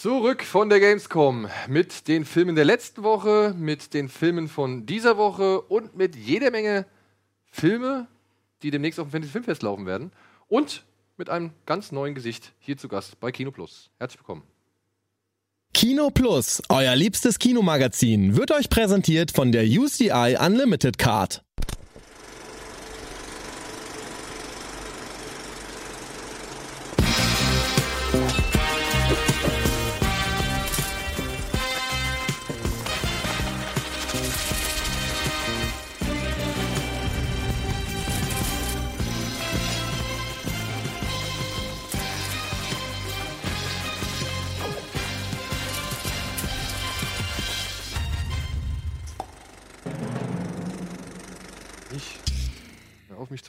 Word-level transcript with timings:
Zurück 0.00 0.44
von 0.44 0.68
der 0.68 0.78
Gamescom 0.78 1.48
mit 1.66 2.06
den 2.06 2.24
Filmen 2.24 2.54
der 2.54 2.64
letzten 2.64 3.02
Woche, 3.02 3.52
mit 3.58 3.94
den 3.94 4.08
Filmen 4.08 4.46
von 4.46 4.86
dieser 4.86 5.16
Woche 5.16 5.60
und 5.60 5.96
mit 5.96 6.14
jeder 6.14 6.52
Menge 6.52 6.86
Filme, 7.50 8.06
die 8.62 8.70
demnächst 8.70 9.00
auf 9.00 9.08
dem 9.08 9.10
Fantasy 9.10 9.32
Filmfest 9.32 9.64
laufen 9.64 9.86
werden. 9.86 10.12
Und 10.46 10.84
mit 11.16 11.28
einem 11.28 11.50
ganz 11.66 11.90
neuen 11.90 12.14
Gesicht 12.14 12.52
hier 12.60 12.76
zu 12.76 12.86
Gast 12.86 13.18
bei 13.18 13.32
Kino 13.32 13.50
Plus. 13.50 13.90
Herzlich 13.98 14.20
willkommen. 14.20 14.44
Kino 15.74 16.10
Plus, 16.10 16.62
euer 16.68 16.94
liebstes 16.94 17.40
Kinomagazin, 17.40 18.36
wird 18.36 18.52
euch 18.52 18.70
präsentiert 18.70 19.32
von 19.32 19.50
der 19.50 19.64
UCI 19.64 20.36
Unlimited 20.40 20.98
Card. 20.98 21.42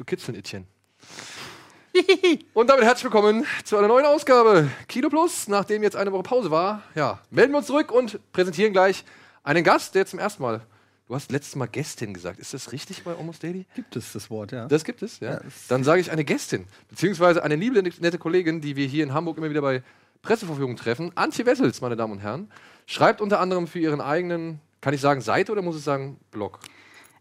Kitzeln, 0.09 0.36
Etienne. 0.36 0.66
Und 2.54 2.68
damit 2.68 2.84
herzlich 2.84 3.04
willkommen 3.04 3.45
zu 3.63 3.77
einer 3.77 3.88
neuen 3.88 4.08
Ausgabe 4.08 4.68
Kino 4.88 5.08
Plus. 5.08 5.48
Nachdem 5.48 5.84
jetzt 5.84 5.95
eine 5.95 6.12
Woche 6.12 6.23
Pause 6.23 6.49
war, 6.49 6.82
ja, 6.95 7.20
melden 7.30 7.54
wir 7.54 7.59
uns 7.59 7.68
zurück 7.68 7.91
und 7.91 8.20
präsentieren 8.32 8.74
gleich 8.74 9.05
einen 9.43 9.63
Gast, 9.63 9.93
der 9.93 10.07
zum 10.07 10.18
ersten 10.18 10.41
Mal. 10.41 10.62
Du 11.07 11.13
hast 11.13 11.32
letztes 11.32 11.55
Mal 11.55 11.68
Gästin 11.68 12.16
gesagt. 12.16 12.40
Ist 12.40 12.55
das 12.55 12.71
richtig 12.71 13.04
bei 13.04 13.16
Almost 13.16 13.43
Daily? 13.43 13.68
Gibt 13.76 13.96
es 13.96 14.12
das 14.13 14.32
Wort, 14.32 14.51
ja? 14.51 14.68
Das 14.68 14.84
gibt 14.84 15.04
es, 15.04 15.20
ja. 15.20 15.34
Ja, 15.34 15.41
Dann 15.68 15.84
sage 15.84 16.01
ich 16.01 16.10
eine 16.10 16.26
Gästin, 16.26 16.66
beziehungsweise 16.90 17.44
eine 17.44 17.55
liebe, 17.55 17.79
nette 17.84 18.18
Kollegin, 18.18 18.62
die 18.62 18.76
wir 18.76 18.88
hier 18.88 19.04
in 19.04 19.13
Hamburg 19.13 19.38
immer 19.38 19.51
wieder 19.51 19.62
bei 19.62 19.84
Presseverführungen 20.23 20.76
treffen. 20.76 21.12
Antje 21.13 21.46
Wessels, 21.46 21.82
meine 21.82 21.96
Damen 21.96 22.13
und 22.13 22.20
Herren, 22.20 22.51
schreibt 22.88 23.21
unter 23.21 23.40
anderem 23.40 23.68
für 23.68 23.77
ihren 23.77 24.01
eigenen, 24.01 24.60
kann 24.82 24.96
ich 24.96 25.01
sagen 25.01 25.21
Seite 25.21 25.51
oder 25.51 25.62
muss 25.62 25.77
ich 25.77 25.84
sagen 25.84 26.20
Blog? 26.32 26.60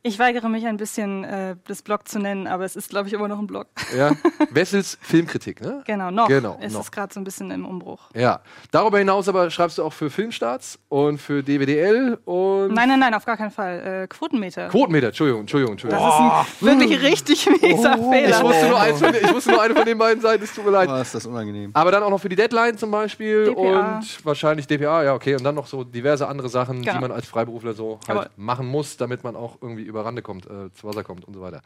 Ich 0.02 0.18
weigere 0.20 0.48
mich 0.48 0.64
ein 0.66 0.76
bisschen, 0.76 1.24
äh, 1.24 1.56
das 1.66 1.82
Blog 1.82 2.06
zu 2.08 2.18
nennen, 2.20 2.46
aber 2.46 2.64
es 2.64 2.76
ist, 2.76 2.88
glaube 2.88 3.08
ich, 3.08 3.14
immer 3.14 3.26
noch 3.26 3.38
ein 3.40 3.46
Blog. 3.48 3.66
Ja, 3.96 4.12
Wessels 4.50 4.96
Filmkritik, 5.02 5.60
ne? 5.60 5.82
Genau, 5.86 6.10
noch. 6.12 6.28
Genau, 6.28 6.56
Es 6.62 6.72
noch. 6.72 6.82
ist 6.82 6.92
gerade 6.92 7.12
so 7.12 7.18
ein 7.20 7.24
bisschen 7.24 7.50
im 7.50 7.66
Umbruch. 7.66 8.08
Ja. 8.14 8.40
Darüber 8.70 8.98
hinaus 8.98 9.28
aber 9.28 9.50
schreibst 9.50 9.76
du 9.78 9.82
auch 9.84 9.92
für 9.92 10.08
Filmstarts 10.08 10.78
und 10.88 11.18
für 11.20 11.42
DWDL 11.42 12.16
und 12.24 12.72
Nein, 12.74 12.88
nein, 12.88 13.00
nein, 13.00 13.12
auf 13.14 13.24
gar 13.26 13.36
keinen 13.36 13.50
Fall. 13.50 14.04
Äh, 14.04 14.06
Quotenmeter. 14.06 14.68
Quotenmeter. 14.68 15.08
Entschuldigung, 15.08 15.40
Entschuldigung, 15.42 15.72
Entschuldigung. 15.72 16.04
das 16.06 16.48
ist 16.62 16.68
ein 16.68 16.80
wirklich 16.80 17.02
richtig 17.02 17.46
mieser 17.60 17.96
ich, 17.98 18.06
Fehler. 18.08 18.42
wusste 18.42 18.68
nur 18.68 18.80
eins 18.80 18.98
von, 19.00 19.14
ich 19.14 19.34
wusste 19.34 19.50
nur 19.50 19.62
eine 19.62 19.74
von 19.74 19.84
den 19.84 19.98
beiden 19.98 20.22
Seiten, 20.22 20.44
es 20.44 20.54
tut 20.54 20.64
mir 20.64 20.70
leid. 20.70 20.88
Oh, 20.90 20.96
ist 20.96 21.14
das 21.14 21.26
unangenehm. 21.26 21.70
Aber 21.74 21.90
dann 21.90 22.04
auch 22.04 22.10
noch 22.10 22.20
für 22.20 22.28
die 22.28 22.36
Deadline 22.36 22.78
zum 22.78 22.90
Beispiel 22.92 23.46
DPA. 23.46 23.96
und 23.98 24.24
wahrscheinlich 24.24 24.66
DPA, 24.68 25.02
ja, 25.02 25.14
okay. 25.14 25.34
Und 25.34 25.42
dann 25.42 25.56
noch 25.56 25.66
so 25.66 25.82
diverse 25.82 26.28
andere 26.28 26.48
Sachen, 26.48 26.82
die 26.82 26.88
Genau. 26.88 27.00
man 27.00 27.10
als 27.12 27.26
Freiberufler 27.26 27.74
so 27.74 27.98
halt 28.06 28.16
Jawohl. 28.18 28.30
machen 28.36 28.66
muss, 28.66 28.96
damit 28.96 29.24
man 29.24 29.34
auch 29.36 29.58
irgendwie 29.60 29.82
über 29.82 29.97
Rande 30.04 30.22
kommt, 30.22 30.46
äh, 30.46 30.72
zu 30.72 30.86
Wasser 30.86 31.04
kommt 31.04 31.24
und 31.24 31.34
so 31.34 31.40
weiter. 31.40 31.62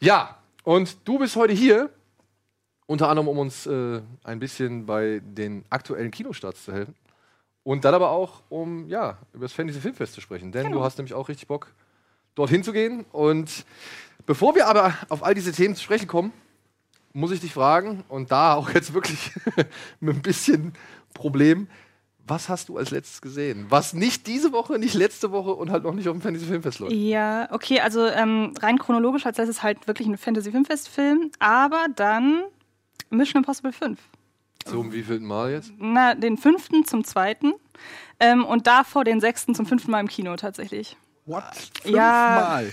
Ja, 0.00 0.38
und 0.64 0.96
du 1.06 1.18
bist 1.18 1.36
heute 1.36 1.52
hier, 1.52 1.90
unter 2.86 3.08
anderem, 3.08 3.28
um 3.28 3.38
uns 3.38 3.66
äh, 3.66 4.00
ein 4.24 4.38
bisschen 4.38 4.86
bei 4.86 5.20
den 5.24 5.64
aktuellen 5.70 6.10
Kinostarts 6.10 6.64
zu 6.64 6.72
helfen. 6.72 6.94
Und 7.62 7.84
dann 7.86 7.94
aber 7.94 8.10
auch, 8.10 8.42
um 8.50 8.88
ja, 8.88 9.16
über 9.32 9.46
das 9.46 9.52
Fantasy 9.54 9.80
Filmfest 9.80 10.12
zu 10.12 10.20
sprechen. 10.20 10.52
Denn 10.52 10.64
Genau. 10.64 10.78
du 10.78 10.84
hast 10.84 10.98
nämlich 10.98 11.14
auch 11.14 11.28
richtig 11.28 11.48
Bock, 11.48 11.68
dorthin 12.34 12.62
zu 12.62 12.72
gehen. 12.72 13.06
Und 13.10 13.64
bevor 14.26 14.54
wir 14.54 14.66
aber 14.66 14.92
auf 15.08 15.22
all 15.22 15.34
diese 15.34 15.52
Themen 15.52 15.74
zu 15.74 15.82
sprechen 15.82 16.06
kommen, 16.06 16.32
muss 17.14 17.30
ich 17.30 17.40
dich 17.40 17.54
fragen, 17.54 18.04
und 18.08 18.30
da 18.32 18.54
auch 18.54 18.70
jetzt 18.70 18.92
wirklich 18.92 19.32
mit 20.00 20.16
ein 20.16 20.22
bisschen 20.22 20.74
Problem, 21.14 21.68
was 22.26 22.48
hast 22.48 22.68
du 22.68 22.78
als 22.78 22.90
letztes 22.90 23.20
gesehen? 23.20 23.66
Was 23.68 23.92
nicht 23.92 24.26
diese 24.26 24.52
Woche, 24.52 24.78
nicht 24.78 24.94
letzte 24.94 25.30
Woche 25.30 25.54
und 25.54 25.70
halt 25.70 25.84
noch 25.84 25.94
nicht 25.94 26.08
auf 26.08 26.14
dem 26.14 26.22
Fantasy 26.22 26.46
Filmfest 26.46 26.78
läuft. 26.78 26.92
Ja, 26.92 27.48
okay, 27.50 27.80
also 27.80 28.06
ähm, 28.06 28.54
rein 28.60 28.78
chronologisch 28.78 29.26
als 29.26 29.38
letztes 29.38 29.62
halt 29.62 29.86
wirklich 29.86 30.08
ein 30.08 30.16
Fantasy-Filmfest-Film, 30.16 31.30
aber 31.38 31.86
dann 31.94 32.44
Mission 33.10 33.42
Impossible 33.42 33.72
5. 33.72 33.98
So 34.66 34.80
um 34.80 34.92
wievielten 34.92 35.26
Mal 35.26 35.52
jetzt? 35.52 35.72
Na, 35.78 36.14
den 36.14 36.38
fünften 36.38 36.84
zum 36.86 37.04
zweiten 37.04 37.52
ähm, 38.20 38.44
und 38.44 38.66
davor 38.66 39.04
den 39.04 39.20
sechsten 39.20 39.54
zum 39.54 39.66
fünften 39.66 39.90
Mal 39.90 40.00
im 40.00 40.08
Kino 40.08 40.34
tatsächlich. 40.36 40.96
What? 41.26 41.44
Ja. 41.84 42.36
Fünfmal? 42.36 42.72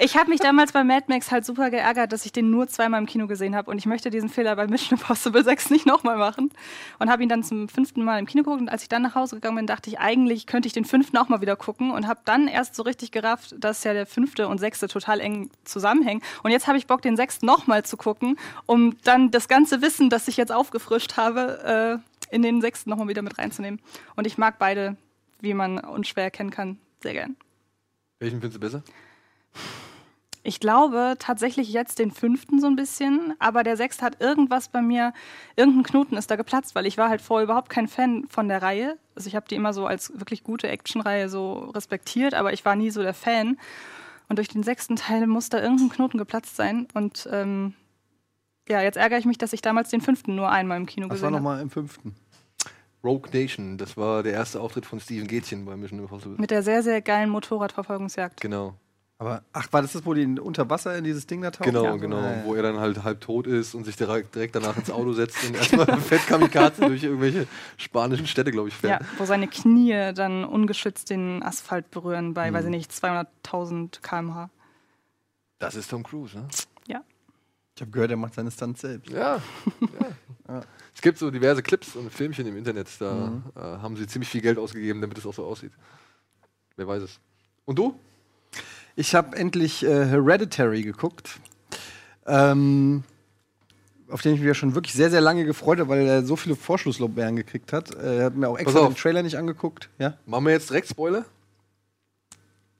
Ich 0.00 0.16
habe 0.16 0.30
mich 0.30 0.38
damals 0.38 0.70
bei 0.70 0.84
Mad 0.84 1.06
Max 1.08 1.32
halt 1.32 1.44
super 1.44 1.70
geärgert, 1.70 2.12
dass 2.12 2.24
ich 2.24 2.30
den 2.30 2.50
nur 2.50 2.68
zweimal 2.68 3.00
im 3.00 3.06
Kino 3.06 3.26
gesehen 3.26 3.56
habe 3.56 3.68
und 3.68 3.78
ich 3.78 3.86
möchte 3.86 4.10
diesen 4.10 4.28
Fehler 4.28 4.54
bei 4.54 4.68
Mission 4.68 4.96
Impossible 4.96 5.42
6 5.44 5.70
nicht 5.70 5.86
nochmal 5.86 6.16
machen 6.16 6.52
und 7.00 7.10
habe 7.10 7.24
ihn 7.24 7.28
dann 7.28 7.42
zum 7.42 7.68
fünften 7.68 8.04
Mal 8.04 8.20
im 8.20 8.26
Kino 8.26 8.44
geguckt 8.44 8.60
und 8.60 8.68
als 8.68 8.82
ich 8.82 8.88
dann 8.88 9.02
nach 9.02 9.16
Hause 9.16 9.34
gegangen 9.34 9.56
bin, 9.56 9.66
dachte 9.66 9.90
ich, 9.90 9.98
eigentlich 9.98 10.46
könnte 10.46 10.68
ich 10.68 10.72
den 10.72 10.84
fünften 10.84 11.16
auch 11.16 11.28
mal 11.28 11.40
wieder 11.40 11.56
gucken 11.56 11.90
und 11.90 12.06
habe 12.06 12.20
dann 12.24 12.46
erst 12.46 12.76
so 12.76 12.84
richtig 12.84 13.10
gerafft, 13.10 13.56
dass 13.58 13.82
ja 13.82 13.92
der 13.92 14.06
fünfte 14.06 14.46
und 14.46 14.58
sechste 14.58 14.86
total 14.86 15.18
eng 15.18 15.50
zusammenhängen 15.64 16.22
und 16.44 16.52
jetzt 16.52 16.68
habe 16.68 16.78
ich 16.78 16.86
Bock, 16.86 17.02
den 17.02 17.16
sechsten 17.16 17.46
nochmal 17.46 17.84
zu 17.84 17.96
gucken, 17.96 18.38
um 18.66 18.96
dann 19.02 19.32
das 19.32 19.48
ganze 19.48 19.82
Wissen, 19.82 20.10
das 20.10 20.28
ich 20.28 20.36
jetzt 20.36 20.52
aufgefrischt 20.52 21.16
habe, 21.16 22.00
äh, 22.30 22.34
in 22.34 22.42
den 22.42 22.60
sechsten 22.60 22.90
nochmal 22.90 23.08
wieder 23.08 23.22
mit 23.22 23.36
reinzunehmen 23.36 23.80
und 24.14 24.28
ich 24.28 24.38
mag 24.38 24.60
beide, 24.60 24.96
wie 25.40 25.54
man 25.54 25.80
unschwer 25.80 26.22
erkennen 26.22 26.50
kann, 26.50 26.78
sehr 27.02 27.14
gern. 27.14 27.36
Welchen 28.20 28.40
findest 28.40 28.56
du 28.56 28.60
besser? 28.60 28.82
Ich 30.42 30.60
glaube 30.60 31.16
tatsächlich 31.18 31.72
jetzt 31.72 31.98
den 31.98 32.10
fünften 32.10 32.60
so 32.60 32.68
ein 32.68 32.76
bisschen, 32.76 33.34
aber 33.38 33.64
der 33.64 33.76
sechste 33.76 34.04
hat 34.04 34.20
irgendwas 34.20 34.68
bei 34.68 34.80
mir, 34.80 35.12
irgendein 35.56 35.82
Knoten 35.82 36.16
ist 36.16 36.30
da 36.30 36.36
geplatzt, 36.36 36.74
weil 36.74 36.86
ich 36.86 36.96
war 36.96 37.10
halt 37.10 37.20
vorher 37.20 37.44
überhaupt 37.44 37.68
kein 37.68 37.86
Fan 37.86 38.24
von 38.28 38.48
der 38.48 38.62
Reihe. 38.62 38.96
Also 39.14 39.28
ich 39.28 39.36
habe 39.36 39.46
die 39.48 39.56
immer 39.56 39.72
so 39.74 39.86
als 39.86 40.12
wirklich 40.18 40.44
gute 40.44 40.68
Actionreihe 40.68 41.28
so 41.28 41.70
respektiert, 41.74 42.34
aber 42.34 42.52
ich 42.52 42.64
war 42.64 42.76
nie 42.76 42.90
so 42.90 43.02
der 43.02 43.14
Fan. 43.14 43.58
Und 44.28 44.36
durch 44.38 44.48
den 44.48 44.62
sechsten 44.62 44.96
Teil 44.96 45.26
muss 45.26 45.48
da 45.48 45.60
irgendein 45.60 45.90
Knoten 45.90 46.18
geplatzt 46.18 46.56
sein. 46.56 46.86
Und 46.94 47.28
ähm, 47.30 47.74
ja, 48.68 48.80
jetzt 48.80 48.96
ärgere 48.96 49.18
ich 49.18 49.24
mich, 49.26 49.38
dass 49.38 49.52
ich 49.52 49.60
damals 49.62 49.90
den 49.90 50.00
fünften 50.00 50.34
nur 50.34 50.50
einmal 50.50 50.78
im 50.78 50.86
Kino 50.86 51.06
Was 51.06 51.10
war 51.10 51.14
gesehen 51.14 51.26
habe. 51.26 51.36
nochmal 51.36 51.60
im 51.60 51.70
fünften? 51.70 52.14
Rogue 53.04 53.30
Nation, 53.32 53.78
das 53.78 53.96
war 53.96 54.22
der 54.22 54.32
erste 54.32 54.60
Auftritt 54.60 54.84
von 54.86 54.98
Steven 55.00 55.26
Gätchen 55.28 55.64
bei 55.64 55.76
Mission 55.76 56.00
Impossible. 56.00 56.36
Mit 56.38 56.50
der 56.50 56.62
sehr, 56.62 56.82
sehr 56.82 57.00
geilen 57.00 57.30
Motorradverfolgungsjagd. 57.30 58.40
Genau, 58.40 58.74
Aber, 59.18 59.42
ach, 59.52 59.66
war 59.72 59.82
das 59.82 59.92
das, 59.92 60.04
wo 60.06 60.14
die 60.14 60.24
unter 60.38 60.68
Wasser 60.70 60.96
in 60.96 61.04
dieses 61.04 61.26
Ding 61.26 61.40
da 61.42 61.50
tauchen? 61.50 61.64
genau, 61.72 61.84
Ja. 61.84 61.96
genau. 61.96 62.20
Ja, 62.20 62.36
ja. 62.38 62.44
Wo 62.44 62.54
er 62.54 62.62
dann 62.62 62.78
halt 62.78 63.02
halb 63.04 63.20
tot 63.20 63.46
ist 63.46 63.74
und 63.74 63.84
sich 63.84 63.96
direkt, 63.96 64.34
direkt 64.34 64.54
danach 64.56 64.76
ins 64.76 64.90
Auto 64.90 65.12
setzt 65.12 65.42
und 65.44 65.54
erstmal 65.56 65.86
fett 66.00 66.26
Kamikaze 66.26 66.86
durch 66.86 67.02
irgendwelche 67.04 67.46
spanischen 67.76 68.26
Städte, 68.26 68.50
glaube 68.50 68.68
ich, 68.68 68.74
Ja, 68.82 68.98
fährt. 68.98 69.04
wo 69.18 69.24
seine 69.24 69.46
Knie 69.48 70.12
dann 70.14 70.44
ungeschützt 70.44 71.10
den 71.10 71.42
Asphalt 71.42 71.90
berühren 71.90 72.34
bei, 72.34 72.50
Mhm. 72.50 72.54
weiß 72.54 72.64
ich 72.66 72.70
nicht, 72.70 72.90
200.000 72.92 74.02
km/h. 74.02 74.50
Das 75.60 75.74
ist 75.74 75.88
Tom 75.90 76.02
Cruise, 76.04 76.36
ne? 76.38 76.46
Ja. 76.86 77.02
Ich 77.74 77.82
habe 77.82 77.90
gehört, 77.92 78.10
er 78.10 78.16
macht 78.16 78.34
seine 78.34 78.50
Stunts 78.50 78.80
selbst. 78.80 79.10
Ja. 79.10 79.40
ja. 80.48 80.60
Es 80.98 81.02
gibt 81.02 81.16
so 81.16 81.30
diverse 81.30 81.62
Clips 81.62 81.94
und 81.94 82.12
Filmchen 82.12 82.44
im 82.48 82.56
Internet, 82.56 82.88
da 82.98 83.40
äh, 83.54 83.60
haben 83.60 83.96
sie 83.96 84.08
ziemlich 84.08 84.28
viel 84.28 84.40
Geld 84.40 84.58
ausgegeben, 84.58 85.00
damit 85.00 85.16
es 85.16 85.24
auch 85.26 85.32
so 85.32 85.44
aussieht. 85.46 85.70
Wer 86.74 86.88
weiß 86.88 87.04
es. 87.04 87.20
Und 87.66 87.78
du? 87.78 87.94
Ich 88.96 89.14
habe 89.14 89.36
endlich 89.36 89.84
äh, 89.84 90.06
Hereditary 90.06 90.82
geguckt. 90.82 91.38
Ähm, 92.26 93.04
auf 94.08 94.22
den 94.22 94.34
ich 94.34 94.40
mich 94.40 94.48
ja 94.48 94.54
schon 94.54 94.74
wirklich 94.74 94.92
sehr, 94.92 95.08
sehr 95.08 95.20
lange 95.20 95.44
gefreut 95.44 95.78
habe, 95.78 95.88
weil 95.88 96.04
er 96.04 96.24
so 96.24 96.34
viele 96.34 96.56
Vorschusslorbeeren 96.56 97.36
gekriegt 97.36 97.72
hat. 97.72 97.94
Äh, 97.94 98.16
Er 98.18 98.24
hat 98.24 98.34
mir 98.34 98.48
auch 98.48 98.58
extra 98.58 98.84
den 98.84 98.96
Trailer 98.96 99.22
nicht 99.22 99.38
angeguckt. 99.38 99.88
Ja? 100.00 100.18
Machen 100.26 100.46
wir 100.46 100.52
jetzt 100.52 100.68
direkt 100.68 100.88
Spoiler? 100.88 101.24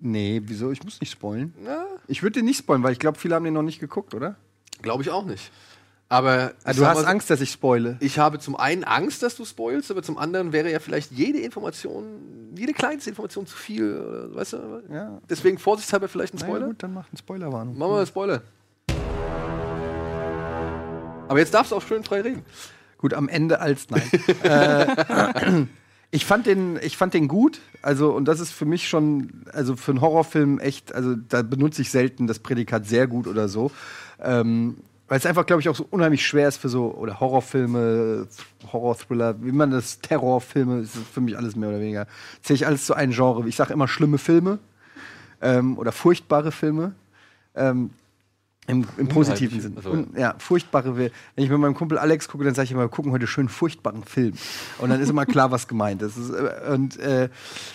Nee, 0.00 0.42
wieso? 0.44 0.72
Ich 0.72 0.82
muss 0.82 1.00
nicht 1.00 1.12
spoilen. 1.12 1.54
Ja, 1.64 1.84
Ich 2.08 2.24
würde 2.24 2.40
den 2.40 2.46
nicht 2.46 2.58
spoilen, 2.58 2.82
weil 2.82 2.94
ich 2.94 2.98
glaube, 2.98 3.16
viele 3.16 3.36
haben 3.36 3.44
den 3.44 3.54
noch 3.54 3.62
nicht 3.62 3.78
geguckt, 3.78 4.12
oder? 4.12 4.34
glaube 4.82 5.04
ich 5.04 5.10
auch 5.10 5.24
nicht. 5.24 5.52
Aber 6.10 6.52
ich 6.66 6.76
du 6.76 6.86
hast 6.86 7.00
so, 7.00 7.04
Angst, 7.04 7.28
dass 7.28 7.42
ich 7.42 7.50
spoile. 7.50 7.98
Ich 8.00 8.18
habe 8.18 8.38
zum 8.38 8.56
einen 8.56 8.84
Angst, 8.84 9.22
dass 9.22 9.36
du 9.36 9.44
spoilst, 9.44 9.90
aber 9.90 10.02
zum 10.02 10.16
anderen 10.16 10.52
wäre 10.52 10.70
ja 10.70 10.80
vielleicht 10.80 11.12
jede 11.12 11.38
Information, 11.40 12.52
jede 12.56 12.72
kleinste 12.72 13.10
Information 13.10 13.46
zu 13.46 13.56
viel. 13.56 14.30
Weißt 14.32 14.54
du? 14.54 14.82
Ja. 14.90 15.18
Deswegen 15.28 15.58
vorsichtshalber 15.58 16.08
vielleicht 16.08 16.32
ein 16.32 16.38
Na 16.40 16.46
Spoiler. 16.46 16.60
ja, 16.62 16.66
gut, 16.68 16.82
dann 16.82 16.94
mach 16.94 17.08
eine 17.08 17.18
Spoilerwarnung. 17.18 17.76
Machen 17.76 17.90
wir 17.90 17.96
einen 17.98 18.06
Spoiler. 18.06 18.42
Aber 21.28 21.38
jetzt 21.38 21.52
darfst 21.52 21.72
du 21.72 21.76
auch 21.76 21.82
schön 21.82 22.02
frei 22.02 22.22
reden. 22.22 22.42
Gut, 22.96 23.12
am 23.12 23.28
Ende 23.28 23.60
als 23.60 23.90
nein. 23.90 24.10
äh, 24.42 25.66
ich 26.10 26.24
fand 26.24 26.46
den, 26.46 26.78
ich 26.82 26.96
fand 26.96 27.12
den 27.12 27.28
gut. 27.28 27.60
Also 27.82 28.12
und 28.12 28.24
das 28.24 28.40
ist 28.40 28.52
für 28.52 28.64
mich 28.64 28.88
schon, 28.88 29.44
also 29.52 29.76
für 29.76 29.90
einen 29.90 30.00
Horrorfilm 30.00 30.58
echt, 30.58 30.94
also 30.94 31.14
da 31.16 31.42
benutze 31.42 31.82
ich 31.82 31.90
selten 31.90 32.26
das 32.26 32.38
Prädikat 32.38 32.86
sehr 32.86 33.06
gut 33.06 33.26
oder 33.26 33.48
so. 33.48 33.70
Ähm, 34.20 34.78
weil 35.08 35.18
es 35.18 35.26
einfach, 35.26 35.46
glaube 35.46 35.60
ich, 35.62 35.68
auch 35.68 35.74
so 35.74 35.86
unheimlich 35.90 36.26
schwer 36.26 36.48
ist 36.48 36.58
für 36.58 36.68
so, 36.68 36.94
oder 36.94 37.18
Horrorfilme, 37.18 38.28
Horror-Thriller, 38.72 39.42
wie 39.42 39.52
man 39.52 39.70
das, 39.70 40.00
Terrorfilme, 40.00 40.80
ist 40.80 40.96
für 41.12 41.20
mich 41.20 41.36
alles 41.36 41.56
mehr 41.56 41.70
oder 41.70 41.80
weniger. 41.80 42.06
Zähle 42.42 42.56
ich 42.56 42.66
alles 42.66 42.84
zu 42.84 42.94
einem 42.94 43.12
Genre. 43.12 43.48
Ich 43.48 43.56
sage 43.56 43.72
immer 43.72 43.88
schlimme 43.88 44.18
Filme 44.18 44.58
ähm, 45.40 45.78
oder 45.78 45.92
furchtbare 45.92 46.52
Filme. 46.52 46.92
Ähm, 47.54 47.90
im, 48.68 48.86
Im 48.98 49.08
positiven 49.08 49.62
Sinn. 49.62 49.72
Also- 49.76 50.04
ja, 50.14 50.34
furchtbare. 50.36 50.94
Wenn 50.94 51.10
ich 51.36 51.48
mit 51.48 51.58
meinem 51.58 51.74
Kumpel 51.74 51.96
Alex 51.96 52.28
gucke, 52.28 52.44
dann 52.44 52.54
sage 52.54 52.66
ich 52.66 52.72
immer, 52.72 52.82
wir 52.82 52.88
gucken 52.88 53.12
heute 53.12 53.26
schön 53.26 53.48
furchtbaren 53.48 54.04
Film. 54.04 54.34
Und 54.78 54.90
dann 54.90 55.00
ist 55.00 55.08
immer 55.08 55.24
klar, 55.24 55.50
was 55.50 55.68
gemeint 55.68 56.02
ist 56.02 56.18
äh, 56.18 56.70
und 56.70 56.98
äh, 56.98 57.30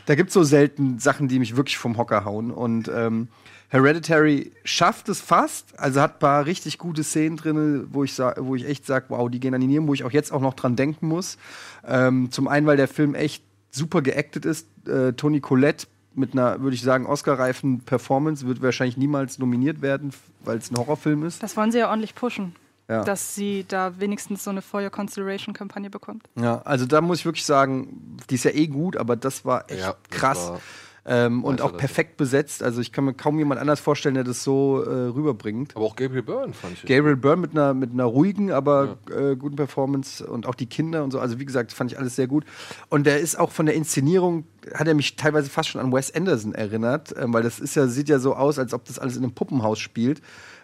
da 0.05 0.13
gibt 0.13 0.29
es 0.29 0.35
so 0.35 0.43
selten 0.43 0.99
Sachen, 0.99 1.27
die 1.27 1.39
mich 1.39 1.55
wirklich 1.55 1.79
vom 1.79 1.97
Hocker 1.97 2.25
hauen. 2.25 2.51
Und 2.51 2.91
ähm, 2.93 3.27
Hereditary 3.73 4.51
schafft 4.63 5.09
es 5.09 5.19
fast. 5.19 5.77
Also 5.79 5.99
hat 5.99 6.13
ein 6.17 6.19
paar 6.19 6.45
richtig 6.45 6.77
gute 6.77 7.03
Szenen 7.03 7.37
drin, 7.37 7.87
wo 7.91 8.03
ich, 8.03 8.13
sa- 8.13 8.35
wo 8.37 8.55
ich 8.55 8.65
echt 8.67 8.85
sage, 8.85 9.05
wow, 9.09 9.29
die 9.29 9.39
gehen 9.39 9.53
an 9.55 9.61
die 9.61 9.67
Nieren, 9.67 9.87
wo 9.87 9.93
ich 9.95 10.03
auch 10.03 10.11
jetzt 10.11 10.31
auch 10.31 10.41
noch 10.41 10.53
dran 10.53 10.75
denken 10.75 11.07
muss. 11.07 11.37
Ähm, 11.85 12.29
zum 12.31 12.47
einen, 12.47 12.67
weil 12.67 12.77
der 12.77 12.87
Film 12.87 13.15
echt 13.15 13.43
super 13.71 14.03
geactet 14.03 14.45
ist. 14.45 14.67
Äh, 14.87 15.13
Toni 15.13 15.41
Collette 15.41 15.87
mit 16.13 16.33
einer, 16.33 16.61
würde 16.61 16.75
ich 16.75 16.83
sagen, 16.83 17.07
Oscar-reifen 17.07 17.79
Performance 17.81 18.45
wird 18.45 18.61
wahrscheinlich 18.61 18.97
niemals 18.97 19.39
nominiert 19.39 19.81
werden, 19.81 20.11
weil 20.45 20.59
es 20.59 20.69
ein 20.69 20.77
Horrorfilm 20.77 21.25
ist. 21.25 21.41
Das 21.41 21.57
wollen 21.57 21.71
sie 21.71 21.79
ja 21.79 21.89
ordentlich 21.89 22.13
pushen. 22.13 22.55
Ja. 22.87 23.03
Dass 23.03 23.33
sie 23.33 23.65
da 23.67 23.93
wenigstens 23.99 24.43
so 24.43 24.51
eine 24.51 24.61
For 24.61 24.83
Your 24.83 24.91
Consideration-Kampagne 24.91 25.89
bekommt. 25.89 26.27
Ja, 26.39 26.61
also 26.63 26.85
da 26.85 27.01
muss 27.01 27.19
ich 27.19 27.25
wirklich 27.25 27.45
sagen, 27.45 28.17
die 28.29 28.35
ist 28.35 28.43
ja 28.43 28.51
eh 28.51 28.67
gut, 28.67 28.97
aber 28.97 29.15
das 29.15 29.45
war 29.45 29.71
echt 29.71 29.79
Ja, 29.79 29.95
das 30.09 30.19
krass. 30.19 30.49
war- 30.49 30.59
ähm, 31.05 31.43
und 31.43 31.61
auch 31.61 31.75
perfekt 31.75 32.15
besetzt. 32.15 32.63
Also 32.63 32.79
ich 32.79 32.93
kann 32.93 33.03
mir 33.03 33.13
kaum 33.13 33.37
jemand 33.37 33.59
anders 33.59 33.81
vorstellen, 33.81 34.15
der 34.15 34.23
das 34.23 34.43
so 34.43 34.83
äh, 34.83 34.89
rüberbringt. 34.89 35.75
Aber 35.75 35.85
auch 35.85 35.95
Gabriel 35.97 36.23
Byrne 36.23 36.53
fand 36.53 36.75
ich. 36.75 36.85
Gabriel 36.85 37.17
Byrne 37.17 37.41
mit 37.41 37.51
einer, 37.51 37.73
mit 37.73 37.91
einer 37.91 38.05
ruhigen, 38.05 38.51
aber 38.51 38.97
äh, 39.09 39.35
guten 39.35 39.57
Performance 39.57 40.25
und 40.25 40.45
auch 40.45 40.55
die 40.55 40.65
Kinder 40.65 41.03
und 41.03 41.11
so. 41.11 41.19
Also 41.19 41.39
wie 41.39 41.45
gesagt, 41.45 41.73
fand 41.73 41.91
ich 41.91 41.99
alles 41.99 42.15
sehr 42.15 42.27
gut. 42.27 42.45
Und 42.89 43.05
der 43.05 43.19
ist 43.19 43.37
auch 43.37 43.51
von 43.51 43.65
der 43.65 43.75
Inszenierung, 43.75 44.45
hat 44.73 44.87
er 44.87 44.93
mich 44.93 45.17
teilweise 45.17 45.49
fast 45.49 45.69
schon 45.69 45.81
an 45.81 45.91
Wes 45.91 46.13
Anderson 46.15 46.55
erinnert, 46.55 47.13
ähm, 47.17 47.33
weil 47.33 47.43
das 47.43 47.59
ist 47.59 47.75
ja, 47.75 47.87
sieht 47.87 48.07
ja 48.07 48.19
so 48.19 48.35
aus, 48.35 48.57
als 48.57 48.73
ob 48.73 48.85
das 48.85 48.97
alles 48.97 49.17
in 49.17 49.23
einem 49.23 49.33
Puppenhaus 49.33 49.79
spielt. 49.79 50.21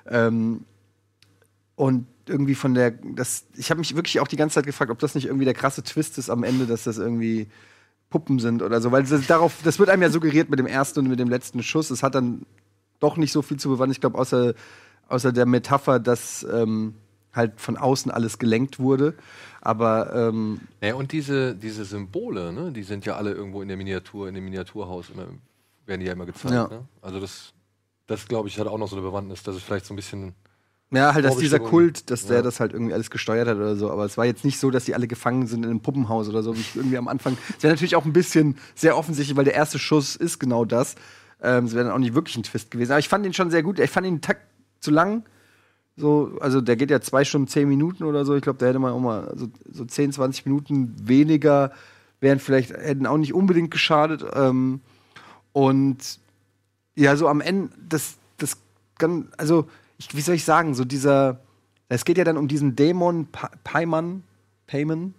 Ähm, 0.07 0.61
und 1.75 2.07
irgendwie 2.27 2.55
von 2.55 2.73
der, 2.75 2.91
das, 2.91 3.45
ich 3.55 3.71
habe 3.71 3.79
mich 3.79 3.95
wirklich 3.95 4.19
auch 4.19 4.27
die 4.27 4.37
ganze 4.37 4.55
Zeit 4.55 4.65
gefragt, 4.65 4.91
ob 4.91 4.99
das 4.99 5.15
nicht 5.15 5.25
irgendwie 5.25 5.45
der 5.45 5.53
krasse 5.53 5.83
Twist 5.83 6.17
ist 6.17 6.29
am 6.29 6.43
Ende, 6.43 6.65
dass 6.65 6.83
das 6.83 6.97
irgendwie 6.97 7.47
Puppen 8.09 8.39
sind 8.39 8.61
oder 8.61 8.81
so, 8.81 8.91
weil 8.91 9.03
das, 9.03 9.27
darauf, 9.27 9.61
das 9.63 9.79
wird 9.79 9.89
einem 9.89 10.01
ja 10.01 10.09
suggeriert 10.09 10.49
mit 10.49 10.59
dem 10.59 10.65
ersten 10.65 10.99
und 10.99 11.09
mit 11.09 11.19
dem 11.19 11.29
letzten 11.29 11.61
Schuss. 11.61 11.89
Es 11.91 12.03
hat 12.03 12.15
dann 12.15 12.45
doch 12.99 13.17
nicht 13.17 13.31
so 13.31 13.41
viel 13.41 13.57
zu 13.57 13.69
bewahren. 13.69 13.91
Ich 13.91 14.01
glaube, 14.01 14.17
außer, 14.17 14.53
außer 15.07 15.31
der 15.31 15.45
Metapher, 15.45 15.99
dass 15.99 16.45
ähm, 16.51 16.95
halt 17.33 17.61
von 17.61 17.77
außen 17.77 18.11
alles 18.11 18.39
gelenkt 18.39 18.79
wurde. 18.79 19.13
Aber 19.61 20.13
ähm, 20.13 20.61
Ja, 20.81 20.95
und 20.95 21.11
diese, 21.11 21.55
diese 21.55 21.85
Symbole, 21.85 22.51
ne, 22.51 22.71
die 22.71 22.83
sind 22.83 23.05
ja 23.05 23.15
alle 23.15 23.31
irgendwo 23.31 23.61
in 23.61 23.67
der 23.67 23.77
Miniatur, 23.77 24.27
in 24.27 24.35
dem 24.35 24.45
Miniaturhaus 24.45 25.09
immer, 25.09 25.27
werden 25.85 26.01
die 26.01 26.07
ja 26.07 26.13
immer 26.13 26.25
gezeigt. 26.25 26.53
Ja. 26.53 26.67
Ne? 26.67 26.85
Also 27.01 27.19
das, 27.19 27.53
das 28.07 28.27
glaube 28.27 28.47
ich, 28.47 28.59
hat 28.59 28.67
auch 28.67 28.77
noch 28.77 28.87
so 28.87 28.95
eine 28.95 29.05
Bewandtnis, 29.05 29.43
dass 29.43 29.55
es 29.55 29.63
vielleicht 29.63 29.85
so 29.85 29.93
ein 29.93 29.97
bisschen. 29.97 30.33
Ja, 30.91 31.13
halt, 31.13 31.25
dass 31.25 31.37
dieser. 31.37 31.59
Kult, 31.59 32.09
dass 32.09 32.25
der 32.25 32.37
Ja. 32.37 32.41
das 32.41 32.59
halt 32.59 32.73
irgendwie 32.73 32.93
alles 32.93 33.09
gesteuert 33.11 33.47
hat 33.47 33.57
oder 33.57 33.75
so. 33.75 33.91
Aber 33.91 34.05
es 34.05 34.17
war 34.17 34.25
jetzt 34.25 34.43
nicht 34.43 34.59
so, 34.59 34.71
dass 34.71 34.85
die 34.85 34.95
alle 34.95 35.07
gefangen 35.07 35.45
sind 35.47 35.63
in 35.63 35.69
einem 35.69 35.81
Puppenhaus 35.81 36.27
oder 36.29 36.41
so, 36.43 36.55
wie 36.55 36.61
ich 36.61 36.75
irgendwie 36.75 36.97
am 36.97 37.07
Anfang. 37.07 37.37
Es 37.57 37.63
wäre 37.63 37.73
natürlich 37.73 37.95
auch 37.95 38.05
ein 38.05 38.13
bisschen 38.13 38.57
sehr 38.75 38.97
offensichtlich, 38.97 39.37
weil 39.37 39.45
der 39.45 39.53
erste 39.55 39.77
Schuss 39.79 40.15
ist 40.15 40.39
genau 40.39 40.65
das. 40.65 40.95
Ähm, 41.41 41.65
es 41.65 41.73
wäre 41.73 41.85
dann 41.85 41.93
auch 41.93 41.99
nicht 41.99 42.15
wirklich 42.15 42.35
ein 42.37 42.43
Twist 42.43 42.71
gewesen. 42.71 42.91
Aber 42.91 42.99
ich 42.99 43.07
fand 43.09 43.25
ihn 43.25 43.33
schon 43.33 43.51
sehr 43.51 43.63
gut. 43.63 43.79
Ich 43.79 43.89
fand 43.91 44.05
ihn 44.07 44.13
einen 44.13 44.21
Takt 44.21 44.41
zu 44.79 44.91
lang. 44.91 45.23
So, 45.95 46.37
also 46.39 46.61
der 46.61 46.75
geht 46.75 46.91
ja 46.91 47.01
zwei 47.01 47.23
Stunden, 47.25 47.47
zehn 47.47 47.67
Minuten 47.67 48.03
oder 48.03 48.25
so. 48.25 48.35
Ich 48.35 48.41
glaube, 48.41 48.57
da 48.57 48.65
hätte 48.67 48.79
man 48.79 48.93
auch 48.93 48.99
mal 48.99 49.33
so, 49.35 49.47
so 49.71 49.85
10, 49.85 50.13
20 50.13 50.45
Minuten 50.45 50.95
weniger 51.03 51.71
wären 52.21 52.39
vielleicht, 52.39 52.71
hätten 52.71 53.05
auch 53.05 53.17
nicht 53.17 53.33
unbedingt 53.33 53.69
geschadet. 53.71 54.25
Ähm, 54.33 54.81
und 55.53 56.19
ja, 56.95 57.15
so 57.15 57.27
am 57.27 57.41
Ende, 57.41 57.69
das, 57.87 58.15
das 58.37 58.57
kann, 58.97 59.29
also, 59.37 59.67
ich, 59.99 60.15
wie 60.15 60.21
soll 60.21 60.33
ich 60.35 60.43
sagen, 60.45 60.73
so 60.73 60.83
dieser, 60.85 61.41
es 61.89 62.03
geht 62.05 62.17
ja 62.17 62.23
dann 62.23 62.37
um 62.37 62.47
diesen 62.47 62.75
Dämon 62.75 63.27
Pa- 63.31 63.51
Paiman, 63.63 64.23
Payman, 64.65 65.13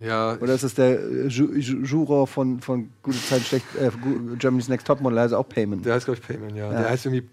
Ja, 0.00 0.36
oder 0.40 0.54
ist 0.54 0.64
das 0.64 0.74
der 0.74 0.98
äh, 1.00 1.26
Ju 1.28 1.52
Ju 1.54 1.82
Juror 1.84 2.26
von, 2.26 2.60
von 2.60 2.90
Gute 3.02 3.18
Zeit, 3.22 3.42
Schlecht, 3.42 3.66
äh, 3.80 3.90
Germany's 4.38 4.68
Next 4.68 4.86
Topmodel, 4.86 5.18
also 5.18 5.36
auch 5.38 5.48
Payman. 5.48 5.82
der 5.82 5.94
heißt, 5.94 6.06
glaube 6.06 6.18
ich, 6.20 6.26
Payman, 6.26 6.56
ja. 6.56 6.72
Ja. 6.72 6.80
Der 6.80 6.90
heißt 6.90 7.06
irgendwie 7.06 7.28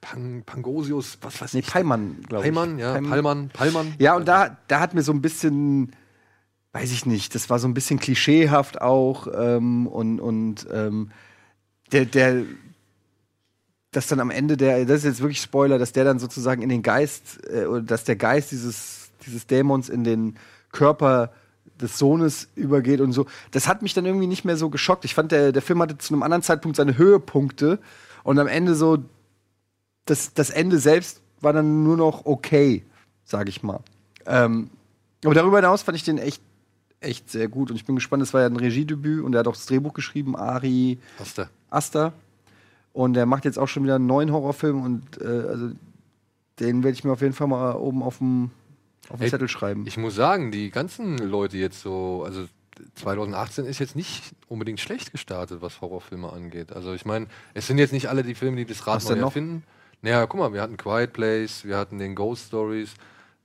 Pang, 0.00 0.42
Pangosius, 0.44 1.18
was 1.22 1.40
weiß 1.40 1.54
Nee, 1.54 1.60
ich. 1.60 1.66
Paiman, 1.66 2.18
glaube 2.28 2.44
ich. 2.46 2.52
Payman, 2.52 2.78
ja, 2.78 2.92
Payman. 2.94 3.10
Palman, 3.10 3.48
Palman. 3.52 3.94
Ja, 3.98 4.16
und 4.16 4.26
da, 4.26 4.56
da 4.66 4.80
hat 4.80 4.92
mir 4.94 5.02
so 5.02 5.12
ein 5.12 5.22
bisschen, 5.22 5.92
weiß 6.72 6.90
ich 6.92 7.06
nicht, 7.06 7.34
das 7.34 7.48
war 7.48 7.58
so 7.58 7.68
ein 7.68 7.74
bisschen 7.74 7.98
klischeehaft 7.98 8.80
auch 8.80 9.28
ähm, 9.34 9.86
und, 9.86 10.20
und 10.20 10.66
ähm, 10.72 11.10
der, 11.92 12.04
der, 12.06 12.42
dass 13.90 14.06
dann 14.06 14.20
am 14.20 14.30
Ende 14.30 14.56
der, 14.56 14.84
das 14.84 14.98
ist 14.98 15.04
jetzt 15.04 15.20
wirklich 15.20 15.40
Spoiler, 15.40 15.78
dass 15.78 15.92
der 15.92 16.04
dann 16.04 16.18
sozusagen 16.18 16.62
in 16.62 16.68
den 16.68 16.82
Geist, 16.82 17.40
äh, 17.50 17.64
oder 17.66 17.82
dass 17.82 18.04
der 18.04 18.16
Geist 18.16 18.52
dieses, 18.52 19.10
dieses 19.26 19.46
Dämons 19.46 19.88
in 19.88 20.04
den 20.04 20.36
Körper 20.72 21.32
des 21.80 21.98
Sohnes 21.98 22.48
übergeht 22.54 23.00
und 23.00 23.12
so. 23.12 23.26
Das 23.50 23.68
hat 23.68 23.82
mich 23.82 23.94
dann 23.94 24.04
irgendwie 24.04 24.26
nicht 24.26 24.44
mehr 24.44 24.56
so 24.56 24.68
geschockt. 24.68 25.04
Ich 25.04 25.14
fand, 25.14 25.32
der, 25.32 25.52
der 25.52 25.62
Film 25.62 25.80
hatte 25.80 25.96
zu 25.96 26.12
einem 26.12 26.22
anderen 26.22 26.42
Zeitpunkt 26.42 26.76
seine 26.76 26.98
Höhepunkte 26.98 27.78
und 28.24 28.38
am 28.38 28.46
Ende 28.46 28.74
so, 28.74 28.98
das, 30.04 30.34
das 30.34 30.50
Ende 30.50 30.78
selbst 30.78 31.20
war 31.40 31.52
dann 31.52 31.84
nur 31.84 31.96
noch 31.96 32.26
okay, 32.26 32.84
sage 33.24 33.48
ich 33.48 33.62
mal. 33.62 33.80
Ähm, 34.26 34.70
aber 35.24 35.34
darüber 35.34 35.58
hinaus 35.58 35.82
fand 35.82 35.96
ich 35.96 36.04
den 36.04 36.18
echt, 36.18 36.42
echt 37.00 37.30
sehr 37.30 37.48
gut 37.48 37.70
und 37.70 37.76
ich 37.76 37.84
bin 37.84 37.94
gespannt. 37.94 38.22
Es 38.22 38.34
war 38.34 38.40
ja 38.42 38.46
ein 38.46 38.56
Regiedebüt 38.56 39.22
und 39.22 39.34
er 39.34 39.40
hat 39.40 39.48
auch 39.48 39.54
das 39.54 39.66
Drehbuch 39.66 39.94
geschrieben, 39.94 40.36
Ari 40.36 40.98
Hast 41.70 41.94
du. 41.94 42.12
Und 42.92 43.16
er 43.16 43.26
macht 43.26 43.44
jetzt 43.44 43.58
auch 43.58 43.68
schon 43.68 43.84
wieder 43.84 43.96
einen 43.96 44.06
neuen 44.06 44.32
Horrorfilm 44.32 44.82
und 44.82 45.20
äh, 45.20 45.24
also 45.24 45.70
den 46.60 46.82
werde 46.82 46.94
ich 46.96 47.04
mir 47.04 47.12
auf 47.12 47.20
jeden 47.20 47.34
Fall 47.34 47.46
mal 47.46 47.74
oben 47.76 48.02
auf 48.02 48.18
dem 48.18 48.50
auf 49.10 49.20
den 49.20 49.30
Zettel 49.30 49.48
schreiben. 49.48 49.84
Ich 49.86 49.96
muss 49.96 50.14
sagen, 50.16 50.50
die 50.50 50.70
ganzen 50.70 51.16
Leute 51.18 51.56
jetzt 51.56 51.80
so, 51.80 52.24
also 52.26 52.44
2018 52.96 53.64
ist 53.64 53.78
jetzt 53.78 53.96
nicht 53.96 54.34
unbedingt 54.48 54.80
schlecht 54.80 55.12
gestartet, 55.12 55.62
was 55.62 55.80
Horrorfilme 55.80 56.30
angeht. 56.32 56.72
Also 56.72 56.92
ich 56.92 57.04
meine, 57.06 57.26
es 57.54 57.66
sind 57.66 57.78
jetzt 57.78 57.92
nicht 57.92 58.08
alle 58.08 58.22
die 58.22 58.34
Filme, 58.34 58.56
die 58.56 58.64
das 58.66 58.86
Rad 58.86 59.02
neu 59.04 59.16
erfinden. 59.16 59.64
Naja, 60.02 60.26
guck 60.26 60.40
mal, 60.40 60.52
wir 60.52 60.60
hatten 60.62 60.76
Quiet 60.76 61.12
Place, 61.12 61.64
wir 61.64 61.76
hatten 61.76 61.98
den 61.98 62.14
Ghost 62.14 62.48
Stories, 62.48 62.94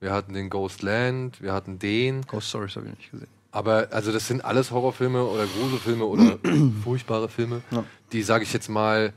wir 0.00 0.12
hatten 0.12 0.34
den 0.34 0.50
Ghost 0.50 0.82
Land, 0.82 1.40
wir 1.42 1.52
hatten 1.52 1.78
den. 1.78 2.22
Ghost 2.26 2.48
Stories 2.48 2.76
habe 2.76 2.86
ich 2.88 2.96
nicht 2.98 3.10
gesehen. 3.10 3.28
Aber 3.50 3.88
also 3.90 4.12
das 4.12 4.26
sind 4.26 4.44
alles 4.44 4.70
Horrorfilme 4.70 5.24
oder 5.24 5.46
Gruselfilme 5.46 6.04
oder 6.04 6.38
furchtbare 6.84 7.28
Filme, 7.28 7.62
Ja. 7.70 7.84
die, 8.12 8.22
sage 8.22 8.44
ich 8.44 8.52
jetzt 8.52 8.68
mal, 8.68 9.12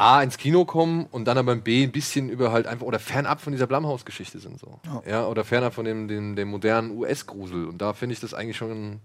A 0.00 0.22
ins 0.22 0.38
Kino 0.38 0.64
kommen 0.64 1.04
und 1.10 1.26
dann 1.26 1.36
aber 1.36 1.54
B 1.56 1.82
ein 1.84 1.92
bisschen 1.92 2.30
über 2.30 2.52
halt 2.52 2.66
einfach 2.66 2.86
oder 2.86 2.98
fernab 2.98 3.40
von 3.42 3.52
dieser 3.52 3.66
Blumhouse-Geschichte 3.66 4.38
sind 4.38 4.58
so. 4.58 4.80
Ja. 5.06 5.26
oder 5.26 5.44
fernab 5.44 5.74
von 5.74 5.84
dem, 5.84 6.08
dem, 6.08 6.36
dem 6.36 6.48
modernen 6.48 6.96
US-Grusel. 6.96 7.66
Und 7.66 7.82
da 7.82 7.92
finde 7.92 8.14
ich 8.14 8.20
das 8.20 8.32
eigentlich 8.32 8.56
schon 8.56 9.00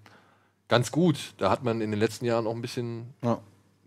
ganz 0.69 0.91
gut. 0.91 1.33
Da 1.37 1.49
hat 1.51 1.63
man 1.65 1.81
in 1.81 1.91
den 1.91 1.99
letzten 1.99 2.23
Jahren 2.25 2.47
auch 2.47 2.55
ein 2.55 2.61
bisschen, 2.61 3.13
Ja. 3.21 3.39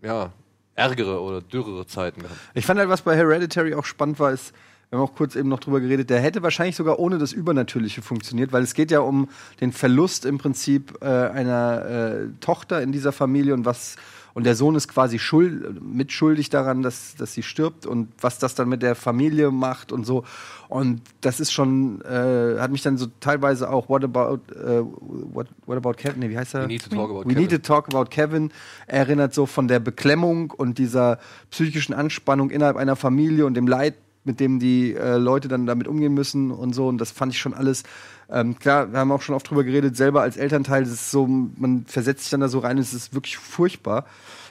ja, 0.03 0.31
ärgere 0.75 1.19
oder 1.21 1.41
dürrere 1.41 1.87
Zeiten 1.87 2.21
gehabt. 2.21 2.39
Ich 2.53 2.65
fand 2.67 2.79
halt, 2.79 2.89
was 2.89 3.01
bei 3.01 3.15
Hereditary 3.15 3.73
auch 3.73 3.85
spannend 3.85 4.19
war, 4.19 4.31
ist, 4.31 4.53
wir 4.89 4.97
haben 4.97 5.05
auch 5.05 5.15
kurz 5.15 5.35
eben 5.35 5.49
noch 5.49 5.59
drüber 5.59 5.81
geredet, 5.81 6.09
der 6.09 6.19
hätte 6.19 6.41
wahrscheinlich 6.41 6.75
sogar 6.75 6.99
ohne 6.99 7.19
das 7.19 7.31
Übernatürliche 7.31 8.01
funktioniert, 8.01 8.51
weil 8.51 8.63
es 8.63 8.73
geht 8.73 8.89
ja 8.89 9.01
um 9.01 9.29
den 9.61 9.71
Verlust 9.71 10.25
im 10.25 10.37
Prinzip 10.39 10.97
äh, 11.01 11.05
einer 11.05 11.85
äh, 11.85 12.27
Tochter 12.39 12.81
in 12.81 12.91
dieser 12.91 13.11
Familie 13.11 13.53
und 13.53 13.65
was 13.65 13.97
und 14.33 14.45
der 14.45 14.55
Sohn 14.55 14.75
ist 14.75 14.87
quasi 14.87 15.19
schuld, 15.19 15.81
mitschuldig 15.81 16.49
daran, 16.49 16.81
dass, 16.81 17.15
dass 17.15 17.33
sie 17.33 17.43
stirbt 17.43 17.85
und 17.85 18.09
was 18.21 18.39
das 18.39 18.55
dann 18.55 18.69
mit 18.69 18.81
der 18.81 18.95
Familie 18.95 19.51
macht 19.51 19.91
und 19.91 20.05
so. 20.05 20.23
Und 20.67 21.01
das 21.21 21.39
ist 21.39 21.51
schon, 21.51 22.01
äh, 22.01 22.59
hat 22.59 22.71
mich 22.71 22.83
dann 22.83 22.97
so 22.97 23.07
teilweise 23.19 23.69
auch 23.69 23.89
What 23.89 24.03
About, 24.03 24.39
äh, 24.53 24.81
what, 24.81 25.47
what 25.65 25.77
About 25.77 25.93
Kevin, 25.93 26.19
nee, 26.19 26.29
wie 26.29 26.37
heißt 26.37 26.55
er? 26.55 26.63
We 26.63 26.67
need 26.67 26.83
to 26.83 26.89
talk 26.89 27.09
about 27.09 27.23
We 27.25 27.33
need 27.33 27.49
to 27.49 27.57
Kevin. 27.57 27.63
Talk 27.63 27.87
About 27.93 28.05
Kevin 28.11 28.51
erinnert 28.87 29.33
so 29.33 29.45
von 29.45 29.67
der 29.67 29.79
Beklemmung 29.79 30.51
und 30.51 30.77
dieser 30.77 31.19
psychischen 31.49 31.93
Anspannung 31.93 32.51
innerhalb 32.51 32.77
einer 32.77 32.95
Familie 32.95 33.45
und 33.45 33.55
dem 33.55 33.67
Leid, 33.67 33.95
mit 34.29 34.39
dem 34.39 34.59
die 34.59 34.93
äh, 34.93 35.17
Leute 35.17 35.47
dann 35.47 35.65
damit 35.65 35.87
umgehen 35.87 36.13
müssen 36.13 36.51
und 36.51 36.73
so. 36.73 36.87
Und 36.87 36.99
das 36.99 37.09
fand 37.09 37.33
ich 37.33 37.39
schon 37.39 37.55
alles. 37.55 37.81
Ähm, 38.29 38.59
klar, 38.59 38.91
wir 38.91 38.99
haben 38.99 39.11
auch 39.11 39.23
schon 39.23 39.33
oft 39.33 39.49
drüber 39.49 39.63
geredet, 39.63 39.97
selber 39.97 40.21
als 40.21 40.37
Elternteil, 40.37 40.83
das 40.83 40.93
ist 40.93 41.09
so, 41.09 41.25
man 41.25 41.85
versetzt 41.87 42.21
sich 42.21 42.29
dann 42.29 42.41
da 42.41 42.47
so 42.47 42.59
rein, 42.59 42.77
es 42.77 42.93
ist 42.93 43.15
wirklich 43.15 43.37
furchtbar. 43.37 44.05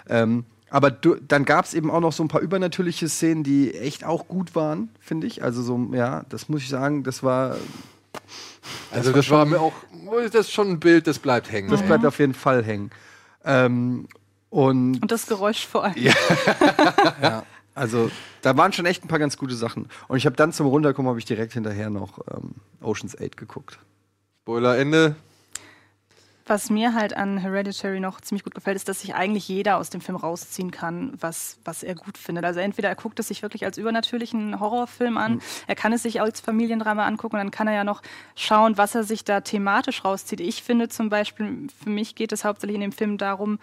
Ähm, 0.09 0.45
aber 0.69 0.91
du, 0.91 1.15
dann 1.15 1.45
gab 1.45 1.65
es 1.65 1.75
eben 1.75 1.89
auch 1.93 2.01
noch 2.01 2.13
so 2.13 2.25
ein 2.25 2.29
paar 2.29 2.41
übernatürliche 2.41 3.09
Szenen, 3.09 3.45
die 3.45 3.73
echt 3.73 4.03
auch 4.05 4.27
gut 4.27 4.57
waren, 4.57 4.89
finde 4.99 5.29
ich. 5.29 5.45
Also 5.45 5.63
so, 5.63 5.79
ja, 5.93 6.25
das 6.29 6.49
muss 6.49 6.63
ich 6.63 6.69
sagen, 6.69 7.05
das 7.05 7.23
war, 7.23 7.57
Also 8.91 9.13
das 9.13 9.31
war 9.31 9.47
mir 9.47 9.61
auch, 9.61 9.73
das 10.33 10.47
ist 10.47 10.53
schon 10.53 10.71
ein 10.71 10.81
Bild, 10.81 11.07
das 11.07 11.21
bleibt 11.21 11.53
hängen. 11.53 11.71
das 11.71 11.83
bleibt 11.83 12.05
auf 12.05 12.19
jeden 12.19 12.35
Fall 12.35 12.65
hängen. 12.65 12.91
Ähm, 13.45 14.09
und 14.51 15.01
Und 15.03 15.13
das 15.13 15.27
Geräusch 15.27 15.65
vor 15.67 15.85
allem. 15.85 15.95
Ja, 15.97 16.13
Also, 17.79 18.11
da 18.43 18.57
waren 18.57 18.73
schon 18.73 18.87
echt 18.87 19.05
ein 19.05 19.09
paar 19.09 19.19
ganz 19.19 19.37
gute 19.37 19.55
Sachen. 19.55 19.89
Und 20.09 20.17
ich 20.17 20.27
habe 20.27 20.37
dann 20.37 20.53
zum 20.53 20.67
Runterkommen, 20.67 21.09
habe 21.09 21.19
ich 21.19 21.25
direkt 21.25 21.53
hinterher 21.53 21.91
noch 21.91 22.19
ähm, 22.31 22.57
Ocean's 22.81 23.17
8 23.17 23.37
geguckt. 23.37 23.79
Spoiler 24.43 24.77
Ende. 24.77 25.15
Was 26.49 26.71
mir 26.71 26.95
halt 26.95 27.15
an 27.15 27.37
Hereditary 27.37 28.01
noch 28.01 28.23
ziemlich 28.23 28.43
gut 28.43 28.55
gefällt, 28.55 28.77
ist, 28.77 28.89
dass 28.89 29.03
sich 29.03 29.15
eigentlich 29.15 29.47
jeder 29.49 29.77
aus 29.77 29.91
dem 29.91 30.01
Film 30.01 30.17
rausziehen 30.17 30.71
kann, 30.71 31.13
was, 31.21 31.59
was 31.63 31.83
er 31.83 31.95
gut 31.95 32.17
findet. 32.17 32.47
Also 32.47 32.61
entweder 32.61 32.89
er 32.89 32.95
guckt 32.95 33.21
es 33.21 33.29
sich 33.29 33.43
wirklich 33.43 33.67
als 33.67 33.77
übernatürlichen 33.77 34.59
Horrorfilm 34.59 35.19
an, 35.19 35.43
er 35.67 35.75
kann 35.75 35.93
es 35.93 36.05
sich 36.05 36.23
als 36.23 36.41
Familiendrama 36.41 37.05
angucken 37.05 37.37
und 37.37 37.41
dann 37.41 37.51
kann 37.51 37.69
er 37.69 37.75
ja 37.75 37.85
noch 37.85 38.01
schauen, 38.35 38.79
was 38.79 38.95
er 38.95 39.05
sich 39.05 39.25
da 39.25 39.43
thematisch 39.43 40.07
rauszieht. 40.07 40.41
Ich 40.41 40.63
finde 40.63 40.89
zum 40.89 41.11
Beispiel, 41.11 41.67
für 41.83 41.91
mich 41.91 42.15
geht 42.15 42.33
es 42.33 42.45
hauptsächlich 42.45 42.77
in 42.77 42.81
dem 42.81 42.93
Film 42.93 43.19
darum, 43.19 43.59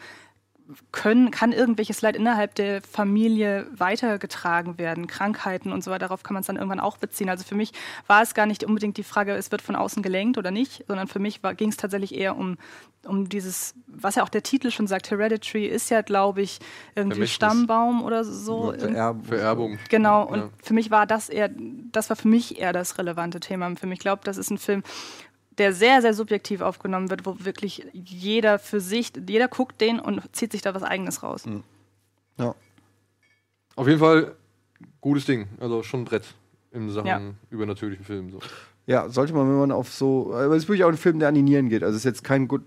können, 0.91 1.29
kann 1.31 1.51
irgendwelches 1.51 2.01
Leid 2.01 2.15
innerhalb 2.15 2.55
der 2.55 2.81
Familie 2.81 3.67
weitergetragen 3.75 4.77
werden, 4.77 5.05
Krankheiten 5.07 5.71
und 5.71 5.83
so 5.83 5.91
weiter, 5.91 6.05
darauf 6.07 6.23
kann 6.23 6.33
man 6.33 6.41
es 6.41 6.47
dann 6.47 6.55
irgendwann 6.55 6.79
auch 6.79 6.97
beziehen. 6.97 7.29
Also 7.29 7.43
für 7.43 7.55
mich 7.55 7.71
war 8.07 8.21
es 8.21 8.33
gar 8.33 8.45
nicht 8.45 8.63
unbedingt 8.63 8.97
die 8.97 9.03
Frage, 9.03 9.33
es 9.33 9.51
wird 9.51 9.61
von 9.61 9.75
außen 9.75 10.01
gelenkt 10.01 10.37
oder 10.37 10.51
nicht, 10.51 10.83
sondern 10.87 11.07
für 11.07 11.19
mich 11.19 11.41
ging 11.57 11.69
es 11.69 11.77
tatsächlich 11.77 12.15
eher 12.15 12.35
um, 12.35 12.57
um 13.05 13.29
dieses, 13.29 13.75
was 13.87 14.15
ja 14.15 14.23
auch 14.23 14.29
der 14.29 14.43
Titel 14.43 14.71
schon 14.71 14.87
sagt, 14.87 15.11
Hereditary 15.11 15.67
ist 15.67 15.89
ja, 15.91 16.01
glaube 16.01 16.41
ich, 16.41 16.59
irgendwie. 16.95 17.27
Stammbaum 17.27 18.03
oder 18.03 18.23
so. 18.23 18.73
Vererbung. 18.77 19.23
Vererbung. 19.23 19.79
Genau, 19.89 20.23
und 20.23 20.39
Ja. 20.39 20.49
für 20.63 20.73
mich 20.73 20.89
war 20.89 21.05
das 21.05 21.29
eher, 21.29 21.49
das 21.91 22.09
war 22.09 22.15
für 22.15 22.27
mich 22.27 22.59
eher 22.59 22.73
das 22.73 22.97
relevante 22.97 23.39
Thema. 23.39 23.75
Für 23.75 23.87
mich 23.87 23.99
glaube, 23.99 24.21
das 24.23 24.37
ist 24.37 24.49
ein 24.49 24.57
Film, 24.57 24.83
der 25.57 25.73
sehr, 25.73 26.01
sehr 26.01 26.13
subjektiv 26.13 26.61
aufgenommen 26.61 27.09
wird, 27.09 27.25
wo 27.25 27.37
wirklich 27.39 27.85
jeder 27.93 28.59
für 28.59 28.79
sich, 28.79 29.11
jeder 29.27 29.47
guckt 29.47 29.79
den 29.81 29.99
und 29.99 30.21
zieht 30.35 30.51
sich 30.51 30.61
da 30.61 30.73
was 30.73 30.83
Eigenes 30.83 31.23
raus. 31.23 31.43
Ja. 32.37 32.55
Auf 33.75 33.87
jeden 33.87 33.99
Fall 33.99 34.35
gutes 35.01 35.25
Ding. 35.25 35.47
Also 35.59 35.83
schon 35.83 36.01
ein 36.01 36.05
Brett 36.05 36.25
in 36.71 36.89
Sachen 36.89 37.07
Ja. 37.07 37.21
übernatürlichen 37.49 38.05
Filmen. 38.05 38.31
So. 38.31 38.39
ja, 38.85 39.09
sollte 39.09 39.33
man, 39.33 39.47
wenn 39.47 39.57
man 39.59 39.71
auf 39.71 39.89
so. 39.91 40.33
Aber 40.33 40.55
es 40.55 40.63
ist 40.63 40.69
wirklich 40.69 40.83
auch 40.83 40.89
ein 40.89 40.97
Film, 40.97 41.19
der 41.19 41.29
an 41.29 41.35
die 41.35 41.41
Nieren 41.41 41.69
geht. 41.69 41.83
Also, 41.83 41.95
es 41.95 42.01
ist 42.01 42.05
jetzt 42.05 42.23
kein 42.23 42.47
good, 42.47 42.63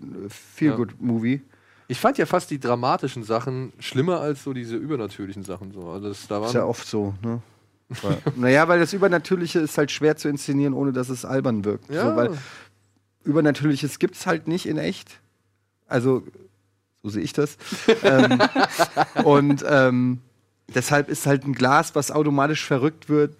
Feel-Good-Movie. 0.55 1.41
Ich 1.87 1.99
fand 1.99 2.17
ja 2.19 2.25
fast 2.27 2.51
die 2.51 2.59
dramatischen 2.59 3.23
Sachen 3.23 3.73
schlimmer 3.79 4.19
als 4.19 4.43
so 4.43 4.53
diese 4.53 4.75
übernatürlichen 4.75 5.43
Sachen. 5.43 5.71
So. 5.71 5.89
Also 5.89 6.09
das, 6.09 6.27
da 6.27 6.45
Ist 6.45 6.53
ja 6.53 6.65
oft 6.65 6.87
so, 6.87 7.15
ne? 7.23 7.41
Weil- 8.03 8.17
naja, 8.35 8.67
weil 8.67 8.79
das 8.79 8.93
Übernatürliche 8.93 9.59
ist 9.59 9.75
halt 9.79 9.89
schwer 9.89 10.15
zu 10.15 10.29
inszenieren, 10.29 10.75
ohne 10.75 10.91
dass 10.93 11.09
es 11.09 11.25
albern 11.25 11.65
wirkt. 11.65 11.89
Ja. 11.89 12.11
So, 12.11 12.15
weil 12.15 12.37
Übernatürliches 13.29 13.99
gibt 13.99 14.15
es 14.15 14.25
halt 14.25 14.47
nicht 14.47 14.65
in 14.65 14.77
echt. 14.77 15.19
Also, 15.87 16.23
so 17.03 17.09
sehe 17.09 17.23
ich 17.23 17.33
das. 17.33 17.57
ähm, 18.03 18.39
und 19.23 19.63
ähm, 19.67 20.19
deshalb 20.73 21.09
ist 21.09 21.25
halt 21.25 21.45
ein 21.45 21.53
Glas, 21.53 21.95
was 21.95 22.11
automatisch 22.11 22.65
verrückt 22.65 23.09
wird, 23.09 23.35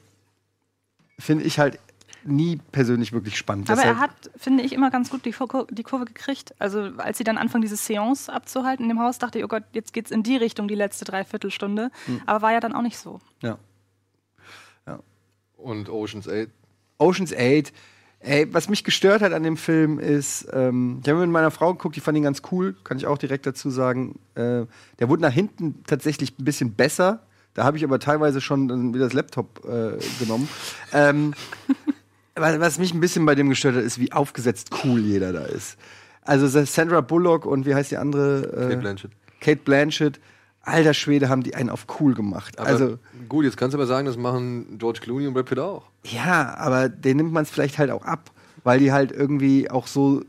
finde 1.17 1.43
ich 1.43 1.59
halt 1.59 1.79
nie 2.25 2.59
persönlich 2.71 3.13
wirklich 3.13 3.37
spannend. 3.37 3.69
Aber 3.69 3.81
Deshalb- 3.81 3.97
er 3.97 4.01
hat, 4.01 4.11
finde 4.35 4.63
ich, 4.63 4.73
immer 4.73 4.89
ganz 4.91 5.09
gut 5.09 5.23
die, 5.25 5.31
Kur- 5.31 5.67
die 5.69 5.83
Kurve 5.83 6.05
gekriegt. 6.05 6.53
Also 6.59 6.81
als 6.97 7.17
sie 7.17 7.23
dann 7.23 7.37
anfangen, 7.37 7.61
diese 7.61 7.77
Seance 7.77 8.31
abzuhalten 8.31 8.83
in 8.83 8.89
dem 8.89 8.99
Haus, 8.99 9.19
dachte 9.19 9.37
ich, 9.39 9.45
oh 9.45 9.47
Gott, 9.47 9.63
jetzt 9.73 9.93
geht's 9.93 10.11
in 10.11 10.21
die 10.23 10.35
Richtung 10.37 10.67
die 10.67 10.75
letzte 10.75 11.05
Dreiviertelstunde. 11.05 11.91
Hm. 12.05 12.21
Aber 12.25 12.41
war 12.41 12.51
ja 12.51 12.59
dann 12.59 12.73
auch 12.73 12.81
nicht 12.81 12.97
so. 12.97 13.19
ja. 13.41 13.57
und 15.57 15.89
Ocean's 15.89 16.27
8. 16.27 16.47
Ocean's 16.99 17.33
8. 17.33 17.73
Ey, 18.21 18.53
was 18.53 18.67
mich 18.67 18.83
gestört 18.83 19.21
hat 19.21 19.31
an 19.31 19.43
dem 19.43 19.55
Film 19.55 19.97
ist, 19.97 20.47
ähm, 20.51 20.99
ich 21.01 21.09
habe 21.09 21.21
mit 21.21 21.29
meiner 21.29 21.51
Frau 21.51 21.73
geguckt, 21.73 21.95
die 21.95 22.01
fand 22.01 22.17
ihn 22.17 22.23
ganz 22.23 22.41
cool, 22.51 22.75
kann 22.83 22.97
ich 22.97 23.07
auch 23.07 23.17
direkt 23.17 23.45
dazu 23.45 23.69
sagen. 23.69 24.19
Äh, 24.35 24.65
der 24.99 25.07
wurde 25.07 25.21
nach 25.21 25.31
hinten 25.31 25.83
tatsächlich 25.87 26.37
ein 26.37 26.43
bisschen 26.43 26.73
besser. 26.73 27.23
Da 27.53 27.63
habe 27.63 27.77
ich 27.77 27.83
aber 27.83 27.99
teilweise 27.99 28.41
schon 28.41 28.93
wieder 28.93 29.05
das 29.05 29.13
Laptop 29.13 29.65
äh, 29.65 29.97
genommen. 30.19 30.49
ähm, 30.93 31.33
was 32.35 32.77
mich 32.77 32.93
ein 32.93 32.99
bisschen 32.99 33.25
bei 33.25 33.35
dem 33.35 33.49
gestört 33.49 33.75
hat, 33.75 33.83
ist, 33.83 33.99
wie 33.99 34.11
aufgesetzt 34.11 34.69
cool 34.83 34.99
jeder 34.99 35.31
da 35.31 35.45
ist. 35.45 35.77
Also 36.21 36.47
Sandra 36.47 37.01
Bullock 37.01 37.45
und 37.45 37.65
wie 37.65 37.73
heißt 37.73 37.91
die 37.91 37.97
andere? 37.97 38.43
Äh, 38.43 38.69
Kate 38.69 38.77
Blanchett. 38.77 39.11
Kate 39.39 39.61
Blanchett. 39.63 40.19
Alter 40.61 40.93
Schwede, 40.93 41.29
haben 41.29 41.43
die 41.43 41.55
einen 41.55 41.69
auf 41.69 41.85
cool 41.99 42.13
gemacht. 42.13 42.59
Aber 42.59 42.69
also 42.69 42.99
gut, 43.27 43.45
jetzt 43.45 43.57
kannst 43.57 43.73
du 43.73 43.77
aber 43.77 43.87
sagen, 43.87 44.05
das 44.05 44.17
machen 44.17 44.77
George 44.77 44.99
Clooney 45.01 45.27
und 45.27 45.33
Brad 45.33 45.45
Pitt 45.45 45.59
auch. 45.59 45.83
Ja, 46.03 46.55
aber 46.57 46.89
den 46.89 47.17
nimmt 47.17 47.31
man 47.31 47.43
es 47.43 47.49
vielleicht 47.49 47.77
halt 47.77 47.91
auch 47.91 48.05
ab, 48.05 48.31
weil 48.63 48.79
die 48.79 48.91
halt 48.91 49.11
irgendwie 49.11 49.69
auch 49.69 49.87
so 49.87 50.23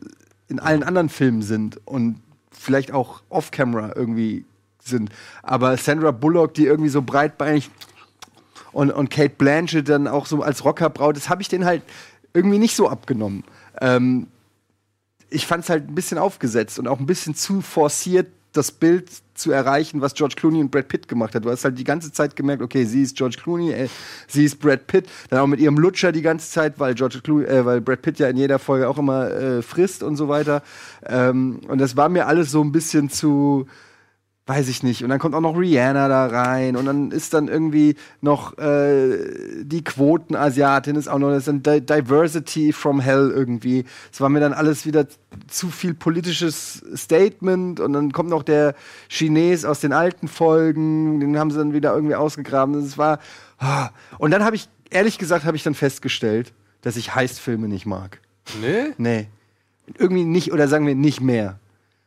in 0.48 0.58
allen 0.58 0.82
anderen 0.82 1.08
Filmen 1.08 1.42
sind 1.42 1.80
und 1.86 2.20
vielleicht 2.50 2.92
auch 2.92 3.22
off-camera 3.28 3.92
irgendwie 3.94 4.44
sind. 4.82 5.10
Aber 5.42 5.76
Sandra 5.76 6.10
Bullock, 6.10 6.54
die 6.54 6.66
irgendwie 6.66 6.90
so 6.90 7.02
breitbeinig 7.02 7.70
und, 8.72 8.90
und 8.90 9.10
Kate 9.10 9.34
Blanchett 9.36 9.88
dann 9.88 10.08
auch 10.08 10.26
so 10.26 10.42
als 10.42 10.64
Rockerbraut, 10.64 11.16
das 11.16 11.28
habe 11.28 11.42
ich 11.42 11.48
denen 11.48 11.64
halt 11.64 11.82
irgendwie 12.34 12.58
nicht 12.58 12.76
so 12.76 12.88
abgenommen. 12.88 13.44
Ähm, 13.80 14.26
ich 15.28 15.46
fand 15.46 15.64
es 15.64 15.70
halt 15.70 15.88
ein 15.88 15.94
bisschen 15.94 16.18
aufgesetzt 16.18 16.78
und 16.78 16.88
auch 16.88 16.98
ein 16.98 17.06
bisschen 17.06 17.34
zu 17.34 17.60
forciert, 17.60 18.28
das 18.52 18.72
Bild 18.72 19.10
zu 19.34 19.52
erreichen, 19.52 20.00
was 20.00 20.14
George 20.14 20.34
Clooney 20.36 20.60
und 20.60 20.70
Brad 20.70 20.88
Pitt 20.88 21.08
gemacht 21.08 21.34
hat. 21.34 21.44
Du 21.44 21.50
hast 21.50 21.64
halt 21.64 21.78
die 21.78 21.84
ganze 21.84 22.12
Zeit 22.12 22.36
gemerkt, 22.36 22.62
okay, 22.62 22.84
sie 22.84 23.02
ist 23.02 23.16
George 23.16 23.36
Clooney, 23.42 23.72
äh, 23.72 23.88
sie 24.26 24.44
ist 24.44 24.56
Brad 24.60 24.86
Pitt, 24.86 25.08
dann 25.30 25.40
auch 25.40 25.46
mit 25.46 25.60
ihrem 25.60 25.78
Lutscher 25.78 26.12
die 26.12 26.22
ganze 26.22 26.50
Zeit, 26.50 26.78
weil 26.78 26.94
George 26.94 27.20
Clooney, 27.22 27.46
äh, 27.46 27.64
weil 27.64 27.80
Brad 27.80 28.02
Pitt 28.02 28.18
ja 28.18 28.28
in 28.28 28.36
jeder 28.36 28.58
Folge 28.58 28.88
auch 28.88 28.98
immer 28.98 29.30
äh, 29.30 29.62
frisst 29.62 30.02
und 30.02 30.16
so 30.16 30.28
weiter. 30.28 30.62
Ähm, 31.06 31.60
und 31.68 31.78
das 31.78 31.96
war 31.96 32.08
mir 32.08 32.26
alles 32.26 32.50
so 32.50 32.62
ein 32.62 32.72
bisschen 32.72 33.08
zu 33.08 33.66
weiß 34.50 34.66
ich 34.66 34.82
nicht. 34.82 35.04
Und 35.04 35.10
dann 35.10 35.20
kommt 35.20 35.36
auch 35.36 35.40
noch 35.40 35.56
Rihanna 35.56 36.08
da 36.08 36.26
rein 36.26 36.74
und 36.74 36.84
dann 36.84 37.12
ist 37.12 37.34
dann 37.34 37.46
irgendwie 37.46 37.94
noch 38.20 38.58
äh, 38.58 39.62
die 39.62 39.84
Quotenasiatin 39.84 40.96
ist 40.96 41.06
auch 41.06 41.20
noch, 41.20 41.30
das 41.30 41.44
ist 41.44 41.48
ein 41.48 41.62
Di 41.62 41.80
Diversity 41.80 42.72
from 42.72 42.98
Hell 42.98 43.30
irgendwie. 43.32 43.84
Es 44.12 44.20
war 44.20 44.28
mir 44.28 44.40
dann 44.40 44.52
alles 44.52 44.86
wieder 44.86 45.06
zu 45.46 45.68
viel 45.68 45.94
politisches 45.94 46.82
Statement 46.96 47.78
und 47.78 47.92
dann 47.92 48.10
kommt 48.10 48.28
noch 48.28 48.42
der 48.42 48.74
Chines 49.08 49.64
aus 49.64 49.78
den 49.78 49.92
alten 49.92 50.26
Folgen, 50.26 51.20
den 51.20 51.38
haben 51.38 51.52
sie 51.52 51.58
dann 51.58 51.72
wieder 51.72 51.94
irgendwie 51.94 52.16
ausgegraben. 52.16 52.74
Es 52.74 52.98
war 52.98 53.20
ah. 53.60 53.90
und 54.18 54.32
dann 54.32 54.44
habe 54.44 54.56
ich 54.56 54.68
ehrlich 54.90 55.18
gesagt 55.18 55.44
habe 55.44 55.56
ich 55.56 55.62
dann 55.62 55.74
festgestellt, 55.74 56.52
dass 56.82 56.96
ich 56.96 57.14
Heistfilme 57.14 57.68
nicht 57.68 57.86
mag. 57.86 58.20
Nee? 58.60 58.94
Nee. 58.98 59.28
Irgendwie 59.96 60.24
nicht, 60.24 60.52
oder 60.52 60.66
sagen 60.66 60.88
wir 60.88 60.96
nicht 60.96 61.20
mehr. 61.20 61.60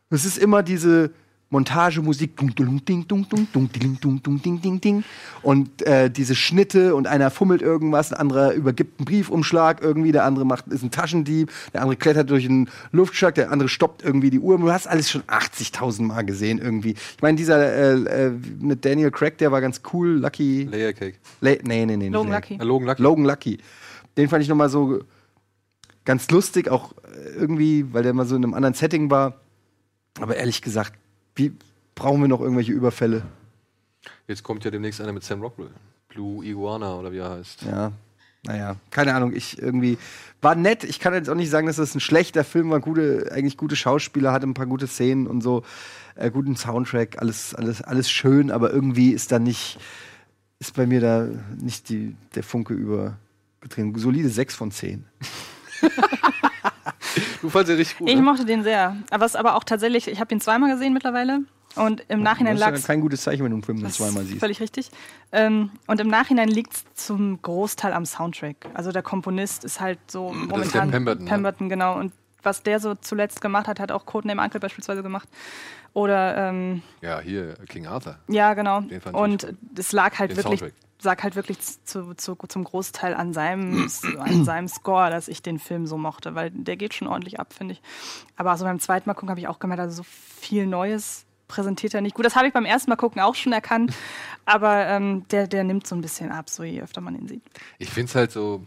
Es 0.10 0.26
ist 0.26 0.38
immer 0.38 0.62
diese 0.62 1.12
Montagemusik, 1.54 2.36
dung, 2.36 2.54
dung, 2.56 2.84
ding, 2.84 3.08
dung, 3.08 3.30
dung, 3.30 3.48
dung, 3.54 3.72
ding, 3.72 3.98
dung, 4.02 4.22
dung, 4.24 4.42
ding, 4.42 4.60
ding, 4.60 4.82
ding. 4.82 5.04
Und 5.44 5.84
äh, 5.84 6.10
diese 6.10 6.34
Schnitte 6.36 6.96
und 6.96 7.06
einer 7.08 7.30
fummelt 7.30 7.62
irgendwas, 7.62 8.12
ein 8.12 8.20
anderer 8.20 8.54
übergibt 8.54 9.00
einen 9.00 9.06
Briefumschlag 9.06 9.82
irgendwie, 9.82 10.12
der 10.12 10.26
andere 10.26 10.46
macht, 10.46 10.68
ist 10.68 10.84
ein 10.84 10.90
Taschendieb, 10.92 11.52
der 11.74 11.82
andere 11.82 11.96
klettert 11.96 12.30
durch 12.32 12.46
einen 12.46 12.70
Luftschlag, 12.92 13.36
der 13.36 13.52
andere 13.52 13.70
stoppt 13.70 14.04
irgendwie 14.04 14.32
die 14.32 14.40
Uhr. 14.40 14.58
Du 14.58 14.72
hast 14.72 14.88
alles 14.88 15.12
schon 15.12 15.22
80.000 15.24 16.02
Mal 16.02 16.24
gesehen 16.24 16.58
irgendwie. 16.60 16.92
Ich 16.94 17.22
meine, 17.22 17.38
dieser 17.38 17.58
äh, 17.64 18.28
äh, 18.28 18.32
mit 18.60 18.84
Daniel 18.84 19.12
Craig, 19.12 19.38
der 19.38 19.52
war 19.52 19.62
ganz 19.62 19.82
cool, 19.94 20.18
Lucky. 20.20 20.64
Layer 20.64 20.94
Cake. 20.94 21.18
Le 21.42 21.60
nee, 21.64 21.86
nee, 21.86 21.96
nee. 21.98 22.10
Logan 22.10 22.30
Le- 22.32 22.36
Lucky. 22.36 22.56
Äh, 22.56 22.64
Logan 22.64 22.88
Lucky. 22.88 23.02
Logan 23.04 23.26
Lucky. 23.26 23.58
Den 24.18 24.28
fand 24.28 24.42
ich 24.42 24.50
nochmal 24.50 24.70
so 24.70 25.02
ganz 26.04 26.30
lustig, 26.32 26.70
auch 26.70 26.94
irgendwie, 27.38 27.94
weil 27.94 28.02
der 28.04 28.14
mal 28.14 28.26
so 28.26 28.36
in 28.36 28.44
einem 28.44 28.54
anderen 28.56 28.74
Setting 28.74 29.10
war. 29.12 29.36
Aber 30.20 30.36
ehrlich 30.36 30.62
gesagt, 30.62 30.94
wie 31.36 31.52
brauchen 31.96 32.22
wir 32.22 32.28
noch 32.28 32.42
irgendwelche 32.42 32.72
Überfälle? 32.72 33.24
Jetzt 34.28 34.44
kommt 34.44 34.64
ja 34.66 34.72
demnächst 34.72 35.02
einer 35.02 35.14
mit 35.14 35.24
Sam 35.24 35.42
Rockwell. 35.42 35.70
Blue 36.10 36.46
Iguana 36.46 36.96
oder 36.96 37.12
wie 37.12 37.18
er 37.18 37.32
heißt. 37.32 37.64
Ja, 37.64 37.92
naja, 38.46 38.76
keine 38.92 39.16
Ahnung. 39.16 39.34
Ich 39.34 39.58
irgendwie 39.60 39.98
war 40.42 40.56
nett. 40.56 40.84
Ich 40.84 41.00
kann 41.00 41.14
jetzt 41.14 41.30
auch 41.30 41.36
nicht 41.36 41.50
sagen, 41.50 41.68
dass 41.68 41.78
das 41.78 41.96
ein 41.96 42.00
schlechter 42.00 42.44
Film 42.44 42.70
war. 42.70 42.80
Gute, 42.80 43.32
eigentlich 43.32 43.58
gute 43.58 43.76
Schauspieler, 43.76 44.32
hatte 44.32 44.46
ein 44.46 44.54
paar 44.54 44.66
gute 44.66 44.88
Szenen 44.88 45.28
und 45.28 45.42
so, 45.42 45.64
äh, 46.16 46.30
guten 46.30 46.56
Soundtrack, 46.56 47.20
alles, 47.20 47.56
alles, 47.56 47.82
alles 47.82 48.12
schön. 48.12 48.52
Aber 48.52 48.72
irgendwie 48.72 49.12
ist 49.12 49.32
da 49.32 49.40
nicht, 49.40 49.80
ist 50.60 50.76
bei 50.76 50.86
mir 50.86 51.02
da 51.02 51.28
nicht 51.60 51.90
die, 51.90 52.16
der 52.36 52.44
Funke 52.44 52.74
übergetreten. 52.74 53.96
Solide 53.96 54.30
6 54.30 54.56
von 54.56 54.72
10. 54.72 55.06
Du 57.44 57.50
fandst 57.50 57.70
ihn 57.70 57.76
richtig 57.76 57.98
gut. 57.98 58.10
Ich 58.10 58.16
ne? 58.16 58.22
mochte 58.22 58.46
den 58.46 58.64
sehr. 58.64 58.96
Aber 59.10 59.26
es 59.26 59.34
ist 59.34 59.36
aber 59.36 59.56
auch 59.56 59.66
tatsächlich, 59.66 60.08
ich 60.08 60.20
habe 60.20 60.30
den 60.30 60.40
zweimal 60.40 60.72
gesehen 60.72 60.94
mittlerweile. 60.94 61.42
Und 61.76 62.02
im 62.08 62.24
Nachhinein 62.24 62.54
das 62.56 62.62
lag 62.62 62.74
ist 62.74 62.84
ja 62.84 62.88
kein 62.88 63.02
gutes 63.02 63.22
Zeichen, 63.24 63.44
wenn 63.44 63.52
du 63.52 63.56
einen 63.58 63.64
Film 63.64 63.82
Das 63.84 63.96
zweimal 63.96 64.24
ist 64.24 64.30
siehst. 64.30 64.40
Völlig 64.40 64.62
richtig. 64.62 64.92
Ähm, 65.34 65.72
und 65.88 66.00
im 66.00 66.08
Nachhinein 66.08 66.48
liegt 66.48 66.74
es 66.74 66.86
zum 66.94 67.42
Großteil 67.42 67.92
am 67.92 68.06
Soundtrack. 68.06 68.68
Also 68.74 68.94
der 68.94 69.02
Komponist 69.02 69.66
ist 69.66 69.82
halt 69.82 70.00
so 70.08 70.32
ist 70.32 70.50
momentan 70.50 70.90
der 70.90 71.16
Pemberton, 71.16 71.68
ne? 71.68 71.70
genau. 71.70 72.00
Und 72.00 72.14
was 72.44 72.64
der 72.64 72.80
so 72.80 72.96
zuletzt 72.96 73.42
gemacht 73.42 73.68
hat, 73.68 73.82
hat 73.82 73.92
auch 73.92 74.06
Codename 74.06 74.42
Uncle 74.42 74.62
beispielsweise 74.62 75.04
gemacht. 75.04 75.28
Oder 75.94 76.38
ähm, 76.50 76.82
Ja, 77.02 77.20
hier, 77.20 77.56
King 77.68 77.88
Arthur. 77.88 78.18
ja, 78.30 78.54
genau. 78.54 78.82
Den 78.82 79.02
Und 79.12 79.54
es 79.78 79.92
lag 79.92 80.18
halt 80.18 80.32
Den 80.32 80.38
wirklich, 80.38 80.60
Soundtrack. 80.62 80.83
Lag 81.04 81.22
halt 81.24 81.36
wirklich 81.36 81.58
zu, 81.86 82.14
zu, 82.16 82.36
zum 82.48 82.64
Großteil 82.64 83.14
an 83.14 83.34
seinem, 83.34 83.90
an 84.20 84.44
seinem 84.46 84.68
Score, 84.68 85.10
dass 85.10 85.28
ich 85.28 85.42
den 85.42 85.60
Film 85.60 85.86
so 85.88 85.98
mochte, 85.98 86.36
weil 86.36 86.52
der 86.52 86.78
geht 86.78 86.94
schon 86.94 87.08
ordentlich 87.08 87.40
ab, 87.40 87.54
finde 87.54 87.74
ich. 87.74 87.82
Aber 88.36 88.56
so 88.58 88.66
beim 88.66 88.80
zweiten 88.80 89.10
Mal 89.10 89.14
gucken 89.14 89.30
habe 89.30 89.40
ich 89.40 89.48
auch 89.48 89.60
gemerkt, 89.60 89.82
also 89.82 89.98
so 89.98 90.04
viel 90.04 90.66
Neues 90.66 91.26
präsentiert 91.48 91.94
er 91.94 92.02
nicht 92.02 92.16
gut. 92.16 92.26
Das 92.26 92.36
habe 92.36 92.48
ich 92.48 92.54
beim 92.54 92.66
ersten 92.66 92.90
Mal 92.90 92.96
gucken 92.96 93.22
auch 93.22 93.36
schon 93.36 93.54
erkannt. 93.54 93.94
Aber 94.46 94.88
ähm, 94.88 95.26
der, 95.30 95.48
der 95.48 95.64
nimmt 95.64 95.86
so 95.86 95.96
ein 95.96 96.02
bisschen 96.02 96.32
ab, 96.32 96.50
so 96.50 96.64
je 96.64 96.82
öfter 96.82 97.02
man 97.02 97.16
ihn 97.16 97.28
sieht. 97.28 97.44
Ich 97.78 97.90
finde 97.92 98.10
es 98.10 98.16
halt 98.16 98.32
so, 98.32 98.64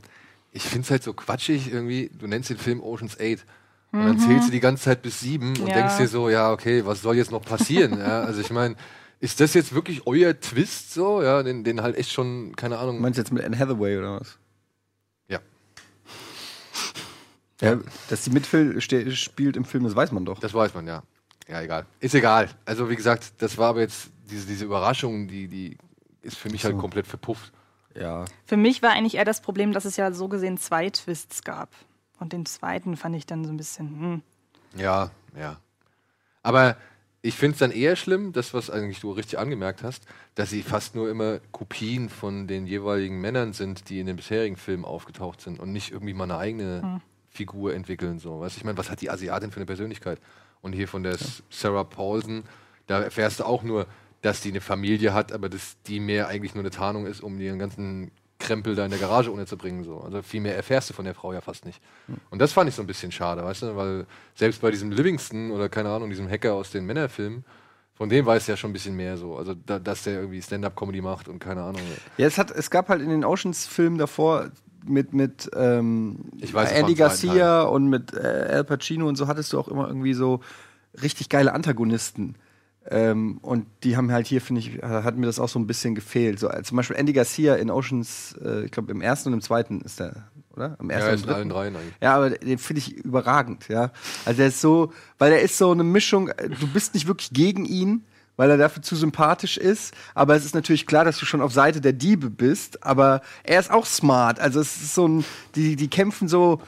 ich 0.52 0.62
finde 0.62 0.88
halt 0.90 1.02
so 1.02 1.12
quatschig 1.12 1.72
irgendwie. 1.72 2.10
Du 2.16 2.26
nennst 2.26 2.50
den 2.50 2.58
Film 2.58 2.80
Ocean's 2.82 3.18
8 3.20 3.44
und 3.92 4.04
dann 4.04 4.18
zählst 4.18 4.48
du 4.48 4.52
die 4.52 4.60
ganze 4.60 4.84
Zeit 4.84 5.00
bis 5.02 5.20
sieben 5.20 5.50
und 5.56 5.60
Mhm. 5.62 5.68
Ja. 5.68 5.74
denkst 5.74 5.96
dir 5.96 6.08
so, 6.08 6.28
ja, 6.28 6.52
okay, 6.52 6.84
was 6.84 7.00
soll 7.02 7.16
jetzt 7.16 7.30
noch 7.30 7.42
passieren? 7.42 7.98
ja, 7.98 8.20
also 8.20 8.40
ich 8.40 8.50
meine, 8.50 8.76
ist 9.20 9.40
das 9.40 9.54
jetzt 9.54 9.74
wirklich 9.74 10.06
euer 10.06 10.38
Twist 10.38 10.92
so? 10.92 11.22
Ja, 11.22 11.42
den, 11.42 11.64
den 11.64 11.80
halt 11.82 11.96
echt 11.96 12.12
schon, 12.12 12.54
keine 12.56 12.78
Ahnung. 12.78 13.00
Meinst 13.00 13.18
du 13.18 13.22
jetzt 13.22 13.32
mit 13.32 13.44
Anne 13.44 13.58
Hathaway 13.58 13.98
oder 13.98 14.20
was? 14.20 14.38
ja. 15.28 15.38
Ja, 17.62 17.78
dass 18.10 18.22
sie 18.24 18.30
mitspielt 18.30 18.82
spielt 19.16 19.56
im 19.56 19.64
Film, 19.64 19.84
das 19.84 19.96
weiß 19.96 20.12
man 20.12 20.26
doch. 20.26 20.38
Das 20.40 20.52
weiß 20.52 20.74
man, 20.74 20.86
ja. 20.86 21.02
Ja, 21.48 21.62
egal. 21.62 21.86
Ist 22.00 22.14
egal. 22.14 22.50
Also, 22.66 22.90
wie 22.90 22.96
gesagt, 22.96 23.32
das 23.38 23.56
war 23.56 23.70
aber 23.70 23.80
jetzt 23.80 24.10
diese, 24.30 24.46
diese 24.46 24.64
Überraschung, 24.66 25.26
die, 25.28 25.48
die 25.48 25.78
ist 26.22 26.36
für 26.36 26.50
mich 26.50 26.64
halt 26.64 26.74
So. 26.74 26.80
komplett 26.80 27.06
verpufft. 27.06 27.52
Ja. 27.94 28.26
Für 28.44 28.58
mich 28.58 28.82
war 28.82 28.90
eigentlich 28.90 29.14
eher 29.14 29.24
das 29.24 29.40
Problem, 29.40 29.72
dass 29.72 29.86
es 29.86 29.96
ja 29.96 30.12
so 30.12 30.28
gesehen 30.28 30.58
zwei 30.58 30.90
Twists 30.90 31.44
gab. 31.44 31.70
Und 32.18 32.32
den 32.32 32.44
zweiten 32.44 32.96
fand 32.96 33.16
ich 33.16 33.24
dann 33.26 33.44
so 33.44 33.50
ein 33.50 33.56
bisschen, 33.56 33.88
hm. 34.00 34.22
Ja, 34.76 35.10
ja. 35.38 35.58
Aber 36.42 36.76
ich 37.26 37.34
finde 37.34 37.54
es 37.54 37.58
dann 37.58 37.70
eher 37.70 37.96
schlimm, 37.96 38.32
das, 38.32 38.54
was 38.54 38.70
eigentlich 38.70 39.00
du 39.00 39.10
richtig 39.10 39.38
angemerkt 39.38 39.82
hast, 39.82 40.04
dass 40.34 40.50
sie 40.50 40.62
fast 40.62 40.94
nur 40.94 41.10
immer 41.10 41.40
Kopien 41.52 42.08
von 42.08 42.46
den 42.46 42.66
jeweiligen 42.66 43.20
Männern 43.20 43.52
sind, 43.52 43.88
die 43.88 44.00
in 44.00 44.06
den 44.06 44.16
bisherigen 44.16 44.56
Filmen 44.56 44.84
aufgetaucht 44.84 45.40
sind 45.40 45.58
und 45.58 45.72
nicht 45.72 45.90
irgendwie 45.90 46.14
mal 46.14 46.24
eine 46.24 46.38
eigene 46.38 47.00
Figur 47.30 47.74
entwickeln. 47.74 48.18
So. 48.18 48.40
Weißt, 48.40 48.56
ich 48.56 48.64
meine, 48.64 48.78
was 48.78 48.90
hat 48.90 49.00
die 49.00 49.10
Asiatin 49.10 49.50
für 49.50 49.56
eine 49.56 49.66
Persönlichkeit? 49.66 50.20
Und 50.62 50.72
hier 50.72 50.88
von 50.88 51.02
der 51.02 51.12
S- 51.12 51.42
Sarah 51.50 51.84
Paulson, 51.84 52.44
da 52.86 53.00
erfährst 53.00 53.40
du 53.40 53.44
auch 53.44 53.62
nur, 53.62 53.86
dass 54.22 54.40
die 54.40 54.50
eine 54.50 54.60
Familie 54.60 55.12
hat, 55.12 55.32
aber 55.32 55.48
dass 55.48 55.76
die 55.86 56.00
mehr 56.00 56.28
eigentlich 56.28 56.54
nur 56.54 56.62
eine 56.62 56.70
Tarnung 56.70 57.06
ist, 57.06 57.22
um 57.22 57.38
ihren 57.40 57.58
ganzen 57.58 58.10
Krempel 58.38 58.74
da 58.74 58.84
in 58.84 58.90
der 58.90 59.00
Garage 59.00 59.30
unterzubringen. 59.30 59.84
So. 59.84 60.00
Also 60.00 60.22
viel 60.22 60.40
mehr 60.40 60.56
erfährst 60.56 60.90
du 60.90 60.94
von 60.94 61.04
der 61.04 61.14
Frau 61.14 61.32
ja 61.32 61.40
fast 61.40 61.64
nicht. 61.64 61.80
Und 62.30 62.40
das 62.40 62.52
fand 62.52 62.68
ich 62.68 62.74
so 62.74 62.82
ein 62.82 62.86
bisschen 62.86 63.12
schade, 63.12 63.42
weißt 63.42 63.62
du, 63.62 63.76
weil 63.76 64.06
selbst 64.34 64.60
bei 64.60 64.70
diesem 64.70 64.90
Livingston 64.90 65.50
oder 65.50 65.68
keine 65.68 65.90
Ahnung, 65.90 66.10
diesem 66.10 66.28
Hacker 66.28 66.54
aus 66.54 66.70
den 66.70 66.84
Männerfilmen, 66.84 67.44
von 67.94 68.10
dem 68.10 68.26
weiß 68.26 68.46
ja 68.46 68.56
schon 68.56 68.70
ein 68.70 68.72
bisschen 68.74 68.94
mehr 68.94 69.16
so. 69.16 69.36
Also, 69.36 69.54
da, 69.54 69.78
dass 69.78 70.04
der 70.04 70.20
irgendwie 70.20 70.42
Stand-up-Comedy 70.42 71.00
macht 71.00 71.28
und 71.28 71.38
keine 71.38 71.62
Ahnung. 71.62 71.80
Ja, 72.18 72.26
es, 72.26 72.36
hat, 72.36 72.50
es 72.50 72.70
gab 72.70 72.90
halt 72.90 73.00
in 73.00 73.08
den 73.08 73.24
Oceans-Filmen 73.24 73.96
davor 73.96 74.50
mit, 74.84 75.14
mit 75.14 75.50
ähm, 75.56 76.18
weiß, 76.40 76.72
Andy 76.72 76.94
Garcia 76.94 77.62
und 77.62 77.88
mit 77.88 78.12
äh, 78.12 78.18
Al 78.18 78.64
Pacino 78.64 79.08
und 79.08 79.16
so 79.16 79.26
hattest 79.26 79.52
du 79.52 79.58
auch 79.58 79.68
immer 79.68 79.88
irgendwie 79.88 80.14
so 80.14 80.40
richtig 81.02 81.28
geile 81.28 81.54
Antagonisten. 81.54 82.36
Ähm, 82.88 83.38
und 83.38 83.66
die 83.82 83.96
haben 83.96 84.12
halt 84.12 84.26
hier, 84.26 84.40
finde 84.40 84.60
ich, 84.60 84.80
hat 84.82 85.16
mir 85.16 85.26
das 85.26 85.40
auch 85.40 85.48
so 85.48 85.58
ein 85.58 85.66
bisschen 85.66 85.94
gefehlt. 85.94 86.38
So, 86.38 86.48
äh, 86.48 86.62
zum 86.62 86.76
Beispiel 86.76 86.96
Andy 86.96 87.12
Garcia 87.12 87.56
in 87.56 87.70
Oceans, 87.70 88.36
äh, 88.44 88.64
ich 88.64 88.70
glaube 88.70 88.92
im 88.92 89.00
ersten 89.00 89.30
und 89.30 89.34
im 89.34 89.40
zweiten 89.40 89.80
ist 89.80 89.98
der, 89.98 90.28
oder? 90.54 90.76
Im 90.80 90.90
Ja, 90.90 90.96
ersten 90.98 91.14
ist 91.14 91.22
und 91.24 91.28
in 91.30 91.34
allen 91.34 91.48
dreien 91.48 91.76
eigentlich. 91.76 91.94
Ja, 92.00 92.14
aber 92.16 92.30
den 92.30 92.58
finde 92.58 92.78
ich 92.78 92.92
überragend, 92.92 93.68
ja. 93.68 93.90
Also 94.24 94.38
der 94.38 94.48
ist 94.48 94.60
so, 94.60 94.92
weil 95.18 95.32
er 95.32 95.40
ist 95.40 95.58
so 95.58 95.72
eine 95.72 95.84
Mischung, 95.84 96.28
äh, 96.28 96.48
du 96.48 96.66
bist 96.68 96.94
nicht 96.94 97.08
wirklich 97.08 97.30
gegen 97.30 97.64
ihn, 97.64 98.04
weil 98.36 98.50
er 98.50 98.56
dafür 98.58 98.82
zu 98.82 98.94
sympathisch 98.94 99.56
ist, 99.56 99.94
aber 100.14 100.36
es 100.36 100.44
ist 100.44 100.54
natürlich 100.54 100.86
klar, 100.86 101.04
dass 101.04 101.18
du 101.18 101.26
schon 101.26 101.40
auf 101.40 101.52
Seite 101.52 101.80
der 101.80 101.94
Diebe 101.94 102.30
bist, 102.30 102.84
aber 102.84 103.22
er 103.42 103.58
ist 103.58 103.70
auch 103.70 103.86
smart. 103.86 104.38
Also 104.38 104.60
es 104.60 104.76
ist 104.76 104.94
so 104.94 105.08
ein, 105.08 105.24
die, 105.54 105.74
die 105.74 105.88
kämpfen 105.88 106.28
so 106.28 106.60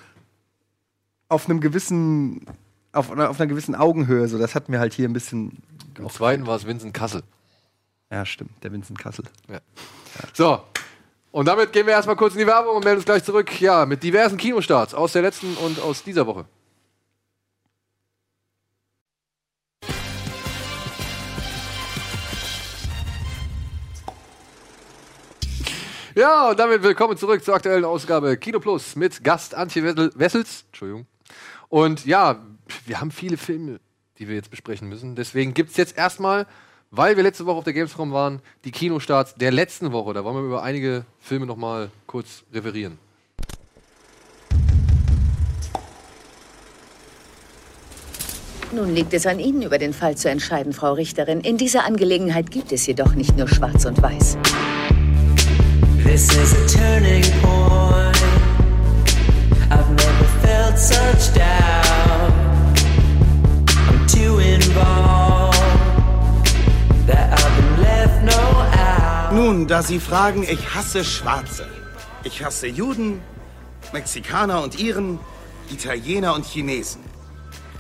auf 1.28 1.48
einem 1.48 1.60
gewissen, 1.60 2.46
auf 2.92 3.12
einer, 3.12 3.30
auf 3.30 3.38
einer 3.38 3.48
gewissen 3.48 3.74
Augenhöhe, 3.74 4.26
so 4.28 4.38
das 4.38 4.54
hat 4.54 4.68
mir 4.68 4.80
halt 4.80 4.94
hier 4.94 5.08
ein 5.08 5.12
bisschen. 5.12 5.58
Im 5.98 6.08
zweiten 6.10 6.46
war 6.46 6.56
es 6.56 6.66
Vincent 6.66 6.94
Kassel. 6.94 7.22
Ja, 8.10 8.24
stimmt, 8.24 8.62
der 8.62 8.72
Vincent 8.72 8.98
Kassel. 8.98 9.24
Ja. 9.48 9.60
So. 10.32 10.62
Und 11.30 11.46
damit 11.46 11.72
gehen 11.72 11.86
wir 11.86 11.92
erstmal 11.92 12.16
kurz 12.16 12.34
in 12.34 12.40
die 12.40 12.46
Werbung 12.46 12.76
und 12.76 12.84
melden 12.84 12.98
uns 12.98 13.04
gleich 13.04 13.22
zurück. 13.24 13.60
Ja, 13.60 13.84
mit 13.84 14.02
diversen 14.02 14.38
Kinostarts 14.38 14.94
aus 14.94 15.12
der 15.12 15.22
letzten 15.22 15.54
und 15.56 15.80
aus 15.80 16.02
dieser 16.02 16.26
Woche. 16.26 16.46
Ja, 26.14 26.50
und 26.50 26.58
damit 26.58 26.82
willkommen 26.82 27.16
zurück 27.16 27.44
zur 27.44 27.54
aktuellen 27.54 27.84
Ausgabe 27.84 28.36
Kino 28.36 28.58
Plus 28.58 28.96
mit 28.96 29.22
Gast 29.22 29.54
Antje 29.54 29.84
Wessel- 29.84 30.12
Wessels. 30.16 30.64
Entschuldigung. 30.68 31.06
Und 31.68 32.06
ja, 32.06 32.42
wir 32.86 33.00
haben 33.00 33.10
viele 33.10 33.36
Filme, 33.36 33.78
die 34.18 34.28
wir 34.28 34.34
jetzt 34.34 34.50
besprechen 34.50 34.88
müssen. 34.88 35.14
Deswegen 35.14 35.54
gibt 35.54 35.70
es 35.70 35.76
jetzt 35.76 35.96
erstmal, 35.96 36.46
weil 36.90 37.16
wir 37.16 37.22
letzte 37.22 37.46
Woche 37.46 37.58
auf 37.58 37.64
der 37.64 37.72
Gamescom 37.72 38.12
waren, 38.12 38.40
die 38.64 38.70
Kinostarts 38.70 39.34
der 39.34 39.52
letzten 39.52 39.92
Woche. 39.92 40.14
Da 40.14 40.24
wollen 40.24 40.36
wir 40.36 40.42
über 40.42 40.62
einige 40.62 41.04
Filme 41.20 41.46
nochmal 41.46 41.90
kurz 42.06 42.44
referieren. 42.52 42.98
Nun 48.70 48.94
liegt 48.94 49.14
es 49.14 49.26
an 49.26 49.40
Ihnen, 49.40 49.62
über 49.62 49.78
den 49.78 49.94
Fall 49.94 50.16
zu 50.16 50.28
entscheiden, 50.28 50.74
Frau 50.74 50.92
Richterin. 50.92 51.40
In 51.40 51.56
dieser 51.56 51.84
Angelegenheit 51.84 52.50
gibt 52.50 52.70
es 52.70 52.86
jedoch 52.86 53.14
nicht 53.14 53.36
nur 53.36 53.48
Schwarz 53.48 53.86
und 53.86 54.02
Weiß. 54.02 54.36
This 56.04 56.28
is 56.36 56.52
a 56.52 56.66
turning 56.66 57.22
point. 57.40 58.16
I've 59.70 59.88
never 59.90 60.24
felt 60.42 60.78
such 60.78 61.34
doubt. 61.34 62.07
Nun, 69.32 69.66
da 69.66 69.82
Sie 69.82 70.00
fragen, 70.00 70.42
ich 70.42 70.74
hasse 70.74 71.04
Schwarze. 71.04 71.66
Ich 72.24 72.44
hasse 72.44 72.66
Juden, 72.66 73.20
Mexikaner 73.92 74.62
und 74.62 74.78
Iren, 74.80 75.18
Italiener 75.70 76.34
und 76.34 76.44
Chinesen. 76.44 77.02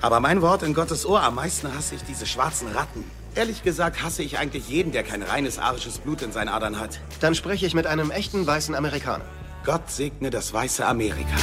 Aber 0.00 0.20
mein 0.20 0.40
Wort 0.40 0.62
in 0.62 0.72
Gottes 0.72 1.04
Ohr, 1.04 1.22
am 1.22 1.34
meisten 1.34 1.74
hasse 1.74 1.96
ich 1.96 2.04
diese 2.04 2.26
schwarzen 2.26 2.68
Ratten. 2.68 3.04
Ehrlich 3.34 3.62
gesagt 3.64 4.02
hasse 4.02 4.22
ich 4.22 4.38
eigentlich 4.38 4.68
jeden, 4.68 4.92
der 4.92 5.02
kein 5.02 5.22
reines 5.22 5.58
arisches 5.58 5.98
Blut 5.98 6.22
in 6.22 6.32
seinen 6.32 6.48
Adern 6.48 6.78
hat. 6.78 7.00
Dann 7.20 7.34
spreche 7.34 7.66
ich 7.66 7.74
mit 7.74 7.86
einem 7.86 8.10
echten 8.10 8.46
weißen 8.46 8.74
Amerikaner. 8.74 9.24
Gott 9.64 9.90
segne 9.90 10.30
das 10.30 10.52
weiße 10.52 10.86
Amerika. 10.86 11.36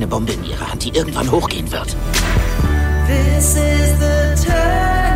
Eine 0.00 0.06
Bombe 0.06 0.32
in 0.32 0.44
ihrer 0.44 0.72
Hand, 0.72 0.82
die 0.82 0.96
irgendwann 0.96 1.30
hochgehen 1.30 1.70
wird. 1.70 1.94
This 3.06 3.54
is 3.54 3.98
the 3.98 4.46
turning 4.46 5.09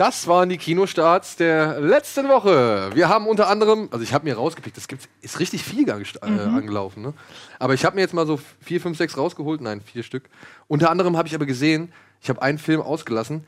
das 0.00 0.26
waren 0.26 0.48
die 0.48 0.56
Kinostarts 0.56 1.36
der 1.36 1.78
letzten 1.78 2.26
Woche. 2.28 2.90
Wir 2.94 3.10
haben 3.10 3.26
unter 3.26 3.48
anderem, 3.48 3.88
also 3.90 4.02
ich 4.02 4.14
habe 4.14 4.24
mir 4.24 4.34
rausgepickt, 4.34 4.78
es 4.78 4.88
gibt, 4.88 5.10
ist 5.20 5.38
richtig 5.40 5.62
viel 5.62 5.86
äh, 5.86 6.22
angelaufen, 6.22 7.02
ne? 7.02 7.12
Aber 7.58 7.74
ich 7.74 7.84
habe 7.84 7.96
mir 7.96 8.00
jetzt 8.00 8.14
mal 8.14 8.26
so 8.26 8.40
vier, 8.62 8.80
fünf, 8.80 8.96
sechs 8.96 9.18
rausgeholt, 9.18 9.60
nein, 9.60 9.82
vier 9.82 10.02
Stück. 10.02 10.30
Unter 10.68 10.90
anderem 10.90 11.18
habe 11.18 11.28
ich 11.28 11.34
aber 11.34 11.44
gesehen, 11.44 11.92
ich 12.22 12.30
habe 12.30 12.40
einen 12.40 12.56
Film 12.56 12.80
ausgelassen, 12.80 13.44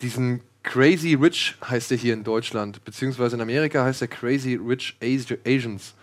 diesen 0.00 0.42
Crazy 0.62 1.14
Rich 1.14 1.56
heißt 1.68 1.90
der 1.90 1.98
hier 1.98 2.14
in 2.14 2.22
Deutschland, 2.22 2.84
beziehungsweise 2.84 3.34
in 3.34 3.42
Amerika 3.42 3.82
heißt 3.82 4.00
der 4.00 4.08
Crazy 4.08 4.54
Rich 4.54 4.96
Asi- 5.02 5.38
Asians. 5.44 5.94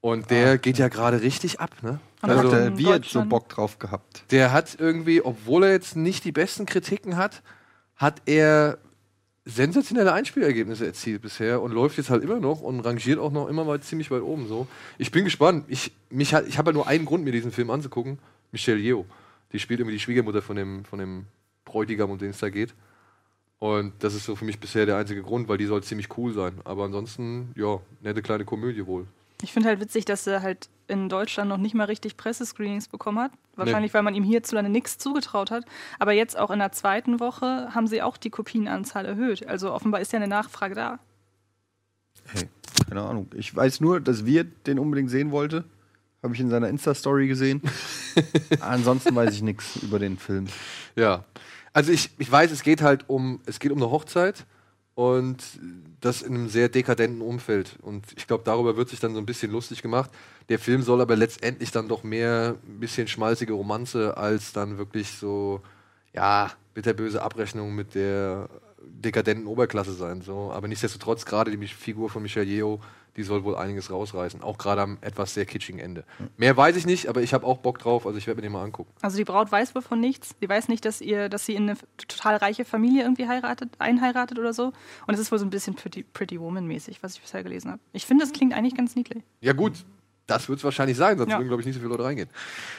Und 0.00 0.28
der 0.30 0.58
geht 0.58 0.78
ja 0.78 0.88
gerade 0.88 1.22
richtig 1.22 1.60
ab, 1.60 1.70
ne? 1.82 2.00
Also- 2.20 2.42
hat 2.42 2.52
der 2.52 2.78
Wirt 2.78 3.04
so? 3.04 3.24
Bock 3.24 3.48
drauf 3.48 3.78
gehabt. 3.78 4.24
der 4.32 4.50
hat 4.50 4.76
irgendwie, 4.76 5.22
obwohl 5.22 5.62
er 5.62 5.70
jetzt 5.70 5.94
nicht 5.94 6.24
die 6.24 6.32
besten 6.32 6.66
Kritiken 6.66 7.16
hat, 7.16 7.42
hat 7.96 8.20
er 8.26 8.78
sensationelle 9.44 10.12
Einspielergebnisse 10.12 10.86
erzielt 10.86 11.20
bisher 11.22 11.60
und 11.60 11.72
läuft 11.72 11.98
jetzt 11.98 12.10
halt 12.10 12.22
immer 12.22 12.40
noch 12.40 12.60
und 12.62 12.80
rangiert 12.80 13.18
auch 13.18 13.30
noch 13.30 13.48
immer 13.48 13.64
mal 13.64 13.80
ziemlich 13.80 14.10
weit 14.10 14.22
oben 14.22 14.48
so. 14.48 14.66
Ich 14.96 15.10
bin 15.10 15.24
gespannt. 15.24 15.64
Ich, 15.68 15.92
ich 16.10 16.32
habe 16.32 16.66
halt 16.66 16.74
nur 16.74 16.86
einen 16.86 17.04
Grund, 17.04 17.24
mir 17.24 17.32
diesen 17.32 17.52
Film 17.52 17.70
anzugucken. 17.70 18.18
Michelle 18.52 18.78
Yeoh. 18.78 19.04
Die 19.52 19.58
spielt 19.58 19.80
irgendwie 19.80 19.96
die 19.96 20.00
Schwiegermutter 20.00 20.42
von 20.42 20.56
dem, 20.56 20.84
von 20.84 20.98
dem 20.98 21.26
Bräutigam, 21.64 22.10
um 22.10 22.18
den 22.18 22.30
es 22.30 22.38
da 22.38 22.48
geht. 22.48 22.74
Und 23.58 23.92
das 24.00 24.14
ist 24.14 24.24
so 24.24 24.34
für 24.34 24.44
mich 24.44 24.58
bisher 24.58 24.86
der 24.86 24.96
einzige 24.96 25.22
Grund, 25.22 25.48
weil 25.48 25.58
die 25.58 25.66
soll 25.66 25.82
ziemlich 25.82 26.16
cool 26.16 26.32
sein. 26.32 26.54
Aber 26.64 26.84
ansonsten, 26.84 27.52
ja, 27.56 27.80
nette 28.00 28.22
kleine 28.22 28.44
Komödie 28.44 28.86
wohl. 28.86 29.06
Ich 29.42 29.52
finde 29.52 29.68
halt 29.68 29.80
witzig, 29.80 30.04
dass 30.04 30.26
er 30.26 30.42
halt 30.42 30.68
in 30.86 31.08
Deutschland 31.08 31.48
noch 31.48 31.56
nicht 31.56 31.74
mal 31.74 31.84
richtig 31.84 32.16
Pressescreenings 32.16 32.88
bekommen 32.88 33.18
hat. 33.18 33.32
Wahrscheinlich, 33.56 33.94
weil 33.94 34.02
man 34.02 34.14
ihm 34.14 34.24
hierzulande 34.24 34.70
nichts 34.70 34.98
zugetraut 34.98 35.50
hat. 35.50 35.64
Aber 35.98 36.12
jetzt 36.12 36.36
auch 36.36 36.50
in 36.50 36.58
der 36.58 36.72
zweiten 36.72 37.20
Woche 37.20 37.74
haben 37.74 37.86
sie 37.86 38.02
auch 38.02 38.16
die 38.16 38.30
Kopienanzahl 38.30 39.06
erhöht. 39.06 39.46
Also 39.46 39.72
offenbar 39.72 40.00
ist 40.00 40.12
ja 40.12 40.18
eine 40.18 40.28
Nachfrage 40.28 40.74
da. 40.74 40.98
Hey, 42.26 42.48
keine 42.88 43.02
Ahnung. 43.02 43.28
Ich 43.34 43.54
weiß 43.54 43.80
nur, 43.80 44.00
dass 44.00 44.26
wir 44.26 44.44
den 44.44 44.78
unbedingt 44.78 45.10
sehen 45.10 45.30
wollte. 45.30 45.64
Habe 46.22 46.34
ich 46.34 46.40
in 46.40 46.50
seiner 46.50 46.68
Insta-Story 46.68 47.28
gesehen. 47.28 47.60
Ansonsten 48.60 49.14
weiß 49.14 49.34
ich 49.34 49.42
nichts 49.42 49.76
über 49.82 49.98
den 49.98 50.18
Film. 50.18 50.46
Ja. 50.96 51.24
Also 51.72 51.92
ich, 51.92 52.10
ich 52.18 52.30
weiß, 52.30 52.50
es 52.50 52.62
geht 52.62 52.82
halt 52.82 53.08
um, 53.08 53.40
es 53.46 53.60
geht 53.60 53.72
um 53.72 53.78
eine 53.78 53.90
Hochzeit 53.90 54.46
und 54.94 55.42
das 56.00 56.22
in 56.22 56.34
einem 56.34 56.48
sehr 56.48 56.68
dekadenten 56.68 57.20
Umfeld. 57.20 57.76
Und 57.82 58.04
ich 58.16 58.26
glaube, 58.26 58.44
darüber 58.44 58.76
wird 58.76 58.88
sich 58.88 59.00
dann 59.00 59.14
so 59.14 59.18
ein 59.18 59.26
bisschen 59.26 59.50
lustig 59.50 59.82
gemacht. 59.82 60.10
Der 60.48 60.58
Film 60.58 60.82
soll 60.82 61.00
aber 61.00 61.16
letztendlich 61.16 61.70
dann 61.72 61.88
doch 61.88 62.04
mehr 62.04 62.56
ein 62.66 62.80
bisschen 62.80 63.08
schmalzige 63.08 63.54
Romanze 63.54 64.16
als 64.16 64.52
dann 64.52 64.78
wirklich 64.78 65.10
so, 65.10 65.62
ja, 66.12 66.50
bitterböse 66.74 67.22
Abrechnung 67.22 67.74
mit 67.74 67.94
der 67.94 68.48
dekadenten 68.82 69.46
Oberklasse 69.46 69.94
sein. 69.94 70.22
So. 70.22 70.52
Aber 70.52 70.68
nichtsdestotrotz, 70.68 71.24
gerade 71.24 71.50
die 71.50 71.66
Figur 71.66 72.10
von 72.10 72.22
Michelle 72.22 72.46
Yeoh, 72.46 72.80
die 73.16 73.22
soll 73.22 73.44
wohl 73.44 73.56
einiges 73.56 73.90
rausreißen. 73.90 74.42
Auch 74.42 74.58
gerade 74.58 74.82
am 74.82 74.98
etwas 75.00 75.34
sehr 75.34 75.46
kitschigen 75.46 75.78
Ende. 75.80 76.04
Mehr 76.36 76.56
weiß 76.56 76.76
ich 76.76 76.84
nicht, 76.86 77.08
aber 77.08 77.22
ich 77.22 77.32
habe 77.34 77.46
auch 77.46 77.58
Bock 77.58 77.78
drauf. 77.78 78.06
Also 78.06 78.18
ich 78.18 78.26
werde 78.26 78.38
mir 78.38 78.42
den 78.42 78.52
mal 78.52 78.62
angucken. 78.64 78.90
Also 79.02 79.16
die 79.16 79.24
Braut 79.24 79.50
weiß 79.52 79.74
wohl 79.74 79.82
von 79.82 80.00
nichts. 80.00 80.34
Sie 80.40 80.48
weiß 80.48 80.68
nicht, 80.68 80.84
dass 80.84 81.00
ihr, 81.00 81.28
dass 81.28 81.46
sie 81.46 81.54
in 81.54 81.68
eine 81.70 81.78
total 81.96 82.36
reiche 82.36 82.64
Familie 82.64 83.02
irgendwie 83.02 83.28
heiratet, 83.28 83.70
einheiratet 83.78 84.38
oder 84.38 84.52
so. 84.52 84.72
Und 85.06 85.14
es 85.14 85.20
ist 85.20 85.30
wohl 85.32 85.38
so 85.38 85.44
ein 85.46 85.50
bisschen 85.50 85.74
Pretty, 85.74 86.02
Pretty 86.02 86.40
Woman-mäßig, 86.40 87.02
was 87.02 87.14
ich 87.14 87.20
bisher 87.22 87.42
gelesen 87.42 87.70
habe. 87.70 87.80
Ich 87.92 88.04
finde, 88.06 88.24
das 88.24 88.32
klingt 88.32 88.52
eigentlich 88.54 88.74
ganz 88.74 88.96
niedlich. 88.96 89.22
Ja, 89.40 89.52
gut, 89.52 89.72
das 90.26 90.48
wird 90.48 90.58
es 90.58 90.64
wahrscheinlich 90.64 90.96
sein, 90.96 91.18
sonst 91.18 91.30
Ja. 91.30 91.38
würden, 91.38 91.48
glaube 91.48 91.60
ich, 91.60 91.66
nicht 91.66 91.74
so 91.76 91.80
viele 91.80 91.90
Leute 91.90 92.04
reingehen. 92.04 92.28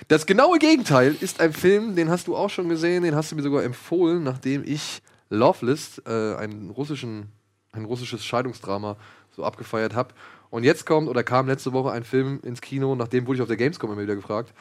Das 0.08 0.26
genaue 0.26 0.60
Gegenteil 0.60 1.16
ist 1.22 1.40
ein 1.40 1.54
Film, 1.54 1.96
den 1.96 2.10
hast 2.10 2.28
du 2.28 2.36
auch 2.36 2.50
schon 2.50 2.68
gesehen, 2.70 3.04
den 3.04 3.16
hast 3.16 3.32
du 3.32 3.36
mir 3.36 3.42
sogar 3.44 3.64
empfohlen, 3.64 4.24
nachdem 4.24 4.64
ich 4.66 5.02
Loveless, 5.30 6.02
äh, 6.06 6.36
einen 6.36 6.70
russischen, 6.72 7.32
ein 7.72 7.86
russisches 7.86 8.24
Scheidungsdrama, 8.26 8.98
so 9.36 9.44
abgefeiert 9.44 9.94
habe. 9.94 10.14
Und 10.50 10.64
jetzt 10.64 10.86
kommt 10.86 11.10
oder 11.10 11.24
kam 11.24 11.48
letzte 11.48 11.74
Woche 11.74 11.92
ein 11.92 12.04
Film 12.04 12.40
ins 12.44 12.62
Kino, 12.62 12.96
nachdem 12.96 13.28
wurde 13.28 13.38
ich 13.38 13.42
auf 13.42 13.48
der 13.48 13.58
Gamescom 13.58 13.92
immer 13.92 14.02
wieder 14.02 14.16
gefragt, 14.16 14.54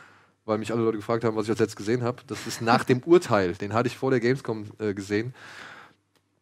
weil 0.44 0.58
mich 0.58 0.72
alle 0.72 0.82
Leute 0.82 0.98
gefragt 0.98 1.24
haben, 1.24 1.36
was 1.36 1.44
ich 1.44 1.50
als 1.50 1.60
letztes 1.60 1.76
gesehen 1.76 2.02
habe. 2.02 2.22
Das 2.26 2.46
ist 2.46 2.60
nach 2.60 2.84
dem 2.84 3.02
Urteil, 3.04 3.54
den 3.54 3.72
hatte 3.72 3.88
ich 3.88 3.96
vor 3.96 4.10
der 4.10 4.20
Gamescom 4.20 4.66
äh, 4.78 4.94
gesehen. 4.94 5.34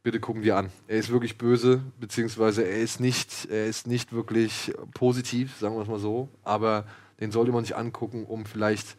Bitte 0.02 0.18
gucken 0.18 0.42
wir 0.42 0.56
an. 0.56 0.70
Er 0.88 0.98
ist 0.98 1.12
wirklich 1.12 1.38
böse, 1.38 1.80
beziehungsweise 2.00 2.62
er 2.62 2.80
ist 2.80 2.98
nicht, 2.98 3.46
er 3.50 3.66
ist 3.66 3.86
nicht 3.86 4.12
wirklich 4.12 4.72
positiv, 4.94 5.56
sagen 5.58 5.76
wir 5.76 5.82
es 5.82 5.88
mal 5.88 6.00
so. 6.00 6.28
Aber 6.42 6.86
den 7.20 7.30
sollte 7.30 7.52
man 7.52 7.64
sich 7.64 7.76
angucken, 7.76 8.24
um 8.24 8.44
vielleicht 8.44 8.96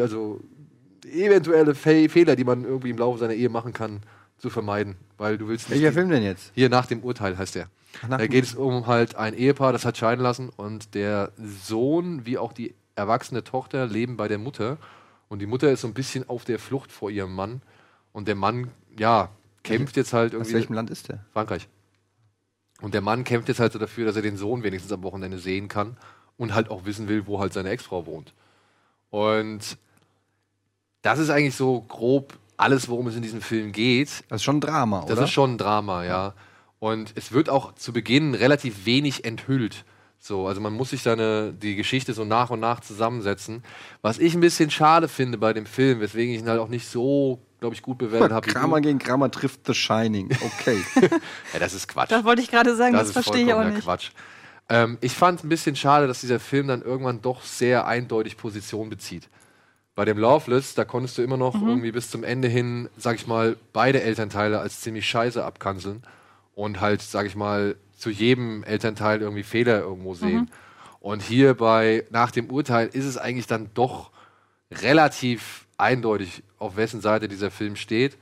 also 0.00 0.40
eventuelle 1.04 1.74
Fe 1.76 2.08
Fehler, 2.08 2.34
die 2.34 2.42
man 2.42 2.64
irgendwie 2.64 2.90
im 2.90 2.98
Laufe 2.98 3.18
seiner 3.18 3.34
Ehe 3.34 3.48
machen 3.48 3.72
kann, 3.72 4.00
zu 4.38 4.50
vermeiden. 4.50 4.96
Weil 5.18 5.38
du 5.38 5.46
willst. 5.46 5.70
Welcher 5.70 5.92
Film 5.92 6.10
denn 6.10 6.24
jetzt? 6.24 6.50
Hier 6.54 6.68
nach 6.68 6.86
dem 6.86 7.00
Urteil 7.04 7.38
heißt 7.38 7.54
der. 7.54 7.68
Da 8.08 8.26
geht 8.26 8.44
es 8.44 8.54
um 8.54 8.86
halt 8.86 9.16
ein 9.16 9.34
Ehepaar, 9.34 9.72
das 9.72 9.84
hat 9.84 9.96
scheiden 9.96 10.22
lassen 10.22 10.50
und 10.50 10.94
der 10.94 11.32
Sohn 11.38 12.26
wie 12.26 12.38
auch 12.38 12.52
die 12.52 12.74
erwachsene 12.94 13.42
Tochter 13.44 13.86
leben 13.86 14.16
bei 14.16 14.28
der 14.28 14.38
Mutter 14.38 14.76
und 15.28 15.40
die 15.40 15.46
Mutter 15.46 15.70
ist 15.70 15.80
so 15.80 15.88
ein 15.88 15.94
bisschen 15.94 16.28
auf 16.28 16.44
der 16.44 16.58
Flucht 16.58 16.92
vor 16.92 17.10
ihrem 17.10 17.34
Mann 17.34 17.62
und 18.12 18.28
der 18.28 18.34
Mann, 18.34 18.70
ja, 18.98 19.30
kämpft 19.62 19.96
jetzt 19.96 20.12
halt 20.12 20.32
Aus 20.34 20.40
irgendwie. 20.40 20.54
welchem 20.54 20.72
Land 20.74 20.90
ist 20.90 21.08
der? 21.08 21.24
Frankreich. 21.32 21.68
Und 22.80 22.94
der 22.94 23.00
Mann 23.00 23.24
kämpft 23.24 23.48
jetzt 23.48 23.58
halt 23.60 23.72
so 23.72 23.78
dafür, 23.78 24.06
dass 24.06 24.16
er 24.16 24.22
den 24.22 24.36
Sohn 24.36 24.62
wenigstens 24.62 24.92
am 24.92 25.02
Wochenende 25.02 25.38
sehen 25.38 25.68
kann 25.68 25.96
und 26.36 26.54
halt 26.54 26.70
auch 26.70 26.84
wissen 26.84 27.08
will, 27.08 27.26
wo 27.26 27.40
halt 27.40 27.52
seine 27.52 27.70
Ex-Frau 27.70 28.06
wohnt. 28.06 28.32
Und 29.10 29.76
das 31.02 31.18
ist 31.18 31.30
eigentlich 31.30 31.56
so 31.56 31.80
grob 31.82 32.38
alles, 32.56 32.88
worum 32.88 33.06
es 33.08 33.16
in 33.16 33.22
diesem 33.22 33.40
Film 33.40 33.72
geht. 33.72 34.24
Das 34.28 34.36
ist 34.40 34.44
schon 34.44 34.58
ein 34.58 34.60
Drama, 34.60 35.02
Das 35.02 35.12
oder? 35.12 35.24
ist 35.24 35.30
schon 35.30 35.54
ein 35.54 35.58
Drama, 35.58 36.04
ja. 36.04 36.34
Und 36.80 37.12
es 37.16 37.32
wird 37.32 37.48
auch 37.48 37.74
zu 37.74 37.92
Beginn 37.92 38.34
relativ 38.34 38.86
wenig 38.86 39.24
enthüllt. 39.24 39.84
So, 40.20 40.46
also 40.46 40.60
man 40.60 40.72
muss 40.72 40.90
sich 40.90 41.02
seine, 41.02 41.52
die 41.52 41.76
Geschichte 41.76 42.12
so 42.12 42.24
nach 42.24 42.50
und 42.50 42.60
nach 42.60 42.80
zusammensetzen. 42.80 43.62
Was 44.02 44.18
ich 44.18 44.34
ein 44.34 44.40
bisschen 44.40 44.70
schade 44.70 45.08
finde 45.08 45.38
bei 45.38 45.52
dem 45.52 45.66
Film, 45.66 46.00
weswegen 46.00 46.34
ich 46.34 46.40
ihn 46.40 46.48
halt 46.48 46.60
auch 46.60 46.68
nicht 46.68 46.88
so, 46.88 47.40
glaube 47.60 47.74
ich, 47.74 47.82
gut 47.82 47.98
bewertet 47.98 48.32
habe. 48.32 48.48
Kramer 48.48 48.80
gegen 48.80 48.98
Kramer 48.98 49.30
trifft 49.30 49.66
The 49.66 49.74
Shining. 49.74 50.30
Okay. 50.40 50.78
Ja, 51.52 51.60
das 51.60 51.72
ist 51.72 51.88
Quatsch. 51.88 52.10
Das 52.10 52.24
wollte 52.24 52.42
ich 52.42 52.50
gerade 52.50 52.74
sagen, 52.76 52.92
das, 52.94 53.08
ist 53.08 53.12
verstehe 53.12 53.44
ich 53.46 53.52
auch 53.54 53.64
nicht. 53.64 53.80
Quatsch. 53.80 54.10
Ähm, 54.68 54.98
ich 55.00 55.12
fand 55.12 55.38
es 55.38 55.44
ein 55.44 55.48
bisschen 55.48 55.76
schade, 55.76 56.06
dass 56.06 56.20
dieser 56.20 56.40
Film 56.40 56.66
dann 56.68 56.82
irgendwann 56.82 57.22
doch 57.22 57.42
sehr 57.42 57.86
eindeutig 57.86 58.36
Position 58.36 58.90
bezieht. 58.90 59.28
Bei 59.94 60.04
dem 60.04 60.18
Loveless, 60.18 60.74
da 60.74 60.84
konntest 60.84 61.16
du 61.18 61.22
immer 61.22 61.36
noch 61.36 61.54
Mhm. 61.54 61.68
irgendwie 61.68 61.92
bis 61.92 62.10
zum 62.10 62.22
Ende 62.22 62.48
hin, 62.48 62.88
sag 62.96 63.16
ich 63.16 63.26
mal, 63.26 63.56
beide 63.72 64.02
Elternteile 64.02 64.60
als 64.60 64.80
ziemlich 64.80 65.08
scheiße 65.08 65.44
abkanzeln 65.44 66.02
und 66.58 66.80
halt, 66.80 67.02
sag 67.02 67.24
ich 67.24 67.36
mal, 67.36 67.76
zu 67.96 68.10
jedem 68.10 68.64
Elternteil 68.64 69.20
irgendwie 69.20 69.44
Fehler 69.44 69.78
irgendwo 69.78 70.14
sehen. 70.14 70.40
Mhm. 70.40 70.48
Und 70.98 71.22
hier 71.22 71.54
bei 71.54 72.04
nach 72.10 72.32
dem 72.32 72.50
Urteil 72.50 72.88
ist 72.88 73.04
es 73.04 73.16
eigentlich 73.16 73.46
dann 73.46 73.70
doch 73.74 74.10
relativ 74.72 75.68
eindeutig, 75.76 76.42
auf 76.58 76.76
wessen 76.76 77.00
Seite 77.00 77.28
dieser 77.28 77.52
Film 77.52 77.76
steht 77.76 78.18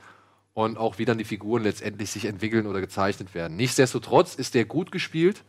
und 0.53 0.77
auch 0.77 0.99
wie 0.99 1.05
dann 1.05 1.17
die 1.17 1.23
Figuren 1.23 1.63
letztendlich 1.63 2.11
sich 2.11 2.25
entwickeln 2.25 2.67
oder 2.67 2.79
gezeichnet 2.79 3.33
werden. 3.33 3.57
Nichtsdestotrotz 3.57 4.35
ist 4.35 4.53
der 4.53 4.65
gut 4.65 4.91
gespielt. 4.91 5.43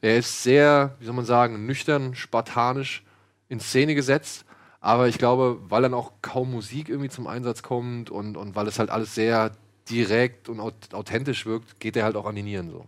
Er 0.00 0.16
ist 0.16 0.42
sehr, 0.42 0.96
wie 0.98 1.04
soll 1.04 1.14
man 1.14 1.26
sagen, 1.26 1.66
nüchtern, 1.66 2.14
spartanisch 2.14 3.04
in 3.50 3.60
Szene 3.60 3.94
gesetzt. 3.94 4.46
Aber 4.80 5.08
ich 5.08 5.18
glaube, 5.18 5.60
weil 5.68 5.82
dann 5.82 5.92
auch 5.92 6.12
kaum 6.22 6.52
Musik 6.52 6.88
irgendwie 6.88 7.10
zum 7.10 7.26
Einsatz 7.26 7.62
kommt 7.62 8.08
und, 8.08 8.38
und 8.38 8.56
weil 8.56 8.66
es 8.66 8.78
halt 8.78 8.88
alles 8.88 9.14
sehr 9.14 9.52
direkt 9.90 10.48
und 10.48 10.60
aut- 10.60 10.92
authentisch 10.94 11.46
wirkt, 11.46 11.80
geht 11.80 11.96
er 11.96 12.04
halt 12.04 12.16
auch 12.16 12.26
an 12.26 12.34
die 12.36 12.42
Nieren 12.42 12.70
so. 12.70 12.84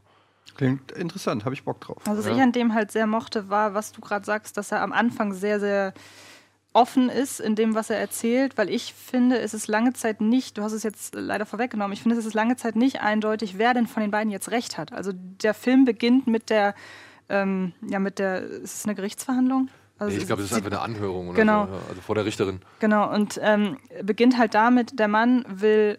Klingt 0.57 0.93
interessant, 0.93 1.45
habe 1.45 1.55
ich 1.55 1.65
Bock 1.65 1.81
drauf. 1.81 2.03
Also, 2.07 2.19
was 2.21 2.27
Ja. 2.27 2.37
ich 2.37 2.43
an 2.43 2.53
dem 2.53 2.75
halt 2.75 2.93
sehr 2.93 3.07
mochte, 3.07 3.49
war, 3.49 3.75
was 3.75 3.93
du 3.93 4.01
gerade 4.01 4.25
sagst, 4.25 4.57
dass 4.57 4.71
er 4.71 4.83
am 4.83 4.93
Anfang 4.93 5.33
sehr, 5.33 5.59
sehr 5.61 5.95
offen 6.75 7.09
ist 7.11 7.39
in 7.41 7.55
dem, 7.55 7.75
was 7.75 7.91
er 7.91 7.99
erzählt, 7.99 8.57
weil 8.57 8.71
ich 8.71 8.95
finde, 8.95 9.39
es 9.39 9.53
ist 9.53 9.67
lange 9.69 9.93
Zeit 9.93 10.21
nicht, 10.23 10.57
du 10.57 10.63
hast 10.63 10.73
es 10.73 10.83
jetzt 10.83 11.15
leider 11.15 11.45
vorweggenommen, 11.45 11.93
ich 11.93 12.01
finde, 12.03 12.17
es 12.17 12.25
ist 12.25 12.33
lange 12.33 12.57
Zeit 12.57 12.77
nicht 12.77 13.01
eindeutig, 13.03 13.59
wer 13.59 13.75
denn 13.75 13.87
von 13.87 14.01
den 14.03 14.11
beiden 14.11 14.31
jetzt 14.33 14.51
recht 14.51 14.79
hat. 14.79 14.91
Also 14.93 15.13
der 15.15 15.53
Film 15.53 15.85
beginnt 15.85 16.27
mit 16.29 16.49
der, 16.49 16.75
ähm, 17.29 17.73
ja, 17.87 17.99
mit 17.99 18.19
der, 18.19 18.43
ist 18.43 18.75
es 18.79 18.85
eine 18.87 18.95
Gerichtsverhandlung? 18.95 19.69
Also 19.99 20.17
ich 20.17 20.27
glaube, 20.27 20.41
das 20.43 20.51
ist 20.51 20.57
einfach 20.57 20.71
eine 20.71 20.81
Anhörung 20.81 21.29
oder 21.29 21.37
Genau. 21.37 21.67
so, 21.67 21.73
ja, 21.75 21.79
also 21.91 22.01
vor 22.01 22.15
der 22.15 22.25
Richterin. 22.25 22.61
Genau, 22.81 23.13
und 23.13 23.39
ähm, 23.43 23.77
beginnt 24.03 24.39
halt 24.39 24.55
damit, 24.55 24.99
der 24.99 25.09
Mann 25.09 25.45
will 25.49 25.99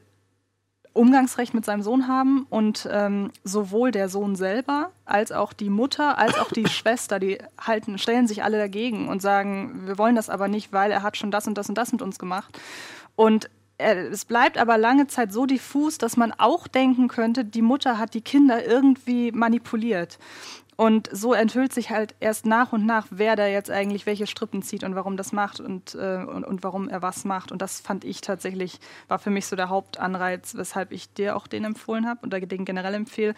Umgangsrecht 0.94 1.54
mit 1.54 1.66
seinem 1.66 1.82
Sohn 1.82 2.08
haben 2.08 2.46
und 2.50 2.88
ähm, 2.92 3.32
sowohl 3.44 3.92
der 3.92 4.10
Sohn 4.10 4.36
selber 4.36 4.92
als 5.06 5.32
auch 5.32 5.52
die 5.52 5.70
Mutter 5.70 6.18
als 6.20 6.38
auch 6.38 6.52
die 6.52 6.68
Schwester, 6.70 7.20
die 7.20 7.40
halten, 7.60 7.98
stellen 7.98 8.28
sich 8.28 8.44
alle 8.44 8.58
dagegen 8.58 9.08
und 9.08 9.22
sagen, 9.22 9.84
wir 9.86 9.98
wollen 9.98 10.16
das 10.16 10.30
aber 10.30 10.48
nicht, 10.48 10.72
weil 10.72 10.92
er 10.92 11.02
hat 11.02 11.18
schon 11.18 11.32
das 11.32 11.48
und 11.48 11.58
das 11.58 11.68
und 11.68 11.78
das 11.78 11.92
mit 11.92 12.02
uns 12.02 12.20
gemacht. 12.20 12.60
Und 13.16 13.50
äh, 13.78 13.96
es 14.08 14.26
bleibt 14.26 14.58
aber 14.58 14.78
lange 14.78 15.08
Zeit 15.08 15.34
so 15.34 15.46
diffus, 15.46 15.98
dass 15.98 16.16
man 16.16 16.32
auch 16.32 16.68
denken 16.68 17.08
könnte, 17.08 17.44
die 17.44 17.62
Mutter 17.62 17.98
hat 17.98 18.14
die 18.14 18.22
Kinder 18.22 18.66
irgendwie 18.66 19.32
manipuliert. 19.32 20.20
Und 20.76 21.10
so 21.12 21.34
enthüllt 21.34 21.74
sich 21.74 21.90
halt 21.92 22.16
erst 22.20 22.46
nach 22.46 22.74
und 22.74 22.86
nach, 22.86 23.08
wer 23.10 23.36
da 23.36 23.48
jetzt 23.48 23.70
eigentlich 23.70 24.06
welche 24.06 24.28
Strippen 24.28 24.64
zieht 24.64 24.84
und 24.84 24.96
warum 24.96 25.18
das 25.18 25.32
macht 25.32 25.60
und, 25.60 25.96
äh, 25.96 26.24
und, 26.24 26.44
und 26.44 26.64
warum 26.64 26.90
er 26.90 27.02
was 27.02 27.26
macht. 27.26 27.52
Und 27.52 27.62
das 27.62 27.80
fand 27.80 28.04
ich 28.04 28.22
tatsächlich, 28.22 28.80
war 29.08 29.20
für 29.20 29.30
mich 29.30 29.46
so 29.46 29.56
der 29.56 29.70
Hauptanreiz, 29.70 30.56
weshalb 30.56 30.92
ich 30.92 31.14
dir 31.14 31.36
auch 31.36 31.48
den 31.48 31.64
empfohlen 31.64 32.08
habe 32.08 32.26
oder 32.26 32.40
den 32.40 32.66
generell 32.66 32.96
empfehle. 32.96 33.36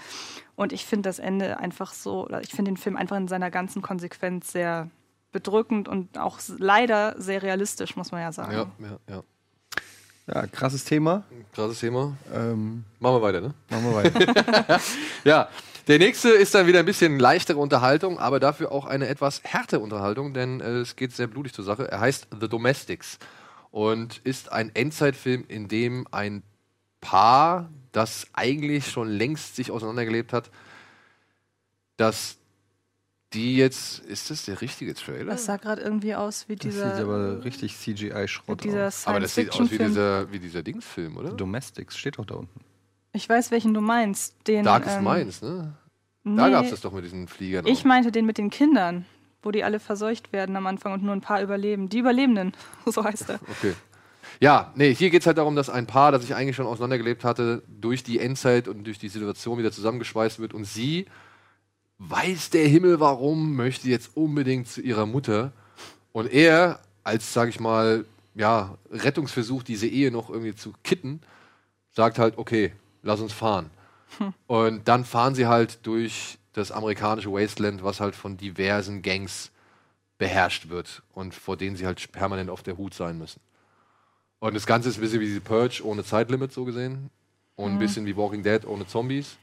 Und 0.56 0.72
ich 0.72 0.86
finde 0.86 1.10
das 1.10 1.20
Ende 1.20 1.60
einfach 1.60 1.94
so, 1.94 2.26
oder 2.26 2.42
ich 2.42 2.50
finde 2.50 2.72
den 2.72 2.78
Film 2.78 2.96
einfach 2.96 3.18
in 3.18 3.28
seiner 3.28 3.52
ganzen 3.52 3.82
Konsequenz 3.82 4.52
sehr 4.52 4.90
bedrückend 5.32 5.90
und 5.90 6.18
auch 6.18 6.40
leider 6.58 7.16
sehr 7.18 7.44
realistisch, 7.44 7.98
muss 7.98 8.14
man 8.14 8.22
ja 8.22 8.32
sagen. 8.32 8.54
Ja, 8.54 8.68
ja, 8.80 9.16
ja. 9.16 9.24
Ja, 10.28 10.48
krasses 10.48 10.86
Thema. 10.86 11.24
Krasses 11.54 11.80
Thema. 11.80 12.18
Ähm, 12.34 12.84
Machen 13.00 13.16
wir 13.18 13.22
weiter, 13.22 13.42
ne? 13.42 13.54
machen 13.70 13.84
wir 13.84 13.96
weiter. 13.96 14.80
Ja, 15.24 15.50
der 15.88 16.00
nächste 16.00 16.30
ist 16.30 16.56
dann 16.56 16.68
wieder 16.68 16.80
ein 16.80 16.86
bisschen 16.86 17.20
leichtere 17.20 17.60
Unterhaltung, 17.60 18.20
aber 18.20 18.40
dafür 18.40 18.72
auch 18.72 18.86
eine 18.86 19.08
etwas 19.08 19.44
härtere 19.44 19.82
Unterhaltung, 19.82 20.34
denn 20.34 20.62
äh, 20.62 20.80
es 20.80 20.96
geht 20.96 21.12
sehr 21.12 21.28
blutig 21.28 21.54
zur 21.54 21.66
Sache. 21.66 21.90
Er 21.90 22.00
heißt 22.00 22.28
The 22.40 22.50
Domestics 22.50 23.20
und 23.72 24.20
ist 24.20 24.52
ein 24.52 24.72
Endzeitfilm, 24.74 25.46
in 25.48 25.68
dem 25.68 26.08
ein 26.12 26.44
Paar, 27.02 27.70
das 27.92 28.28
eigentlich 28.34 28.90
schon 28.90 29.10
längst 29.10 29.56
sich 29.56 29.70
auseinandergelebt 29.70 30.34
hat, 30.34 30.50
dass 31.98 32.38
die 33.34 33.58
jetzt, 33.58 34.00
ist 34.00 34.32
das 34.32 34.46
der 34.46 34.62
richtige 34.62 34.94
Trailer? 34.96 35.32
Das 35.32 35.46
sah 35.46 35.58
gerade 35.58 35.82
irgendwie 35.82 36.16
aus 36.16 36.48
wie 36.48 36.56
Das 36.56 36.72
dieser, 36.72 36.96
sieht 36.96 37.04
aber 37.04 37.44
richtig 37.44 37.78
CGI-Schrott 37.78 38.66
aus. 38.66 39.06
aber 39.06 39.20
das 39.20 39.36
sieht 39.36 39.52
aus 39.52 39.70
wie 39.70 39.78
dieser, 39.78 40.32
wie 40.32 40.40
dieser 40.40 40.64
Dingsfilm, 40.64 41.18
oder? 41.18 41.32
Domestics 41.34 41.98
steht 41.98 42.18
doch 42.18 42.26
da 42.26 42.36
unten. 42.36 42.60
Ich 43.16 43.30
weiß, 43.30 43.52
welchen 43.52 43.74
du 43.74 43.82
meinst. 43.82 44.36
Den, 44.48 44.66
Darkest 44.66 44.98
ähm, 44.98 45.04
Minds, 45.06 45.42
ne? 45.42 45.74
Da 46.26 46.32
nee, 46.32 46.52
gab 46.52 46.66
es 46.66 46.72
das 46.72 46.82
doch 46.82 46.92
mit 46.92 47.06
diesen 47.06 47.28
Fliegern. 47.28 47.66
Ich 47.66 47.82
auch. 47.82 47.86
meinte 47.86 48.12
den 48.12 48.26
mit 48.26 48.38
den 48.38 48.50
Kindern. 48.50 49.06
wo 49.42 49.52
die 49.52 49.64
alle 49.64 49.80
verseucht 49.80 50.34
werden 50.34 50.56
am 50.56 50.66
Anfang 50.66 50.92
und 50.92 51.04
nur 51.04 51.14
ein 51.14 51.22
paar 51.22 51.42
überleben. 51.42 51.88
Die 51.88 52.00
Überlebenden, 52.00 52.54
so 52.86 53.04
heißt 53.04 53.30
er. 53.30 53.40
Okay. 53.50 53.74
Ja, 54.40 54.74
nee, 54.76 54.94
hier 54.94 55.12
geht 55.12 55.22
es 55.22 55.28
halt 55.28 55.38
darum, 55.38 55.56
dass 55.56 55.70
ein 55.70 55.86
Paar, 55.86 56.12
das 56.12 56.24
sich 56.24 56.36
eigentlich 56.36 56.56
schon 56.56 56.66
auseinandergelebt 56.66 57.24
hatte, 57.24 57.62
durch 57.68 58.04
die 58.04 58.20
Endzeit 58.20 58.68
und 58.68 58.84
durch 58.86 58.98
die 58.98 59.08
Situation 59.08 59.58
wieder 59.60 59.72
zusammengeschweißt 59.72 60.40
wird 60.40 60.54
und 60.54 60.66
sie 60.66 61.06
weiß 62.00 62.50
der 62.50 62.68
Himmel 62.68 63.00
warum, 63.00 63.56
möchte 63.56 63.88
jetzt 63.88 64.18
unbedingt 64.18 64.68
zu 64.68 64.82
ihrer 64.82 65.06
Mutter 65.06 65.54
und 66.12 66.32
er 66.34 66.80
als, 67.04 67.32
sag 67.32 67.50
ich 67.50 67.60
mal, 67.60 68.04
ja, 68.34 68.78
Rettungsversuch, 68.92 69.64
diese 69.64 69.88
Ehe 69.88 70.12
noch 70.12 70.30
irgendwie 70.30 70.56
zu 70.56 70.74
kitten, 70.84 71.22
sagt 71.92 72.20
halt, 72.20 72.38
okay, 72.38 72.74
lass 73.06 73.22
uns 73.22 73.32
fahren. 73.32 73.70
Und 74.48 74.88
dann 74.88 75.06
fahren 75.06 75.36
sie 75.36 75.48
halt 75.48 75.86
durch 75.86 76.38
das 76.54 76.72
amerikanische 76.72 77.32
Wasteland, 77.32 77.84
was 77.84 78.00
halt 78.00 78.16
von 78.16 78.38
diversen 78.38 79.02
Gangs 79.02 79.52
beherrscht 80.18 80.70
wird 80.70 81.04
und 81.14 81.34
vor 81.34 81.58
denen 81.58 81.76
sie 81.76 81.86
halt 81.86 82.12
permanent 82.12 82.50
auf 82.50 82.64
der 82.64 82.78
Hut 82.78 82.94
sein 82.94 83.18
müssen. 83.18 83.40
Und 84.40 84.54
das 84.54 84.66
Ganze 84.66 84.90
ist 84.90 84.98
ein 84.98 85.02
bisschen 85.02 85.20
wie 85.20 85.34
die 85.34 85.40
Purge 85.40 85.82
ohne 85.84 86.04
Zeitlimit 86.04 86.52
so 86.52 86.66
gesehen. 86.66 87.10
Und 87.56 87.72
ein 87.72 87.80
bisschen 87.80 88.06
wie 88.06 88.18
Walking 88.18 88.44
Dead 88.44 88.66
ohne 88.66 88.86
Zombies. 88.86 89.38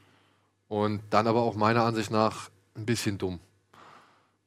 Und 0.67 1.01
dann 1.09 1.27
aber 1.27 1.41
auch 1.41 1.55
meiner 1.55 1.83
Ansicht 1.83 2.11
nach 2.11 2.49
ein 2.75 2.85
bisschen 2.85 3.17
dumm. 3.17 3.39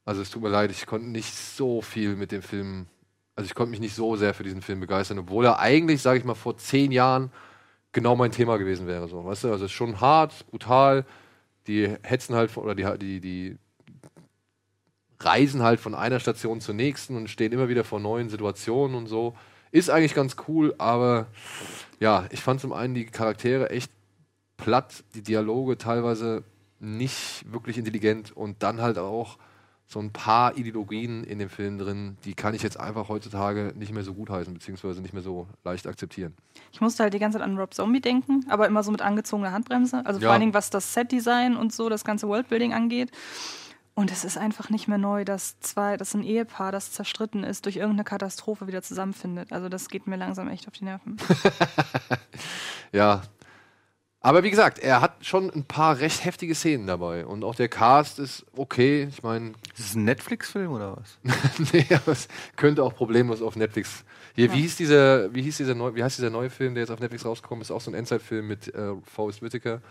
Also 0.05 0.21
es 0.21 0.29
tut 0.29 0.41
mir 0.41 0.49
leid, 0.49 0.71
ich 0.71 0.85
konnte 0.85 1.07
nicht 1.07 1.33
so 1.33 1.81
viel 1.81 2.15
mit 2.15 2.31
dem 2.31 2.41
Film, 2.41 2.87
also 3.35 3.45
ich 3.45 3.55
konnte 3.55 3.71
mich 3.71 3.81
nicht 3.81 3.93
so 3.93 4.15
sehr 4.15 4.33
für 4.33 4.43
diesen 4.43 4.61
Film 4.61 4.79
begeistern, 4.79 5.19
obwohl 5.19 5.45
er 5.45 5.59
eigentlich, 5.59 6.01
sage 6.01 6.19
ich 6.19 6.25
mal, 6.25 6.33
vor 6.33 6.57
zehn 6.57 6.93
Jahren 6.93 7.29
genau 7.97 8.15
mein 8.15 8.31
Thema 8.31 8.57
gewesen 8.57 8.85
wäre. 8.85 9.07
So, 9.07 9.25
weißt 9.25 9.45
du? 9.45 9.47
Also 9.51 9.65
es 9.65 9.71
ist 9.71 9.75
schon 9.75 9.99
hart, 9.99 10.45
brutal. 10.51 11.03
Die 11.65 11.91
hetzen 12.03 12.35
halt 12.35 12.55
oder 12.55 12.75
die, 12.75 12.85
die, 12.99 13.19
die 13.19 13.57
reisen 15.19 15.63
halt 15.63 15.79
von 15.79 15.95
einer 15.95 16.19
Station 16.19 16.61
zur 16.61 16.75
nächsten 16.75 17.15
und 17.15 17.27
stehen 17.27 17.51
immer 17.51 17.69
wieder 17.69 17.83
vor 17.83 17.99
neuen 17.99 18.29
Situationen 18.29 18.95
und 18.95 19.07
so. 19.07 19.35
Ist 19.71 19.89
eigentlich 19.89 20.13
ganz 20.13 20.35
cool, 20.47 20.75
aber 20.77 21.25
ja, 21.99 22.27
ich 22.29 22.41
fand 22.41 22.61
zum 22.61 22.71
einen 22.71 22.93
die 22.93 23.07
Charaktere 23.07 23.71
echt 23.71 23.91
platt, 24.57 25.03
die 25.15 25.23
Dialoge 25.23 25.79
teilweise 25.79 26.43
nicht 26.79 27.51
wirklich 27.51 27.79
intelligent 27.79 28.31
und 28.31 28.61
dann 28.61 28.79
halt 28.79 28.99
auch 28.99 29.39
so 29.89 29.99
ein 29.99 30.11
paar 30.11 30.57
Ideologien 30.57 31.23
in 31.23 31.39
dem 31.39 31.49
Film 31.49 31.77
drin, 31.77 32.17
die 32.25 32.33
kann 32.33 32.53
ich 32.53 32.61
jetzt 32.61 32.77
einfach 32.77 33.07
heutzutage 33.07 33.73
nicht 33.77 33.93
mehr 33.93 34.03
so 34.03 34.13
gutheißen, 34.13 34.53
beziehungsweise 34.53 35.01
nicht 35.01 35.13
mehr 35.13 35.23
so 35.23 35.47
leicht 35.63 35.87
akzeptieren. 35.87 36.35
Ich 36.73 36.81
musste 36.81 37.03
halt 37.03 37.13
die 37.13 37.19
ganze 37.19 37.37
Zeit 37.37 37.47
an 37.47 37.57
Rob 37.57 37.73
Zombie 37.73 38.01
denken, 38.01 38.45
aber 38.49 38.67
immer 38.67 38.83
so 38.83 38.91
mit 38.91 39.01
angezogener 39.01 39.53
Handbremse. 39.53 40.05
Also 40.05 40.19
vor 40.19 40.25
Ja. 40.27 40.31
allen 40.31 40.41
Dingen, 40.41 40.53
was 40.53 40.69
das 40.69 40.93
Setdesign 40.93 41.55
und 41.55 41.71
so, 41.71 41.87
das 41.87 42.03
ganze 42.03 42.27
Worldbuilding 42.27 42.73
angeht. 42.73 43.11
Und 43.95 44.11
es 44.11 44.25
ist 44.25 44.37
einfach 44.37 44.69
nicht 44.69 44.87
mehr 44.87 44.99
neu, 44.99 45.25
dass 45.25 45.59
zwei, 45.61 45.97
dass 45.97 46.13
ein 46.13 46.21
Ehepaar, 46.21 46.71
das 46.71 46.91
zerstritten 46.91 47.43
ist, 47.43 47.65
durch 47.65 47.77
irgendeine 47.77 48.03
Katastrophe 48.03 48.67
wieder 48.67 48.83
zusammenfindet. 48.83 49.51
Also 49.51 49.69
das 49.69 49.89
geht 49.89 50.05
mir 50.05 50.17
langsam 50.17 50.49
echt 50.49 50.67
auf 50.67 50.73
die 50.73 50.83
Nerven. 50.83 51.17
Ja. 52.91 53.21
Aber 54.27 54.43
wie 54.43 54.49
gesagt, 54.49 54.79
er 54.79 54.99
hat 54.99 55.25
schon 55.25 55.49
ein 55.51 55.63
paar 55.63 55.99
recht 55.99 56.25
heftige 56.25 56.53
Szenen 56.53 56.85
dabei. 56.85 57.25
Und 57.25 57.45
auch 57.45 57.55
der 57.55 57.69
Cast 57.69 58.19
ist 58.19 58.45
okay. 58.57 59.07
Ich 59.09 59.23
meine, 59.23 59.53
Ist 59.77 59.91
es 59.91 59.95
ein 59.95 60.03
Netflix-Film 60.03 60.69
oder 60.69 60.97
was? 60.97 61.17
nee, 61.71 61.85
aber 61.91 62.11
es 62.11 62.27
könnte 62.57 62.83
auch 62.83 62.93
problemlos 62.93 63.41
auf 63.41 63.55
Netflix. 63.55 64.03
Hier, 64.35 64.51
wie 64.51 64.59
hieß 64.59 64.75
dieser, 64.75 65.33
wie 65.33 65.41
hieß 65.43 65.55
dieser 65.55 65.75
neu, 65.75 65.95
wie 65.95 66.03
heißt 66.03 66.17
dieser 66.17 66.29
neue 66.29 66.49
Film, 66.49 66.73
der 66.73 66.83
jetzt 66.83 66.89
auf 66.91 66.99
Netflix 66.99 67.23
rausgekommen 67.23 67.61
ist? 67.61 67.71
Auch 67.71 67.79
so 67.79 67.89
ein 67.89 67.93
Endzeitfilm 67.93 68.45
mit 68.45 68.67
äh, 68.75 68.95
Forrest 69.03 69.41
Whitaker. 69.41 69.81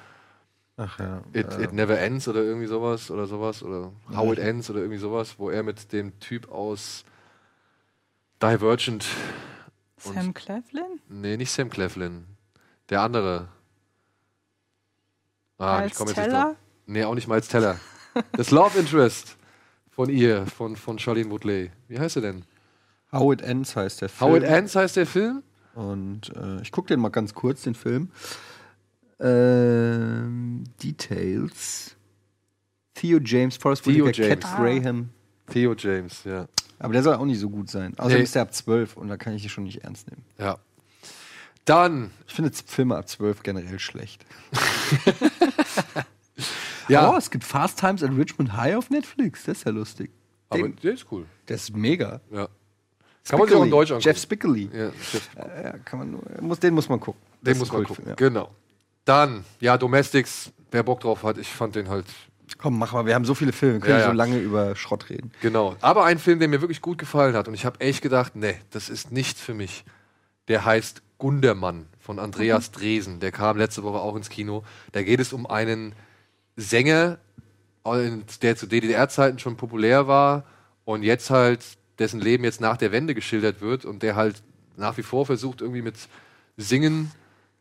Ach 0.76 0.98
ja. 0.98 1.22
It, 1.32 1.54
äh, 1.54 1.64
It 1.64 1.72
Never 1.72 1.98
Ends 1.98 2.28
oder 2.28 2.42
irgendwie 2.42 2.66
sowas 2.66 3.10
oder 3.10 3.26
sowas 3.26 3.62
oder 3.62 3.90
How 4.14 4.34
It 4.34 4.38
Ends 4.38 4.68
oder 4.68 4.80
irgendwie 4.80 5.00
sowas, 5.00 5.36
wo 5.38 5.48
er 5.48 5.62
mit 5.62 5.94
dem 5.94 6.20
Typ 6.20 6.52
aus 6.52 7.06
Divergent, 8.42 9.06
Sam 9.96 10.34
Cleflin? 10.34 11.00
nee, 11.08 11.38
nicht 11.38 11.50
Sam 11.50 11.70
Cleflin, 11.70 12.26
der 12.90 13.00
andere. 13.00 13.48
Ah, 15.58 15.78
Miles 15.78 15.92
ich 15.92 15.98
komme 15.98 16.10
jetzt 16.10 16.16
Teller? 16.16 16.38
nicht 16.38 16.44
drauf. 16.48 16.56
Nee, 16.86 17.04
auch 17.04 17.14
nicht 17.14 17.28
Miles 17.28 17.48
Teller. 17.48 17.78
Das 18.32 18.50
Love 18.50 18.78
Interest 18.78 19.36
von 19.90 20.08
ihr, 20.10 20.46
von, 20.46 20.76
von 20.76 20.98
Charlene 20.98 21.30
Woodley. 21.30 21.70
Wie 21.88 21.98
heißt 21.98 22.16
er 22.16 22.22
denn? 22.22 22.44
How 23.12 23.32
It 23.32 23.42
Ends 23.42 23.74
heißt 23.76 24.00
der 24.02 24.08
Film. 24.08 24.30
How 24.30 24.36
It 24.36 24.42
Ends 24.44 24.74
heißt 24.76 24.96
der 24.96 25.06
Film? 25.06 25.42
Und 25.74 26.34
äh, 26.36 26.60
ich 26.62 26.72
gucke 26.72 26.88
den 26.88 27.00
mal 27.00 27.08
ganz 27.10 27.34
kurz, 27.34 27.62
den 27.62 27.74
Film. 27.74 28.10
Ähm, 29.20 30.64
Details. 30.82 31.96
Theo 32.94 33.18
James, 33.22 33.56
Forrest 33.56 33.84
Theo 33.84 34.06
Whitaker, 34.06 34.28
Cat 34.28 34.44
James. 34.44 34.54
Ah. 34.54 34.62
Graham. 34.62 35.10
Theo 35.50 35.74
James, 35.76 36.24
ja. 36.24 36.46
Aber 36.78 36.92
der 36.92 37.02
soll 37.02 37.14
auch 37.14 37.24
nicht 37.24 37.40
so 37.40 37.48
gut 37.50 37.70
sein. 37.70 37.92
Außerdem 37.98 38.18
Nee. 38.18 38.24
ist 38.24 38.34
der 38.34 38.42
ab 38.42 38.52
12 38.54 38.96
und 38.96 39.08
da 39.08 39.16
kann 39.16 39.34
ich 39.34 39.42
die 39.42 39.48
schon 39.48 39.64
nicht 39.64 39.84
ernst 39.84 40.10
nehmen. 40.10 40.24
ja. 40.38 40.58
Dann, 41.66 42.10
Ich 42.26 42.34
finde 42.34 42.50
Filme 42.66 42.96
ab 42.96 43.08
12 43.08 43.42
generell 43.42 43.78
schlecht. 43.78 44.24
ja, 46.88 47.10
Oh, 47.12 47.16
es 47.16 47.30
gibt 47.30 47.44
Fast 47.44 47.78
Times 47.80 48.02
at 48.02 48.10
Richmond 48.16 48.56
High 48.56 48.76
auf 48.76 48.90
Netflix. 48.90 49.44
Das 49.44 49.58
ist 49.58 49.64
ja 49.64 49.72
lustig. 49.72 50.10
aber 50.48 50.62
Den, 50.62 50.76
der 50.76 50.92
ist 50.94 51.06
cool. 51.10 51.26
der 51.48 51.56
ist 51.56 51.74
mega. 51.76 52.20
Ja. 52.30 52.48
Kann 53.28 53.40
man 53.40 53.48
sich 53.48 53.56
auch 53.56 53.64
in. 53.64 53.70
Deutsch 53.70 53.90
angucken. 53.90 54.08
Jeff 54.08 54.18
Spicoli. 54.22 54.70
Ja, 54.72 54.84
Jeff 55.12 55.28
Ja, 55.36 55.62
ja, 55.62 55.78
kann 55.78 55.98
man 55.98 56.10
nur, 56.12 56.22
muss, 56.40 56.60
den 56.60 56.74
muss 56.74 56.88
man 56.88 57.00
gucken. 57.00 57.20
Das 57.40 57.42
Den 57.42 57.52
ist 57.54 57.58
muss 57.58 57.72
man 57.72 57.84
gucken. 57.84 58.12
Genau. 58.16 58.50
Dann, 59.04 59.44
ja, 59.60 59.76
Domestics, 59.76 60.52
wer 60.70 60.82
Bock 60.84 61.00
drauf 61.00 61.24
hat, 61.24 61.36
ich 61.38 61.48
fand 61.48 61.74
den 61.74 61.88
halt, 61.88 62.06
Ja. 62.06 62.54
Komm, 62.58 62.78
mach 62.78 62.92
mal. 62.92 63.04
Wir 63.06 63.14
haben 63.16 63.24
so 63.24 63.34
viele 63.34 63.50
Filme. 63.52 63.74
Wir 63.74 63.80
können 63.80 63.92
Ja, 63.98 64.04
ja. 64.04 64.06
so 64.06 64.12
lange 64.12 64.38
über 64.38 64.76
Schrott 64.76 65.10
reden. 65.10 65.32
genau. 65.40 65.74
Aber 65.80 66.04
ein 66.04 66.20
Film, 66.20 66.38
der 66.38 66.46
mir 66.48 66.60
wirklich 66.60 66.80
gut 66.80 66.98
gefallen 66.98 67.34
hat 67.34 67.48
und 67.48 67.54
ich 67.54 67.66
habe 67.66 67.80
echt 67.80 68.02
gedacht, 68.02 68.36
nee, 68.36 68.54
das 68.70 68.88
ist 68.88 69.10
nichts 69.10 69.40
für 69.40 69.54
mich. 69.54 69.84
Der 70.48 70.64
heißt 70.64 71.02
Gundermann 71.18 71.86
von 71.98 72.18
Andreas 72.18 72.70
Dresen. 72.70 73.20
Der 73.20 73.32
kam 73.32 73.56
letzte 73.56 73.82
Woche 73.82 73.98
auch 73.98 74.16
ins 74.16 74.28
Kino. 74.28 74.64
Da 74.92 75.02
geht 75.02 75.20
es 75.20 75.32
um 75.32 75.46
einen 75.46 75.94
Sänger, 76.56 77.18
und 77.86 78.42
der 78.42 78.56
zu 78.56 78.66
DDR-Zeiten 78.66 79.38
schon 79.38 79.56
populär 79.56 80.08
war 80.08 80.44
und 80.84 81.04
jetzt 81.04 81.30
halt 81.30 81.64
dessen 82.00 82.20
Leben 82.20 82.42
jetzt 82.42 82.60
nach 82.60 82.76
der 82.76 82.90
Wende 82.90 83.14
geschildert 83.14 83.60
wird 83.60 83.84
und 83.84 84.02
der 84.02 84.16
halt 84.16 84.42
nach 84.76 84.96
wie 84.96 85.02
vor 85.02 85.24
versucht, 85.24 85.60
irgendwie 85.60 85.82
mit 85.82 85.94
Singen 86.56 87.12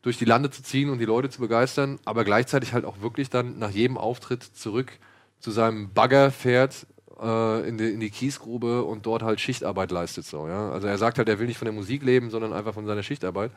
durch 0.02 0.18
die 0.18 0.26
Lande 0.26 0.50
zu 0.50 0.64
ziehen 0.64 0.90
und 0.90 0.98
die 0.98 1.06
Leute 1.06 1.30
zu 1.30 1.40
begeistern, 1.40 2.00
aber 2.06 2.24
gleichzeitig 2.24 2.74
halt 2.74 2.86
auch 2.86 3.02
wirklich 3.02 3.30
dann 3.30 3.60
nach 3.60 3.70
jedem 3.70 3.98
Auftritt 3.98 4.44
zurück 4.44 4.94
zu 5.40 5.52
seinem 5.52 5.94
Bagger 5.94 6.32
fährt 6.32 6.88
äh, 7.22 7.68
in, 7.68 7.78
die, 7.78 7.90
in 7.90 8.00
die 8.00 8.10
Kiesgrube 8.10 8.84
und 8.84 9.06
dort 9.06 9.24
halt 9.24 9.40
Schichtarbeit 9.40 9.92
leistet. 9.92 10.26
So, 10.26 10.48
ja? 10.48 10.72
Also 10.72 10.88
er 10.88 10.98
sagt 10.98 11.18
halt, 11.18 11.30
er 11.30 11.40
will 11.40 11.48
nicht 11.48 11.58
von 11.58 11.66
der 11.66 11.74
Musik 11.74 12.04
leben, 12.04 12.30
sondern 12.30 12.54
einfach 12.54 12.74
von 12.74 12.86
seiner 12.86 13.04
Schichtarbeit. 13.04 13.52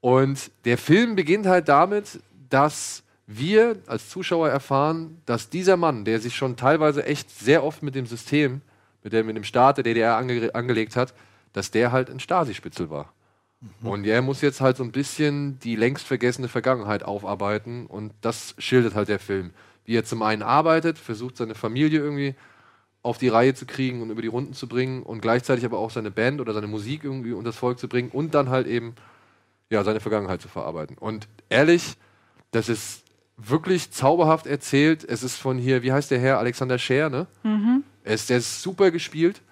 Und 0.00 0.50
der 0.64 0.78
Film 0.78 1.16
beginnt 1.16 1.46
halt 1.46 1.68
damit, 1.68 2.20
dass 2.50 3.02
wir 3.26 3.76
als 3.86 4.10
Zuschauer 4.10 4.50
erfahren, 4.50 5.22
dass 5.24 5.48
dieser 5.48 5.76
Mann, 5.76 6.04
der 6.04 6.20
sich 6.20 6.36
schon 6.36 6.56
teilweise 6.56 7.04
echt 7.06 7.30
sehr 7.30 7.64
oft 7.64 7.82
mit 7.82 7.94
dem 7.94 8.06
System, 8.06 8.60
mit 9.02 9.12
dem, 9.12 9.26
mit 9.26 9.36
dem 9.36 9.44
Staat 9.44 9.78
der 9.78 9.84
DDR 9.84 10.16
ange 10.16 10.54
angelegt 10.54 10.96
hat, 10.96 11.14
dass 11.52 11.70
der 11.70 11.92
halt 11.92 12.10
ein 12.10 12.20
Stasi-Spitzel 12.20 12.90
war. 12.90 13.12
Und 13.82 14.06
er 14.06 14.20
muss 14.20 14.42
jetzt 14.42 14.60
halt 14.60 14.76
so 14.76 14.84
ein 14.84 14.92
bisschen 14.92 15.58
die 15.60 15.76
längst 15.76 16.06
vergessene 16.06 16.48
Vergangenheit 16.48 17.02
aufarbeiten 17.02 17.86
und 17.86 18.12
das 18.20 18.54
schildert 18.58 18.94
halt 18.94 19.08
der 19.08 19.18
Film. 19.18 19.52
Wie 19.84 19.96
er 19.96 20.04
zum 20.04 20.22
einen 20.22 20.42
arbeitet, 20.42 20.98
versucht 20.98 21.36
seine 21.36 21.54
Familie 21.54 22.00
irgendwie 22.00 22.34
auf 23.02 23.18
die 23.18 23.28
Reihe 23.28 23.54
zu 23.54 23.66
kriegen 23.66 24.00
und 24.00 24.10
über 24.10 24.22
die 24.22 24.28
Runden 24.28 24.54
zu 24.54 24.66
bringen 24.66 25.02
und 25.02 25.20
gleichzeitig 25.20 25.64
aber 25.64 25.78
auch 25.78 25.90
seine 25.90 26.10
Band 26.10 26.40
oder 26.40 26.54
seine 26.54 26.66
Musik 26.66 27.04
irgendwie 27.04 27.32
unter 27.32 27.50
das 27.50 27.56
Volk 27.56 27.78
zu 27.78 27.86
bringen 27.88 28.10
und 28.10 28.34
dann 28.34 28.48
halt 28.48 28.66
eben 28.66 28.94
ja, 29.70 29.84
seine 29.84 30.00
Vergangenheit 30.00 30.40
zu 30.40 30.48
verarbeiten. 30.48 30.96
Und 30.96 31.28
ehrlich, 31.50 31.96
das 32.50 32.68
ist 32.68 33.02
wirklich 33.36 33.90
zauberhaft 33.90 34.46
erzählt. 34.46 35.04
Es 35.04 35.22
ist 35.22 35.36
von 35.36 35.58
hier, 35.58 35.82
wie 35.82 35.92
heißt 35.92 36.10
der 36.10 36.18
Herr? 36.18 36.38
Alexander 36.38 36.78
Scher, 36.78 37.10
ne? 37.10 37.26
Er 38.04 38.14
ist, 38.14 38.30
der 38.30 38.38
ist 38.38 38.62
super 38.62 38.90
gespielt. 38.90 39.42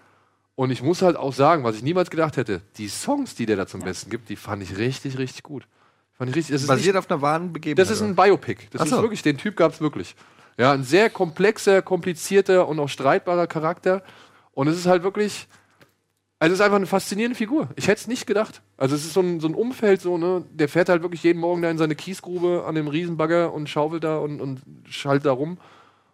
Und 0.55 0.71
ich 0.71 0.83
muss 0.83 1.03
halt 1.03 1.17
auch 1.17 1.33
sagen, 1.33 1.65
was 1.65 1.77
ich 1.77 1.83
niemals 1.83 2.11
gedacht 2.11 2.37
hätte, 2.37 2.61
die 2.77 2.89
Songs, 2.89 3.35
die 3.35 3.47
der 3.47 3.57
da 3.57 3.67
zum 3.67 3.81
Besten 3.81 4.11
gibt, 4.11 4.29
die 4.29 4.37
fand 4.37 4.63
ich 4.63 4.77
richtig, 4.79 5.19
richtig 5.19 5.43
gut. 5.43 5.67
Fand 6.23 6.31
ich 6.31 6.37
richtig, 6.37 6.53
das 6.55 6.63
ist 6.63 6.69
nicht- 6.69 6.77
Basiert 6.79 6.97
auf 6.97 7.11
einer 7.11 7.21
wahren 7.21 7.53
Begebenheit. 7.53 7.85
das 7.85 7.91
ist 7.97 8.01
ein 8.03 8.15
Biopic. 8.15 8.69
Das 8.71 8.83
Ach 8.83 8.85
ist 8.85 8.91
so. 8.93 9.03
wirklich, 9.03 9.23
den 9.23 9.39
Typ 9.39 9.57
gab 9.57 9.73
es 9.73 9.81
wirklich. 9.81 10.15
Ja, 10.57 10.71
ein 10.73 10.85
sehr 10.85 11.11
komplexer, 11.11 11.83
komplizierter 11.83 12.69
und 12.69 12.79
auch 12.79 12.89
streitbarer 12.89 13.49
Charakter. 13.49 14.03
Und 14.53 14.69
es 14.69 14.77
ist 14.77 14.87
halt 14.87 15.03
wirklich, 15.03 15.49
also 16.39 16.53
es 16.53 16.61
ist 16.61 16.65
einfach 16.65 16.77
eine 16.77 16.87
faszinierende 16.87 17.37
Figur. 17.37 17.71
Ich 17.75 17.89
hätte 17.89 18.03
es 18.03 18.07
nicht 18.07 18.27
gedacht. 18.27 18.63
Also 18.77 18.95
es 18.95 19.05
ist 19.05 19.15
so 19.15 19.21
ein, 19.21 19.41
so 19.41 19.49
ein 19.49 19.55
Umfeld, 19.55 20.01
so, 20.01 20.17
ne, 20.17 20.45
der 20.53 20.69
fährt 20.69 20.89
halt 20.89 21.03
wirklich 21.03 21.23
jeden 21.25 21.41
Morgen 21.41 21.61
da 21.63 21.71
in 21.71 21.79
seine 21.79 21.97
Kiesgrube 21.97 22.65
an 22.67 22.77
dem 22.77 22.87
Riesenbagger 22.87 23.53
und 23.53 23.69
schaufelt 23.69 24.05
da 24.05 24.19
und, 24.19 24.41
und 24.41 24.61
schaltet 24.89 25.27
da 25.27 25.33
rum. 25.33 25.59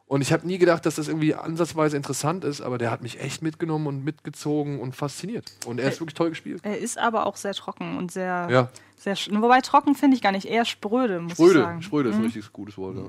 Und 0.07 0.23
ich 0.23 0.33
habe 0.33 0.47
nie 0.47 0.57
gedacht, 0.57 0.87
dass 0.87 0.95
das 0.95 1.09
irgendwie 1.09 1.35
ansatzweise 1.35 1.95
interessant 1.99 2.43
ist, 2.45 2.63
aber 2.63 2.79
der 2.79 2.91
hat 2.91 3.03
mich 3.03 3.21
echt 3.21 3.43
mitgenommen 3.43 3.87
und 3.87 4.05
mitgezogen 4.05 4.81
und 4.81 4.97
fasziniert. 4.97 5.53
Und 5.67 5.79
er 5.81 5.89
ist 5.91 6.01
wirklich 6.01 6.15
toll 6.15 6.31
gespielt. 6.31 6.61
Er 6.63 6.79
ist 6.79 6.97
aber 6.97 7.27
auch 7.27 7.37
sehr 7.37 7.53
trocken 7.53 7.99
und 7.99 8.11
sehr, 8.11 8.49
Ja. 8.51 8.69
Sehr 8.99 9.17
sch- 9.17 9.31
wobei 9.41 9.61
trocken 9.61 9.95
finde 9.95 10.17
ich 10.17 10.23
gar 10.23 10.33
nicht, 10.33 10.47
eher 10.47 10.65
spröde, 10.65 11.21
muss 11.21 11.33
ich 11.33 11.37
Spröde, 11.39 11.61
sagen. 11.61 11.83
Spröde 11.83 12.09
ist 12.11 12.17
ein 12.17 12.23
richtig 12.25 12.53
gutes 12.53 12.77
Wort. 12.79 12.97
Ja. 12.97 13.05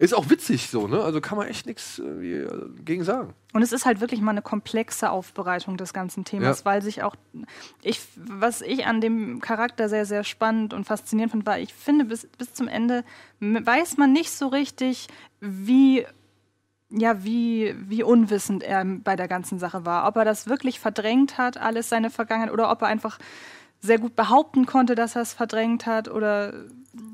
Ist 0.00 0.14
auch 0.14 0.30
witzig 0.30 0.68
so, 0.70 0.86
ne? 0.86 1.00
Also 1.02 1.20
kann 1.20 1.36
man 1.36 1.48
echt 1.48 1.66
nichts 1.66 1.98
äh, 1.98 2.46
gegen 2.84 3.02
sagen. 3.02 3.34
Und 3.52 3.62
es 3.62 3.72
ist 3.72 3.84
halt 3.84 4.00
wirklich 4.00 4.20
mal 4.20 4.30
eine 4.30 4.42
komplexe 4.42 5.10
Aufbereitung 5.10 5.76
des 5.76 5.92
ganzen 5.92 6.24
Themas, 6.24 6.60
Ja. 6.60 6.64
weil 6.66 6.82
sich 6.82 7.02
auch 7.02 7.16
ich 7.82 8.00
was 8.16 8.62
ich 8.62 8.86
an 8.86 9.00
dem 9.00 9.40
Charakter 9.40 9.88
sehr 9.88 10.06
sehr 10.06 10.22
spannend 10.22 10.72
und 10.72 10.84
faszinierend 10.84 11.32
fand, 11.32 11.46
war 11.46 11.58
ich 11.58 11.74
finde 11.74 12.04
bis 12.04 12.28
bis 12.38 12.54
zum 12.54 12.68
Ende 12.68 13.02
weiß 13.40 13.96
man 13.96 14.12
nicht 14.12 14.30
so 14.30 14.46
richtig, 14.46 15.08
wie 15.40 16.06
ja, 16.90 17.22
wie, 17.22 17.74
wie 17.86 18.02
unwissend 18.02 18.62
er 18.62 18.82
bei 18.84 19.14
der 19.14 19.28
ganzen 19.28 19.58
Sache 19.58 19.84
war. 19.84 20.06
Ob 20.08 20.16
er 20.16 20.24
das 20.24 20.46
wirklich 20.48 20.80
verdrängt 20.80 21.36
hat, 21.36 21.58
alles 21.58 21.90
seine 21.90 22.08
Vergangenheit, 22.08 22.50
oder 22.50 22.70
ob 22.70 22.80
er 22.80 22.88
einfach 22.88 23.18
sehr 23.80 23.98
gut 23.98 24.16
behaupten 24.16 24.66
konnte, 24.66 24.94
dass 24.94 25.16
er 25.16 25.22
es 25.22 25.32
verdrängt 25.32 25.86
hat. 25.86 26.08
Oder 26.08 26.52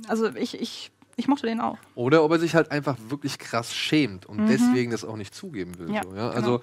also 0.08 0.34
ich, 0.34 0.60
ich, 0.60 0.90
ich 1.16 1.28
mochte 1.28 1.46
den 1.46 1.60
auch. 1.60 1.78
Oder 1.94 2.24
ob 2.24 2.32
er 2.32 2.38
sich 2.38 2.54
halt 2.54 2.70
einfach 2.70 2.96
wirklich 3.08 3.38
krass 3.38 3.74
schämt 3.74 4.26
und 4.26 4.48
deswegen 4.48 4.90
das 4.90 5.04
auch 5.04 5.16
nicht 5.16 5.34
zugeben 5.34 5.78
will. 5.78 5.92
Ja, 5.92 6.02
so, 6.02 6.08
ja? 6.14 6.28
genau. 6.30 6.34
Also 6.34 6.60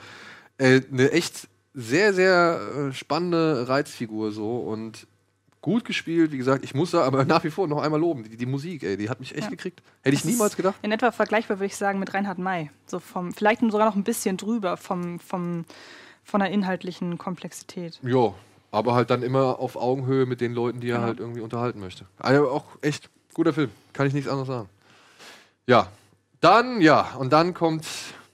äh, 0.58 0.82
eine 0.92 1.12
echt 1.12 1.48
sehr, 1.74 2.14
sehr 2.14 2.90
äh, 2.90 2.94
spannende 2.94 3.68
Reizfigur 3.68 4.32
so 4.32 4.58
und 4.58 5.08
gut 5.62 5.86
gespielt, 5.86 6.32
wie 6.32 6.38
gesagt, 6.38 6.66
ich 6.66 6.74
muss 6.74 6.92
da 6.92 7.04
aber 7.04 7.24
nach 7.26 7.44
wie 7.44 7.52
vor 7.52 7.68
noch 7.68 7.82
einmal 7.82 8.00
loben. 8.00 8.24
Die, 8.24 8.36
die 8.36 8.46
Musik, 8.46 8.84
ey, 8.84 8.98
die 8.98 9.10
hat 9.10 9.20
mich 9.20 9.34
echt 9.36 9.44
Ja. 9.44 9.50
gekriegt. 9.50 9.82
Hätte 10.02 10.16
ich 10.16 10.24
Das 10.24 10.32
niemals 10.32 10.58
gedacht. 10.58 10.76
In 10.82 10.92
etwa 10.92 11.12
vergleichbar 11.12 11.60
würde 11.60 11.68
ich 11.68 11.76
sagen 11.76 12.00
mit 12.00 12.14
Reinhard 12.14 12.40
May. 12.40 12.72
So 12.88 13.00
vom, 13.00 13.32
vielleicht 13.32 13.62
sogar 13.62 13.86
noch 13.86 13.96
ein 13.96 14.04
bisschen 14.04 14.38
drüber 14.38 14.76
vom, 14.78 15.20
vom, 15.20 15.66
von 16.24 16.40
der 16.40 16.50
inhaltlichen 16.50 17.18
Komplexität. 17.18 18.00
Ja, 18.04 18.34
aber 18.72 18.96
halt 18.96 19.10
dann 19.10 19.22
immer 19.24 19.60
auf 19.60 19.76
Augenhöhe 19.76 20.26
mit 20.26 20.42
den 20.42 20.54
Leuten, 20.54 20.80
die 20.80 20.90
er 20.90 20.96
Genau. 20.98 21.08
halt 21.08 21.20
irgendwie 21.20 21.42
unterhalten 21.42 21.80
möchte. 21.80 22.06
Also 22.18 22.50
auch 22.50 22.66
echt 22.82 23.10
guter 23.34 23.54
Film, 23.54 23.70
kann 23.94 24.08
ich 24.08 24.14
nichts 24.14 24.30
anderes 24.30 24.48
sagen. 24.48 24.70
Ja, 25.68 25.88
dann, 26.40 26.82
ja, 26.82 27.14
und 27.20 27.32
dann 27.32 27.54
kommt 27.54 27.86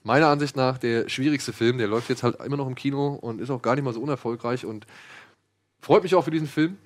meiner 0.04 0.28
Ansicht 0.28 0.56
nach 0.56 0.78
der 0.78 1.10
schwierigste 1.10 1.52
Film. 1.54 1.78
Der 1.78 1.88
läuft 1.88 2.10
jetzt 2.10 2.24
halt 2.24 2.40
immer 2.40 2.56
noch 2.58 2.68
im 2.68 2.76
Kino 2.76 3.18
und 3.20 3.42
ist 3.42 3.50
auch 3.50 3.62
gar 3.62 3.76
nicht 3.76 3.84
mal 3.84 3.94
so 3.94 4.00
unerfolgreich 4.02 4.66
und 4.66 4.88
freut 5.82 6.04
mich 6.04 6.16
auch 6.16 6.24
für 6.24 6.32
diesen 6.32 6.48
Film. 6.48 6.78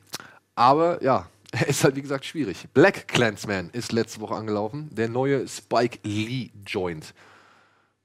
Aber 0.56 1.02
ja, 1.04 1.28
er 1.52 1.68
ist 1.68 1.84
halt 1.84 1.96
wie 1.96 2.02
gesagt 2.02 2.26
schwierig. 2.26 2.68
Black 2.74 3.08
Clansman 3.08 3.70
ist 3.74 3.92
letzte 3.92 4.22
Woche 4.22 4.36
angelaufen. 4.36 4.90
Der 4.96 5.10
neue 5.10 5.48
Spike 5.48 6.00
Lee 6.04 6.50
Joint. 6.66 7.14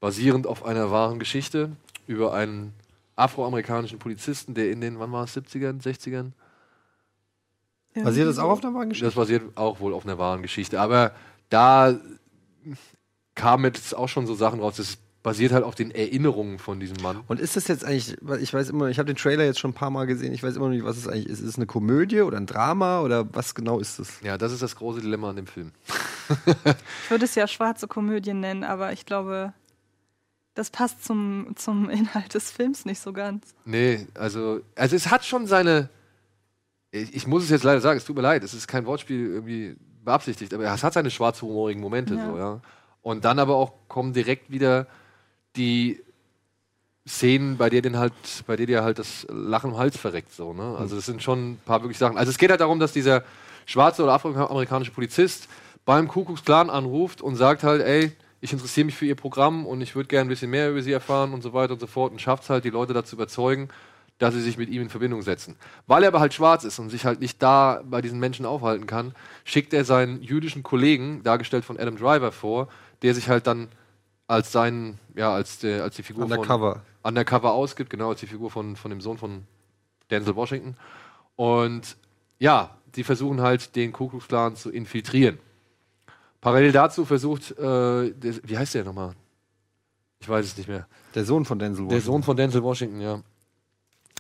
Basierend 0.00 0.46
auf 0.46 0.64
einer 0.64 0.90
wahren 0.90 1.18
Geschichte 1.18 1.70
über 2.06 2.34
einen 2.34 2.74
afroamerikanischen 3.16 3.98
Polizisten, 3.98 4.54
der 4.54 4.70
in 4.70 4.80
den, 4.80 4.98
wann 4.98 5.10
war 5.12 5.24
es, 5.24 5.36
70ern, 5.36 5.82
60ern? 5.82 6.32
Basiert 7.94 8.28
das 8.28 8.38
auch 8.38 8.50
auf 8.50 8.60
der 8.60 8.74
wahren 8.74 8.90
Geschichte? 8.90 9.06
Das 9.06 9.14
basiert 9.14 9.56
auch 9.56 9.80
wohl 9.80 9.94
auf 9.94 10.04
einer 10.04 10.18
wahren 10.18 10.42
Geschichte. 10.42 10.80
Aber 10.80 11.12
da 11.48 11.98
kamen 13.34 13.64
jetzt 13.64 13.96
auch 13.96 14.08
schon 14.08 14.26
so 14.26 14.34
Sachen 14.34 14.60
raus. 14.60 14.76
Das 14.76 14.98
basiert 15.22 15.50
halt 15.50 15.64
auf 15.64 15.74
den 15.74 15.90
Erinnerungen 15.90 16.58
von 16.58 16.78
diesem 16.78 17.02
Mann. 17.02 17.20
Und 17.26 17.40
ist 17.40 17.56
das 17.56 17.66
jetzt 17.66 17.84
eigentlich, 17.84 18.16
ich 18.40 18.54
weiß 18.54 18.68
immer, 18.68 18.88
ich 18.88 18.98
habe 18.98 19.06
den 19.06 19.16
Trailer 19.16 19.44
jetzt 19.44 19.58
schon 19.58 19.72
ein 19.72 19.74
paar 19.74 19.90
Mal 19.90 20.06
gesehen, 20.06 20.32
ich 20.32 20.42
weiß 20.42 20.56
immer 20.56 20.66
noch 20.66 20.74
nicht, 20.74 20.84
was 20.84 20.98
es 20.98 21.08
eigentlich 21.08 21.26
ist. 21.26 21.40
Ist 21.40 21.48
es 21.48 21.56
eine 21.56 21.66
Komödie 21.66 22.20
oder 22.20 22.36
ein 22.36 22.46
Drama 22.46 23.00
oder 23.00 23.26
was 23.34 23.54
genau 23.54 23.80
ist 23.80 23.98
es? 23.98 24.20
Ja, 24.22 24.38
das 24.38 24.52
ist 24.52 24.62
das 24.62 24.76
große 24.76 25.00
Dilemma 25.00 25.30
an 25.30 25.36
dem 25.36 25.46
Film. 25.46 25.72
Ich 26.28 27.10
würde 27.10 27.24
es 27.24 27.34
ja 27.34 27.48
schwarze 27.48 27.88
Komödie 27.88 28.34
nennen, 28.34 28.62
aber 28.62 28.92
ich 28.92 29.06
glaube, 29.06 29.52
das 30.56 30.70
passt 30.70 31.04
zum, 31.04 31.52
zum 31.54 31.88
Inhalt 31.90 32.34
des 32.34 32.50
Films 32.50 32.84
nicht 32.84 32.98
so 33.00 33.12
ganz. 33.12 33.54
Nee, 33.64 34.08
also, 34.14 34.60
also 34.74 34.96
es 34.96 35.10
hat 35.10 35.24
schon 35.24 35.46
seine. 35.46 35.88
Ich, 36.90 37.14
ich 37.14 37.26
muss 37.26 37.44
es 37.44 37.50
jetzt 37.50 37.62
leider 37.62 37.80
sagen, 37.80 37.98
es 37.98 38.04
tut 38.04 38.16
mir 38.16 38.22
leid, 38.22 38.42
es 38.42 38.54
ist 38.54 38.66
kein 38.66 38.86
Wortspiel 38.86 39.26
irgendwie 39.26 39.76
beabsichtigt, 40.04 40.52
aber 40.54 40.64
es 40.64 40.82
hat 40.82 40.94
seine 40.94 41.10
schwarzhumorigen 41.10 41.80
Momente 41.80 42.14
Ja. 42.14 42.26
so, 42.26 42.38
ja. 42.38 42.60
Und 43.02 43.24
dann 43.24 43.38
aber 43.38 43.54
auch 43.56 43.72
kommen 43.86 44.12
direkt 44.12 44.50
wieder 44.50 44.86
die 45.54 46.00
Szenen, 47.06 47.56
bei 47.56 47.70
denen 47.70 47.96
halt, 47.98 48.12
bei 48.46 48.56
denen 48.56 48.66
dir 48.68 48.82
halt 48.82 48.98
das 48.98 49.26
Lachen 49.30 49.70
im 49.70 49.76
Hals 49.76 49.96
verreckt, 49.96 50.32
so, 50.32 50.52
ne? 50.52 50.76
Also 50.76 50.96
es 50.96 51.06
sind 51.06 51.22
schon 51.22 51.52
ein 51.52 51.60
paar 51.64 51.82
wirklich 51.82 51.98
Sachen. 51.98 52.18
Also 52.18 52.30
es 52.30 52.38
geht 52.38 52.50
halt 52.50 52.60
darum, 52.60 52.80
dass 52.80 52.92
dieser 52.92 53.22
schwarze 53.64 54.02
oder 54.02 54.14
afroamerikanische 54.14 54.90
Polizist 54.90 55.48
beim 55.84 56.08
Ku 56.08 56.24
Klux 56.24 56.44
Klan 56.44 56.68
anruft 56.68 57.20
und 57.22 57.36
sagt 57.36 57.62
halt, 57.62 57.82
ey, 57.82 58.12
ich 58.40 58.52
interessiere 58.52 58.84
mich 58.84 58.94
für 58.94 59.06
ihr 59.06 59.14
Programm 59.14 59.66
und 59.66 59.80
ich 59.80 59.94
würde 59.94 60.08
gerne 60.08 60.26
ein 60.26 60.28
bisschen 60.28 60.50
mehr 60.50 60.70
über 60.70 60.82
sie 60.82 60.92
erfahren 60.92 61.32
und 61.32 61.42
so 61.42 61.52
weiter 61.52 61.72
und 61.72 61.80
so 61.80 61.86
fort 61.86 62.12
und 62.12 62.20
schafft 62.20 62.44
es 62.44 62.50
halt, 62.50 62.64
die 62.64 62.70
Leute 62.70 62.92
dazu 62.92 63.16
überzeugen, 63.16 63.68
dass 64.18 64.34
sie 64.34 64.40
sich 64.40 64.56
mit 64.56 64.70
ihm 64.70 64.82
in 64.82 64.88
Verbindung 64.88 65.22
setzen. 65.22 65.56
Weil 65.86 66.02
er 66.02 66.08
aber 66.08 66.20
halt 66.20 66.32
schwarz 66.32 66.64
ist 66.64 66.78
und 66.78 66.90
sich 66.90 67.04
halt 67.04 67.20
nicht 67.20 67.42
da 67.42 67.82
bei 67.84 68.00
diesen 68.00 68.18
Menschen 68.18 68.46
aufhalten 68.46 68.86
kann, 68.86 69.14
schickt 69.44 69.74
er 69.74 69.84
seinen 69.84 70.22
jüdischen 70.22 70.62
Kollegen, 70.62 71.22
dargestellt 71.22 71.64
von 71.64 71.78
Adam 71.78 71.96
Driver, 71.96 72.32
vor, 72.32 72.68
der 73.02 73.14
sich 73.14 73.28
halt 73.28 73.46
dann 73.46 73.68
als 74.26 74.52
seinen, 74.52 74.98
ja, 75.14 75.32
als, 75.32 75.58
der, 75.58 75.82
als 75.82 75.96
die 75.96 76.02
Figur 76.02 76.24
Undercover. 76.24 76.74
von 76.74 76.82
Undercover 77.02 77.52
ausgibt, 77.52 77.90
genau, 77.90 78.10
als 78.10 78.20
die 78.20 78.26
Figur 78.26 78.50
von, 78.50 78.76
von 78.76 78.90
dem 78.90 79.00
Sohn 79.00 79.18
von 79.18 79.44
Denzel 80.10 80.34
Washington. 80.34 80.76
Und 81.36 81.96
ja, 82.38 82.76
die 82.96 83.04
versuchen 83.04 83.40
halt, 83.40 83.76
den 83.76 83.92
Ku 83.92 84.08
Klux 84.08 84.28
Klan 84.28 84.56
zu 84.56 84.70
infiltrieren. 84.70 85.38
Parallel 86.46 86.70
dazu 86.70 87.04
versucht, 87.04 87.58
äh, 87.58 88.12
der, 88.12 88.34
wie 88.44 88.56
heißt 88.56 88.76
der 88.76 88.84
nochmal? 88.84 89.16
Ich 90.20 90.28
weiß 90.28 90.46
es 90.46 90.56
nicht 90.56 90.68
mehr. 90.68 90.86
Der 91.16 91.24
Sohn 91.24 91.44
von 91.44 91.58
Denzel 91.58 91.88
Der 91.88 92.00
Sohn 92.00 92.22
von 92.22 92.36
Denzel 92.36 92.62
Washington, 92.62 93.00
ja. 93.00 93.20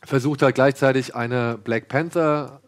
Versucht 0.02 0.42
halt 0.42 0.56
gleichzeitig 0.56 1.14
eine 1.14 1.56
Black 1.56 1.86
Panther 1.86 2.62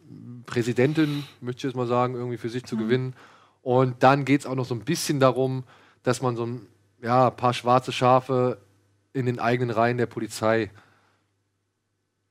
Präsidentin, 0.46 1.24
möchte 1.40 1.58
ich 1.58 1.64
jetzt 1.64 1.76
mal 1.76 1.88
sagen, 1.88 2.14
irgendwie 2.14 2.36
für 2.36 2.48
sich 2.48 2.66
zu 2.66 2.76
gewinnen. 2.76 3.14
Und 3.62 4.00
dann 4.04 4.24
geht 4.24 4.42
es 4.42 4.46
auch 4.46 4.54
noch 4.54 4.64
so 4.64 4.76
ein 4.76 4.84
bisschen 4.84 5.18
darum, 5.18 5.64
dass 6.04 6.22
man 6.22 6.36
so 6.36 6.46
ein 6.46 6.68
ja, 7.02 7.28
paar 7.30 7.52
schwarze 7.52 7.90
Schafe 7.90 8.58
in 9.12 9.26
den 9.26 9.40
eigenen 9.40 9.70
Reihen 9.70 9.98
der 9.98 10.06
Polizei 10.06 10.70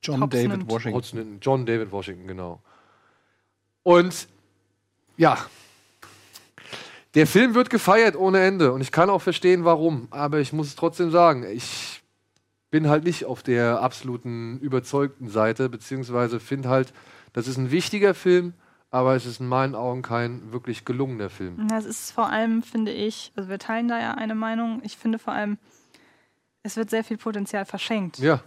John 0.01 0.21
Hobbs 0.21 0.31
David 0.31 0.49
nimmt. 0.59 0.71
Washington. 0.71 1.39
John 1.41 1.65
David 1.65 1.91
Washington, 1.91 2.25
genau. 2.25 2.61
Und 3.83 4.29
ja, 5.17 5.37
der 7.17 7.25
Film 7.25 7.56
wird 7.56 7.71
gefeiert 7.71 8.15
ohne 8.15 8.41
Ende 8.41 8.71
und 8.71 8.82
ich 8.82 8.91
kann 8.91 9.10
auch 9.10 9.23
verstehen, 9.23 9.65
warum. 9.65 10.08
Aber 10.12 10.39
ich 10.39 10.53
muss 10.53 10.67
es 10.67 10.75
trotzdem 10.75 11.10
sagen, 11.10 11.43
ich 11.43 12.03
bin 12.69 12.88
halt 12.88 13.06
nicht 13.06 13.25
auf 13.25 13.41
der 13.41 13.82
absoluten 13.82 14.60
überzeugten 14.60 15.27
Seite, 15.27 15.67
beziehungsweise 15.67 16.39
finde 16.39 16.69
halt, 16.69 16.93
das 17.34 17.47
ist 17.47 17.58
ein 17.58 17.71
wichtiger 17.71 18.13
Film, 18.13 18.53
aber 18.91 19.15
es 19.15 19.25
ist 19.25 19.39
in 19.39 19.47
meinen 19.47 19.73
Augen 19.73 20.03
kein 20.03 20.51
wirklich 20.51 20.86
gelungener 20.86 21.32
Film. 21.32 21.67
Das 21.69 21.86
ist 21.86 22.12
vor 22.12 22.30
allem, 22.30 22.62
finde 22.62 22.91
ich, 22.91 23.32
also 23.36 23.49
wir 23.49 23.58
teilen 23.58 23.88
da 23.88 23.99
ja 23.99 24.12
eine 24.12 24.36
Meinung, 24.36 24.82
ich 24.84 24.95
finde 24.95 25.17
vor 25.17 25.34
allem, 25.34 25.58
es 26.62 26.77
wird 26.77 26.91
sehr 26.91 27.03
viel 27.03 27.17
Potenzial 27.17 27.65
verschenkt. 27.65 28.19
Ja, 28.19 28.41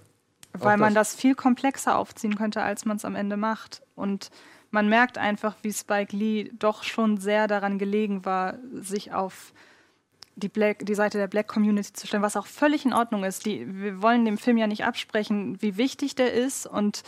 weil 0.52 0.76
auch 0.76 0.80
man 0.80 0.94
das. 0.94 1.11
das 1.11 1.20
viel 1.20 1.35
komplexer 1.35 1.96
aufziehen 1.96 2.37
könnte, 2.37 2.62
als 2.62 2.85
man 2.85 2.96
es 2.96 3.04
am 3.04 3.16
Ende 3.16 3.37
macht. 3.37 3.83
Und 3.96 4.30
man 4.70 4.88
merkt 4.88 5.18
einfach, 5.18 5.56
wie 5.62 5.72
Spike 5.72 6.16
Lee 6.16 6.50
doch 6.59 6.83
schon 6.83 7.18
sehr 7.18 7.48
daran 7.48 7.78
gelegen 7.78 8.24
war, 8.24 8.59
sich 8.72 9.12
auf 9.12 9.52
die, 10.37 10.48
Black, 10.48 10.87
die 10.87 10.94
Seite 10.94 11.18
der 11.18 11.26
Black 11.26 11.48
Community 11.48 11.92
zu 11.92 12.06
stellen, 12.06 12.22
was 12.22 12.37
auch 12.37 12.46
völlig 12.46 12.85
in 12.85 12.92
Ordnung 12.92 13.24
ist. 13.24 13.46
Die, 13.46 13.66
wir 13.83 14.02
wollen 14.02 14.24
dem 14.24 14.38
Film 14.38 14.56
ja 14.56 14.66
nicht 14.66 14.85
absprechen, 14.85 15.61
wie 15.61 15.76
wichtig 15.76 16.14
der 16.14 16.33
ist 16.33 16.66
und 16.66 17.02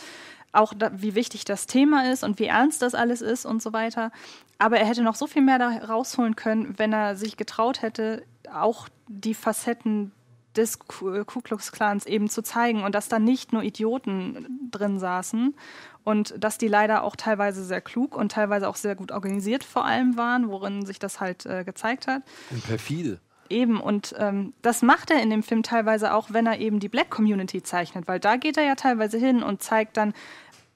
auch 0.51 0.73
da, 0.73 0.91
wie 0.93 1.15
wichtig 1.15 1.45
das 1.45 1.65
Thema 1.65 2.11
ist 2.11 2.23
und 2.23 2.37
wie 2.39 2.45
ernst 2.45 2.81
das 2.81 2.93
alles 2.93 3.21
ist 3.21 3.45
und 3.45 3.61
so 3.61 3.73
weiter. 3.73 4.11
Aber 4.59 4.77
er 4.77 4.85
hätte 4.85 5.01
noch 5.01 5.15
so 5.15 5.25
viel 5.25 5.41
mehr 5.41 5.57
da 5.57 5.69
rausholen 5.69 6.35
können, 6.35 6.77
wenn 6.77 6.93
er 6.93 7.15
sich 7.15 7.37
getraut 7.37 7.81
hätte, 7.81 8.23
auch 8.53 8.87
die 9.07 9.33
Facetten 9.33 10.11
des 10.55 10.79
Ku 10.79 11.23
Ku 11.25 11.41
Klux 11.41 11.71
Klans 11.71 12.05
eben 12.05 12.29
zu 12.29 12.41
zeigen 12.43 12.83
und 12.83 12.93
dass 12.95 13.09
da 13.09 13.19
nicht 13.19 13.53
nur 13.53 13.63
Idioten 13.63 14.69
drin 14.71 14.99
saßen 14.99 15.55
und 16.03 16.35
dass 16.37 16.57
die 16.57 16.67
leider 16.67 17.03
auch 17.03 17.15
teilweise 17.15 17.63
sehr 17.63 17.81
klug 17.81 18.15
und 18.15 18.31
teilweise 18.31 18.67
auch 18.67 18.75
sehr 18.75 18.95
gut 18.95 19.11
organisiert 19.11 19.63
vor 19.63 19.85
allem 19.85 20.17
waren, 20.17 20.49
worin 20.49 20.85
sich 20.85 20.99
das 20.99 21.19
halt 21.19 21.45
äh, 21.45 21.63
gezeigt 21.63 22.07
hat. 22.07 22.21
und 22.51 22.63
perfide. 22.67 23.19
Eben, 23.49 23.79
und 23.81 24.15
ähm, 24.17 24.53
das 24.61 24.81
macht 24.81 25.11
er 25.11 25.21
in 25.21 25.29
dem 25.29 25.43
Film 25.43 25.63
teilweise 25.63 26.13
auch, 26.13 26.29
wenn 26.31 26.47
er 26.47 26.59
eben 26.59 26.79
die 26.79 26.89
Black 26.89 27.09
Community 27.09 27.61
zeichnet, 27.61 28.07
weil 28.07 28.19
da 28.19 28.37
geht 28.37 28.57
er 28.57 28.63
ja 28.63 28.75
teilweise 28.75 29.17
hin 29.17 29.43
und 29.43 29.61
zeigt 29.61 29.97
dann, 29.97 30.13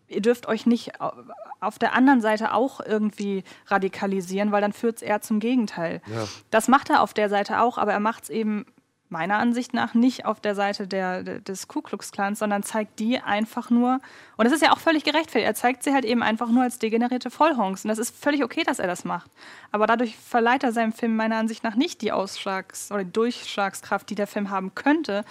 ihr 0.08 0.22
dürft 0.22 0.48
euch 0.48 0.66
nicht 0.66 1.00
au- 1.02 1.14
auf 1.60 1.80
der 1.80 1.94
anderen 1.94 2.22
Seite 2.22 2.54
auch 2.54 2.80
irgendwie 2.82 3.44
radikalisieren, 3.68 4.52
weil 4.52 4.62
dann 4.62 4.74
führt 4.74 4.98
es 4.98 5.02
eher 5.02 5.22
zum 5.22 5.40
Gegenteil. 5.40 6.02
Ja. 6.08 6.26
Das 6.52 6.68
macht 6.68 6.90
er 6.90 7.02
auf 7.02 7.14
der 7.14 7.30
Seite 7.30 7.62
auch, 7.62 7.78
aber 7.78 7.94
er 7.94 8.00
macht 8.00 8.24
es 8.26 8.30
eben 8.30 8.66
meiner 9.10 9.38
Ansicht 9.38 9.74
nach 9.74 9.94
nicht 9.94 10.26
auf 10.26 10.40
der 10.42 10.54
Seite 10.56 10.88
der, 10.88 11.24
des 11.24 11.68
Ku 11.68 11.82
Klux 11.82 12.12
Klans, 12.12 12.40
sondern 12.40 12.64
zeigt 12.64 13.00
die 13.00 13.20
einfach 13.20 13.70
nur, 13.70 14.00
und 14.36 14.46
das 14.46 14.54
ist 14.54 14.62
ja 14.62 14.72
auch 14.74 14.80
völlig 14.80 15.04
gerechtfertigt, 15.04 15.48
er 15.48 15.56
zeigt 15.56 15.84
sie 15.84 15.94
halt 15.94 16.04
eben 16.06 16.22
einfach 16.24 16.50
nur 16.50 16.64
als 16.64 16.78
degenerierte 16.80 17.30
Vollhongs. 17.32 17.86
Und 17.86 17.90
das 17.90 18.00
ist 18.00 18.16
völlig 18.16 18.44
okay, 18.44 18.64
dass 18.64 18.80
er 18.80 18.88
das 18.88 19.06
macht. 19.06 19.32
Aber 19.72 19.88
dadurch 19.88 20.18
verleiht 20.18 20.64
er 20.64 20.72
seinem 20.74 20.92
Film 20.94 21.16
meiner 21.16 21.38
Ansicht 21.38 21.64
nach 21.64 21.76
nicht 21.76 22.02
die 22.02 22.12
Ausschlags- 22.12 22.92
oder 22.92 23.04
die 23.06 23.12
Durchschlagskraft, 23.14 24.10
die 24.10 24.16
der 24.16 24.28
Film 24.28 24.50
haben 24.50 24.76
könnte, 24.76 25.24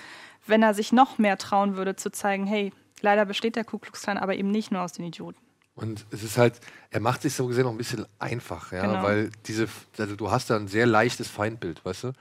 wenn 0.46 0.62
er 0.62 0.74
sich 0.74 0.92
noch 0.92 1.18
mehr 1.18 1.36
trauen 1.38 1.76
würde 1.76 1.96
zu 1.96 2.10
zeigen, 2.10 2.46
hey, 2.46 2.72
leider 3.02 3.24
besteht 3.26 3.56
der 3.56 3.64
Ku 3.64 3.78
Klux 3.78 4.02
Klan 4.02 4.16
aber 4.16 4.36
eben 4.36 4.50
nicht 4.50 4.70
nur 4.72 4.80
aus 4.82 4.92
den 4.92 5.04
Idioten. 5.04 5.38
Und 5.74 6.06
es 6.10 6.22
ist 6.22 6.38
halt, 6.38 6.58
er 6.90 7.00
macht 7.00 7.20
sich 7.20 7.34
so 7.34 7.46
gesehen 7.46 7.66
auch 7.66 7.70
ein 7.70 7.76
bisschen 7.76 8.06
einfach, 8.18 8.72
ja, 8.72 8.80
Genau. 8.86 9.02
weil 9.02 9.30
diese, 9.46 9.68
also 9.98 10.16
du 10.16 10.30
hast 10.30 10.48
da 10.48 10.56
ein 10.56 10.68
sehr 10.68 10.86
leichtes 10.86 11.28
Feindbild, 11.28 11.84
weißt 11.84 12.04
du? 12.04 12.12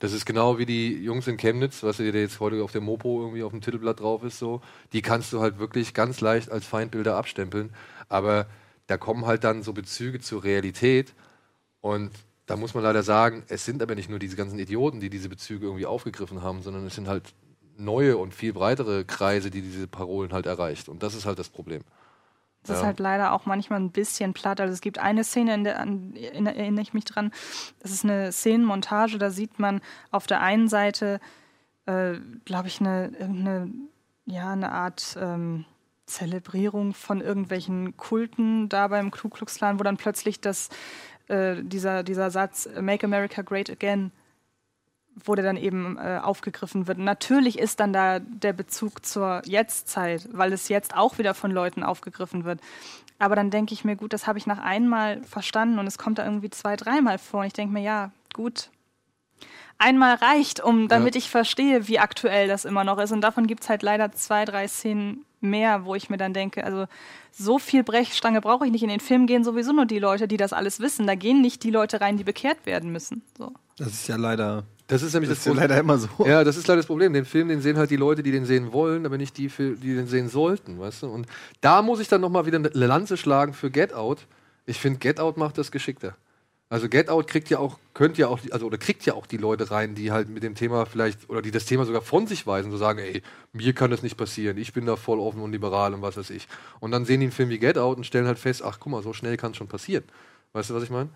Das 0.00 0.14
ist 0.14 0.24
genau 0.24 0.58
wie 0.58 0.64
die 0.64 0.94
Jungs 0.94 1.26
in 1.26 1.36
Chemnitz, 1.36 1.82
was 1.82 1.98
der 1.98 2.06
jetzt 2.06 2.40
heute 2.40 2.64
auf 2.64 2.72
der 2.72 2.80
Mopo 2.80 3.20
irgendwie 3.20 3.42
auf 3.42 3.52
dem 3.52 3.60
Titelblatt 3.60 4.00
drauf 4.00 4.24
ist, 4.24 4.38
so. 4.38 4.62
Die 4.94 5.02
kannst 5.02 5.30
du 5.32 5.40
halt 5.40 5.58
wirklich 5.58 5.92
ganz 5.92 6.22
leicht 6.22 6.50
als 6.50 6.64
Feindbilder 6.66 7.16
abstempeln. 7.16 7.70
Aber 8.08 8.46
da 8.86 8.96
kommen 8.96 9.26
halt 9.26 9.44
dann 9.44 9.62
so 9.62 9.74
Bezüge 9.74 10.18
zur 10.18 10.42
Realität. 10.42 11.12
Und 11.82 12.10
da 12.46 12.56
muss 12.56 12.72
man 12.72 12.82
leider 12.82 13.02
sagen, 13.02 13.44
es 13.48 13.66
sind 13.66 13.82
aber 13.82 13.94
nicht 13.94 14.08
nur 14.08 14.18
diese 14.18 14.36
ganzen 14.36 14.58
Idioten, 14.58 15.00
die 15.00 15.10
diese 15.10 15.28
Bezüge 15.28 15.66
irgendwie 15.66 15.86
aufgegriffen 15.86 16.42
haben, 16.42 16.62
sondern 16.62 16.86
es 16.86 16.94
sind 16.94 17.06
halt 17.06 17.34
neue 17.76 18.16
und 18.16 18.34
viel 18.34 18.54
breitere 18.54 19.04
Kreise, 19.04 19.50
die 19.50 19.60
diese 19.60 19.86
Parolen 19.86 20.32
halt 20.32 20.46
erreicht. 20.46 20.88
Und 20.88 21.02
das 21.02 21.14
ist 21.14 21.26
halt 21.26 21.38
das 21.38 21.50
Problem. 21.50 21.82
Das 22.62 22.76
ist 22.76 22.80
Ja. 22.82 22.86
halt 22.88 23.00
leider 23.00 23.32
auch 23.32 23.46
manchmal 23.46 23.80
ein 23.80 23.90
bisschen 23.90 24.34
platt. 24.34 24.60
Also 24.60 24.74
es 24.74 24.80
gibt 24.80 24.98
eine 24.98 25.24
Szene, 25.24 25.54
in 25.54 25.64
der 25.64 25.80
an, 25.80 26.12
in, 26.14 26.46
erinnere 26.46 26.82
ich 26.82 26.92
mich 26.92 27.04
dran. 27.06 27.32
Das 27.80 27.90
ist 27.90 28.04
eine 28.04 28.32
Szenenmontage, 28.32 29.18
da 29.18 29.30
sieht 29.30 29.58
man 29.58 29.80
auf 30.10 30.26
der 30.26 30.40
einen 30.42 30.68
Seite, 30.68 31.20
äh, 31.86 32.14
glaube 32.44 32.68
ich, 32.68 32.80
eine, 32.80 33.08
irgendeine, 33.18 33.70
ja, 34.26 34.52
eine 34.52 34.72
Art 34.72 35.16
ähm, 35.20 35.64
Zelebrierung 36.06 36.92
von 36.92 37.20
irgendwelchen 37.20 37.96
Kulten 37.96 38.68
da 38.68 38.88
beim 38.88 39.10
Ku 39.10 39.28
Klux 39.28 39.54
Klan, 39.56 39.78
wo 39.78 39.84
dann 39.84 39.96
plötzlich 39.96 40.40
das, 40.40 40.68
äh, 41.28 41.62
dieser, 41.62 42.02
dieser 42.02 42.30
Satz 42.30 42.68
Make 42.80 43.06
America 43.06 43.42
Great 43.42 43.70
Again 43.70 44.12
wo 45.14 45.34
der 45.34 45.44
dann 45.44 45.56
eben 45.56 45.98
äh, 45.98 46.20
aufgegriffen 46.22 46.86
wird. 46.86 46.98
Natürlich 46.98 47.58
ist 47.58 47.80
dann 47.80 47.92
da 47.92 48.20
der 48.20 48.52
Bezug 48.52 49.04
zur 49.04 49.42
Jetztzeit, 49.44 50.28
weil 50.32 50.52
es 50.52 50.68
jetzt 50.68 50.96
auch 50.96 51.18
wieder 51.18 51.34
von 51.34 51.50
Leuten 51.50 51.82
aufgegriffen 51.82 52.44
wird. 52.44 52.60
Aber 53.18 53.36
dann 53.36 53.50
denke 53.50 53.74
ich 53.74 53.84
mir, 53.84 53.96
gut, 53.96 54.12
das 54.12 54.26
habe 54.26 54.38
ich 54.38 54.46
nach 54.46 54.58
einmal 54.58 55.22
verstanden 55.24 55.78
und 55.78 55.86
es 55.86 55.98
kommt 55.98 56.18
da 56.18 56.24
irgendwie 56.24 56.50
zwei, 56.50 56.76
dreimal 56.76 57.18
vor. 57.18 57.40
Und 57.40 57.46
ich 57.46 57.52
denke 57.52 57.72
mir, 57.72 57.82
ja, 57.82 58.12
gut. 58.32 58.70
Einmal 59.78 60.14
reicht, 60.14 60.60
um 60.60 60.88
damit 60.88 61.16
ich 61.16 61.30
verstehe, 61.30 61.88
wie 61.88 61.98
aktuell 61.98 62.48
das 62.48 62.64
immer 62.64 62.84
noch 62.84 62.98
ist. 62.98 63.12
Und 63.12 63.22
davon 63.22 63.46
gibt 63.46 63.62
es 63.62 63.68
halt 63.68 63.82
leider 63.82 64.12
zwei, 64.12 64.44
drei 64.44 64.68
Szenen 64.68 65.24
mehr, 65.40 65.84
wo 65.84 65.94
ich 65.94 66.10
mir 66.10 66.18
dann 66.18 66.34
denke, 66.34 66.64
also 66.64 66.86
so 67.32 67.58
viel 67.58 67.82
Brechstange 67.82 68.40
brauche 68.40 68.66
ich 68.66 68.72
nicht. 68.72 68.82
In 68.82 68.88
den 68.88 69.00
Film 69.00 69.26
gehen 69.26 69.44
sowieso 69.44 69.72
nur 69.72 69.86
die 69.86 69.98
Leute, 69.98 70.28
die 70.28 70.36
das 70.36 70.52
alles 70.52 70.80
wissen. 70.80 71.06
Da 71.06 71.14
gehen 71.14 71.40
nicht 71.40 71.62
die 71.62 71.70
Leute 71.70 72.00
rein, 72.00 72.16
die 72.16 72.24
bekehrt 72.24 72.66
werden 72.66 72.92
müssen. 72.92 73.22
So. 73.38 73.52
Das 73.78 73.88
ist 73.88 74.08
ja 74.08 74.16
leider, 74.16 74.64
Das 74.90 75.02
ist 75.02 75.12
nämlich 75.12 75.30
das 75.30 75.38
das, 75.38 75.46
ist 75.46 75.46
ja 75.46 75.52
Problem. 75.52 75.70
leider 75.70 75.80
immer 75.80 75.98
so. 75.98 76.08
Ja, 76.26 76.42
das 76.42 76.56
ist 76.56 76.66
leider 76.66 76.78
das 76.78 76.86
Problem. 76.86 77.12
Den 77.12 77.24
Film, 77.24 77.48
den 77.48 77.60
sehen 77.60 77.78
halt 77.78 77.90
die 77.90 77.96
Leute, 77.96 78.24
die 78.24 78.32
den 78.32 78.44
sehen 78.44 78.72
wollen, 78.72 79.06
aber 79.06 79.18
nicht 79.18 79.38
die, 79.38 79.46
die 79.48 79.94
den 79.94 80.08
sehen 80.08 80.28
sollten, 80.28 80.80
weißt 80.80 81.04
du? 81.04 81.06
Und 81.06 81.26
da 81.60 81.80
muss 81.80 82.00
ich 82.00 82.08
dann 82.08 82.20
nochmal 82.20 82.44
wieder 82.44 82.58
eine 82.58 82.68
Lanze 82.72 83.16
schlagen 83.16 83.54
für 83.54 83.70
Get 83.70 83.94
Out. 83.94 84.26
Ich 84.66 84.80
finde, 84.80 84.98
Get 84.98 85.20
Out 85.20 85.36
macht 85.36 85.58
das 85.58 85.70
geschickter. 85.70 86.16
Also 86.68 86.88
Get 86.88 87.08
Out 87.08 87.28
kriegt 87.28 87.50
ja 87.50 87.58
auch, 87.58 87.78
könnte 87.94 88.20
ja 88.20 88.28
auch, 88.28 88.40
also 88.50 88.66
oder 88.66 88.78
kriegt 88.78 89.06
ja 89.06 89.14
auch 89.14 89.26
die 89.26 89.36
Leute 89.36 89.70
rein, 89.70 89.94
die 89.94 90.10
halt 90.10 90.28
mit 90.28 90.42
dem 90.42 90.54
Thema 90.54 90.86
vielleicht, 90.86 91.30
oder 91.30 91.42
die 91.42 91.50
das 91.52 91.66
Thema 91.66 91.84
sogar 91.84 92.02
von 92.02 92.26
sich 92.26 92.46
weisen, 92.46 92.70
so 92.70 92.76
sagen, 92.76 92.98
ey, 92.98 93.22
mir 93.52 93.72
kann 93.72 93.90
das 93.90 94.02
nicht 94.02 94.16
passieren, 94.16 94.56
ich 94.56 94.72
bin 94.72 94.86
da 94.86 94.96
voll 94.96 95.18
offen 95.18 95.40
und 95.40 95.52
liberal 95.52 95.94
und 95.94 96.02
was 96.02 96.16
weiß 96.16 96.30
ich. 96.30 96.46
Und 96.78 96.92
dann 96.92 97.04
sehen 97.04 97.20
die 97.20 97.26
einen 97.26 97.32
Film 97.32 97.48
wie 97.48 97.58
Get 97.58 97.78
Out 97.78 97.96
und 97.96 98.06
stellen 98.06 98.26
halt 98.26 98.38
fest, 98.38 98.62
ach 98.64 98.78
guck 98.78 98.92
mal, 98.92 99.02
so 99.02 99.12
schnell 99.12 99.36
kann 99.36 99.50
es 99.52 99.56
schon 99.56 99.66
passieren. 99.66 100.04
Weißt 100.52 100.70
du, 100.70 100.74
was 100.74 100.82
ich 100.82 100.90
meine? 100.90 101.10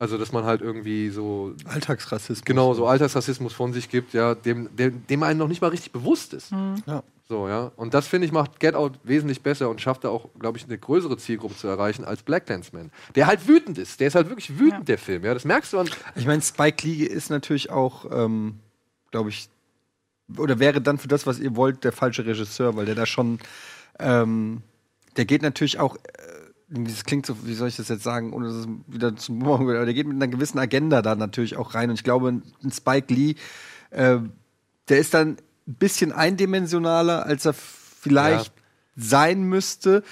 Also, 0.00 0.16
dass 0.16 0.32
man 0.32 0.44
halt 0.44 0.62
irgendwie 0.62 1.10
so 1.10 1.54
Alltagsrassismus. 1.66 2.44
genau 2.46 2.72
so 2.72 2.86
Alltagsrassismus 2.86 3.52
von 3.52 3.74
sich 3.74 3.90
gibt, 3.90 4.14
ja, 4.14 4.34
dem, 4.34 4.74
dem, 4.74 5.06
dem 5.06 5.22
einem 5.22 5.38
noch 5.38 5.46
nicht 5.46 5.60
mal 5.60 5.68
richtig 5.68 5.92
bewusst 5.92 6.32
ist. 6.32 6.52
Ja. 6.86 7.02
So, 7.28 7.46
ja. 7.46 7.70
Und 7.76 7.92
das 7.92 8.08
finde 8.08 8.26
ich 8.26 8.32
macht 8.32 8.58
Get 8.60 8.74
Out 8.74 8.98
wesentlich 9.04 9.42
besser 9.42 9.68
und 9.68 9.80
schafft 9.80 10.04
da 10.04 10.08
auch, 10.08 10.30
glaube 10.38 10.56
ich, 10.56 10.64
eine 10.64 10.78
größere 10.78 11.18
Zielgruppe 11.18 11.54
zu 11.54 11.68
erreichen 11.68 12.04
als 12.04 12.22
Black 12.22 12.46
Clansman. 12.46 12.90
Der 13.14 13.26
halt 13.26 13.46
wütend 13.46 13.76
ist. 13.76 14.00
Der 14.00 14.08
ist 14.08 14.14
halt 14.14 14.30
wirklich 14.30 14.58
wütend, 14.58 14.88
der 14.88 14.96
Film. 14.96 15.22
Ja, 15.22 15.34
das 15.34 15.44
merkst 15.44 15.74
du 15.74 15.78
an. 15.78 15.90
Ich 16.16 16.26
meine, 16.26 16.40
Spike 16.40 16.84
Lee 16.84 17.04
ist 17.04 17.28
natürlich 17.28 17.70
auch, 17.70 18.06
ähm, 18.10 18.58
glaube 19.10 19.28
ich, 19.28 19.50
oder 20.36 20.58
wäre 20.58 20.80
dann 20.80 20.96
für 20.96 21.08
das, 21.08 21.26
was 21.26 21.38
ihr 21.38 21.54
wollt, 21.56 21.84
der 21.84 21.92
falsche 21.92 22.24
Regisseur, 22.24 22.74
weil 22.74 22.86
der 22.86 22.94
da 22.94 23.04
schon, 23.04 23.38
ähm, 23.98 24.62
der 25.16 25.26
geht 25.26 25.42
natürlich 25.42 25.78
auch, 25.78 25.96
äh, 25.96 26.00
das 26.70 27.04
klingt 27.04 27.26
so, 27.26 27.36
wie 27.44 27.54
soll 27.54 27.68
ich 27.68 27.76
das 27.76 27.88
jetzt 27.88 28.04
sagen, 28.04 28.32
ohne 28.32 28.46
dass 28.46 28.56
es 28.56 28.68
wieder 28.86 29.16
zum 29.16 29.40
Bumerang 29.40 29.66
wird, 29.66 29.76
aber 29.76 29.86
der 29.86 29.94
geht 29.94 30.06
mit 30.06 30.16
einer 30.16 30.28
gewissen 30.28 30.58
Agenda 30.58 31.02
da 31.02 31.16
natürlich 31.16 31.56
auch 31.56 31.74
rein. 31.74 31.90
Und 31.90 31.96
ich 31.96 32.04
glaube, 32.04 32.28
ein 32.28 32.72
Spike 32.72 33.12
Lee, 33.12 33.34
äh, 33.90 34.18
der 34.88 34.98
ist 34.98 35.14
dann 35.14 35.36
ein 35.66 35.74
bisschen 35.74 36.12
eindimensionaler, 36.12 37.26
als 37.26 37.44
er 37.44 37.54
vielleicht 37.54 38.52
sein 38.96 39.42
müsste, 39.42 40.04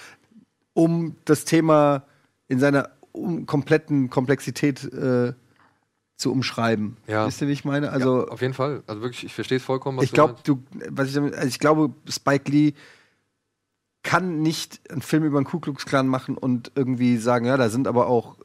um 0.75 1.17
das 1.25 1.45
Thema 1.45 2.05
in 2.49 2.59
seiner 2.59 2.91
um, 3.13 3.47
kompletten 3.47 4.11
Komplexität 4.11 4.85
äh, 4.93 5.35
zu 6.17 6.33
umschreiben. 6.33 6.97
Ja. 7.07 7.27
Wisst 7.27 7.41
ihr, 7.41 7.49
wie 7.49 7.53
ich 7.53 7.65
meine? 7.65 7.91
Also, 7.93 8.27
ja, 8.27 8.29
auf 8.29 8.41
jeden 8.41 8.55
Fall. 8.55 8.83
Also 8.89 9.03
wirklich, 9.03 9.25
ich 9.25 9.35
verstehe 9.35 9.59
es 9.59 9.65
vollkommen, 9.65 9.99
was 9.99 10.05
ich 10.05 10.13
glaube, 10.13 10.37
du 10.43 10.57
du, 10.57 10.65
was 10.91 11.09
ich 11.09 11.15
damit, 11.15 11.35
also 11.35 11.47
ich 11.47 11.61
glaube, 11.61 11.95
Spike 12.09 12.51
Lee 12.51 12.73
kann 14.09 14.41
nicht 14.41 14.81
einen 14.91 15.03
Film 15.03 15.23
über 15.25 15.39
den 15.39 15.45
Ku 15.45 15.61
Klux 15.61 15.85
Klan 15.85 16.09
machen 16.09 16.39
und 16.39 16.73
irgendwie 16.75 17.19
sagen, 17.19 17.45
ja, 17.45 17.59
da 17.59 17.69
sind 17.69 17.87
aber 17.87 18.07
auch 18.07 18.37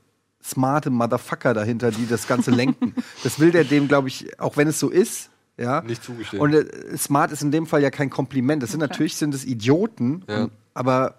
smarte 0.43 0.89
Motherfucker 0.89 1.53
dahinter, 1.53 1.89
die 1.91 2.05
das 2.05 2.27
Ganze 2.27 2.51
lenken. 2.61 2.93
Das 3.23 3.39
will 3.39 3.51
der 3.51 3.63
dem, 3.63 3.87
glaube 3.87 4.09
ich, 4.09 4.37
auch 4.41 4.57
wenn 4.57 4.67
es 4.67 4.77
so 4.77 4.89
ist, 4.89 5.29
ja. 5.55 5.81
Nicht 5.81 6.03
zugestehen. 6.03 6.41
Und 6.41 6.53
äh, 6.53 6.97
smart 6.97 7.31
ist 7.31 7.43
in 7.43 7.51
dem 7.51 7.65
Fall 7.65 7.81
ja 7.81 7.91
kein 7.91 8.09
Kompliment. 8.09 8.61
Das 8.61 8.71
sind 8.71 8.81
natürlich 8.81 9.15
sind 9.15 9.33
es 9.33 9.45
Idioten, 9.45 10.25
Ja. 10.27 10.43
und, 10.43 10.51
aber 10.73 11.15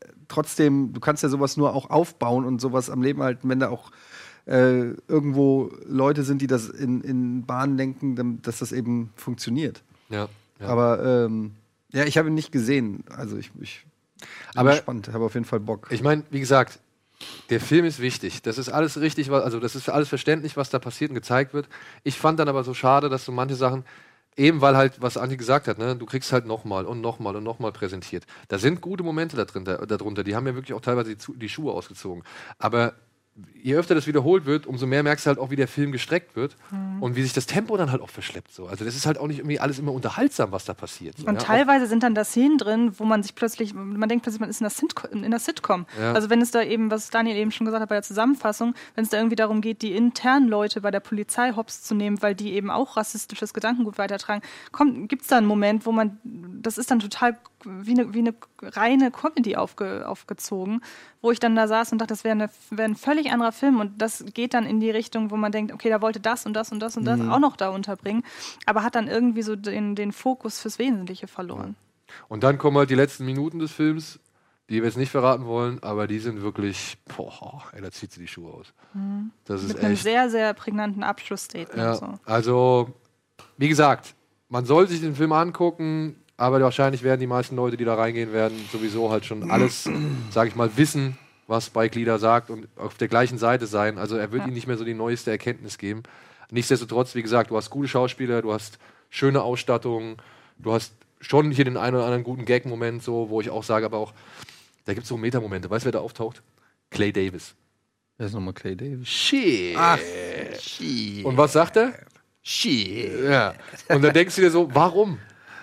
äh, 0.00 0.06
trotzdem, 0.26 0.92
du 0.92 0.98
kannst 0.98 1.22
ja 1.22 1.28
sowas 1.28 1.56
nur 1.56 1.72
auch 1.72 1.88
aufbauen 1.90 2.44
und 2.44 2.60
sowas 2.60 2.90
am 2.90 3.00
Leben 3.00 3.22
halten, 3.22 3.48
wenn 3.48 3.60
da 3.60 3.68
auch 3.68 3.92
äh, 4.46 4.90
irgendwo 5.06 5.70
Leute 5.86 6.24
sind, 6.24 6.42
die 6.42 6.48
das 6.48 6.68
in, 6.68 7.00
in 7.02 7.46
Bahnen 7.46 7.76
lenken, 7.76 8.40
dass 8.42 8.58
das 8.58 8.72
eben 8.72 9.10
funktioniert. 9.14 9.84
ja, 10.08 10.26
ja. 10.58 10.66
Aber 10.66 11.24
ähm, 11.26 11.52
ja, 11.94 12.04
ich 12.04 12.18
habe 12.18 12.28
ihn 12.28 12.34
nicht 12.34 12.52
gesehen. 12.52 13.04
Also 13.08 13.36
ich, 13.38 13.50
ich 13.60 13.86
bin 14.20 14.28
Aber- 14.60 14.70
gespannt, 14.72 15.08
habe 15.12 15.24
auf 15.24 15.34
jeden 15.34 15.46
Fall 15.46 15.60
Bock. 15.60 15.88
Ich 15.90 16.02
meine, 16.02 16.24
wie 16.30 16.40
gesagt, 16.40 16.80
der 17.48 17.60
Film 17.60 17.84
ist 17.84 18.00
wichtig. 18.00 18.42
Das 18.42 18.58
ist 18.58 18.68
alles 18.68 19.00
richtig, 19.00 19.30
also 19.30 19.60
das 19.60 19.76
ist 19.76 19.88
alles 19.88 20.08
verständlich, 20.08 20.56
was 20.56 20.70
da 20.70 20.78
passiert 20.78 21.10
und 21.10 21.14
gezeigt 21.14 21.54
wird. 21.54 21.68
Ich 22.02 22.18
fand 22.18 22.38
dann 22.38 22.48
aber 22.48 22.64
so 22.64 22.74
schade, 22.74 23.08
dass 23.08 23.24
so 23.24 23.32
manche 23.32 23.54
Sachen, 23.54 23.84
eben 24.36 24.60
weil 24.60 24.76
halt, 24.76 25.00
was 25.00 25.16
Andi 25.16 25.36
gesagt 25.36 25.68
hat, 25.68 25.78
ne, 25.78 25.94
du 25.96 26.06
kriegst 26.06 26.32
halt 26.32 26.44
nochmal 26.44 26.84
und 26.86 27.00
nochmal 27.00 27.36
und 27.36 27.44
nochmal 27.44 27.72
präsentiert. 27.72 28.24
Da 28.48 28.58
sind 28.58 28.80
gute 28.80 29.04
Momente 29.04 29.36
da 29.36 29.44
drin, 29.44 29.64
da, 29.64 29.76
darunter. 29.86 30.24
Die 30.24 30.34
haben 30.34 30.46
ja 30.46 30.54
wirklich 30.54 30.74
auch 30.74 30.80
teilweise 30.80 31.14
die, 31.14 31.38
die 31.38 31.48
Schuhe 31.48 31.72
ausgezogen. 31.72 32.24
Aber 32.58 32.94
je 33.64 33.76
öfter 33.76 33.94
das 33.94 34.06
wiederholt 34.06 34.44
wird, 34.44 34.66
umso 34.66 34.86
mehr 34.86 35.02
merkst 35.02 35.24
du 35.24 35.28
halt 35.28 35.38
auch, 35.38 35.48
wie 35.50 35.56
der 35.56 35.68
Film 35.68 35.90
gestreckt 35.90 36.36
wird 36.36 36.54
Mhm. 36.70 37.02
und 37.02 37.16
wie 37.16 37.22
sich 37.22 37.32
das 37.32 37.46
Tempo 37.46 37.76
dann 37.78 37.90
halt 37.90 38.02
auch 38.02 38.10
verschleppt. 38.10 38.52
So. 38.52 38.66
Also 38.66 38.84
das 38.84 38.94
ist 38.94 39.06
halt 39.06 39.16
auch 39.16 39.26
nicht 39.26 39.38
irgendwie 39.38 39.58
alles 39.58 39.78
immer 39.78 39.92
unterhaltsam, 39.92 40.52
was 40.52 40.66
da 40.66 40.74
passiert. 40.74 41.16
So, 41.16 41.26
Und 41.26 41.36
ja. 41.36 41.40
Auch- 41.40 41.44
teilweise 41.46 41.86
sind 41.86 42.02
dann 42.02 42.14
da 42.14 42.24
Szenen 42.24 42.58
drin, 42.58 42.92
wo 42.98 43.04
man 43.04 43.22
sich 43.22 43.34
plötzlich, 43.34 43.72
man 43.72 44.06
denkt 44.08 44.22
plötzlich, 44.22 44.40
man 44.40 44.50
ist 44.50 44.60
in 44.60 44.64
der, 44.64 44.70
Sitco- 44.70 45.08
in 45.10 45.30
der 45.30 45.40
Sitcom. 45.40 45.86
Ja. 45.98 46.12
Also 46.12 46.28
wenn 46.28 46.42
es 46.42 46.50
da 46.50 46.62
eben, 46.62 46.90
was 46.90 47.08
Daniel 47.08 47.36
eben 47.36 47.50
schon 47.52 47.64
gesagt 47.64 47.80
hat 47.80 47.88
bei 47.88 47.94
der 47.96 48.02
Zusammenfassung, 48.02 48.74
wenn 48.96 49.04
es 49.04 49.10
da 49.10 49.16
irgendwie 49.16 49.36
darum 49.36 49.62
geht, 49.62 49.80
die 49.80 49.92
internen 49.96 50.46
Leute 50.48 50.82
bei 50.82 50.90
der 50.90 51.00
Polizei 51.00 51.52
hops 51.56 51.82
zu 51.82 51.94
nehmen, 51.94 52.20
weil 52.20 52.34
die 52.34 52.52
eben 52.52 52.70
auch 52.70 52.98
rassistisches 52.98 53.54
Gedankengut 53.54 53.96
weitertragen, 53.96 54.42
gibt 55.08 55.22
es 55.22 55.28
da 55.28 55.38
einen 55.38 55.46
Moment, 55.46 55.86
wo 55.86 55.92
man, 55.92 56.18
das 56.22 56.76
ist 56.76 56.90
dann 56.90 57.00
total 57.00 57.38
wie 57.66 57.92
eine, 57.92 58.12
wie 58.12 58.18
eine 58.18 58.34
reine 58.62 59.10
Comedy 59.10 59.56
aufge, 59.56 60.06
aufgezogen, 60.06 60.82
wo 61.22 61.30
ich 61.30 61.38
dann 61.40 61.56
da 61.56 61.66
saß 61.66 61.92
und 61.92 61.98
dachte, 61.98 62.12
das 62.12 62.22
wäre 62.22 62.50
wäre 62.68 62.88
ein 62.90 62.94
völlig 62.94 63.30
anderer 63.32 63.52
Film 63.54 63.80
und 63.80 64.02
das 64.02 64.24
geht 64.34 64.52
dann 64.52 64.66
in 64.66 64.80
die 64.80 64.90
Richtung, 64.90 65.30
wo 65.30 65.36
man 65.36 65.50
denkt, 65.52 65.72
okay, 65.72 65.88
da 65.88 66.02
wollte 66.02 66.20
das 66.20 66.44
und 66.44 66.52
das 66.52 66.70
und 66.72 66.80
das 66.80 66.96
und 66.98 67.04
das 67.06 67.18
auch 67.20 67.38
noch 67.38 67.56
da 67.56 67.70
unterbringen, 67.70 68.22
aber 68.66 68.82
hat 68.82 68.94
dann 68.94 69.08
irgendwie 69.08 69.40
so 69.42 69.56
den, 69.56 69.94
den 69.94 70.12
Fokus 70.12 70.60
fürs 70.60 70.78
Wesentliche 70.78 71.26
verloren. 71.26 71.76
Und 72.28 72.42
dann 72.44 72.58
kommen 72.58 72.76
halt 72.76 72.90
die 72.90 72.94
letzten 72.94 73.24
Minuten 73.24 73.58
des 73.58 73.72
Films, 73.72 74.20
die 74.68 74.76
wir 74.76 74.84
jetzt 74.84 74.96
nicht 74.96 75.10
verraten 75.10 75.46
wollen, 75.46 75.82
aber 75.82 76.06
die 76.06 76.18
sind 76.18 76.42
wirklich, 76.42 76.96
boah, 77.16 77.62
ey, 77.72 77.80
da 77.82 77.90
zieht 77.90 78.12
sie 78.12 78.20
die 78.20 78.28
Schuhe 78.28 78.52
aus. 78.52 78.72
Das 79.44 79.62
ist 79.62 79.68
Mit 79.68 79.80
einem 79.80 79.92
echt. 79.94 80.02
sehr, 80.02 80.30
sehr 80.30 80.54
prägnanten 80.54 81.02
Abschlussstatement. 81.02 81.76
Ja, 81.78 81.94
So. 81.94 82.14
also, 82.24 82.92
wie 83.56 83.68
gesagt, 83.68 84.14
man 84.48 84.64
soll 84.64 84.88
sich 84.88 85.00
den 85.00 85.14
Film 85.16 85.32
angucken, 85.32 86.16
aber 86.36 86.60
wahrscheinlich 86.60 87.02
werden 87.02 87.20
die 87.20 87.26
meisten 87.26 87.56
Leute, 87.56 87.76
die 87.76 87.84
da 87.84 87.94
reingehen 87.94 88.32
werden, 88.32 88.56
sowieso 88.72 89.10
halt 89.10 89.24
schon 89.26 89.50
alles, 89.50 89.88
sage 90.30 90.48
ich 90.48 90.56
mal, 90.56 90.76
wissen, 90.76 91.18
was 91.46 91.66
Spike 91.66 91.98
Lee 91.98 92.04
da 92.04 92.18
sagt 92.18 92.50
und 92.50 92.68
auf 92.76 92.94
der 92.96 93.08
gleichen 93.08 93.38
Seite 93.38 93.66
sein. 93.66 93.98
Also 93.98 94.16
er 94.16 94.32
wird 94.32 94.42
Ja. 94.42 94.46
ihnen 94.46 94.54
nicht 94.54 94.66
mehr 94.66 94.76
so 94.78 94.84
die 94.84 94.94
neueste 94.94 95.30
Erkenntnis 95.30 95.78
geben. 95.78 96.02
Nichtsdestotrotz, 96.50 97.14
wie 97.14 97.22
gesagt, 97.22 97.50
du 97.50 97.56
hast 97.56 97.70
gute 97.70 97.88
Schauspieler, 97.88 98.42
du 98.42 98.52
hast 98.52 98.78
schöne 99.10 99.42
Ausstattung, 99.42 100.16
du 100.58 100.72
hast 100.72 100.92
schon 101.20 101.50
hier 101.50 101.64
den 101.64 101.76
einen 101.76 101.96
oder 101.96 102.04
anderen 102.04 102.24
guten 102.24 102.44
Gag-Moment, 102.44 103.02
so, 103.02 103.30
wo 103.30 103.40
ich 103.40 103.50
auch 103.50 103.64
sage, 103.64 103.86
aber 103.86 103.98
auch, 103.98 104.12
da 104.84 104.92
gibt 104.94 105.04
es 105.04 105.08
so 105.08 105.16
Metamomente. 105.16 105.70
Weißt 105.70 105.84
du, 105.84 105.86
wer 105.86 105.92
da 105.92 106.00
auftaucht? 106.00 106.42
Clay 106.90 107.12
Davis. 107.12 107.54
Wer 108.18 108.26
ist 108.26 108.32
nochmal 108.34 108.54
Clay 108.54 108.76
Davis? 108.76 109.08
Shit. 109.08 109.74
Ach, 109.78 109.98
shit. 110.60 111.24
Und 111.24 111.36
was 111.36 111.52
sagt 111.52 111.76
er? 111.76 111.94
shit. 112.42 113.10
Ja. 113.24 113.54
Und 113.88 114.02
dann 114.02 114.12
denkst 114.12 114.36
du 114.36 114.42
dir 114.42 114.50
so, 114.50 114.68
warum? 114.74 115.18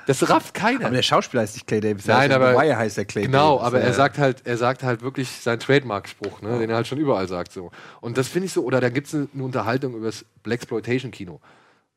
Das 0.08 0.30
rafft 0.30 0.54
keiner. 0.54 0.86
Aber 0.86 0.96
der 0.96 1.04
Schauspieler 1.04 1.44
heißt 1.44 1.56
nicht 1.56 1.68
Clay 1.68 1.80
Davis. 1.80 2.06
Nein, 2.06 2.32
aber 2.32 2.56
Wire 2.56 2.78
heißt 2.78 2.98
der 2.98 3.06
Clay 3.06 3.24
genau, 3.24 3.58
Davis. 3.58 3.68
aber 3.68 3.82
er 3.82 3.94
sagt 3.94 4.18
halt, 4.18 4.42
er 4.46 4.58
sagt 4.58 4.84
halt 4.84 5.02
wirklich 5.02 5.30
seinen 5.30 5.60
Trademark-Spruch, 5.60 6.42
ne, 6.42 6.60
den 6.60 6.70
er 6.70 6.78
halt 6.78 6.88
schon 6.88 6.98
überall 6.98 7.28
sagt 7.28 7.52
so. 7.52 7.72
Und 8.00 8.18
das 8.18 8.28
finde 8.28 8.48
ich 8.48 8.54
so. 8.54 8.64
Oder 8.64 8.82
da 8.82 8.90
gibt 8.90 9.08
es 9.08 9.16
eine, 9.16 9.28
eine 9.34 9.44
Unterhaltung 9.44 9.96
über 9.96 10.08
das 10.08 10.26
Blaxploitation-Kino. 10.44 11.40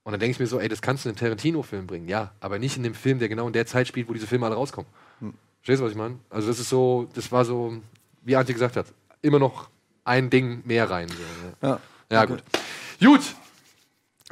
Und 0.05 0.13
dann 0.13 0.21
denke 0.21 0.33
ich 0.33 0.41
mir 0.41 0.47
so, 0.47 0.61
ey, 0.61 0.69
das 0.69 0.83
kannst 0.83 1.05
du 1.05 1.09
in 1.09 1.15
einen 1.15 1.19
Tarantino-Film 1.19 1.87
bringen, 1.87 2.09
ja, 2.09 2.33
aber 2.41 2.59
nicht 2.59 2.77
in 2.77 2.83
dem 2.83 2.95
Film, 2.95 3.19
der 3.19 3.31
genau 3.31 3.47
in 3.47 3.55
der 3.55 3.65
Zeit 3.67 3.89
spielt, 3.89 4.07
wo 4.09 4.13
diese 4.13 4.27
Filme 4.27 4.45
alle 4.45 4.55
rauskommen. 4.55 4.91
Verstehst 5.63 5.81
du, 5.81 5.85
was 5.85 5.93
ich 5.93 5.99
meine? 5.99 6.19
Also 6.29 6.49
das 6.49 6.59
ist 6.59 6.69
so, 6.69 7.09
das 7.15 7.33
war 7.33 7.47
so, 7.47 7.79
wie 8.23 8.37
Antje 8.37 8.53
gesagt 8.53 8.77
hat, 8.77 8.87
immer 9.23 9.39
noch 9.39 9.71
ein 10.05 10.29
Ding 10.29 10.61
mehr 10.67 10.91
rein. 10.91 11.09
So, 11.09 11.15
ne? 11.15 11.55
Ja. 11.63 11.81
Ja, 12.13 12.25
gut. 12.27 12.43
Gut. 13.01 13.23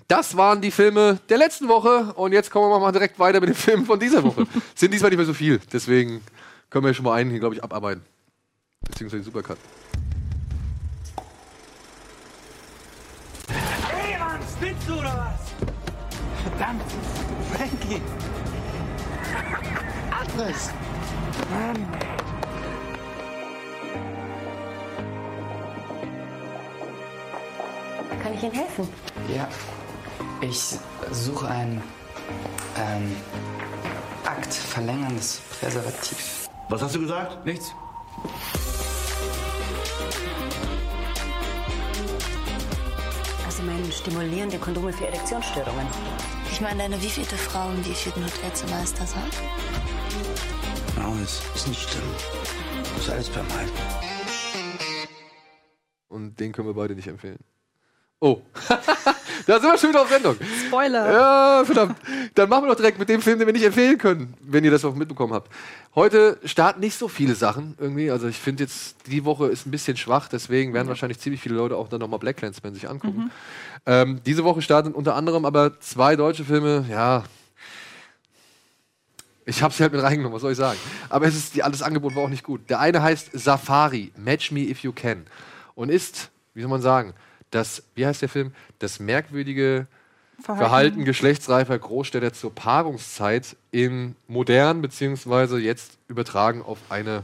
Das 0.09 0.37
waren 0.37 0.63
die 0.63 0.71
Filme 0.71 1.19
der 1.29 1.37
letzten 1.37 1.69
Woche 1.69 2.15
und 2.15 2.33
jetzt 2.33 2.51
kommen 2.51 2.71
wir 2.71 2.79
mal 2.79 2.93
direkt 2.93 3.19
weiter 3.19 3.41
mit 3.41 3.51
den 3.51 3.55
Filmen 3.55 3.85
von 3.85 4.01
dieser 4.01 4.23
Woche. 4.25 4.47
Sind 4.75 4.93
diesmal 4.93 5.11
nicht 5.11 5.19
mehr 5.19 5.27
so 5.27 5.35
viel, 5.35 5.61
deswegen 5.71 6.23
können 6.71 6.87
wir 6.87 6.95
schon 6.95 7.05
mal 7.05 7.15
einen 7.15 7.31
hier, 7.31 7.41
glaube 7.41 7.55
ich, 7.55 7.63
abarbeiten. 7.63 8.03
Beziehungsweise 8.81 9.23
den 9.23 9.25
Supercut. 9.25 9.59
Hey, 13.49 14.19
Mann, 14.19 14.41
spinnst 14.57 14.89
du 14.89 14.95
oder 14.95 15.35
was? 15.37 15.69
Verdammt, 16.43 16.83
Frankie. 17.55 18.01
Atlas. 20.11 20.71
Mann. 21.51 21.87
Kann 28.23 28.35
ich 28.35 28.43
Ihnen 28.43 28.53
helfen? 28.53 28.89
Ja, 29.35 29.49
ich 30.43 30.77
suche 31.13 31.49
ein 31.49 31.83
ähm, 32.77 33.17
Akt 34.25 34.53
verlängerndes 34.53 35.41
Präservativ. 35.51 36.49
Was 36.69 36.83
hast 36.83 36.95
du 36.95 37.01
gesagt? 37.01 37.45
Nichts. 37.47 37.73
Also 43.47 43.63
meinen 43.63 43.91
stimulierende 43.93 44.59
Kondome 44.59 44.93
für 44.93 45.07
Erektionsstörungen. 45.07 45.87
Ich 46.51 46.61
meine, 46.61 46.83
deine 46.83 47.01
wievielte 47.01 47.37
Frau 47.37 47.71
im 47.71 47.85
wievielten 47.85 48.25
Hotelzimmer 48.25 48.83
ist 48.83 48.99
das, 48.99 49.15
ha? 49.15 49.23
Alles 51.05 51.43
ist 51.55 51.69
nicht 51.69 51.89
schlimm. 51.89 52.03
Ist 52.99 53.11
alles 53.11 53.29
beim 53.29 53.47
Alten. 53.59 53.73
Und 56.09 56.41
den 56.41 56.53
können 56.53 56.69
wir 56.69 56.75
beide 56.75 56.95
nicht 56.95 57.09
empfehlen. 57.09 57.39
Oh, 58.21 58.41
da 59.47 59.61
sind 59.61 59.71
wir 59.71 59.79
schon 59.79 59.91
wieder 59.91 60.03
auf 60.03 60.09
Sendung. 60.09 60.37
Spoiler. 60.67 61.13
Ja, 61.13 61.65
verdammt. 61.65 61.97
Dann 62.35 62.49
machen 62.49 62.65
wir 62.65 62.69
doch 62.71 62.77
direkt 62.77 62.99
mit 62.99 63.09
dem 63.09 63.21
Film, 63.21 63.39
den 63.39 63.47
wir 63.47 63.53
nicht 63.53 63.65
empfehlen 63.65 63.99
können, 63.99 64.35
wenn 64.41 64.65
ihr 64.65 64.71
das 64.71 64.85
auch 64.85 64.95
mitbekommen 64.95 65.33
habt. 65.33 65.51
Heute 65.95 66.39
starten 66.45 66.81
nicht 66.81 66.97
so 66.97 67.09
viele 67.09 67.35
Sachen 67.35 67.77
irgendwie. 67.79 68.11
Also 68.11 68.27
ich 68.27 68.39
finde 68.39 68.65
jetzt, 68.65 68.97
die 69.07 69.25
Woche 69.25 69.49
ist 69.49 69.67
ein 69.67 69.71
bisschen 69.71 69.97
schwach, 69.97 70.29
deswegen 70.29 70.73
werden 70.73 70.89
wahrscheinlich 70.89 71.19
ziemlich 71.19 71.43
viele 71.43 71.55
Leute 71.55 71.77
auch 71.77 71.89
dann 71.89 72.01
nochmal 72.01 72.19
Black 72.19 72.39
Clansman 72.39 72.73
sich 72.73 72.89
angucken. 72.89 73.31
Ähm, 73.85 74.21
diese 74.25 74.45
Woche 74.45 74.63
starten 74.63 74.93
unter 74.93 75.15
anderem 75.17 75.45
aber 75.45 75.79
zwei 75.81 76.17
deutsche 76.17 76.45
Filme, 76.45 76.87
ja. 76.89 77.25
Ich 79.45 79.63
habe 79.63 79.75
sie 79.75 79.83
halt 79.83 79.93
mit 79.93 80.03
reingenommen, 80.03 80.35
was 80.35 80.43
soll 80.43 80.53
ich 80.53 80.59
sagen? 80.59 80.79
Aber 81.09 81.27
es 81.27 81.35
ist, 81.35 81.55
die, 81.55 81.63
alles 81.63 81.83
Angebot 81.83 82.15
war 82.15 82.23
auch 82.23 82.29
nicht 82.29 82.45
gut. 82.45 82.71
Der 82.71 82.79
eine 82.79 83.03
heißt 83.03 83.31
Safari, 83.33 84.13
Match 84.17 84.53
Me 84.53 84.61
If 84.61 84.81
You 84.81 84.93
Can. 84.93 85.27
Und 85.75 85.91
ist, 85.91 86.31
wie 86.55 86.61
soll 86.61 86.71
man 86.71 86.81
sagen, 86.81 87.13
das, 87.53 87.85
wie 87.95 88.05
heißt 88.05 88.23
der 88.23 88.29
Film? 88.29 88.53
Das 88.81 88.99
merkwürdige 88.99 89.87
Verhalten. 90.41 90.65
Verhalten 90.65 91.05
geschlechtsreifer 91.05 91.79
Großstädter 91.79 92.33
zur 92.33 92.53
Paarungszeit 92.53 93.57
in 93.71 94.17
modern, 94.27 94.83
beziehungsweise 94.83 95.59
jetzt 95.59 95.99
übertragen 96.09 96.63
auf 96.63 96.79
eine 96.89 97.23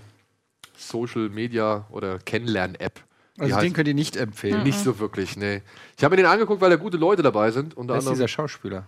Social 0.76 1.29
Media 1.29 1.87
oder 1.91 2.18
Kennenlern-App. 2.20 3.01
Also 3.39 3.55
halt 3.55 3.64
den 3.64 3.72
könnt 3.72 3.89
ihr 3.89 3.95
nicht 3.95 4.16
empfehlen. 4.16 4.62
nicht 4.62 4.79
so 4.79 4.99
wirklich, 4.99 5.37
nee. 5.37 5.62
Ich 5.97 6.05
habe 6.05 6.16
mir 6.16 6.22
den 6.22 6.31
angeguckt, 6.31 6.61
weil 6.61 6.70
da 6.70 6.76
gute 6.76 6.97
Leute 6.97 7.22
dabei 7.22 7.51
sind. 7.51 7.76
Unter 7.76 7.95
Wer 7.95 7.99
ist 7.99 8.05
anderem, 8.05 8.14
dieser 8.16 8.29
Schauspieler? 8.29 8.87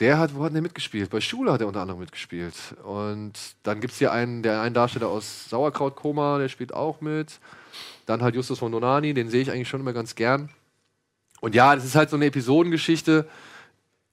der 0.00 0.18
hat, 0.18 0.34
wo 0.34 0.42
hat 0.42 0.54
der 0.54 0.62
mitgespielt? 0.62 1.10
Bei 1.10 1.20
Schule 1.20 1.52
hat 1.52 1.60
er 1.60 1.66
unter 1.68 1.82
anderem 1.82 2.00
mitgespielt. 2.00 2.54
Und 2.84 3.32
dann 3.62 3.80
gibt 3.80 3.92
es 3.92 3.98
hier 3.98 4.12
einen, 4.12 4.42
der 4.42 4.62
einen 4.62 4.74
Darsteller 4.74 5.08
aus 5.08 5.48
Sauerkrautkoma, 5.50 6.38
der 6.38 6.48
spielt 6.48 6.72
auch 6.74 7.00
mit. 7.00 7.38
Dann 8.10 8.22
halt 8.22 8.34
Justus 8.34 8.58
von 8.58 8.72
Donani, 8.72 9.14
den 9.14 9.30
sehe 9.30 9.40
ich 9.40 9.52
eigentlich 9.52 9.68
schon 9.68 9.82
immer 9.82 9.92
ganz 9.92 10.16
gern. 10.16 10.50
Und 11.40 11.54
ja, 11.54 11.76
das 11.76 11.84
ist 11.84 11.94
halt 11.94 12.10
so 12.10 12.16
eine 12.16 12.26
Episodengeschichte, 12.26 13.28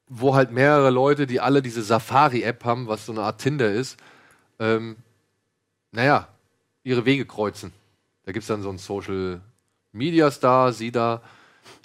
wo 0.07 0.35
halt 0.35 0.51
mehrere 0.51 0.91
Leute, 0.91 1.25
die 1.25 1.39
alle 1.39 1.63
diese 1.63 1.81
Safari-App 1.81 2.63
haben, 2.63 2.87
was 2.87 3.07
so 3.07 3.11
eine 3.11 3.23
Art 3.23 3.41
Tinder 3.41 3.71
ist, 3.71 3.97
ähm, 4.59 4.97
naja, 5.91 6.27
ihre 6.83 7.05
Wege 7.05 7.25
kreuzen. 7.25 7.73
Da 8.23 8.33
gibt 8.33 8.43
es 8.43 8.47
dann 8.47 8.61
so 8.61 8.69
einen 8.69 8.77
Social-Media-Star, 8.77 10.73
sie 10.73 10.91
da, 10.91 11.23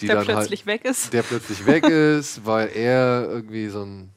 die 0.03 0.07
Der 0.07 0.17
dann 0.17 0.27
plötzlich 0.27 0.67
halt, 0.67 0.83
weg 0.83 0.85
ist. 0.85 1.15
Der 1.15 1.23
plötzlich 1.23 1.65
weg 1.65 1.85
ist, 1.89 2.45
weil 2.45 2.69
er 2.69 3.27
irgendwie 3.27 3.69
so 3.69 3.85
ein, 3.85 4.11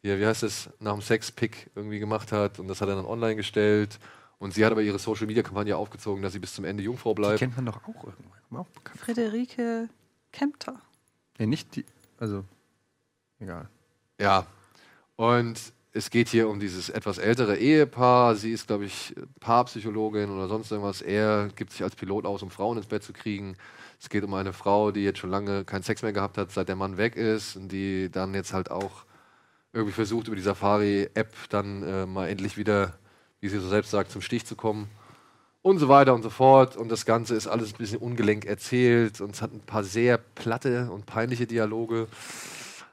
ja, 0.00 0.18
wie 0.18 0.24
heißt 0.24 0.42
es, 0.42 0.70
nach 0.78 0.94
dem 0.94 1.02
Sex-Pick 1.02 1.68
irgendwie 1.74 1.98
gemacht 1.98 2.32
hat 2.32 2.58
und 2.58 2.66
das 2.66 2.80
hat 2.80 2.88
er 2.88 2.96
dann 2.96 3.04
online 3.04 3.36
gestellt. 3.36 3.98
Und 4.40 4.52
sie 4.54 4.64
hat 4.64 4.72
aber 4.72 4.82
ihre 4.82 4.98
Social-Media-Kampagne 4.98 5.76
aufgezogen, 5.76 6.22
dass 6.22 6.32
sie 6.32 6.38
bis 6.40 6.54
zum 6.54 6.64
Ende 6.64 6.82
Jungfrau 6.82 7.10
Die 7.12 7.20
bleibt. 7.20 7.38
kennt 7.38 7.54
man 7.54 7.66
doch 7.66 7.76
auch 7.84 8.04
irgendwann. 8.04 8.60
Auch. 8.60 8.66
Friederike 8.98 9.88
Kempter. 10.32 10.80
Nee, 11.38 11.46
nicht 11.46 11.76
die. 11.76 11.84
Also, 12.18 12.44
egal. 13.38 13.68
Ja. 14.18 14.46
Und 15.16 15.60
es 15.92 16.10
geht 16.10 16.28
hier 16.28 16.48
um 16.48 16.58
dieses 16.58 16.88
etwas 16.88 17.18
ältere 17.18 17.58
Ehepaar. 17.58 18.34
Sie 18.34 18.50
ist, 18.52 18.66
glaube 18.66 18.86
ich, 18.86 19.14
Paarpsychologin 19.40 20.30
oder 20.30 20.48
sonst 20.48 20.70
irgendwas. 20.72 21.02
Er 21.02 21.48
gibt 21.54 21.72
sich 21.72 21.82
als 21.82 21.94
Pilot 21.94 22.24
aus, 22.26 22.42
um 22.42 22.50
Frauen 22.50 22.78
ins 22.78 22.86
Bett 22.86 23.02
zu 23.02 23.12
kriegen. 23.12 23.56
Es 24.00 24.08
geht 24.08 24.24
um 24.24 24.32
eine 24.32 24.52
Frau, 24.54 24.90
die 24.90 25.04
jetzt 25.04 25.18
schon 25.18 25.30
lange 25.30 25.64
keinen 25.64 25.82
Sex 25.82 26.00
mehr 26.02 26.12
gehabt 26.14 26.38
hat, 26.38 26.50
seit 26.50 26.68
der 26.68 26.76
Mann 26.76 26.96
weg 26.96 27.16
ist 27.16 27.56
und 27.56 27.68
die 27.70 28.10
dann 28.10 28.32
jetzt 28.34 28.54
halt 28.54 28.70
auch 28.70 29.04
irgendwie 29.74 29.92
versucht, 29.92 30.26
über 30.28 30.36
die 30.36 30.42
Safari-App 30.42 31.34
dann 31.50 31.82
äh, 31.82 32.06
mal 32.06 32.28
endlich 32.28 32.56
wieder, 32.56 32.94
wie 33.40 33.48
sie 33.48 33.58
so 33.58 33.68
selbst 33.68 33.90
sagt, 33.90 34.10
zum 34.10 34.22
Stich 34.22 34.44
zu 34.46 34.56
kommen. 34.56 34.88
Und 35.62 35.78
so 35.78 35.88
weiter 35.88 36.14
und 36.14 36.22
so 36.22 36.30
fort. 36.30 36.76
Und 36.76 36.88
das 36.90 37.04
Ganze 37.04 37.34
ist 37.34 37.46
alles 37.46 37.72
ein 37.74 37.76
bisschen 37.78 37.98
ungelenk 37.98 38.46
erzählt 38.46 39.20
und 39.20 39.34
es 39.34 39.42
hat 39.42 39.52
ein 39.52 39.60
paar 39.60 39.84
sehr 39.84 40.16
platte 40.16 40.90
und 40.90 41.04
peinliche 41.06 41.46
Dialoge. 41.46 42.08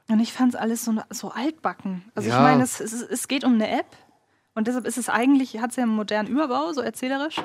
Und 0.08 0.20
ich 0.20 0.32
fand 0.32 0.54
es 0.54 0.60
alles 0.60 0.84
so, 0.84 0.94
so 1.10 1.30
altbacken. 1.30 2.02
Also 2.14 2.28
Ja. 2.28 2.36
ich 2.36 2.42
meine, 2.42 2.62
es, 2.62 2.80
es, 2.80 2.92
es 3.02 3.28
geht 3.28 3.44
um 3.44 3.54
eine 3.54 3.70
App 3.70 3.86
und 4.54 4.66
deshalb 4.66 4.86
ist 4.86 4.98
es 4.98 5.08
eigentlich, 5.08 5.58
hat 5.60 5.70
es 5.70 5.76
ja 5.76 5.84
einen 5.84 5.94
modernen 5.94 6.28
Überbau, 6.28 6.72
so 6.72 6.80
erzählerisch. 6.82 7.36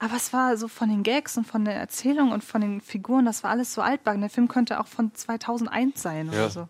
Aber 0.00 0.16
es 0.16 0.32
war 0.32 0.56
so 0.56 0.66
von 0.66 0.88
den 0.88 1.04
Gags 1.04 1.36
und 1.36 1.46
von 1.46 1.64
der 1.64 1.76
Erzählung 1.76 2.32
und 2.32 2.42
von 2.42 2.60
den 2.60 2.80
Figuren, 2.80 3.24
das 3.26 3.44
war 3.44 3.50
alles 3.50 3.72
so 3.74 3.80
altbacken. 3.80 4.20
Der 4.22 4.30
Film 4.30 4.48
könnte 4.48 4.80
auch 4.80 4.88
von 4.88 5.14
2001 5.14 6.02
sein 6.02 6.26
Ja. 6.26 6.32
oder 6.32 6.50
so. 6.50 6.68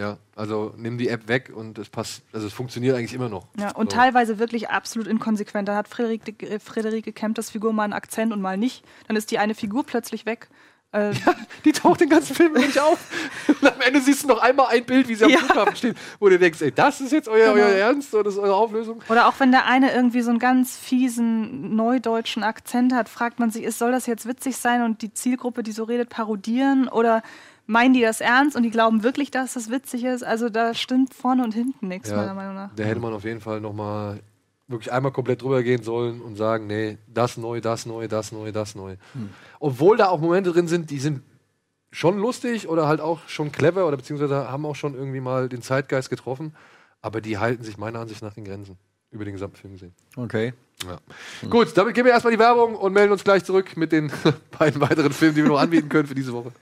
Ja, 0.00 0.16
also 0.34 0.72
nimm 0.78 0.96
die 0.96 1.08
App 1.08 1.28
weg 1.28 1.52
und 1.54 1.76
es 1.76 1.90
passt, 1.90 2.22
also 2.32 2.46
es 2.46 2.54
funktioniert 2.54 2.96
eigentlich 2.96 3.12
immer 3.12 3.28
noch. 3.28 3.46
Ja, 3.58 3.72
und 3.72 3.90
so. 3.92 3.98
teilweise 3.98 4.38
wirklich 4.38 4.70
absolut 4.70 5.06
inkonsequent. 5.06 5.68
Da 5.68 5.76
hat 5.76 5.88
Friederike, 5.88 6.46
äh, 6.48 6.58
Friederike 6.58 7.12
Kempters 7.12 7.50
Figur 7.50 7.74
mal 7.74 7.84
einen 7.84 7.92
Akzent 7.92 8.32
und 8.32 8.40
mal 8.40 8.56
nicht. 8.56 8.82
Dann 9.08 9.16
ist 9.16 9.30
die 9.30 9.38
eine 9.38 9.54
Figur 9.54 9.84
plötzlich 9.84 10.24
weg. 10.24 10.48
Äh, 10.92 11.12
Die 11.66 11.72
taucht 11.72 12.00
den 12.00 12.08
ganzen 12.08 12.34
Film 12.34 12.54
nicht 12.54 12.78
auf. 12.80 12.98
Und 13.60 13.64
am 13.72 13.80
Ende 13.80 14.00
siehst 14.00 14.24
du 14.24 14.28
noch 14.28 14.38
einmal 14.42 14.68
ein 14.70 14.84
Bild, 14.84 15.06
wie 15.06 15.14
sie 15.14 15.24
am 15.24 15.30
Ja. 15.30 15.38
Flughafen 15.38 15.76
steht, 15.76 15.96
wo 16.18 16.28
du 16.28 16.36
denkst, 16.36 16.60
ey, 16.62 16.72
das 16.72 17.00
ist 17.00 17.12
jetzt 17.12 17.28
euer, 17.28 17.54
Genau. 17.54 17.64
euer 17.66 17.76
Ernst 17.76 18.12
oder 18.12 18.24
das 18.24 18.34
ist 18.34 18.40
eure 18.40 18.56
Auflösung? 18.56 19.00
Oder 19.08 19.28
auch 19.28 19.34
wenn 19.38 19.52
der 19.52 19.66
eine 19.66 19.92
irgendwie 19.92 20.22
so 20.22 20.30
einen 20.30 20.40
ganz 20.40 20.76
fiesen 20.76 21.76
neudeutschen 21.76 22.42
Akzent 22.42 22.92
hat, 22.92 23.08
fragt 23.08 23.38
man 23.38 23.50
sich, 23.52 23.62
ist, 23.62 23.78
soll 23.78 23.92
das 23.92 24.06
jetzt 24.06 24.26
witzig 24.26 24.56
sein 24.56 24.82
und 24.82 25.02
die 25.02 25.12
Zielgruppe, 25.14 25.62
die 25.62 25.70
so 25.72 25.84
redet, 25.84 26.08
parodieren? 26.08 26.88
Oder 26.88 27.22
meinen 27.70 27.94
die 27.94 28.00
das 28.00 28.20
ernst 28.20 28.56
und 28.56 28.64
die 28.64 28.70
glauben 28.70 29.02
wirklich, 29.02 29.30
dass 29.30 29.54
das 29.54 29.70
witzig 29.70 30.04
ist? 30.04 30.24
Also 30.24 30.48
da 30.48 30.74
stimmt 30.74 31.14
vorne 31.14 31.44
und 31.44 31.54
hinten 31.54 31.88
nichts, 31.88 32.10
meiner 32.10 32.34
Meinung 32.34 32.54
nach. 32.54 32.70
da 32.74 32.82
hätte 32.82 33.00
man 33.00 33.12
auf 33.12 33.24
jeden 33.24 33.40
Fall 33.40 33.60
nochmal 33.60 34.20
wirklich 34.66 34.92
einmal 34.92 35.12
komplett 35.12 35.42
drüber 35.42 35.62
gehen 35.62 35.82
sollen 35.82 36.20
und 36.20 36.36
sagen, 36.36 36.66
nee, 36.66 36.98
das 37.06 37.36
neu, 37.36 37.60
das 37.60 37.86
neu, 37.86 38.08
das 38.08 38.32
neu, 38.32 38.52
das 38.52 38.74
neu. 38.74 38.96
Obwohl 39.58 39.96
da 39.96 40.08
auch 40.08 40.20
Momente 40.20 40.52
drin 40.52 40.68
sind, 40.68 40.90
die 40.90 40.98
sind 40.98 41.22
schon 41.92 42.18
lustig 42.18 42.68
oder 42.68 42.86
halt 42.86 43.00
auch 43.00 43.20
schon 43.28 43.50
clever 43.50 43.86
oder 43.86 43.96
beziehungsweise 43.96 44.50
haben 44.50 44.66
auch 44.66 44.76
schon 44.76 44.94
irgendwie 44.94 45.20
mal 45.20 45.48
den 45.48 45.62
Zeitgeist 45.62 46.10
getroffen, 46.10 46.54
aber 47.02 47.20
die 47.20 47.38
halten 47.38 47.64
sich 47.64 47.78
meiner 47.78 48.00
Ansicht 48.00 48.22
nach 48.22 48.36
in 48.36 48.44
Grenzen 48.44 48.76
über 49.10 49.24
den 49.24 49.34
gesamten 49.34 49.56
Film 49.56 49.72
gesehen. 49.72 49.92
Okay. 50.16 50.54
Ja. 50.84 50.98
Gut, 51.48 51.76
damit 51.76 51.94
geben 51.94 52.06
wir 52.06 52.12
erstmal 52.12 52.32
die 52.32 52.38
Werbung 52.38 52.76
und 52.76 52.92
melden 52.92 53.12
uns 53.12 53.24
gleich 53.24 53.44
zurück 53.44 53.76
mit 53.76 53.90
den 53.90 54.12
beiden 54.58 54.80
weiteren 54.80 55.12
Filmen, 55.12 55.34
die 55.34 55.42
wir 55.42 55.48
noch 55.50 55.60
anbieten 55.60 55.88
können 55.88 56.06
für 56.06 56.14
diese 56.14 56.32
Woche. 56.32 56.52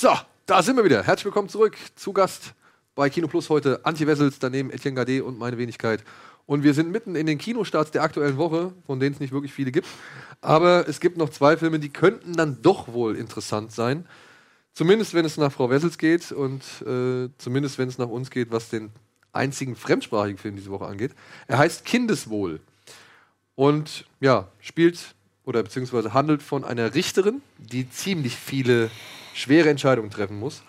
So, 0.00 0.16
da 0.46 0.62
sind 0.62 0.76
wir 0.76 0.84
wieder. 0.84 1.02
Herzlich 1.02 1.24
willkommen 1.24 1.48
zurück. 1.48 1.76
Zu 1.96 2.12
Gast 2.12 2.54
bei 2.94 3.10
Kino 3.10 3.26
Plus 3.26 3.50
heute 3.50 3.84
Antje 3.84 4.06
Wessels, 4.06 4.38
daneben 4.38 4.70
Etienne 4.70 4.94
Gade 4.94 5.24
und 5.24 5.40
meine 5.40 5.58
Wenigkeit. 5.58 6.04
Und 6.46 6.62
wir 6.62 6.72
sind 6.72 6.92
mitten 6.92 7.16
in 7.16 7.26
den 7.26 7.36
Kinostarts 7.36 7.90
der 7.90 8.04
aktuellen 8.04 8.36
Woche, 8.36 8.72
von 8.86 9.00
denen 9.00 9.14
es 9.14 9.18
nicht 9.18 9.32
wirklich 9.32 9.52
viele 9.52 9.72
gibt. 9.72 9.88
Aber 10.40 10.86
es 10.86 11.00
gibt 11.00 11.16
noch 11.16 11.30
zwei 11.30 11.56
Filme, 11.56 11.80
die 11.80 11.88
könnten 11.88 12.34
dann 12.34 12.62
doch 12.62 12.86
wohl 12.86 13.16
interessant 13.16 13.72
sein. 13.72 14.06
Zumindest 14.72 15.14
wenn 15.14 15.24
es 15.24 15.36
nach 15.36 15.50
Frau 15.50 15.68
Wessels 15.68 15.98
geht 15.98 16.30
und 16.30 16.62
äh, 16.86 17.28
zumindest 17.36 17.78
wenn 17.78 17.88
es 17.88 17.98
nach 17.98 18.06
uns 18.08 18.30
geht, 18.30 18.52
was 18.52 18.68
den 18.68 18.90
einzigen 19.32 19.74
fremdsprachigen 19.74 20.38
Film 20.38 20.54
diese 20.54 20.70
Woche 20.70 20.86
angeht. 20.86 21.10
Er 21.48 21.58
heißt 21.58 21.84
Kindeswohl. 21.84 22.60
Und 23.56 24.04
ja, 24.20 24.46
spielt 24.60 25.16
oder 25.44 25.60
beziehungsweise 25.64 26.14
handelt 26.14 26.44
von 26.44 26.62
einer 26.62 26.94
Richterin, 26.94 27.42
die 27.58 27.90
ziemlich 27.90 28.36
viele 28.36 28.92
schwere 29.38 29.70
Entscheidungen 29.70 30.10
treffen 30.10 30.38
muss. 30.38 30.62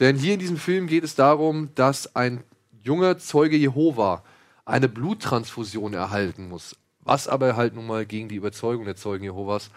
Denn 0.00 0.16
hier 0.16 0.34
in 0.34 0.40
diesem 0.40 0.56
Film 0.56 0.86
geht 0.86 1.04
es 1.04 1.14
darum, 1.14 1.70
dass 1.74 2.14
ein 2.14 2.44
junger 2.82 3.18
Zeuge 3.18 3.56
Jehova 3.56 4.22
eine 4.64 4.88
Bluttransfusion 4.88 5.94
erhalten 5.94 6.48
muss, 6.48 6.76
was 7.00 7.28
aber 7.28 7.56
halt 7.56 7.74
nun 7.74 7.86
mal 7.86 8.04
gegen 8.04 8.28
die 8.28 8.36
Überzeugung 8.36 8.84
der 8.84 8.96
Zeugen 8.96 9.24
Jehovas 9.24 9.70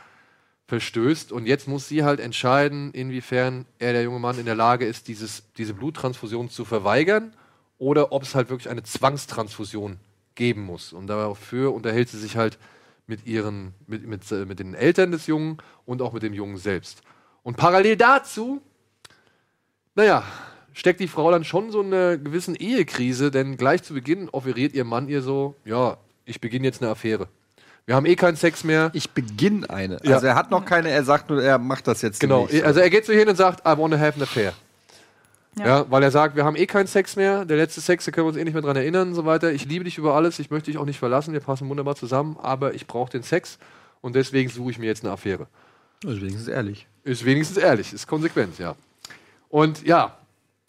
verstößt. 0.68 1.32
Und 1.32 1.46
jetzt 1.46 1.68
muss 1.68 1.88
sie 1.88 2.04
halt 2.04 2.20
entscheiden, 2.20 2.92
inwiefern 2.92 3.66
er, 3.80 3.94
der 3.94 4.04
junge 4.04 4.20
Mann, 4.20 4.40
in 4.40 4.46
der 4.46 4.56
Lage 4.56 4.86
ist, 4.86 5.08
dieses, 5.08 5.44
diese 5.58 5.74
Bluttransfusion 5.74 6.50
zu 6.50 6.66
verweigern 6.66 7.34
oder 7.78 8.12
ob 8.12 8.24
es 8.24 8.36
halt 8.36 8.50
wirklich 8.50 8.70
eine 8.70 8.84
Zwangstransfusion 8.84 9.98
geben 10.36 10.64
muss. 10.64 10.94
Und 10.94 11.08
dafür 11.08 11.74
unterhält 11.74 12.10
sie 12.10 12.20
sich 12.20 12.36
halt 12.36 12.58
mit 13.08 13.26
ihren, 13.26 13.74
mit, 13.88 14.06
mit, 14.08 14.32
äh, 14.32 14.46
mit 14.46 14.60
den 14.60 14.76
Eltern 14.76 15.12
des 15.12 15.28
Jungen 15.28 15.58
und 15.86 16.02
auch 16.02 16.14
mit 16.14 16.24
dem 16.24 16.34
Jungen 16.34 16.58
selbst. 16.58 17.02
Und 17.44 17.58
parallel 17.58 17.96
dazu, 17.98 18.62
naja, 19.96 20.24
steckt 20.74 21.00
die 21.00 21.08
Frau 21.08 21.32
dann 21.32 21.44
schon 21.44 21.72
so 21.72 21.82
in 21.82 21.94
einer 21.94 22.18
gewissen 22.18 22.56
Ehekrise, 22.56 23.32
denn 23.32 23.58
gleich 23.58 23.84
zu 23.84 23.94
Beginn 23.94 24.30
offeriert 24.30 24.74
ihr 24.74 24.84
Mann 24.86 25.08
ihr 25.10 25.22
so, 25.22 25.56
ja, 25.66 25.98
ich 26.26 26.40
beginne 26.42 26.66
jetzt 26.68 26.82
eine 26.82 26.92
Affäre. 26.92 27.28
Wir 27.86 27.96
haben 27.96 28.06
eh 28.06 28.16
keinen 28.16 28.36
Sex 28.36 28.64
mehr. 28.64 28.92
Ich 28.94 29.10
beginne 29.10 29.68
eine. 29.70 29.98
Ja. 30.04 30.16
Also 30.16 30.28
er 30.28 30.36
hat 30.36 30.52
noch 30.52 30.64
keine, 30.64 30.90
er 30.90 31.04
sagt 31.04 31.30
nur, 31.30 31.42
er 31.42 31.58
macht 31.58 31.88
das 31.88 32.04
jetzt 32.04 32.20
Genau, 32.20 32.46
demnächst. 32.46 32.66
also 32.68 32.80
er 32.82 32.90
geht 32.92 33.06
so 33.06 33.14
hin 33.14 33.28
und 33.28 33.36
sagt, 33.36 33.62
I 33.68 33.76
want 33.78 33.94
to 33.94 34.00
have 34.00 34.16
an 34.16 34.22
affair. 34.22 34.54
Ja. 35.58 35.66
Ja. 35.66 35.86
weil 35.90 36.04
er 36.04 36.12
sagt, 36.12 36.36
wir 36.36 36.46
haben 36.46 36.56
eh 36.56 36.68
keinen 36.68 36.86
Sex 36.86 37.16
mehr, 37.16 37.44
der 37.46 37.58
letzte 37.58 37.82
Sex, 37.82 38.06
da 38.06 38.12
können 38.12 38.26
wir 38.26 38.30
uns 38.30 38.38
eh 38.38 38.44
nicht 38.44 38.54
mehr 38.54 38.62
dran 38.62 38.76
erinnern 38.76 39.10
und 39.10 39.16
so 39.16 39.26
weiter. 39.26 39.52
Ich 39.52 39.66
liebe 39.66 39.84
dich 39.86 39.98
über 39.98 40.14
alles, 40.14 40.38
ich 40.38 40.52
möchte 40.52 40.70
dich 40.70 40.78
auch 40.78 40.86
nicht 40.86 41.00
verlassen, 41.00 41.34
wir 41.34 41.40
passen 41.40 41.68
wunderbar 41.68 41.96
zusammen, 41.96 42.38
aber 42.40 42.76
ich 42.76 42.86
brauche 42.86 43.10
den 43.12 43.24
Sex 43.24 43.58
und 44.02 44.16
deswegen 44.16 44.50
suche 44.52 44.70
ich 44.72 44.78
mir 44.80 44.86
jetzt 44.86 45.04
eine 45.04 45.12
Affäre. 45.12 45.48
Also 46.06 46.22
wenigstens 46.22 46.48
ehrlich. 46.48 46.88
Ist 47.04 47.26
wenigstens 47.26 47.58
ehrlich, 47.58 47.94
ist 47.94 48.08
konsequent, 48.08 48.58
ja. 48.60 48.76
Und 49.50 49.86
ja, 49.86 50.18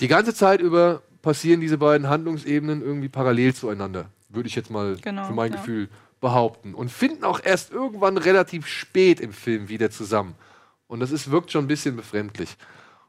die 0.00 0.08
ganze 0.08 0.34
Zeit 0.34 0.60
über 0.60 1.02
passieren 1.22 1.60
diese 1.60 1.78
beiden 1.78 2.08
Handlungsebenen 2.08 2.82
irgendwie 2.82 3.08
parallel 3.08 3.54
zueinander, 3.54 4.06
würde 4.28 4.48
ich 4.48 4.54
jetzt 4.54 4.70
mal 4.70 4.96
Genau, 5.02 5.24
für 5.24 5.32
mein 5.32 5.52
ja. 5.52 5.58
Gefühl 5.58 5.88
behaupten. 6.20 6.74
Und 6.74 6.90
finden 6.90 7.24
auch 7.24 7.40
erst 7.42 7.72
irgendwann 7.72 8.16
relativ 8.16 8.66
spät 8.66 9.20
im 9.20 9.32
Film 9.32 9.68
wieder 9.68 9.90
zusammen. 9.90 10.34
Und 10.86 11.00
das 11.00 11.10
ist, 11.10 11.30
wirkt 11.30 11.52
schon 11.52 11.64
ein 11.64 11.68
bisschen 11.68 11.96
befremdlich. 11.96 12.56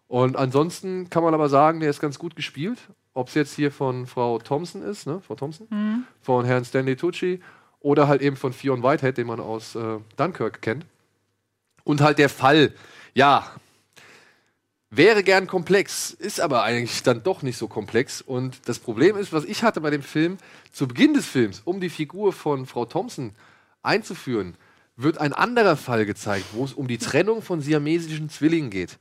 Und 0.08 0.36
ansonsten 0.36 1.10
kann 1.10 1.24
man 1.24 1.34
aber 1.34 1.50
sagen, 1.50 1.80
der 1.80 1.90
ist 1.90 2.02
ganz 2.02 2.20
gut 2.20 2.36
gespielt. 2.36 2.80
Ob 3.14 3.28
es 3.28 3.34
jetzt 3.34 3.56
hier 3.56 3.72
von 3.72 4.08
Frau 4.08 4.40
Thompson 4.40 4.84
ist, 4.84 5.08
ne? 5.08 5.22
Frau 5.26 5.36
Thompson? 5.36 5.68
Mhm. 5.70 6.04
Von 6.22 6.46
Herrn 6.46 6.64
Stanley 6.64 6.96
Tucci 6.96 7.42
oder 7.80 8.08
halt 8.08 8.22
eben 8.22 8.36
von 8.36 8.54
Fionn 8.54 8.84
Whitehead, 8.84 9.18
den 9.18 9.28
man 9.28 9.40
aus 9.40 9.76
äh, 9.76 9.98
Dunkirk 10.18 10.62
kennt. 10.62 10.86
Und 11.84 12.02
halt 12.02 12.18
der 12.20 12.30
Fall, 12.30 12.74
ja, 13.14 13.50
wäre 14.90 15.24
gern 15.24 15.48
komplex, 15.48 16.12
ist 16.12 16.40
aber 16.42 16.64
eigentlich 16.64 17.02
dann 17.04 17.24
doch 17.24 17.42
nicht 17.42 17.58
so 17.58 17.68
komplex. 17.68 18.22
Und 18.22 18.68
das 18.68 18.80
Problem 18.80 19.18
ist, 19.18 19.32
was 19.34 19.46
ich 19.46 19.64
hatte 19.64 19.82
bei 19.82 19.90
dem 19.90 20.04
Film, 20.04 20.38
zu 20.72 20.88
Beginn 20.88 21.14
des 21.14 21.26
Films, 21.26 21.62
um 21.66 21.80
die 21.80 21.90
Figur 21.90 22.34
von 22.34 22.66
Frau 22.66 22.86
Thompson 22.86 23.34
einzuführen, 23.84 24.56
wird 24.98 25.18
ein 25.18 25.34
anderer 25.34 25.78
Fall 25.78 26.06
gezeigt, 26.06 26.46
wo 26.52 26.66
es 26.66 26.74
um 26.74 26.88
die 26.88 26.98
Trennung 26.98 27.42
von 27.42 27.62
siamesischen 27.62 28.30
Zwillingen 28.30 28.70
geht. 28.70 28.98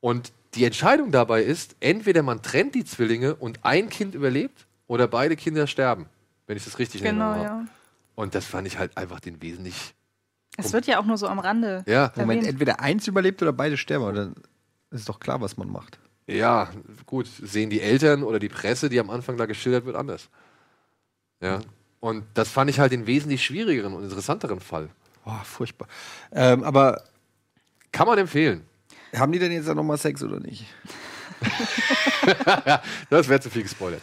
Und 0.00 0.32
die 0.54 0.64
Entscheidung 0.64 1.10
dabei 1.10 1.42
ist, 1.42 1.76
entweder 1.80 2.22
man 2.22 2.42
trennt 2.42 2.74
die 2.74 2.84
Zwillinge 2.84 3.34
und 3.34 3.64
ein 3.64 3.88
Kind 3.88 4.14
überlebt 4.14 4.66
oder 4.86 5.08
beide 5.08 5.36
Kinder 5.36 5.66
sterben, 5.66 6.06
wenn 6.46 6.56
ich 6.56 6.64
das 6.64 6.78
richtig 6.78 7.02
Genau, 7.02 7.30
erinnere. 7.30 7.44
ja. 7.44 7.66
Und 8.14 8.34
das 8.34 8.44
fand 8.46 8.66
ich 8.66 8.78
halt 8.78 8.96
einfach 8.96 9.20
den 9.20 9.40
wesentlich. 9.42 9.94
Es 10.56 10.72
wird 10.72 10.86
ja 10.86 11.00
auch 11.00 11.04
nur 11.04 11.16
so 11.16 11.26
am 11.28 11.38
Rande. 11.38 11.82
Ja. 11.86 12.12
Moment, 12.16 12.46
entweder 12.46 12.80
eins 12.80 13.06
überlebt 13.06 13.42
oder 13.42 13.52
beide 13.52 13.76
sterben. 13.76 14.04
Und 14.04 14.14
dann 14.14 14.34
ist 14.90 15.08
doch 15.08 15.18
klar, 15.18 15.40
was 15.40 15.56
man 15.56 15.70
macht. 15.70 15.98
Ja, 16.26 16.70
gut, 17.06 17.26
sehen 17.26 17.70
die 17.70 17.80
Eltern 17.80 18.22
oder 18.22 18.38
die 18.38 18.48
Presse, 18.48 18.88
die 18.88 19.00
am 19.00 19.10
Anfang 19.10 19.36
da 19.36 19.46
geschildert 19.46 19.84
wird, 19.86 19.96
anders. 19.96 20.28
Ja. 21.40 21.60
Und 22.00 22.24
das 22.34 22.48
fand 22.48 22.70
ich 22.70 22.78
halt 22.78 22.92
den 22.92 23.06
wesentlich 23.06 23.44
schwierigeren 23.44 23.94
und 23.94 24.04
interessanteren 24.04 24.60
Fall. 24.60 24.88
Oh, 25.24 25.30
furchtbar. 25.44 25.88
Ähm, 26.32 26.64
aber 26.64 27.02
Kann 27.92 28.06
man 28.06 28.18
empfehlen. 28.18 28.64
haben 29.14 29.32
die 29.32 29.38
denn 29.38 29.52
jetzt 29.52 29.66
noch 29.68 29.82
mal 29.82 29.96
Sex 29.96 30.22
oder 30.22 30.40
nicht? 30.40 30.66
Das 33.10 33.28
wäre 33.28 33.40
zu 33.40 33.50
viel 33.50 33.62
gespoilert. 33.62 34.00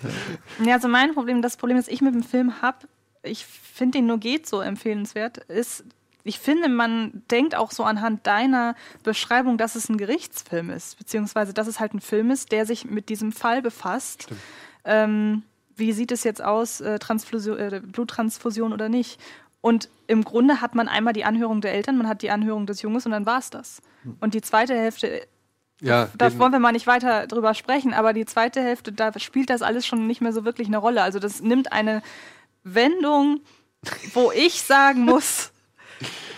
Ja, 0.64 0.74
also 0.76 0.88
mein 0.89 1.14
Problem, 1.14 1.41
das 1.41 1.56
Problem, 1.56 1.78
das 1.78 1.88
ich 1.88 2.02
mit 2.02 2.14
dem 2.14 2.24
Film 2.24 2.62
habe, 2.62 2.80
ich 3.24 3.45
finde 3.45 4.00
den 4.00 4.08
nur 4.08 4.18
geht 4.18 4.45
so 4.47 4.60
empfehlenswert, 4.62 5.38
ist, 5.38 5.84
ich 6.24 6.40
finde, 6.40 6.70
man 6.70 7.24
denkt 7.32 7.56
auch 7.56 7.72
so 7.72 7.84
anhand 7.84 8.28
deiner 8.28 8.76
Beschreibung, 9.04 9.58
dass 9.58 9.76
es 9.76 9.90
ein 9.90 9.98
Gerichtsfilm 9.98 10.70
ist, 10.70 10.98
beziehungsweise 10.98 11.54
dass 11.54 11.68
es 11.68 11.80
halt 11.80 11.94
ein 11.94 12.02
Film 12.02 12.30
ist, 12.32 12.52
der 12.52 12.66
sich 12.66 12.86
mit 12.86 13.10
diesem 13.10 13.32
Fall 13.32 13.62
befasst. 13.62 14.28
Ähm, 14.84 15.44
wie 15.76 15.94
sieht 15.94 16.12
es 16.12 16.24
jetzt 16.24 16.44
aus, 16.44 16.82
äh, 16.82 16.96
äh, 16.96 17.80
Bluttransfusion 17.80 18.74
oder 18.74 18.90
nicht? 18.90 19.20
Und 19.62 19.90
im 20.08 20.24
Grunde 20.24 20.62
hat 20.62 20.76
man 20.76 20.88
einmal 20.88 21.14
die 21.14 21.26
Anhörung 21.26 21.62
der 21.62 21.74
Eltern, 21.74 21.98
man 21.98 22.08
hat 22.08 22.22
die 22.22 22.32
Anhörung 22.32 22.66
des 22.66 22.82
Junges 22.82 23.06
und 23.06 23.12
dann 23.12 23.26
war 23.26 23.40
es 23.40 23.50
das. 23.50 23.82
Und 24.20 24.34
die 24.34 24.42
zweite 24.42 24.74
Hälfte 24.76 25.28
Ja, 25.82 26.10
da 26.18 26.38
wollen 26.38 26.52
wir 26.52 26.60
mal 26.60 26.72
nicht 26.72 26.88
weiter 26.88 27.28
drüber 27.28 27.54
sprechen, 27.54 27.94
aber 27.94 28.14
die 28.14 28.26
zweite 28.26 28.62
Hälfte, 28.62 28.92
da 28.92 29.18
spielt 29.20 29.50
das 29.50 29.62
alles 29.62 29.86
schon 29.86 30.08
nicht 30.08 30.22
mehr 30.22 30.34
so 30.34 30.46
wirklich 30.46 30.68
eine 30.68 30.78
Rolle. 30.78 31.02
Also 31.02 31.20
das 31.20 31.42
nimmt 31.42 31.72
eine 31.72 32.02
Wendung, 32.64 33.42
wo 34.14 34.32
ich 34.32 34.62
sagen 34.62 35.04
muss, 35.06 35.52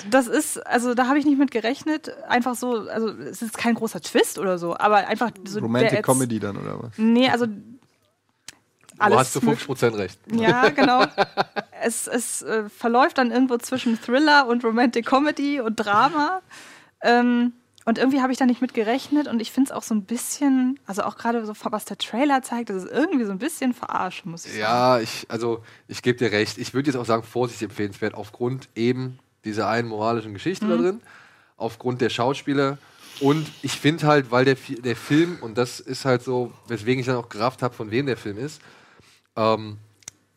das 0.09 0.27
ist, 0.27 0.65
also 0.65 0.93
da 0.93 1.07
habe 1.07 1.19
ich 1.19 1.25
nicht 1.25 1.37
mit 1.37 1.51
gerechnet. 1.51 2.11
Einfach 2.27 2.55
so, 2.55 2.87
also 2.89 3.09
es 3.09 3.41
ist 3.41 3.57
kein 3.57 3.75
großer 3.75 4.01
Twist 4.01 4.39
oder 4.39 4.57
so, 4.57 4.77
aber 4.77 5.07
einfach 5.07 5.31
so 5.45 5.59
Romantic 5.59 6.03
Comedy 6.03 6.39
dann, 6.39 6.57
oder 6.57 6.81
was? 6.81 6.97
Nee, 6.97 7.29
also 7.29 7.45
du 7.45 7.61
alles 8.97 9.17
hast 9.17 9.33
zu 9.33 9.39
50% 9.39 9.97
recht. 9.97 10.19
ja, 10.31 10.69
genau. 10.69 11.05
es 11.81 12.07
es 12.07 12.41
äh, 12.41 12.69
verläuft 12.69 13.17
dann 13.17 13.31
irgendwo 13.31 13.57
zwischen 13.57 13.99
Thriller 14.01 14.47
und 14.47 14.63
Romantic 14.63 15.05
Comedy 15.05 15.59
und 15.59 15.75
Drama. 15.75 16.41
Ähm, 17.01 17.53
und 17.85 17.97
irgendwie 17.97 18.21
habe 18.21 18.31
ich 18.31 18.37
da 18.37 18.45
nicht 18.45 18.61
mit 18.61 18.75
gerechnet 18.75 19.27
und 19.27 19.41
ich 19.41 19.51
finde 19.51 19.71
es 19.71 19.75
auch 19.75 19.81
so 19.81 19.95
ein 19.95 20.03
bisschen, 20.03 20.79
also 20.85 21.01
auch 21.01 21.17
gerade 21.17 21.43
so, 21.45 21.53
was 21.63 21.85
der 21.85 21.97
Trailer 21.97 22.43
zeigt, 22.43 22.69
das 22.69 22.83
ist 22.83 22.91
irgendwie 22.91 23.25
so 23.25 23.31
ein 23.31 23.39
bisschen 23.39 23.73
verarscht, 23.73 24.25
muss 24.25 24.45
ich 24.45 24.51
sagen. 24.51 24.61
Ja, 24.61 24.99
ich, 24.99 25.25
also 25.29 25.63
ich 25.87 26.03
gebe 26.03 26.17
dir 26.17 26.31
recht. 26.31 26.59
Ich 26.59 26.75
würde 26.75 26.91
jetzt 26.91 26.97
auch 26.97 27.05
sagen, 27.05 27.23
vorsichtig 27.23 27.69
empfehlenswert, 27.69 28.13
aufgrund 28.13 28.69
eben 28.75 29.17
dieser 29.45 29.67
einen 29.67 29.87
moralischen 29.87 30.33
Geschichte 30.33 30.67
da 30.67 30.75
Mhm. 30.75 30.81
drin, 30.81 31.01
aufgrund 31.57 32.01
der 32.01 32.09
Schauspieler. 32.09 32.77
Und 33.19 33.51
ich 33.61 33.73
finde 33.73 34.07
halt, 34.07 34.31
weil 34.31 34.45
der, 34.45 34.55
der 34.83 34.95
Film, 34.95 35.37
und 35.41 35.57
das 35.57 35.79
ist 35.79 36.05
halt 36.05 36.23
so, 36.23 36.51
weswegen 36.67 36.99
ich 36.99 37.05
dann 37.05 37.17
auch 37.17 37.29
gerafft 37.29 37.61
habe, 37.61 37.73
von 37.73 37.91
wem 37.91 38.05
der 38.07 38.17
Film 38.17 38.37
ist, 38.37 38.61
ähm, 39.35 39.77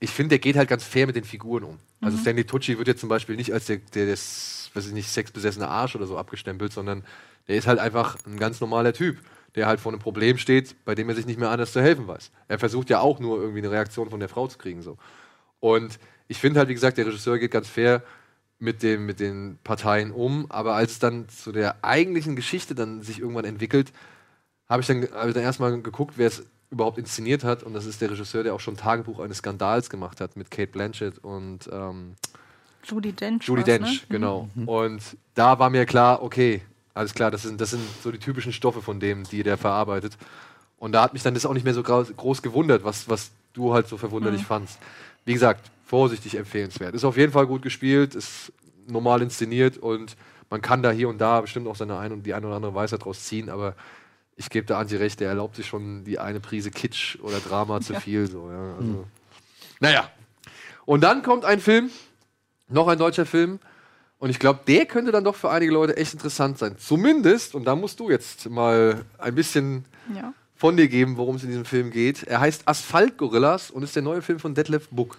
ich 0.01 0.11
finde, 0.11 0.31
der 0.31 0.39
geht 0.39 0.57
halt 0.57 0.69
ganz 0.69 0.85
fair 0.85 1.07
mit 1.07 1.17
den 1.17 1.25
Figuren 1.25 1.65
um. 1.65 1.79
Also 2.03 2.17
Mhm. 2.19 2.21
Stanley 2.21 2.45
Tucci 2.45 2.77
wird 2.77 2.89
jetzt 2.89 3.01
zum 3.01 3.09
Beispiel 3.09 3.37
nicht 3.37 3.53
als 3.53 3.67
der, 3.67 3.79
der 3.95 4.07
das, 4.07 4.71
weiß 4.75 4.87
ich 4.89 4.93
nicht, 4.93 5.09
sexbesessene 5.09 5.67
Arsch 5.69 5.97
oder 5.97 6.07
so 6.07 6.19
abgestempelt, 6.19 6.73
sondern 6.73 7.05
der 7.49 7.57
ist 7.57 7.67
halt 7.67 7.79
einfach 7.79 8.19
ein 8.27 8.39
ganz 8.39 8.61
normaler 8.61 8.93
Typ, 8.93 9.19
der 9.55 9.67
halt 9.67 9.81
vor 9.81 9.93
einem 9.93 10.01
Problem 10.01 10.37
steht, 10.37 10.75
bei 10.85 10.95
dem 10.95 11.09
er 11.09 11.15
sich 11.15 11.27
nicht 11.27 11.39
mehr 11.39 11.51
anders 11.51 11.73
zu 11.73 11.81
helfen 11.81 12.07
weiß. 12.07 12.31
Er 12.49 12.59
versucht 12.59 12.91
ja 12.91 13.01
auch 13.01 13.19
nur 13.21 13.39
irgendwie 13.41 13.61
eine 13.61 13.71
Reaktion 13.71 14.11
von 14.11 14.21
der 14.21 14.29
Frau 14.29 14.47
zu 14.49 14.59
kriegen. 14.59 14.83
So. 14.83 14.99
Und 15.61 15.99
ich 16.29 16.39
finde 16.39 16.59
halt, 16.59 16.69
wie 16.69 16.75
gesagt, 16.75 16.99
der 16.99 17.07
Regisseur 17.07 17.39
geht 17.39 17.51
ganz 17.53 17.69
fair 17.69 18.03
mit, 18.65 18.83
dem, 18.83 19.07
mit 19.07 19.21
den 19.21 19.59
Parteien 19.63 20.11
um, 20.11 20.51
aber 20.51 20.75
als 20.75 20.93
es 20.93 20.99
dann 20.99 21.29
zu 21.29 21.53
der 21.53 21.77
eigentlichen 21.83 22.35
Geschichte 22.35 22.75
dann 22.75 23.03
sich 23.03 23.21
irgendwann 23.21 23.45
entwickelt, 23.45 23.93
habe 24.69 24.81
ich 24.81 24.87
dann, 24.87 25.03
hab 25.13 25.29
ich 25.29 25.35
dann 25.35 25.43
erstmal 25.43 25.81
geguckt, 25.81 26.15
wer 26.17 26.27
es 26.29 26.43
überhaupt 26.71 26.99
inszeniert 26.99 27.45
hat. 27.45 27.63
Und 27.63 27.75
das 27.75 27.85
ist 27.85 28.01
der 28.01 28.11
Regisseur, 28.11 28.43
der 28.43 28.55
auch 28.55 28.61
schon 28.61 28.77
Tagebuch 28.77 29.21
eines 29.21 29.39
Skandals 29.39 29.91
gemacht 29.91 30.21
hat 30.21 30.37
mit 30.37 30.51
Kate 30.51 30.73
Blanchett 30.73 31.19
und 31.19 31.69
ähm, 31.71 32.15
Judy 32.83 33.13
Dench. 33.13 33.47
Judy 33.47 33.61
war's, 33.61 33.67
Dench, 33.67 34.03
ne? 34.03 34.07
genau. 34.09 34.49
Und 34.67 35.03
da 35.35 35.59
war 35.59 35.71
mir 35.71 35.87
klar, 35.87 36.23
okay, 36.23 36.63
alles 36.95 37.15
klar, 37.15 37.31
das 37.31 37.43
sind, 37.43 37.61
das 37.61 37.71
sind 37.71 37.83
so 38.03 38.11
die 38.11 38.19
typischen 38.19 38.53
Stoffe 38.53 38.83
von 38.83 38.99
dem, 39.01 39.25
die 39.25 39.43
der 39.43 39.57
verarbeitet. 39.59 40.17
Und 40.79 40.93
da 40.93 41.03
hat 41.03 41.13
mich 41.13 41.23
dann 41.23 41.35
das 41.35 41.47
auch 41.47 41.55
nicht 41.55 41.65
mehr 41.65 41.75
so 41.75 41.83
groß 41.83 42.43
gewundert, 42.43 42.85
was, 42.85 43.09
was 43.09 43.31
du 43.53 43.73
halt 43.73 43.87
so 43.89 43.97
verwunderlich 43.97 44.43
Mhm. 44.43 44.47
fandst. 44.47 44.79
Wie 45.25 45.33
gesagt, 45.33 45.71
vorsichtig 45.85 46.37
empfehlenswert. 46.37 46.95
Ist 46.95 47.05
auf 47.05 47.17
jeden 47.17 47.33
Fall 47.33 47.47
gut 47.47 47.63
gespielt, 47.63 48.15
ist 48.15 48.53
normal 48.87 49.23
inszeniert 49.23 49.79
und 49.79 50.17
man 50.51 50.61
kann 50.61 50.83
da 50.83 50.91
hier 50.91 51.09
und 51.09 51.19
da 51.19 51.41
bestimmt 51.41 51.67
auch 51.69 51.77
seine 51.77 51.99
ein 51.99 52.13
und 52.13 52.25
die 52.25 52.35
eine 52.35 52.47
oder 52.47 52.57
andere 52.57 52.75
Weisheit 52.75 53.05
draus 53.05 53.25
ziehen, 53.25 53.49
aber 53.51 53.75
ich 54.37 54.51
gebe 54.51 54.67
da 54.67 54.79
Anti 54.79 54.97
recht, 54.97 55.21
der 55.21 55.29
erlaubt 55.29 55.57
sich 55.57 55.67
schon 55.67 56.05
die 56.05 56.19
eine 56.19 56.41
Prise 56.41 56.71
Kitsch 56.71 57.19
oder 57.21 57.39
Drama 57.39 57.81
zu 57.81 57.93
Ja. 57.95 58.01
viel. 58.01 58.29
So, 58.29 58.51
ja, 58.51 58.75
also. 58.79 59.05
Naja. 59.81 60.11
Und 60.87 61.03
dann 61.03 61.23
kommt 61.23 61.45
ein 61.45 61.61
Film, 61.61 61.91
noch 62.69 62.89
ein 62.89 62.99
deutscher 62.99 63.27
Film. 63.27 63.59
Und 64.19 64.31
ich 64.31 64.39
glaube, 64.39 64.61
der 64.67 64.87
könnte 64.87 65.13
dann 65.13 65.23
doch 65.25 65.35
für 65.37 65.51
einige 65.51 65.73
Leute 65.73 65.97
echt 65.97 66.15
interessant 66.15 66.59
sein. 66.59 66.77
Zumindest, 66.79 67.55
und 67.55 67.65
da 67.65 67.77
musst 67.77 68.01
du 68.01 68.11
jetzt 68.11 68.49
mal 68.51 69.05
ein 69.19 69.35
bisschen 69.35 69.85
Ja. 70.15 70.33
von 70.57 70.77
dir 70.77 70.89
geben, 70.89 71.17
worum 71.17 71.37
es 71.37 71.43
in 71.43 71.51
diesem 71.51 71.65
Film 71.65 71.91
geht. 71.91 72.23
Er 72.25 72.41
heißt 72.41 72.67
Asphalt-Gorillas 72.67 73.71
und 73.71 73.83
ist 73.83 73.95
der 73.95 74.03
neue 74.03 74.23
Film 74.23 74.39
von 74.41 74.55
Detlef 74.55 74.89
Book. 74.91 75.19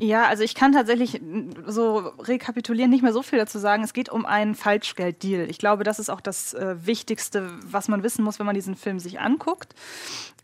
Ja, 0.00 0.26
also 0.26 0.42
ich 0.42 0.54
kann 0.54 0.72
tatsächlich 0.72 1.20
so 1.66 1.98
rekapitulieren 2.20 2.90
nicht 2.90 3.02
mehr 3.02 3.12
so 3.12 3.22
viel 3.22 3.38
dazu 3.38 3.58
sagen. 3.58 3.84
Es 3.84 3.92
geht 3.92 4.08
um 4.08 4.26
einen 4.26 4.54
Falschgelddeal. 4.54 5.48
Ich 5.50 5.58
glaube, 5.58 5.84
das 5.84 5.98
ist 5.98 6.10
auch 6.10 6.20
das 6.20 6.54
äh, 6.54 6.76
Wichtigste, 6.84 7.50
was 7.64 7.88
man 7.88 8.02
wissen 8.02 8.24
muss, 8.24 8.38
wenn 8.38 8.46
man 8.46 8.54
diesen 8.54 8.74
Film 8.74 8.98
sich 8.98 9.20
anguckt. 9.20 9.74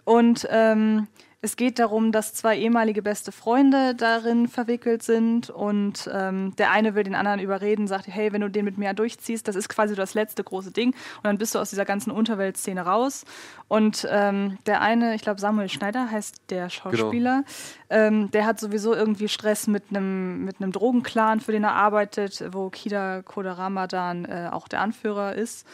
Und 0.05 0.47
ähm, 0.51 1.09
es 1.45 1.57
geht 1.57 1.79
darum, 1.79 2.11
dass 2.11 2.33
zwei 2.33 2.57
ehemalige 2.57 3.03
beste 3.03 3.31
Freunde 3.31 3.95
darin 3.95 4.49
verwickelt 4.49 5.03
sind 5.03 5.51
und 5.51 6.09
ähm, 6.11 6.57
der 6.57 6.71
eine 6.71 6.95
will 6.95 7.05
den 7.05 7.15
anderen 7.15 7.39
überreden, 7.39 7.87
sagt, 7.87 8.07
hey, 8.09 8.33
wenn 8.33 8.41
du 8.41 8.49
den 8.49 8.65
mit 8.65 8.79
mir 8.79 8.95
durchziehst, 8.95 9.47
das 9.47 9.55
ist 9.55 9.69
quasi 9.69 9.95
das 9.95 10.15
letzte 10.15 10.43
große 10.43 10.71
Ding 10.71 10.93
und 10.93 11.25
dann 11.25 11.37
bist 11.37 11.55
du 11.55 11.59
aus 11.59 11.69
dieser 11.69 11.85
ganzen 11.85 12.11
Unterweltszene 12.13 12.81
raus. 12.81 13.27
Und 13.69 14.09
ähm, 14.11 14.57
der 14.65 14.81
eine, 14.81 15.15
ich 15.15 15.21
glaube 15.21 15.39
Samuel 15.39 15.69
Schneider 15.69 16.11
heißt 16.11 16.45
der 16.49 16.71
Schauspieler, 16.71 17.45
ähm, 17.91 18.31
der 18.31 18.47
hat 18.47 18.59
sowieso 18.59 18.95
irgendwie 18.95 19.29
Stress 19.29 19.67
mit 19.67 19.85
einem 19.91 20.47
mit 20.47 20.63
einem 20.63 20.73
Drogenclan, 20.73 21.41
für 21.41 21.53
den 21.53 21.65
er 21.65 21.75
arbeitet, 21.75 22.43
wo 22.53 22.71
Kida 22.71 23.21
Kodaramadan 23.21 24.25
äh, 24.25 24.49
auch 24.51 24.67
der 24.67 24.81
Anführer 24.81 25.35
ist. 25.35 25.67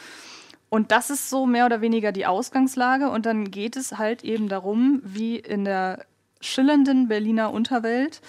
Und 0.70 0.92
das 0.92 1.10
ist 1.10 1.28
so 1.28 1.46
mehr 1.46 1.66
oder 1.66 1.80
weniger 1.80 2.12
die 2.12 2.26
Ausgangslage. 2.26 3.10
Und 3.10 3.26
dann 3.26 3.50
geht 3.50 3.76
es 3.76 3.98
halt 3.98 4.24
eben 4.24 4.48
darum, 4.48 5.02
wie 5.04 5.36
in 5.36 5.64
der 5.64 6.06
schillernden 6.40 7.08
Berliner 7.08 7.52
Unterwelt 7.52 8.22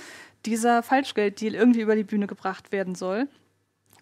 dieser 0.45 0.83
Falschgelddeal 0.83 1.53
irgendwie 1.53 1.81
über 1.81 1.95
die 1.95 2.03
Bühne 2.03 2.27
gebracht 2.27 2.71
werden 2.71 2.95
soll. 2.95 3.27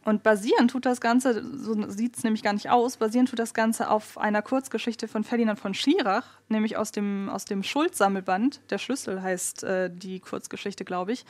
Und 0.06 0.24
basieren 0.24 0.70
tut 0.70 0.86
das 0.86 1.02
Ganze, 1.02 1.44
so 1.58 1.76
sieht 1.90 2.18
es 2.18 2.24
nämlich 2.24 2.42
gar 2.42 2.54
nicht 2.54 2.70
aus, 2.70 2.98
basieren 2.98 3.26
tut 3.26 3.38
das 3.38 3.54
Ganze 3.54 3.90
auf 3.90 4.18
einer 4.18 4.42
Kurzgeschichte 4.42 5.10
von 5.10 5.26
Ferdinand 5.26 5.60
von 5.60 5.74
Schirach, 5.74 6.26
nämlich 6.48 6.78
aus 6.78 6.92
dem, 6.92 7.30
aus 7.30 7.44
dem 7.44 7.64
Schuld-Sammelband. 7.64 8.62
Der 8.70 8.78
Schlüssel 8.78 9.22
heißt 9.22 9.64
äh, 9.64 9.90
die 9.94 10.22
Kurzgeschichte, 10.22 10.86
glaube 10.86 11.12
ich. 11.12 11.26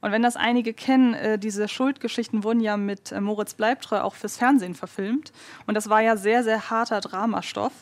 Und 0.00 0.12
wenn 0.12 0.22
das 0.22 0.36
einige 0.36 0.74
kennen, 0.74 1.14
äh, 1.14 1.38
diese 1.38 1.66
Schuldgeschichten 1.66 2.44
wurden 2.44 2.60
ja 2.60 2.76
mit 2.76 3.10
äh, 3.10 3.20
Moritz 3.20 3.54
Bleibtreu 3.54 4.00
auch 4.00 4.14
fürs 4.14 4.36
Fernsehen 4.36 4.74
verfilmt. 4.74 5.32
Und 5.66 5.74
das 5.74 5.88
war 5.88 6.00
ja 6.00 6.16
sehr, 6.16 6.44
sehr 6.44 6.70
harter 6.70 7.00
Dramastoff. 7.00 7.72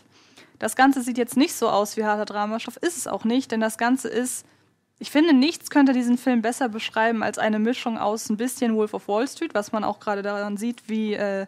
Das 0.58 0.76
Ganze 0.76 1.02
sieht 1.02 1.18
jetzt 1.18 1.36
nicht 1.36 1.54
so 1.54 1.68
aus 1.68 1.96
wie 1.96 2.04
harter 2.04 2.24
Dramastoff, 2.24 2.76
ist 2.78 2.96
es 2.96 3.06
auch 3.06 3.24
nicht, 3.24 3.50
denn 3.50 3.60
das 3.60 3.76
Ganze 3.76 4.08
ist, 4.08 4.46
ich 5.02 5.10
finde, 5.10 5.32
nichts 5.32 5.68
könnte 5.68 5.92
diesen 5.92 6.16
Film 6.16 6.42
besser 6.42 6.68
beschreiben 6.68 7.24
als 7.24 7.36
eine 7.36 7.58
Mischung 7.58 7.98
aus 7.98 8.30
ein 8.30 8.36
bisschen 8.36 8.76
Wolf 8.76 8.94
of 8.94 9.08
Wall 9.08 9.26
Street, 9.26 9.52
was 9.52 9.72
man 9.72 9.82
auch 9.82 9.98
gerade 9.98 10.22
daran 10.22 10.56
sieht, 10.56 10.88
wie 10.88 11.14
äh, 11.14 11.46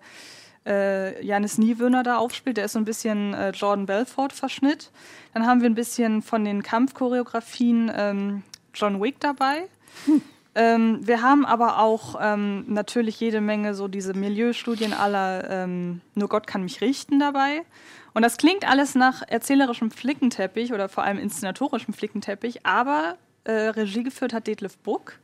äh, 0.66 1.24
Janis 1.24 1.56
Niewöhner 1.56 2.02
da 2.02 2.16
aufspielt. 2.16 2.56
Der 2.56 2.64
ist 2.64 2.72
so 2.72 2.80
ein 2.80 2.84
bisschen 2.84 3.32
äh, 3.32 3.50
Jordan 3.50 3.86
Belfort-Verschnitt. 3.86 4.90
Dann 5.34 5.46
haben 5.46 5.60
wir 5.60 5.70
ein 5.70 5.76
bisschen 5.76 6.20
von 6.20 6.44
den 6.44 6.64
Kampfchoreografien 6.64 7.92
ähm, 7.94 8.42
John 8.74 9.00
Wick 9.00 9.20
dabei. 9.20 9.68
Ähm, 10.56 11.00
wir 11.04 11.20
haben 11.20 11.44
aber 11.44 11.80
auch 11.80 12.14
ähm, 12.20 12.64
natürlich 12.68 13.18
jede 13.18 13.40
Menge 13.40 13.74
so 13.74 13.88
diese 13.88 14.14
Milieustudien 14.14 14.92
aller 14.92 15.50
ähm, 15.50 16.00
Nur 16.14 16.28
Gott 16.28 16.46
kann 16.46 16.62
mich 16.62 16.80
richten 16.80 17.18
dabei. 17.18 17.62
Und 18.14 18.22
das 18.22 18.36
klingt 18.36 18.64
alles 18.68 18.94
nach 18.94 19.22
erzählerischem 19.26 19.90
Flickenteppich 19.90 20.72
oder 20.72 20.88
vor 20.88 21.02
allem 21.02 21.18
inszenatorischem 21.18 21.92
Flickenteppich, 21.92 22.64
aber 22.64 23.16
äh, 23.44 23.52
Regie 23.52 24.02
geführt 24.02 24.32
hat 24.32 24.46
Detlef 24.46 24.76
Buck. 24.78 25.14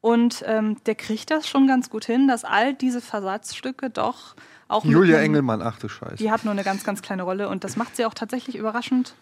Und 0.00 0.44
ähm, 0.46 0.76
der 0.84 0.94
kriegt 0.96 1.30
das 1.30 1.48
schon 1.48 1.66
ganz 1.66 1.88
gut 1.88 2.04
hin, 2.04 2.28
dass 2.28 2.44
all 2.44 2.74
diese 2.74 3.00
Versatzstücke 3.00 3.88
doch 3.88 4.34
auch. 4.68 4.84
mit 4.84 4.92
Julia 4.92 5.16
einem- 5.16 5.26
Engelmann, 5.26 5.62
ach 5.62 5.78
du 5.78 5.88
Scheiße. 5.88 6.16
Die 6.16 6.30
hat 6.30 6.44
nur 6.44 6.52
eine 6.52 6.62
ganz, 6.62 6.84
ganz 6.84 7.00
kleine 7.00 7.22
Rolle 7.22 7.48
und 7.48 7.64
das 7.64 7.76
macht 7.76 7.96
sie 7.96 8.04
auch 8.04 8.12
tatsächlich 8.14 8.56
überraschend 8.56 9.14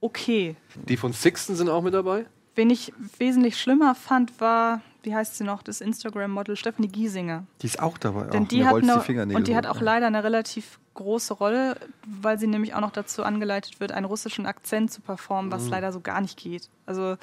okay. 0.00 0.56
Die 0.76 0.96
von 0.96 1.12
Sixten 1.12 1.56
sind 1.56 1.68
auch 1.68 1.82
mit 1.82 1.92
dabei. 1.92 2.24
Wen 2.54 2.70
ich 2.70 2.92
wesentlich 3.18 3.60
schlimmer 3.60 3.94
fand, 3.94 4.40
war, 4.40 4.80
wie 5.02 5.14
heißt 5.14 5.36
sie 5.36 5.44
noch, 5.44 5.62
das 5.62 5.82
Instagram-Model 5.82 6.56
Stephanie 6.56 6.88
Giesinger. 6.88 7.44
Die 7.60 7.66
ist 7.66 7.78
auch 7.80 7.98
dabei. 7.98 8.24
Denn 8.28 8.44
auch. 8.44 8.48
die 8.48 8.64
hat 8.64 8.74
eine, 8.76 8.94
die 8.94 9.00
Fingernägel 9.00 9.36
und 9.36 9.46
die 9.46 9.54
hat 9.56 9.66
auch 9.66 9.80
leider 9.82 10.06
eine 10.06 10.24
relativ 10.24 10.78
große 10.94 11.34
Rolle, 11.34 11.76
weil 12.06 12.38
sie 12.38 12.46
nämlich 12.46 12.74
auch 12.74 12.80
noch 12.80 12.92
dazu 12.92 13.22
angeleitet 13.24 13.78
wird, 13.78 13.92
einen 13.92 14.06
russischen 14.06 14.46
Akzent 14.46 14.90
zu 14.90 15.02
performen, 15.02 15.52
was 15.52 15.64
Mhm. 15.64 15.70
leider 15.70 15.92
so 15.92 16.00
gar 16.00 16.20
nicht 16.22 16.38
geht. 16.38 16.70
Also 16.86 17.16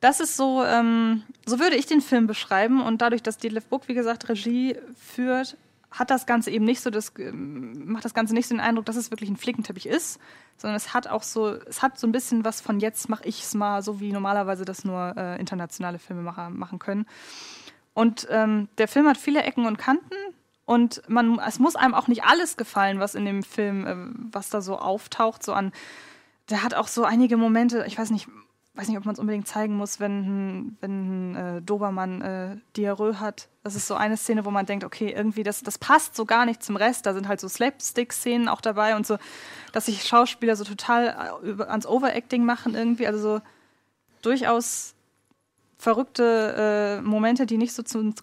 das 0.00 0.20
ist 0.20 0.36
so, 0.36 0.64
ähm, 0.64 1.22
so 1.44 1.58
würde 1.58 1.76
ich 1.76 1.86
den 1.86 2.00
Film 2.00 2.26
beschreiben 2.26 2.80
und 2.80 3.02
dadurch, 3.02 3.22
dass 3.22 3.38
Detlef 3.38 3.66
Book, 3.66 3.88
wie 3.88 3.94
gesagt, 3.94 4.28
Regie 4.28 4.76
führt, 4.96 5.56
hat 5.90 6.10
das 6.10 6.26
Ganze 6.26 6.50
eben 6.50 6.64
nicht 6.64 6.80
so 6.80 6.90
das, 6.90 7.12
ähm, 7.18 7.90
macht 7.90 8.04
das 8.04 8.14
Ganze 8.14 8.34
nicht 8.34 8.46
so 8.46 8.54
den 8.54 8.60
Eindruck, 8.60 8.86
dass 8.86 8.96
es 8.96 9.10
wirklich 9.10 9.30
ein 9.30 9.36
Flickenteppich 9.36 9.86
ist, 9.86 10.20
sondern 10.56 10.76
es 10.76 10.92
hat 10.94 11.08
auch 11.08 11.22
so, 11.22 11.48
es 11.48 11.82
hat 11.82 11.98
so 11.98 12.06
ein 12.06 12.12
bisschen 12.12 12.44
was 12.44 12.60
von 12.60 12.78
jetzt 12.80 13.08
mache 13.08 13.24
ich 13.24 13.42
es 13.42 13.54
mal, 13.54 13.82
so 13.82 14.00
wie 14.00 14.12
normalerweise 14.12 14.64
das 14.64 14.84
nur 14.84 15.14
äh, 15.16 15.40
internationale 15.40 15.98
Filmemacher 15.98 16.50
machen 16.50 16.78
können. 16.78 17.06
Und 17.94 18.28
ähm, 18.30 18.68
der 18.78 18.86
Film 18.86 19.08
hat 19.08 19.16
viele 19.16 19.42
Ecken 19.42 19.66
und 19.66 19.78
Kanten 19.78 20.14
und 20.66 21.02
man, 21.08 21.38
es 21.40 21.58
muss 21.58 21.74
einem 21.74 21.94
auch 21.94 22.06
nicht 22.06 22.24
alles 22.24 22.56
gefallen, 22.56 23.00
was 23.00 23.14
in 23.14 23.24
dem 23.24 23.42
Film, 23.42 23.86
äh, 23.86 23.96
was 24.30 24.50
da 24.50 24.60
so 24.60 24.78
auftaucht, 24.78 25.42
so 25.42 25.54
an. 25.54 25.72
Der 26.50 26.62
hat 26.62 26.74
auch 26.74 26.88
so 26.88 27.04
einige 27.04 27.36
Momente, 27.36 27.84
ich 27.86 27.98
weiß 27.98 28.10
nicht, 28.10 28.28
weiß 28.78 28.86
nicht, 28.86 28.96
ob 28.96 29.04
man 29.04 29.14
es 29.14 29.18
unbedingt 29.18 29.48
zeigen 29.48 29.76
muss, 29.76 29.98
wenn, 29.98 30.76
wenn 30.80 31.34
äh, 31.34 31.60
Dobermann 31.62 32.22
äh, 32.22 32.56
Diarrhoe 32.76 33.18
hat. 33.18 33.48
Das 33.64 33.74
ist 33.74 33.88
so 33.88 33.96
eine 33.96 34.16
Szene, 34.16 34.44
wo 34.44 34.52
man 34.52 34.66
denkt, 34.66 34.84
okay, 34.84 35.12
irgendwie, 35.14 35.42
das, 35.42 35.64
das 35.64 35.78
passt 35.78 36.14
so 36.14 36.24
gar 36.24 36.46
nicht 36.46 36.62
zum 36.62 36.76
Rest. 36.76 37.04
Da 37.04 37.12
sind 37.12 37.26
halt 37.26 37.40
so 37.40 37.48
Slapstick-Szenen 37.48 38.48
auch 38.48 38.60
dabei 38.60 38.94
und 38.94 39.04
so, 39.04 39.18
dass 39.72 39.86
sich 39.86 40.04
Schauspieler 40.04 40.54
so 40.54 40.62
total 40.62 41.38
äh, 41.42 41.62
ans 41.64 41.86
Overacting 41.86 42.44
machen 42.44 42.76
irgendwie. 42.76 43.08
Also 43.08 43.18
so 43.18 43.40
durchaus 44.22 44.94
verrückte 45.76 47.00
äh, 47.00 47.02
Momente, 47.02 47.46
die 47.46 47.58
nicht 47.58 47.72
so 47.72 47.82
zum, 47.82 48.14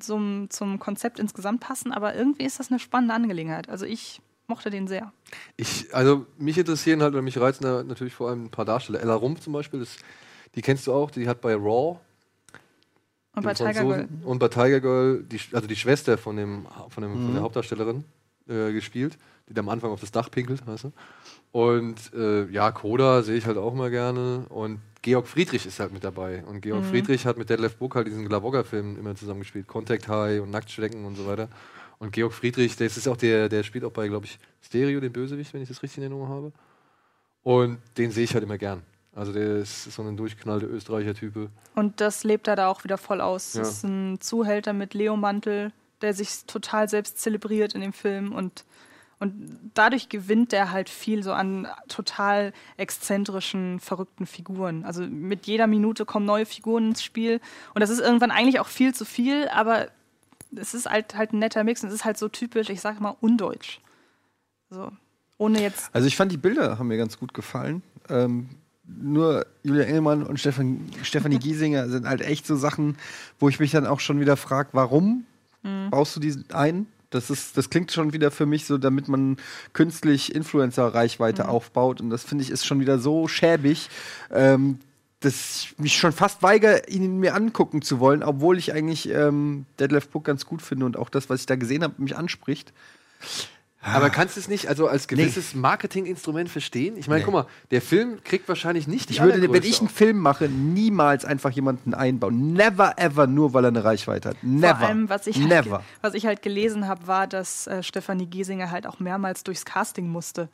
zum, 0.00 0.50
zum 0.50 0.78
Konzept 0.78 1.18
insgesamt 1.18 1.60
passen, 1.60 1.90
aber 1.90 2.14
irgendwie 2.14 2.44
ist 2.44 2.60
das 2.60 2.70
eine 2.70 2.78
spannende 2.78 3.14
Angelegenheit. 3.14 3.68
Also 3.68 3.84
ich 3.84 4.20
mochte 4.48 4.70
den 4.70 4.86
sehr. 4.88 5.12
Ich, 5.56 5.94
also 5.94 6.26
mich 6.38 6.58
interessieren 6.58 7.02
halt 7.02 7.12
oder 7.14 7.22
mich 7.22 7.38
reizen 7.38 7.64
da 7.64 7.82
natürlich 7.82 8.14
vor 8.14 8.28
allem 8.28 8.44
ein 8.44 8.50
paar 8.50 8.64
Darsteller. 8.64 9.00
Ella 9.00 9.14
Rumpf 9.14 9.40
zum 9.40 9.52
Beispiel, 9.52 9.80
das, 9.80 9.96
die 10.54 10.62
kennst 10.62 10.86
du 10.86 10.92
auch, 10.92 11.10
die 11.10 11.28
hat 11.28 11.40
bei 11.40 11.54
Raw 11.54 11.98
Und 13.34 13.42
bei 13.42 13.54
Tiger 13.54 13.84
Girl. 13.84 14.08
und 14.24 14.38
bei 14.38 14.48
Tiger 14.48 14.80
Girl, 14.80 15.22
die, 15.22 15.40
also 15.52 15.66
die 15.66 15.76
Schwester 15.76 16.16
von, 16.18 16.36
dem, 16.36 16.66
von, 16.88 17.02
dem, 17.02 17.12
von 17.18 17.30
Mhm. 17.30 17.34
der 17.34 17.42
Hauptdarstellerin 17.42 18.04
äh, 18.48 18.72
gespielt, 18.72 19.18
die 19.48 19.54
da 19.54 19.60
am 19.60 19.68
Anfang 19.68 19.90
auf 19.90 20.00
das 20.00 20.10
Dach 20.12 20.30
pinkelt, 20.30 20.66
weißt 20.66 20.84
du? 20.84 20.92
Und 21.52 22.12
äh, 22.14 22.46
ja, 22.50 22.70
Koda 22.70 23.22
sehe 23.22 23.36
ich 23.36 23.46
halt 23.46 23.56
auch 23.56 23.72
mal 23.74 23.90
gerne. 23.90 24.46
Und 24.48 24.80
Georg 25.02 25.26
Friedrich 25.26 25.64
ist 25.64 25.80
halt 25.80 25.92
mit 25.92 26.04
dabei. 26.04 26.44
Und 26.44 26.60
Georg 26.60 26.82
Mhm. 26.84 26.88
Friedrich 26.88 27.24
hat 27.26 27.38
mit 27.38 27.48
Detlef 27.48 27.76
Book 27.76 27.94
halt 27.94 28.06
diesen 28.08 28.26
Glavogger-Film 28.28 28.98
immer 28.98 29.14
zusammengespielt. 29.14 29.66
Contact 29.66 30.06
High 30.08 30.40
und 30.42 30.50
Nacktschlecken 30.50 31.04
und 31.04 31.14
so 31.16 31.26
weiter. 31.26 31.48
Und 31.98 32.12
Georg 32.12 32.32
Friedrich, 32.32 32.76
das 32.76 32.96
ist 32.96 33.08
auch 33.08 33.16
der, 33.16 33.48
der 33.48 33.62
spielt 33.62 33.84
auch 33.84 33.92
bei, 33.92 34.08
glaube 34.08 34.26
ich, 34.26 34.38
Stereo, 34.60 35.00
den 35.00 35.12
Bösewicht, 35.12 35.54
wenn 35.54 35.62
ich 35.62 35.68
das 35.68 35.82
richtig 35.82 35.98
in 35.98 36.04
Erinnerung 36.04 36.28
habe. 36.28 36.52
Und 37.42 37.78
den 37.96 38.10
sehe 38.10 38.24
ich 38.24 38.34
halt 38.34 38.44
immer 38.44 38.58
gern. 38.58 38.82
Also 39.14 39.32
der 39.32 39.56
ist 39.56 39.84
so 39.84 40.02
ein 40.02 40.16
durchknallter 40.16 40.66
Österreicher-Type. 40.66 41.48
Und 41.74 42.00
das 42.02 42.22
lebt 42.22 42.48
er 42.48 42.56
da 42.56 42.68
auch 42.68 42.84
wieder 42.84 42.98
voll 42.98 43.22
aus. 43.22 43.54
Ja. 43.54 43.60
Das 43.60 43.70
ist 43.70 43.84
ein 43.84 44.20
Zuhälter 44.20 44.74
mit 44.74 44.92
Leo-Mantel, 44.92 45.72
der 46.02 46.12
sich 46.12 46.44
total 46.46 46.88
selbst 46.88 47.18
zelebriert 47.18 47.74
in 47.74 47.80
dem 47.80 47.94
Film 47.94 48.32
und, 48.32 48.66
und 49.18 49.70
dadurch 49.72 50.10
gewinnt 50.10 50.52
er 50.52 50.70
halt 50.70 50.90
viel 50.90 51.22
so 51.22 51.32
an 51.32 51.66
total 51.88 52.52
exzentrischen, 52.76 53.80
verrückten 53.80 54.26
Figuren. 54.26 54.84
Also 54.84 55.02
mit 55.02 55.46
jeder 55.46 55.66
Minute 55.66 56.04
kommen 56.04 56.26
neue 56.26 56.44
Figuren 56.44 56.88
ins 56.88 57.02
Spiel 57.02 57.40
und 57.72 57.80
das 57.80 57.88
ist 57.88 58.00
irgendwann 58.00 58.30
eigentlich 58.30 58.60
auch 58.60 58.68
viel 58.68 58.94
zu 58.94 59.06
viel, 59.06 59.48
aber 59.48 59.88
es 60.58 60.74
ist 60.74 60.86
halt, 60.88 61.14
halt 61.16 61.32
ein 61.32 61.38
netter 61.38 61.64
Mix 61.64 61.82
und 61.82 61.88
es 61.88 61.94
ist 61.94 62.04
halt 62.04 62.18
so 62.18 62.28
typisch, 62.28 62.68
ich 62.70 62.80
sag 62.80 63.00
mal, 63.00 63.16
undeutsch. 63.20 63.80
So, 64.70 64.90
ohne 65.38 65.60
jetzt 65.60 65.90
Also 65.92 66.08
ich 66.08 66.16
fand 66.16 66.32
die 66.32 66.36
Bilder 66.36 66.78
haben 66.78 66.88
mir 66.88 66.96
ganz 66.96 67.18
gut 67.18 67.34
gefallen. 67.34 67.82
Ähm, 68.08 68.48
nur 68.84 69.46
Julia 69.62 69.84
Engelmann 69.84 70.22
und 70.22 70.38
Stefan, 70.38 70.90
Stefanie 71.02 71.38
Giesinger 71.38 71.88
sind 71.88 72.06
halt 72.06 72.20
echt 72.20 72.46
so 72.46 72.56
Sachen, 72.56 72.96
wo 73.38 73.48
ich 73.48 73.58
mich 73.60 73.72
dann 73.72 73.86
auch 73.86 74.00
schon 74.00 74.20
wieder 74.20 74.36
frage, 74.36 74.70
warum 74.72 75.24
Mhm. 75.62 75.90
baust 75.90 76.14
du 76.14 76.20
die 76.20 76.34
ein? 76.52 76.86
Das, 77.10 77.30
ist, 77.30 77.56
das 77.56 77.70
klingt 77.70 77.90
schon 77.92 78.12
wieder 78.12 78.30
für 78.30 78.46
mich 78.46 78.66
so, 78.66 78.78
damit 78.78 79.08
man 79.08 79.36
künstlich 79.72 80.34
Influencer-Reichweite 80.34 81.44
Mhm. 81.44 81.48
aufbaut. 81.48 82.00
Und 82.00 82.10
das 82.10 82.24
finde 82.24 82.42
ich 82.44 82.50
ist 82.50 82.66
schon 82.66 82.78
wieder 82.80 82.98
so 82.98 83.26
schäbig, 83.28 83.88
ähm, 84.30 84.78
dass 85.20 85.34
ich 85.64 85.78
mich 85.78 85.96
schon 85.96 86.12
fast 86.12 86.42
weigere, 86.42 86.88
ihn 86.88 87.18
mir 87.18 87.34
angucken 87.34 87.80
zu 87.82 88.00
wollen, 88.00 88.22
obwohl 88.22 88.58
ich 88.58 88.72
eigentlich 88.74 89.08
ähm, 89.08 89.66
Deadlift 89.80 90.12
Book 90.12 90.24
ganz 90.24 90.44
gut 90.46 90.60
finde 90.62 90.84
und 90.86 90.96
auch 90.96 91.08
das, 91.08 91.30
was 91.30 91.40
ich 91.40 91.46
da 91.46 91.56
gesehen 91.56 91.82
habe, 91.82 91.94
mich 91.98 92.16
anspricht. 92.16 92.72
Aber 93.82 94.10
kannst 94.10 94.34
du 94.36 94.40
es 94.40 94.48
nicht 94.48 94.66
also 94.66 94.88
als 94.88 95.06
gewisses 95.06 95.54
Marketinginstrument 95.54 96.48
verstehen? 96.50 96.96
Ich 96.96 97.06
meine, 97.06 97.20
Nee. 97.20 97.24
guck 97.24 97.34
mal, 97.34 97.46
der 97.70 97.80
Film 97.80 98.18
kriegt 98.24 98.48
wahrscheinlich 98.48 98.88
nicht 98.88 99.08
die 99.10 99.14
Ich 99.14 99.22
würde, 99.22 99.40
wenn 99.52 99.62
ich 99.62 99.78
einen 99.78 99.88
Film 99.88 100.18
mache, 100.18 100.48
niemals 100.48 101.24
einfach 101.24 101.50
jemanden 101.50 101.94
einbauen. 101.94 102.52
Never 102.52 102.94
ever, 102.98 103.28
nur 103.28 103.54
weil 103.54 103.64
er 103.64 103.68
eine 103.68 103.84
Reichweite 103.84 104.30
hat. 104.30 104.36
Never. 104.42 104.76
Vor 104.76 104.88
allem, 104.88 105.08
was 105.08 105.28
ich, 105.28 105.36
halt, 105.38 105.48
Never. 105.48 105.78
ge- 105.78 105.86
was 106.02 106.14
ich 106.14 106.26
halt 106.26 106.42
gelesen 106.42 106.88
habe, 106.88 107.06
war, 107.06 107.28
dass 107.28 107.68
äh, 107.68 107.84
Stefanie 107.84 108.26
Giesinger 108.26 108.72
halt 108.72 108.88
auch 108.88 108.98
mehrmals 108.98 109.44
durchs 109.44 109.64
Casting 109.64 110.08
musste. 110.08 110.48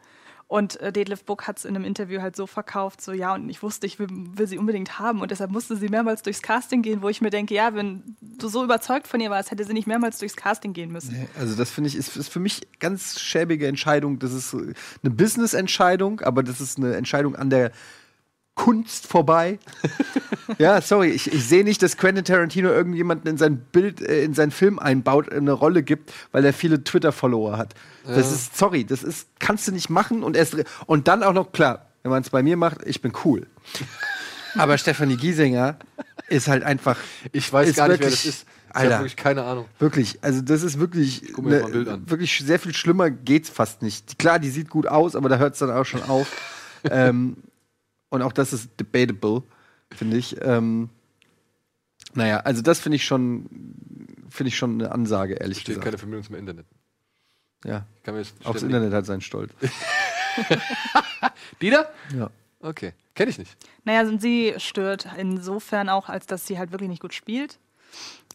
Und 0.53 0.79
äh, 0.83 0.93
Detlef 0.93 1.25
Book 1.25 1.47
hat 1.47 1.57
es 1.57 1.65
in 1.65 1.75
einem 1.75 1.87
Interview 1.87 2.21
halt 2.21 2.37
so 2.37 2.47
verkauft, 2.47 3.01
so 3.01 3.13
ja, 3.13 3.33
und 3.33 3.49
ich 3.49 3.63
wusste, 3.63 3.87
ich 3.87 3.99
will, 3.99 4.09
will 4.11 4.47
sie 4.47 4.59
unbedingt 4.59 4.99
haben. 4.99 5.23
Und 5.23 5.31
deshalb 5.31 5.51
musste 5.51 5.77
sie 5.77 5.89
mehrmals 5.89 6.21
durchs 6.21 6.43
Casting 6.43 6.83
gehen, 6.83 7.01
wo 7.01 7.09
ich 7.09 7.23
mir 7.23 7.31
denke, 7.31 7.55
ja, 7.55 7.75
wenn 7.75 8.03
du 8.21 8.49
so 8.49 8.63
überzeugt 8.63 9.09
von 9.09 9.19
ihr 9.19 9.31
warst, 9.31 9.51
hätte 9.51 9.65
sie 9.65 9.73
nicht 9.73 9.87
mehrmals 9.87 10.19
durchs 10.19 10.37
Casting 10.37 10.75
gehen 10.75 10.93
müssen. 10.93 11.27
Also 11.39 11.57
das 11.57 11.71
finde 11.71 11.89
ich 11.89 11.97
ist, 11.97 12.19
ist 12.19 12.29
für 12.29 12.39
mich 12.39 12.69
ganz 12.81 13.19
schäbige 13.19 13.67
Entscheidung. 13.67 14.19
Das 14.19 14.35
ist 14.35 14.53
äh, 14.53 14.75
eine 15.03 15.15
Business-Entscheidung, 15.15 16.21
aber 16.21 16.43
das 16.43 16.61
ist 16.61 16.77
eine 16.77 16.97
Entscheidung 16.97 17.35
an 17.35 17.49
der 17.49 17.73
Kunst 18.55 19.07
vorbei. 19.07 19.59
ja, 20.59 20.81
sorry, 20.83 21.09
ich, 21.09 21.33
ich 21.33 21.47
sehe 21.49 21.65
nicht, 21.65 21.83
dass 21.83 21.97
Quentin 21.97 22.25
Tarantino 22.25 22.69
irgendjemanden 22.71 23.31
in 23.31 23.39
sein 23.39 23.59
Bild, 23.59 24.01
äh, 24.03 24.23
in 24.25 24.35
seinen 24.35 24.51
Film 24.51 24.79
einbaut, 24.79 25.33
eine 25.33 25.53
Rolle 25.53 25.83
gibt, 25.83 26.13
weil 26.33 26.45
er 26.45 26.53
viele 26.53 26.85
Twitter-Follower 26.85 27.57
hat. 27.57 27.75
Das 28.07 28.17
Ja. 28.29 28.35
ist, 28.35 28.57
sorry, 28.59 28.85
das 28.85 29.03
ist, 29.03 29.29
kannst 29.39 29.67
du 29.69 29.73
nicht 29.73 29.89
machen 29.91 30.23
und 30.23 30.37
erst 30.37 30.57
und 30.87 31.09
dann 31.09 31.23
auch 31.23 31.33
noch 31.33 31.53
klar, 31.53 31.87
wenn 32.03 32.11
man 32.11 32.23
es 32.23 32.31
bei 32.31 32.43
mir 32.43 32.57
macht, 32.57 32.79
ich 32.85 33.01
bin 33.01 33.13
cool. 33.25 33.47
Aber 34.59 34.77
Stefanie 34.77 35.17
Giesinger 35.17 35.79
ist 36.29 36.47
halt 36.49 36.63
einfach. 36.63 36.99
Ich 37.33 37.51
weiß 37.51 37.75
gar 37.75 37.89
nicht, 37.89 38.01
wer 38.01 38.07
wirklich- 38.09 38.23
das 38.25 38.35
ist. 38.35 38.47
Ich 38.69 38.77
Alter. 38.77 38.95
habe 38.95 39.05
wirklich 39.05 39.17
keine 39.17 39.43
Ahnung. 39.45 39.67
Wirklich, 39.79 40.19
also 40.23 40.41
das 40.41 40.63
ist 40.63 40.79
wirklich, 40.79 41.31
guck 41.35 41.45
mir 41.45 41.51
ne, 41.51 41.59
mal 41.61 41.67
ein 41.67 41.73
Bild 41.73 41.89
an. 41.89 42.11
wirklich 42.11 42.39
sehr 42.43 42.59
viel 42.59 42.73
schlimmer 42.75 43.11
geht's 43.11 43.51
fast 43.51 43.83
nicht. 43.83 44.19
Klar, 44.19 44.39
die 44.39 44.49
sieht 44.49 44.71
gut 44.71 44.87
aus, 44.87 45.15
aber 45.15 45.29
da 45.29 45.37
hört 45.37 45.53
es 45.55 45.59
dann 45.59 45.71
auch 45.71 45.85
schon 45.85 46.03
auf. 46.03 46.27
ähm, 46.91 47.37
und 48.13 48.21
auch 48.21 48.33
das 48.33 48.53
ist 48.53 48.69
debatable, 48.79 49.43
finde 49.91 50.19
ich. 50.19 50.37
Ähm, 50.43 50.91
naja, 52.13 52.41
also 52.41 52.61
das 52.61 52.79
finde 52.79 52.97
ich 52.97 53.07
schon, 53.07 53.49
finde 54.29 54.49
ich 54.49 54.57
schon 54.57 54.75
eine 54.75 54.93
Ansage, 54.93 55.35
ehrlich 55.35 55.61
Steht 55.61 55.69
gesagt. 55.69 55.85
keine 55.87 55.97
Verbindung 55.97 56.23
zum 56.23 56.35
Internet. 56.35 56.67
Ja. 57.65 57.87
Ich 57.97 58.03
kann 58.03 58.15
mir 58.15 58.21
das 58.21 58.35
Aufs 58.45 58.63
Internet 58.63 58.93
hat 58.93 59.07
seinen 59.07 59.23
Stolz. 59.23 59.51
Dieter? 61.63 61.91
Ja. 62.15 62.31
Okay. 62.61 62.93
Kenne 63.15 63.31
ich 63.31 63.39
nicht. 63.39 63.57
Naja, 63.85 64.03
und 64.03 64.21
sie 64.21 64.55
stört 64.59 65.09
insofern 65.17 65.89
auch, 65.89 66.11
als 66.11 66.27
dass 66.27 66.47
sie 66.47 66.59
halt 66.59 66.71
wirklich 66.71 66.91
nicht 66.91 67.01
gut 67.01 67.15
spielt. 67.15 67.59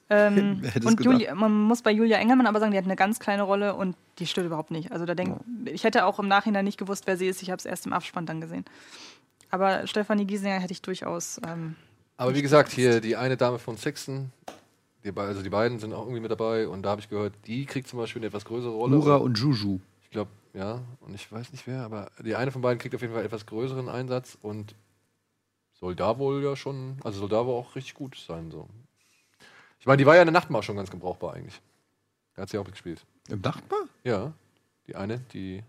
Ähm, 0.09 0.63
und? 0.85 1.03
Julia, 1.03 1.35
man 1.35 1.51
muss 1.53 1.83
bei 1.83 1.91
Julia 1.91 2.17
Engelmann 2.17 2.47
aber 2.47 2.59
sagen, 2.59 2.71
die 2.71 2.79
hat 2.79 2.85
eine 2.85 2.95
ganz 2.95 3.19
kleine 3.19 3.43
Rolle 3.43 3.75
und 3.75 3.95
die 4.17 4.25
stört 4.25 4.47
überhaupt 4.47 4.71
nicht. 4.71 4.91
Also 4.91 5.05
da 5.05 5.13
denk, 5.13 5.39
ich 5.65 5.83
hätte 5.83 6.05
auch 6.05 6.17
im 6.17 6.27
Nachhinein 6.27 6.65
nicht 6.65 6.79
gewusst, 6.79 7.05
wer 7.05 7.15
sie 7.15 7.27
ist. 7.27 7.43
Ich 7.43 7.51
habe 7.51 7.59
es 7.59 7.65
erst 7.65 7.85
im 7.85 7.93
Abspann 7.93 8.25
dann 8.25 8.41
gesehen. 8.41 8.65
Aber 9.49 9.87
Stefanie 9.87 10.25
Giesinger 10.25 10.59
hätte 10.59 10.73
ich 10.73 10.81
durchaus. 10.81 11.39
Ähm, 11.47 11.75
Aber 12.17 12.35
wie 12.35 12.41
gesagt, 12.41 12.71
hier 12.71 12.99
die 13.01 13.15
eine 13.15 13.37
Dame 13.37 13.59
von 13.59 13.77
Sexton, 13.77 14.31
die, 15.03 15.13
also 15.15 15.41
die 15.41 15.49
beiden 15.49 15.79
sind 15.79 15.93
auch 15.93 16.01
irgendwie 16.01 16.19
mit 16.19 16.31
dabei 16.31 16.67
und 16.67 16.83
da 16.83 16.91
habe 16.91 17.01
ich 17.01 17.09
gehört, 17.09 17.33
die 17.45 17.65
kriegt 17.65 17.87
zum 17.87 17.99
Beispiel 17.99 18.19
eine 18.19 18.27
etwas 18.27 18.45
größere 18.45 18.71
Rolle. 18.71 18.95
Nura 18.95 19.15
und 19.17 19.37
Juju. 19.37 19.79
Ich 20.01 20.09
glaube, 20.09 20.31
ja, 20.53 20.81
und 21.01 21.13
ich 21.13 21.31
weiß 21.31 21.51
nicht 21.51 21.67
wer, 21.67 21.83
aber 21.83 22.11
die 22.23 22.35
eine 22.35 22.51
von 22.51 22.61
beiden 22.61 22.79
kriegt 22.79 22.95
auf 22.95 23.01
jeden 23.01 23.13
Fall 23.13 23.23
etwas 23.23 23.45
größeren 23.45 23.89
Einsatz 23.89 24.37
und 24.41 24.75
soll 25.73 25.95
da 25.95 26.17
wohl 26.17 26.43
ja 26.43 26.55
schon, 26.55 26.97
also 27.03 27.19
soll 27.19 27.29
da 27.29 27.45
wohl 27.45 27.55
auch 27.55 27.75
richtig 27.75 27.93
gut 27.93 28.17
sein. 28.17 28.51
So. 28.51 28.67
Ich 29.79 29.85
meine, 29.85 29.97
die 29.97 30.05
war 30.05 30.15
ja 30.15 30.21
in 30.21 30.27
der 30.27 30.33
Nachtmahr 30.33 30.63
schon 30.63 30.75
ganz 30.75 30.89
gebrauchbar 30.89 31.35
eigentlich. 31.35 31.61
Da 32.35 32.41
hat 32.41 32.49
sie 32.49 32.57
auch 32.57 32.65
mitgespielt. 32.65 33.05
Im 33.29 33.41
Nachtbar? 33.41 33.79
Ja, 34.03 34.33
die 34.87 34.95
eine, 34.95 35.19
die, 35.33 35.63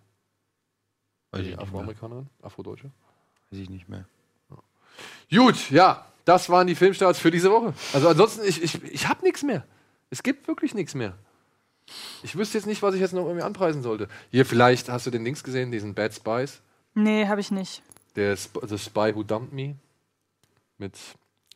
die. 1.34 1.58
Afroamerikanerin, 1.58 2.28
Afrodeutsche. 2.42 2.90
Weiß 3.50 3.60
ich 3.60 3.70
nicht 3.70 3.88
mehr. 3.88 4.04
Gut, 5.30 5.70
ja, 5.70 6.06
das 6.24 6.48
waren 6.50 6.66
die 6.66 6.74
Filmstarts 6.74 7.18
für 7.18 7.30
diese 7.30 7.50
Woche. 7.50 7.74
Also 7.92 8.08
ansonsten, 8.08 8.44
ich, 8.46 8.62
ich, 8.62 8.82
ich 8.84 9.08
habe 9.08 9.22
nichts 9.24 9.42
mehr. 9.42 9.64
Es 10.10 10.22
gibt 10.22 10.48
wirklich 10.48 10.74
nichts 10.74 10.94
mehr. 10.94 11.14
Ich 12.22 12.36
wüsste 12.36 12.58
jetzt 12.58 12.66
nicht, 12.66 12.82
was 12.82 12.94
ich 12.94 13.00
jetzt 13.00 13.12
noch 13.14 13.24
irgendwie 13.24 13.42
anpreisen 13.44 13.82
sollte. 13.82 14.08
Hier, 14.30 14.44
vielleicht 14.46 14.88
hast 14.88 15.06
du 15.06 15.10
den 15.10 15.24
Links 15.24 15.42
gesehen, 15.42 15.70
diesen 15.70 15.94
Bad 15.94 16.14
Spies. 16.14 16.60
nee, 16.94 17.26
habe 17.26 17.40
ich 17.40 17.50
nicht. 17.50 17.82
Der 18.16 18.32
Sp 18.36 18.60
The 18.66 18.78
Spy 18.78 19.14
Who 19.14 19.22
Dumped 19.22 19.52
Me. 19.52 19.76
Mit 20.78 20.96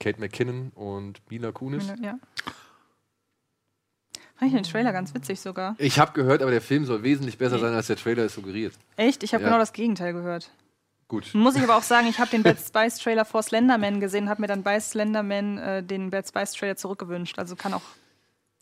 Kate 0.00 0.20
McKinnon 0.20 0.70
und 0.74 1.20
Mila 1.30 1.52
Kunis. 1.52 1.86
Ja. 2.02 2.18
Fand 4.36 4.50
ich 4.50 4.52
den 4.52 4.64
Trailer 4.64 4.92
ganz 4.92 5.14
witzig 5.14 5.40
sogar. 5.40 5.76
Ich 5.78 5.98
habe 5.98 6.12
gehört, 6.12 6.42
aber 6.42 6.50
der 6.50 6.60
Film 6.60 6.84
soll 6.84 7.02
wesentlich 7.02 7.38
besser 7.38 7.58
sein, 7.58 7.72
als 7.74 7.86
der 7.86 7.96
Trailer 7.96 8.24
es 8.24 8.34
suggeriert. 8.34 8.74
Echt? 8.96 9.22
Ich 9.22 9.34
habe 9.34 9.42
Ja. 9.44 9.48
genau 9.50 9.58
das 9.58 9.72
Gegenteil 9.72 10.12
gehört. 10.12 10.50
Gut. 11.12 11.28
Muss 11.34 11.56
ich 11.56 11.62
aber 11.62 11.76
auch 11.76 11.82
sagen, 11.82 12.06
ich 12.06 12.18
habe 12.18 12.30
den 12.30 12.42
Bad 12.42 12.56
Spice 12.58 12.96
Trailer 12.96 13.26
vor 13.26 13.42
Slenderman 13.42 14.00
gesehen, 14.00 14.30
habe 14.30 14.40
mir 14.40 14.46
dann 14.46 14.62
bei 14.62 14.80
Slenderman 14.80 15.58
äh, 15.58 15.82
den 15.82 16.08
Bad 16.08 16.26
Spice 16.26 16.52
Trailer 16.52 16.74
zurückgewünscht. 16.74 17.38
Also 17.38 17.54
kann 17.54 17.74
auch. 17.74 17.82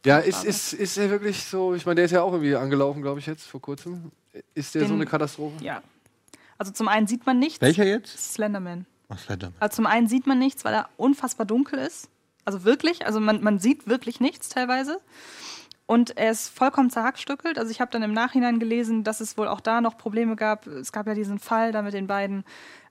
Ja, 0.05 0.18
ist, 0.18 0.44
ist, 0.44 0.72
ist 0.72 0.96
er 0.96 1.11
wirklich 1.11 1.44
so, 1.44 1.74
ich 1.76 1.86
meine, 1.86 1.94
der 1.94 2.07
ist 2.07 2.11
ja 2.11 2.22
auch 2.22 2.32
irgendwie 2.32 2.57
angelaufen, 2.57 3.03
glaube 3.03 3.20
ich, 3.20 3.26
jetzt 3.26 3.46
vor 3.46 3.61
kurzem. 3.61 4.11
Ist 4.53 4.74
der 4.74 4.82
so 4.82 4.88
Den- 4.88 4.94
eine 4.96 5.07
Katastrophe? 5.07 5.62
Ja. 5.62 5.80
Also 6.59 6.72
zum 6.72 6.88
einen 6.88 7.07
sieht 7.07 7.24
man 7.24 7.38
nichts. 7.38 7.61
Welcher 7.61 7.84
jetzt? 7.84 8.18
Slenderman. 8.34 8.84
Ach, 9.09 9.18
Slenderman. 9.20 9.55
Also 9.61 9.76
zum 9.76 9.86
einen 9.86 10.09
sieht 10.09 10.26
man 10.26 10.40
nichts, 10.40 10.64
weil 10.64 10.74
er 10.74 10.88
unfassbar 10.96 11.46
dunkel 11.46 11.78
ist. 11.78 12.09
Also 12.44 12.64
wirklich, 12.64 13.07
also 13.07 13.20
man, 13.20 13.44
man 13.44 13.61
sieht 13.61 13.86
wirklich 13.86 14.18
nichts 14.18 14.48
teilweise. 14.48 14.98
Und 15.91 16.16
er 16.16 16.30
ist 16.30 16.51
vollkommen 16.57 16.88
zerhackstückelt. 16.88 17.59
Also 17.59 17.72
ich 17.72 17.80
habe 17.80 17.91
dann 17.91 18.05
im 18.05 18.12
Nachhinein 18.12 18.61
gelesen, 18.61 19.03
dass 19.03 19.20
es 19.20 19.36
wohl 19.36 19.49
auch 19.49 19.61
da 19.61 19.80
noch 19.80 19.99
Probleme 19.99 20.36
gab. 20.36 20.68
Es 20.68 20.93
gab 20.93 21.09
ja 21.09 21.14
diesen 21.14 21.41
Fall 21.41 21.72
da 21.72 21.82
mit 21.82 21.95
den 21.95 22.07
beiden, 22.07 22.45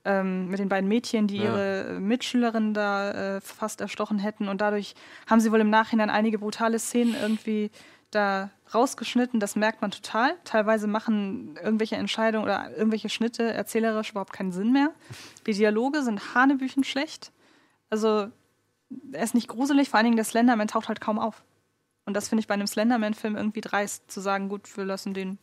ähm, 0.04 0.50
mit 0.50 0.60
den 0.60 0.68
beiden 0.68 0.90
Mädchen, 0.90 1.26
die 1.26 1.38
Ja. 1.38 1.44
ihre 1.46 1.84
äh, 1.96 2.00
Mitschülerin 2.02 2.74
da 2.74 3.38
äh, 3.38 3.40
fast 3.40 3.80
erstochen 3.80 4.20
hätten. 4.20 4.50
Und 4.50 4.60
dadurch 4.60 4.96
haben 5.28 5.40
sie 5.40 5.50
wohl 5.50 5.62
im 5.62 5.70
Nachhinein 5.70 6.10
einige 6.10 6.40
brutale 6.40 6.78
Szenen 6.78 7.16
irgendwie 7.16 7.72
da 8.12 8.50
rausgeschnitten. 8.74 9.40
Das 9.40 9.56
merkt 9.56 9.82
man 9.82 9.92
total. 9.92 10.34
Teilweise 10.44 10.88
machen 10.88 11.58
irgendwelche 11.64 11.96
Entscheidungen 11.96 12.44
oder 12.44 12.70
irgendwelche 12.76 13.08
Schnitte 13.08 13.44
erzählerisch 13.54 14.12
überhaupt 14.12 14.34
keinen 14.34 14.52
Sinn 14.52 14.74
mehr. 14.74 14.92
Die 15.48 15.54
Dialoge 15.54 16.04
sind 16.04 16.36
hanebüchen 16.36 16.84
schlecht. 16.84 17.32
Also 17.90 18.28
er 19.14 19.24
ist 19.24 19.36
nicht 19.36 19.48
gruselig, 19.48 19.88
vor 19.88 20.00
allen 20.00 20.06
Dingen 20.08 20.18
der 20.18 20.26
Slenderman 20.26 20.68
taucht 20.68 20.90
halt 20.90 21.00
kaum 21.00 21.18
auf. 21.18 21.44
Und 22.10 22.16
das 22.16 22.28
finde 22.28 22.42
ich 22.42 22.48
bei 22.48 22.56
einem 22.56 22.66
Slenderman-Film 22.66 23.36
irgendwie 23.36 23.62
dreist, 23.62 24.10
zu 24.12 24.20
sagen, 24.20 24.50
gut, 24.50 24.76
wir 24.76 24.84
lassen 24.84 25.14
den 25.14 25.38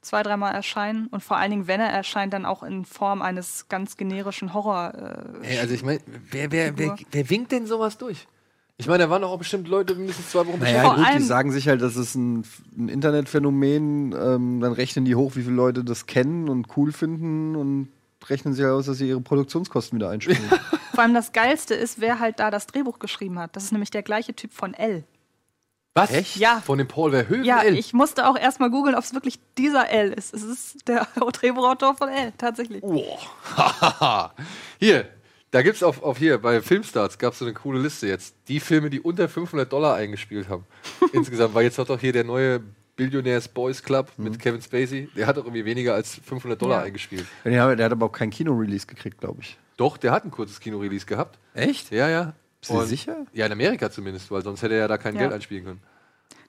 zwei, 0.00 0.22
dreimal 0.22 0.54
erscheinen. 0.54 1.06
Und 1.08 1.22
vor 1.22 1.36
allen 1.36 1.50
Dingen, 1.50 1.66
wenn 1.66 1.80
er 1.80 1.90
erscheint, 1.90 2.32
dann 2.32 2.46
auch 2.46 2.62
in 2.62 2.86
Form 2.86 3.20
eines 3.20 3.68
ganz 3.68 3.98
generischen 3.98 4.54
Horror. 4.54 4.94
Äh, 5.42 5.46
Hey, 5.46 5.58
also 5.58 5.74
ich 5.74 5.82
meine, 5.84 6.00
wer, 6.30 6.50
wer, 6.50 6.78
wer, 6.78 6.96
wer 7.10 7.30
winkt 7.30 7.52
denn 7.52 7.66
sowas 7.66 7.98
durch? 7.98 8.26
Ich 8.78 8.86
meine, 8.88 9.04
da 9.04 9.10
waren 9.10 9.20
doch 9.20 9.30
auch 9.30 9.38
bestimmt 9.38 9.68
Leute 9.68 9.94
mindestens 9.94 10.30
zwei 10.30 10.46
Wochen 10.46 10.58
Naja, 10.58 10.80
Vor 10.82 10.94
gut, 10.96 11.04
die 11.04 11.10
allem- 11.10 11.22
sagen 11.22 11.52
sich 11.52 11.68
halt, 11.68 11.82
das 11.82 11.96
ist 11.96 12.14
ein, 12.14 12.44
ein 12.76 12.88
Internetphänomen. 12.88 14.12
Ähm, 14.18 14.60
dann 14.60 14.72
rechnen 14.72 15.04
die 15.04 15.14
hoch, 15.14 15.36
wie 15.36 15.42
viele 15.42 15.54
Leute 15.54 15.84
das 15.84 16.06
kennen 16.06 16.48
und 16.48 16.74
cool 16.76 16.90
finden 16.90 17.54
und 17.54 17.88
rechnen 18.28 18.54
sich 18.54 18.64
aus, 18.64 18.86
dass 18.86 18.96
sie 18.96 19.08
ihre 19.08 19.20
Produktionskosten 19.20 19.98
wieder 19.98 20.08
einspielen. 20.10 20.40
Vor 20.94 21.04
allem 21.04 21.14
das 21.14 21.32
Geilste 21.32 21.74
ist, 21.74 22.00
wer 22.00 22.18
halt 22.18 22.40
da 22.40 22.50
das 22.50 22.66
Drehbuch 22.66 22.98
geschrieben 22.98 23.38
hat. 23.38 23.54
Das 23.56 23.64
ist 23.64 23.72
nämlich 23.72 23.90
der 23.90 24.02
gleiche 24.02 24.34
Typ 24.34 24.52
von 24.52 24.74
L. 24.74 25.04
Was? 25.94 26.10
Echt? 26.10 26.36
Ja. 26.36 26.62
Von 26.64 26.78
dem 26.78 26.88
Paul 26.88 27.10
Verhoeven? 27.10 27.44
Ja, 27.44 27.60
L? 27.62 27.76
ich 27.76 27.92
musste 27.92 28.26
auch 28.26 28.38
erstmal 28.38 28.70
googeln, 28.70 28.94
ob 28.96 29.04
es 29.04 29.12
wirklich 29.12 29.38
dieser 29.58 29.90
L 29.90 30.12
ist. 30.12 30.32
Es 30.32 30.42
ist 30.42 30.88
der 30.88 31.06
Drehbuchautor 31.32 31.94
von 31.94 32.08
L, 32.08 32.32
tatsächlich. 32.38 32.82
Hahaha. 33.56 34.32
hier, 34.78 35.06
da 35.50 35.60
gibt's 35.62 35.82
auf, 35.82 36.02
auf 36.02 36.16
hier, 36.16 36.38
bei 36.38 36.62
Filmstarts 36.62 37.18
gab 37.18 37.34
es 37.34 37.38
so 37.40 37.44
eine 37.44 37.52
coole 37.54 37.78
Liste 37.80 38.06
jetzt. 38.06 38.34
Die 38.48 38.58
Filme, 38.60 38.88
die 38.88 39.00
unter 39.00 39.28
500 39.28 39.70
Dollar 39.70 39.96
eingespielt 39.96 40.48
haben. 40.48 40.64
Insgesamt, 41.12 41.54
weil 41.54 41.64
jetzt 41.64 41.78
hat 41.78 41.90
doch 41.90 42.00
hier 42.00 42.12
der 42.12 42.24
neue 42.24 42.60
Billionaires 42.96 43.48
Boys 43.48 43.82
Club 43.82 44.10
mit 44.16 44.38
Kevin 44.38 44.62
Spacey, 44.62 45.08
der 45.16 45.26
hat 45.26 45.36
doch 45.36 45.44
irgendwie 45.44 45.64
weniger 45.64 45.94
als 45.94 46.14
500 46.24 46.60
Dollar 46.60 46.78
Ja. 46.80 46.84
eingespielt. 46.84 47.26
der, 47.44 47.62
hat- 47.64 47.78
der 47.78 47.84
hat 47.86 47.92
aber 47.92 48.06
auch 48.06 48.12
kein 48.12 48.30
Kino-Release 48.30 48.86
gekriegt, 48.86 49.18
glaube 49.20 49.42
ich. 49.42 49.58
Doch, 49.76 49.96
der 49.96 50.12
hat 50.12 50.24
ein 50.24 50.30
kurzes 50.30 50.60
Kino-Release 50.60 51.04
gehabt. 51.06 51.38
Echt? 51.54 51.90
Ja, 51.90 52.08
ja. 52.08 52.32
Bist 52.62 52.72
du 52.72 52.82
sicher? 52.86 53.26
Ja, 53.32 53.46
in 53.46 53.52
Amerika 53.52 53.90
zumindest, 53.90 54.30
weil 54.30 54.42
sonst 54.42 54.62
hätte 54.62 54.74
er 54.74 54.80
ja 54.80 54.88
da 54.88 54.96
kein 54.98 55.14
Ja. 55.14 55.22
Geld 55.22 55.32
einspielen 55.34 55.64
können. 55.64 55.80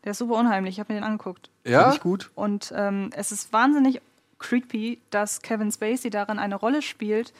Der 0.03 0.11
ist 0.11 0.17
super 0.19 0.35
unheimlich, 0.35 0.75
ich 0.75 0.79
habe 0.79 0.93
mir 0.93 0.99
den 0.99 1.05
angeguckt. 1.05 1.49
Ja? 1.65 1.81
Finde 1.83 1.95
ich 1.95 2.01
gut. 2.01 2.31
Und 2.35 2.73
ähm, 2.75 3.09
es 3.15 3.31
ist 3.31 3.51
wahnsinnig 3.53 4.01
creepy, 4.39 4.99
dass 5.09 5.41
Kevin 5.41 5.71
Spacey 5.71 6.09
darin 6.09 6.39
eine 6.39 6.55
Rolle 6.55 6.81
spielt, 6.81 7.33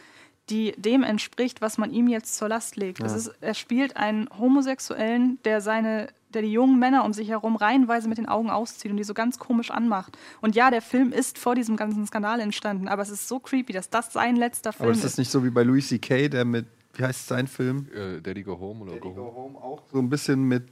die 0.49 0.73
dem 0.77 1.03
entspricht, 1.03 1.61
was 1.61 1.77
man 1.77 1.91
ihm 1.91 2.07
jetzt 2.07 2.35
zur 2.35 2.49
Last 2.49 2.75
legt. 2.75 2.99
Es 3.01 3.13
ist, 3.13 3.31
er 3.41 3.53
spielt 3.53 3.95
einen 3.97 4.27
Homosexuellen, 4.37 5.39
der 5.45 5.61
seine, 5.61 6.07
der 6.33 6.41
die 6.41 6.51
jungen 6.51 6.79
Männer 6.79 7.03
um 7.05 7.13
sich 7.13 7.29
herum 7.29 7.55
reihenweise 7.57 8.07
mit 8.09 8.17
den 8.17 8.27
Augen 8.27 8.49
auszieht 8.49 8.91
und 8.91 8.97
die 8.97 9.03
so 9.03 9.13
ganz 9.13 9.39
komisch 9.39 9.69
anmacht. 9.71 10.17
Und 10.41 10.55
ja, 10.55 10.71
der 10.71 10.81
Film 10.81 11.11
ist 11.11 11.37
vor 11.37 11.55
diesem 11.55 11.75
ganzen 11.77 12.05
Skandal 12.07 12.39
entstanden, 12.39 12.87
aber 12.87 13.01
es 13.01 13.09
ist 13.09 13.27
so 13.27 13.39
creepy, 13.39 13.71
dass 13.73 13.89
das 13.89 14.11
sein 14.13 14.35
letzter 14.35 14.73
Film 14.73 14.83
Aber 14.87 14.91
ist 14.91 14.99
ist. 14.99 15.05
das 15.13 15.17
nicht 15.17 15.31
so 15.31 15.43
wie 15.43 15.49
bei 15.49 15.63
Louis 15.63 15.87
C.K., 15.89 16.29
der 16.29 16.45
mit, 16.45 16.65
wie 16.93 17.03
heißt 17.03 17.27
sein 17.27 17.47
Film? 17.47 17.87
Äh, 17.93 18.21
Daddy 18.21 18.43
Go 18.43 18.59
Home 18.59 18.85
oder 18.85 18.97
Go 18.97 19.15
Home. 19.15 19.33
Home 19.35 19.57
auch 19.57 19.83
so 19.91 19.99
ein 19.99 20.09
bisschen 20.09 20.43
mit, 20.43 20.67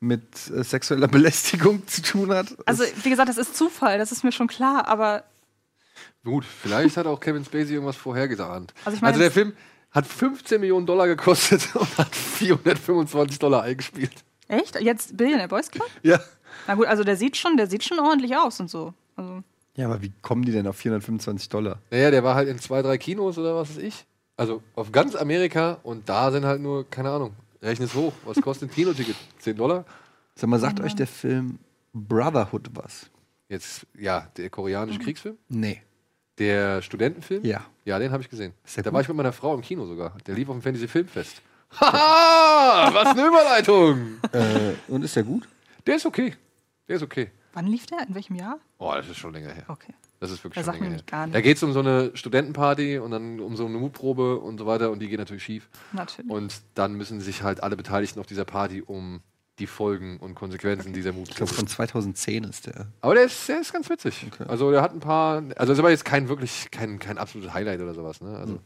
mit 0.00 0.22
äh, 0.50 0.62
sexueller 0.62 1.08
Belästigung 1.08 1.86
zu 1.86 2.02
tun 2.02 2.32
hat. 2.32 2.56
Also, 2.66 2.84
wie 3.02 3.10
gesagt, 3.10 3.28
das 3.28 3.38
ist 3.38 3.56
Zufall, 3.56 3.98
das 3.98 4.12
ist 4.12 4.24
mir 4.24 4.32
schon 4.32 4.46
klar, 4.48 4.86
aber 4.88 5.24
Gut, 6.24 6.44
vielleicht 6.44 6.96
hat 6.96 7.06
auch 7.06 7.20
Kevin 7.20 7.44
Spacey 7.44 7.74
irgendwas 7.74 7.96
vorhergesahnt. 7.96 8.74
Also 8.84 8.96
ich 8.96 9.02
meine, 9.02 9.14
also 9.14 9.20
der 9.20 9.30
Film 9.30 9.52
hat 9.92 10.06
15 10.06 10.60
Millionen 10.60 10.84
Dollar 10.84 11.06
gekostet 11.06 11.68
und 11.74 11.98
hat 11.98 12.14
425 12.14 13.38
Dollar 13.38 13.62
eingespielt. 13.62 14.12
echt? 14.48 14.80
Jetzt 14.80 15.16
Billionaire 15.16 15.48
Boys 15.48 15.70
Club? 15.70 15.88
Ja. 16.02 16.20
Na 16.66 16.74
gut, 16.74 16.86
also 16.86 17.04
der 17.04 17.16
sieht 17.16 17.36
schon, 17.36 17.56
der 17.56 17.66
sieht 17.68 17.84
schon 17.84 17.98
ordentlich 17.98 18.36
aus 18.36 18.60
und 18.60 18.68
so. 18.68 18.92
Also, 19.14 19.42
ja, 19.76 19.86
aber 19.86 20.02
wie 20.02 20.12
kommen 20.22 20.44
die 20.44 20.52
denn 20.52 20.66
auf 20.66 20.76
425 20.76 21.48
Dollar? 21.48 21.80
Naja, 21.90 22.10
der 22.10 22.24
war 22.24 22.34
halt 22.34 22.48
in 22.48 22.58
zwei, 22.58 22.82
drei 22.82 22.98
Kinos 22.98 23.38
oder 23.38 23.54
was 23.54 23.70
weiß 23.70 23.82
ich. 23.82 24.06
Also 24.36 24.62
auf 24.74 24.92
ganz 24.92 25.14
Amerika 25.14 25.78
und 25.82 26.08
da 26.08 26.30
sind 26.30 26.44
halt 26.44 26.60
nur, 26.60 26.88
keine 26.90 27.10
Ahnung, 27.10 27.34
rechne 27.62 27.86
es 27.86 27.94
hoch. 27.94 28.12
Was 28.24 28.40
kostet 28.40 28.70
ein 28.70 28.74
Kinoticket? 28.74 29.16
10 29.38 29.56
Dollar? 29.56 29.84
Sag 30.34 30.50
mal, 30.50 30.60
sagt 30.60 30.80
euch 30.80 30.94
der 30.94 31.06
Film 31.06 31.58
Brotherhood 31.94 32.68
was? 32.74 33.10
Jetzt, 33.48 33.86
ja, 33.98 34.28
der 34.36 34.50
koreanische 34.50 34.98
Kriegsfilm? 34.98 35.38
Nee. 35.48 35.82
Der 36.38 36.82
Studentenfilm? 36.82 37.44
Ja. 37.44 37.64
Ja, 37.86 37.98
den 37.98 38.12
habe 38.12 38.22
ich 38.22 38.28
gesehen. 38.28 38.52
Da 38.74 38.82
gut? 38.82 38.92
war 38.92 39.00
ich 39.00 39.08
mit 39.08 39.16
meiner 39.16 39.32
Frau 39.32 39.54
im 39.54 39.62
Kino 39.62 39.86
sogar. 39.86 40.16
Der 40.26 40.34
lief 40.34 40.48
auf 40.48 40.56
dem 40.56 40.62
Fantasy 40.62 40.88
Filmfest. 40.88 41.40
Haha! 41.80 42.90
Was 42.94 43.06
eine 43.06 43.26
Überleitung! 43.26 44.18
äh, 44.32 44.74
und 44.88 45.02
ist 45.02 45.16
der 45.16 45.22
gut? 45.22 45.48
Der 45.86 45.96
ist 45.96 46.04
okay. 46.04 46.34
Der 46.88 46.96
ist 46.96 47.02
okay. 47.02 47.30
wann 47.54 47.66
lief 47.66 47.86
der? 47.86 48.06
In 48.06 48.14
welchem 48.14 48.36
Jahr? 48.36 48.58
Oh, 48.78 48.92
das 48.94 49.08
ist 49.08 49.16
schon 49.16 49.32
länger 49.32 49.52
her. 49.52 49.64
Okay. 49.68 49.94
Das 50.20 50.30
ist 50.30 50.42
wirklich 50.44 50.64
Da 50.64 50.72
schon 50.72 50.80
sagt 50.80 50.90
länger 50.90 51.02
gar. 51.06 51.26
Da 51.26 51.40
geht 51.40 51.56
es 51.56 51.62
um 51.62 51.72
so 51.72 51.80
eine 51.80 52.10
Studentenparty 52.14 52.98
und 52.98 53.10
dann 53.10 53.40
um 53.40 53.56
so 53.56 53.66
eine 53.66 53.76
Mutprobe 53.78 54.38
und 54.38 54.58
so 54.58 54.66
weiter 54.66 54.90
und 54.90 55.00
die 55.00 55.08
geht 55.08 55.18
natürlich 55.18 55.42
schief. 55.44 55.68
Natürlich. 55.92 56.30
Und 56.30 56.54
dann 56.74 56.94
müssen 56.94 57.20
sich 57.20 57.42
halt 57.42 57.62
alle 57.62 57.76
Beteiligten 57.76 58.20
auf 58.20 58.26
dieser 58.26 58.44
Party 58.44 58.82
um 58.82 59.20
die 59.58 59.66
Folgen 59.66 60.18
und 60.18 60.34
Konsequenzen 60.34 60.92
dieser 60.92 61.10
Ich 61.10 61.16
glaube, 61.16 61.30
Mutprobe. 61.30 61.54
von 61.54 61.66
2010 61.66 62.44
ist 62.44 62.66
der. 62.66 62.88
Aber 63.00 63.14
der 63.14 63.24
ist, 63.24 63.48
der 63.48 63.60
ist 63.60 63.72
ganz 63.72 63.88
witzig. 63.88 64.26
Also 64.48 64.70
der 64.70 64.82
hat 64.82 64.92
ein 64.92 65.00
paar, 65.00 65.42
also 65.56 65.72
ist 65.72 65.78
aber 65.78 65.90
jetzt 65.90 66.04
kein 66.04 66.28
wirklich, 66.28 66.70
kein, 66.70 66.98
kein 66.98 67.16
absolutes 67.18 67.54
Highlight 67.54 67.80
oder 67.80 67.94
sowas, 67.94 68.20
ne? 68.20 68.36
Also 68.36 68.60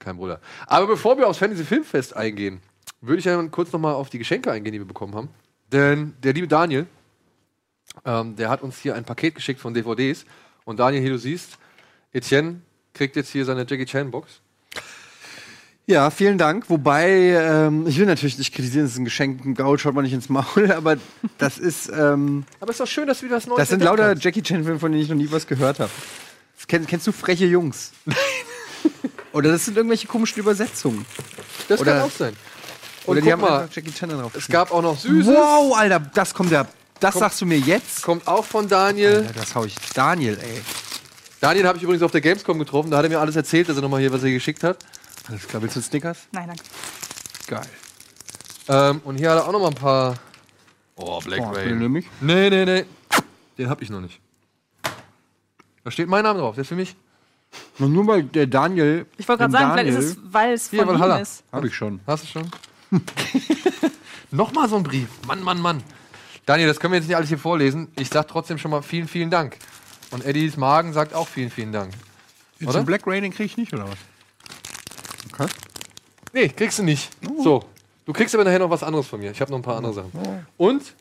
kein 0.00 0.16
Bruder. 0.16 0.40
Aber 0.66 0.86
bevor 0.88 1.16
wir 1.18 1.28
aufs 1.28 1.38
Fantasy 1.38 1.64
Filmfest 1.64 2.16
eingehen, 2.16 2.60
würde 3.00 3.18
ich 3.20 3.24
ja 3.26 3.40
kurz 3.48 3.72
nochmal 3.72 3.94
auf 3.94 4.10
die 4.10 4.18
Geschenke 4.18 4.50
eingehen, 4.50 4.72
die 4.72 4.80
wir 4.80 4.86
bekommen 4.86 5.14
haben. 5.14 5.28
Denn 5.70 6.14
der 6.22 6.32
liebe 6.32 6.48
Daniel, 6.48 6.86
ähm, 8.04 8.34
der 8.36 8.50
hat 8.50 8.62
uns 8.62 8.78
hier 8.78 8.94
ein 8.96 9.04
Paket 9.04 9.34
geschickt 9.36 9.60
von 9.60 9.72
DVDs. 9.72 10.24
Und 10.64 10.78
Daniel, 10.80 11.02
hier 11.02 11.10
du 11.12 11.18
siehst, 11.18 11.58
Etienne 12.12 12.60
kriegt 12.92 13.16
jetzt 13.16 13.30
hier 13.30 13.44
seine 13.44 13.66
Jackie 13.68 13.84
Chan 13.86 14.10
Box. 14.10 14.40
Ja, 15.86 16.08
vielen 16.10 16.38
Dank. 16.38 16.70
Wobei, 16.70 17.10
ähm, 17.10 17.86
ich 17.86 17.98
will 17.98 18.06
natürlich 18.06 18.38
nicht 18.38 18.54
kritisieren, 18.54 18.86
es 18.86 18.92
ist 18.92 18.98
ein 18.98 19.04
Geschenk, 19.04 19.44
ein 19.44 19.54
Gaul 19.54 19.78
schaut 19.78 19.94
man 19.94 20.04
nicht 20.04 20.14
ins 20.14 20.30
Maul, 20.30 20.72
aber 20.76 20.96
das 21.36 21.58
ist, 21.58 21.90
ähm, 21.90 22.44
Aber 22.60 22.70
ist 22.70 22.80
doch 22.80 22.86
schön, 22.86 23.06
dass 23.06 23.18
du 23.20 23.26
wieder 23.26 23.36
was 23.36 23.46
Neues 23.46 23.58
das 23.58 23.68
sind 23.68 23.82
lauter 23.82 24.08
hast. 24.14 24.24
Jackie 24.24 24.42
Chan-Filme, 24.42 24.78
von 24.78 24.90
denen 24.92 25.02
ich 25.02 25.10
noch 25.10 25.16
nie 25.16 25.30
was 25.30 25.46
gehört 25.46 25.80
habe. 25.80 25.90
Kenn, 26.66 26.86
kennst 26.86 27.06
du 27.06 27.12
freche 27.12 27.44
Jungs? 27.44 27.92
Nein. 28.06 28.16
Oder 29.32 29.50
das 29.52 29.66
sind 29.66 29.76
irgendwelche 29.76 30.06
komischen 30.06 30.38
Übersetzungen. 30.40 31.04
Das 31.68 31.80
oder- 31.80 31.92
kann 31.92 32.02
auch 32.02 32.10
sein. 32.10 32.34
Und 33.04 33.12
Oder 33.12 33.20
die 33.20 33.32
haben 33.32 33.42
mal, 33.42 33.68
Jackie 33.70 33.92
Chan 33.92 34.08
drauf. 34.08 34.34
es 34.34 34.48
gab 34.48 34.70
auch 34.70 34.80
noch 34.80 34.98
Süßes. 34.98 35.26
Wow, 35.26 35.76
Alter, 35.76 36.00
das 36.00 36.32
kommt 36.32 36.50
ja. 36.50 36.66
Das 37.04 37.12
Kommt- 37.12 37.20
sagst 37.20 37.40
du 37.42 37.46
mir 37.46 37.58
jetzt? 37.58 38.02
Kommt 38.02 38.26
auch 38.26 38.44
von 38.46 38.66
Daniel. 38.66 39.16
Alter, 39.26 39.32
das 39.34 39.54
hau 39.54 39.64
ich. 39.66 39.76
Daniel, 39.94 40.38
ey. 40.40 40.62
Daniel 41.40 41.66
habe 41.66 41.76
ich 41.76 41.84
übrigens 41.84 42.02
auf 42.02 42.12
der 42.12 42.22
Gamescom 42.22 42.58
getroffen. 42.58 42.90
Da 42.90 42.96
hat 42.96 43.04
er 43.04 43.10
mir 43.10 43.20
alles 43.20 43.36
erzählt, 43.36 43.68
dass 43.68 43.76
er 43.76 43.82
nochmal 43.82 44.00
hier 44.00 44.10
was 44.10 44.22
er 44.22 44.30
geschickt 44.30 44.64
hat. 44.64 44.78
Alles 45.28 45.46
klar, 45.46 45.60
willst 45.60 45.76
du 45.76 45.82
Snickers? 45.82 46.20
Nein, 46.32 46.46
danke. 46.48 46.62
Geil. 47.46 47.68
Ähm, 48.68 49.02
und 49.04 49.18
hier 49.18 49.30
hat 49.30 49.36
er 49.38 49.46
auch 49.46 49.52
noch 49.52 49.60
mal 49.60 49.68
ein 49.68 49.74
paar. 49.74 50.14
Oh, 50.96 51.20
Black 51.20 51.40
Boah, 51.40 51.54
Rain. 51.56 51.68
den 51.68 51.78
nehm 51.80 51.96
ich. 51.96 52.06
Nee, 52.22 52.48
nee, 52.48 52.64
nee. 52.64 52.84
Den 53.58 53.68
hab 53.68 53.82
ich 53.82 53.90
noch 53.90 54.00
nicht. 54.00 54.18
Da 55.84 55.90
steht 55.90 56.08
mein 56.08 56.22
Name 56.22 56.38
drauf. 56.38 56.54
Der 56.54 56.62
ist 56.62 56.68
für 56.68 56.74
mich. 56.76 56.96
Und 57.78 57.92
nur 57.92 58.06
weil 58.06 58.22
der 58.22 58.46
Daniel. 58.46 59.04
Ich 59.18 59.28
wollte 59.28 59.40
gerade 59.42 59.52
sagen, 59.52 59.72
vielleicht 59.74 59.88
Daniel- 59.90 59.98
ist 60.10 60.16
es, 60.16 60.22
weil 60.32 60.52
es 60.54 60.70
Hier, 60.70 60.86
von 60.86 60.94
ihm 60.94 61.00
Valhalla. 61.00 61.20
ist. 61.20 61.42
Hab 61.52 61.64
ich 61.64 61.74
schon. 61.74 62.00
Hast 62.06 62.24
du 62.24 62.28
schon? 62.28 62.50
Nochmal 64.30 64.68
so 64.70 64.76
ein 64.76 64.82
Brief. 64.82 65.08
Mann, 65.26 65.42
Mann, 65.42 65.60
Mann. 65.60 65.82
Daniel, 66.46 66.68
das 66.68 66.78
können 66.78 66.92
wir 66.92 66.98
jetzt 66.98 67.08
nicht 67.08 67.16
alles 67.16 67.28
hier 67.28 67.38
vorlesen. 67.38 67.88
Ich 67.98 68.08
sag 68.08 68.28
trotzdem 68.28 68.58
schon 68.58 68.70
mal 68.70 68.82
vielen, 68.82 69.08
vielen 69.08 69.30
Dank. 69.30 69.56
Und 70.10 70.24
Eddies 70.24 70.56
Magen 70.56 70.92
sagt 70.92 71.14
auch 71.14 71.26
vielen, 71.26 71.50
vielen 71.50 71.72
Dank. 71.72 71.92
Oder? 72.62 72.80
den 72.80 72.86
Black 72.86 73.06
Rain, 73.06 73.22
den 73.22 73.32
krieg 73.32 73.46
ich 73.46 73.56
nicht, 73.56 73.72
oder 73.72 73.88
was? 73.88 73.98
Okay. 75.32 75.46
Nee, 76.32 76.48
kriegst 76.48 76.78
du 76.78 76.82
nicht. 76.82 77.10
So. 77.42 77.64
Du 78.04 78.12
kriegst 78.12 78.34
aber 78.34 78.44
nachher 78.44 78.58
noch 78.58 78.70
was 78.70 78.82
anderes 78.82 79.06
von 79.06 79.20
mir. 79.20 79.30
Ich 79.30 79.40
habe 79.40 79.50
noch 79.50 79.58
ein 79.58 79.62
paar 79.62 79.76
andere 79.76 79.94
Sachen. 79.94 80.12
Und? 80.56 80.94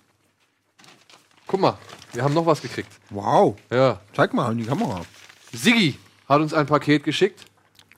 Guck 1.46 1.60
mal, 1.60 1.78
wir 2.14 2.24
haben 2.24 2.34
noch 2.34 2.46
was 2.46 2.62
gekriegt. 2.62 2.92
Wow. 3.10 3.56
Ja. 3.70 4.00
Zeig 4.16 4.34
mal 4.34 4.52
in 4.52 4.60
die 4.60 4.66
Kamera. 4.66 5.02
Siggi 5.52 6.00
hat 6.28 6.42
uns 6.42 6.54
ein 6.54 6.66
Paket 6.66 7.04
geschickt, 7.04 7.42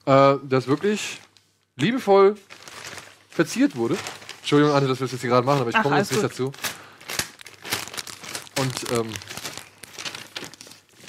äh, 0.06 0.34
das 0.42 0.66
wirklich 0.66 1.20
liebevoll 1.76 2.36
verziert 3.30 3.76
wurde. 3.76 3.96
Entschuldigung, 4.40 4.74
Anne, 4.74 4.88
dass 4.88 4.98
wir 4.98 5.04
das 5.04 5.12
jetzt 5.12 5.20
hier 5.20 5.30
gerade 5.30 5.46
machen, 5.46 5.60
aber 5.60 5.70
ich 5.70 5.76
komme 5.80 5.96
jetzt 5.96 6.10
nicht 6.10 6.24
dazu. 6.24 6.52
Und, 8.58 8.90
ähm, 8.92 9.12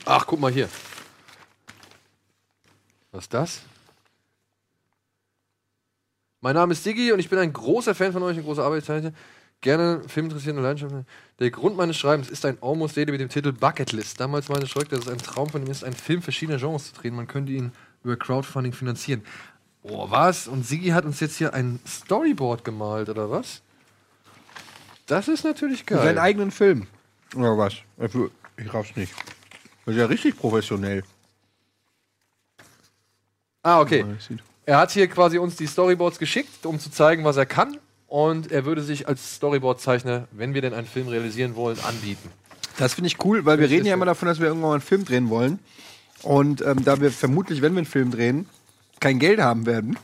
ach, 0.06 0.26
guck 0.28 0.40
mal 0.40 0.52
hier. 0.52 0.70
Was 3.12 3.24
ist 3.26 3.34
das? 3.34 3.62
Mein 6.42 6.56
Name 6.56 6.74
ist 6.74 6.84
Siggi 6.84 7.12
und 7.12 7.20
ich 7.20 7.30
bin 7.30 7.40
ein 7.40 7.52
großer 7.52 7.96
Fan 7.96 8.14
von 8.14 8.22
euch, 8.24 8.38
ein 8.38 8.44
großer 8.44 8.64
Arbeitszeichen. 8.64 9.16
Gerne 9.60 10.02
Film 10.08 10.28
interessieren 10.28 10.58
und 10.58 10.64
Leidenschaften. 10.64 11.08
Der 11.40 11.50
Grund 11.50 11.76
meines 11.76 11.98
Schreibens 11.98 12.30
ist 12.30 12.46
ein 12.46 12.58
Almost 12.62 12.96
Daily 12.96 13.12
mit 13.12 13.22
dem 13.22 13.30
Titel 13.30 13.52
Bucket 13.54 13.92
List. 13.92 14.20
Damals 14.20 14.50
meine 14.50 14.66
ich 14.66 14.72
zurück, 14.72 14.90
dass 14.90 15.00
es 15.00 15.08
ein 15.08 15.18
Traum 15.18 15.50
von 15.50 15.66
ihm 15.66 15.72
ist, 15.72 15.84
einen 15.84 15.96
Film 15.96 16.22
verschiedener 16.22 16.60
Genres 16.60 16.94
zu 16.94 17.02
drehen. 17.02 17.16
Man 17.16 17.28
könnte 17.28 17.52
ihn 17.54 17.72
über 18.04 18.16
Crowdfunding 18.18 18.74
finanzieren. 18.74 19.24
Oh, 19.82 20.12
was? 20.12 20.48
Und 20.48 20.64
Siggi 20.66 20.90
hat 20.90 21.06
uns 21.06 21.20
jetzt 21.22 21.38
hier 21.38 21.54
ein 21.54 21.80
Storyboard 21.88 22.64
gemalt, 22.64 23.10
oder 23.10 23.32
was? 23.32 23.62
Das 25.08 25.28
ist 25.28 25.44
natürlich 25.44 25.86
Für 25.86 25.96
seinen 25.96 26.16
geil. 26.16 26.20
eigenen 26.20 26.52
Film. 26.52 26.88
Oder 27.36 27.58
was? 27.58 27.74
Ich 28.58 28.74
raff's 28.74 28.96
nicht. 28.96 29.14
Das 29.86 29.96
ist 29.96 30.00
ja 30.00 30.06
richtig 30.06 30.38
professionell. 30.38 31.04
Ah, 33.64 33.80
okay. 33.82 34.06
Er 34.66 34.78
hat 34.78 34.92
hier 34.92 35.08
quasi 35.08 35.38
uns 35.38 35.56
die 35.56 35.68
Storyboards 35.68 36.20
geschickt, 36.20 36.66
um 36.66 36.80
zu 36.80 36.90
zeigen, 36.90 37.24
was 37.24 37.38
er 37.38 37.46
kann. 37.46 37.78
Und 38.08 38.52
er 38.52 38.66
würde 38.66 38.82
sich 38.82 39.08
als 39.08 39.36
Storyboard-Zeichner, 39.36 40.28
wenn 40.32 40.54
wir 40.54 40.62
denn 40.62 40.74
einen 40.74 40.88
Film 40.88 41.10
realisieren 41.10 41.56
wollen, 41.56 41.78
anbieten. 41.82 42.30
Das 42.78 42.94
finde 42.94 43.08
ich 43.08 43.24
cool, 43.26 43.46
weil 43.46 43.60
wir 43.60 43.70
reden 43.70 43.86
ja 43.86 43.94
immer 43.94 44.06
davon, 44.06 44.28
dass 44.28 44.40
wir 44.40 44.48
irgendwann 44.48 44.70
mal 44.70 44.76
einen 44.76 44.82
Film 44.82 45.04
drehen 45.04 45.30
wollen. 45.30 45.60
Und 46.24 46.62
ähm, 46.62 46.84
da 46.84 47.02
wir 47.02 47.12
vermutlich, 47.12 47.62
wenn 47.62 47.74
wir 47.74 47.80
einen 47.80 47.86
Film 47.86 48.12
drehen, 48.12 48.48
kein 49.00 49.20
Geld 49.20 49.40
haben 49.40 49.66
werden, 49.66 49.98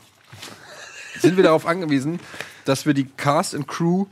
sind 1.20 1.36
wir 1.36 1.44
darauf 1.44 1.66
angewiesen, 1.66 2.20
dass 2.64 2.84
wir 2.84 2.94
die 2.94 3.04
Cast 3.04 3.54
and 3.54 3.66
Crew 3.66 4.06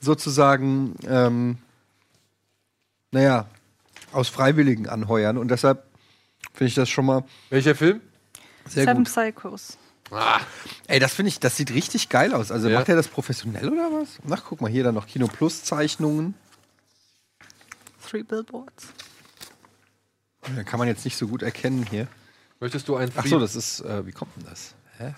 sozusagen, 0.00 0.96
ähm, 1.06 1.58
naja, 3.12 3.46
aus 4.12 4.28
Freiwilligen 4.28 4.88
anheuern. 4.88 5.38
Und 5.38 5.48
deshalb 5.48 5.84
finde 6.54 6.68
ich 6.68 6.74
das 6.74 6.88
schon 6.88 7.06
mal 7.06 7.24
Welcher 7.50 7.74
Film? 7.74 8.00
sehr 8.66 8.84
Seven 8.84 9.04
gut. 9.04 9.06
Psychos. 9.12 9.78
Ah, 10.10 10.40
Ey, 10.86 11.00
das 11.00 11.12
finde 11.14 11.28
ich, 11.28 11.38
das 11.38 11.56
sieht 11.56 11.70
richtig 11.72 12.08
geil 12.08 12.32
aus. 12.32 12.50
Also 12.50 12.68
Ja. 12.68 12.78
macht 12.78 12.88
er 12.88 12.96
das 12.96 13.08
professionell 13.08 13.68
oder 13.68 13.90
was? 13.92 14.18
Ach, 14.30 14.42
guck 14.48 14.60
mal, 14.62 14.70
hier 14.70 14.82
dann 14.84 14.94
noch 14.94 15.06
Kino 15.06 15.26
Plus 15.26 15.64
Zeichnungen. 15.64 16.34
Three 18.08 18.22
Billboards. 18.22 18.86
Da 20.56 20.62
kann 20.62 20.78
man 20.78 20.88
jetzt 20.88 21.04
nicht 21.04 21.16
so 21.18 21.28
gut 21.28 21.42
erkennen 21.42 21.86
hier. 21.90 22.08
möchtest 22.60 22.88
du 22.88 22.96
einen 22.96 23.12
Ach 23.16 23.26
so, 23.26 23.38
das 23.38 23.54
ist, 23.54 23.80
äh, 23.80 24.06
wie 24.06 24.12
kommt 24.12 24.34
denn 24.36 24.44
das? 24.46 24.74
Hä? 24.96 25.14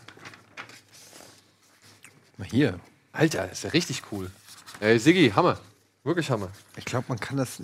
Mal 2.37 2.49
hier. 2.49 2.81
Alter, 3.13 3.51
ist 3.51 3.63
ja 3.65 3.71
richtig 3.71 4.03
cool. 4.11 4.31
Ey, 4.81 4.99
Siggi, 4.99 5.31
Hammer. 5.31 5.61
Wirklich 6.05 6.31
Hammer. 6.31 6.49
Ich 6.77 6.85
glaube, 6.85 7.07
man 7.09 7.19
kann 7.21 7.37
das. 7.37 7.63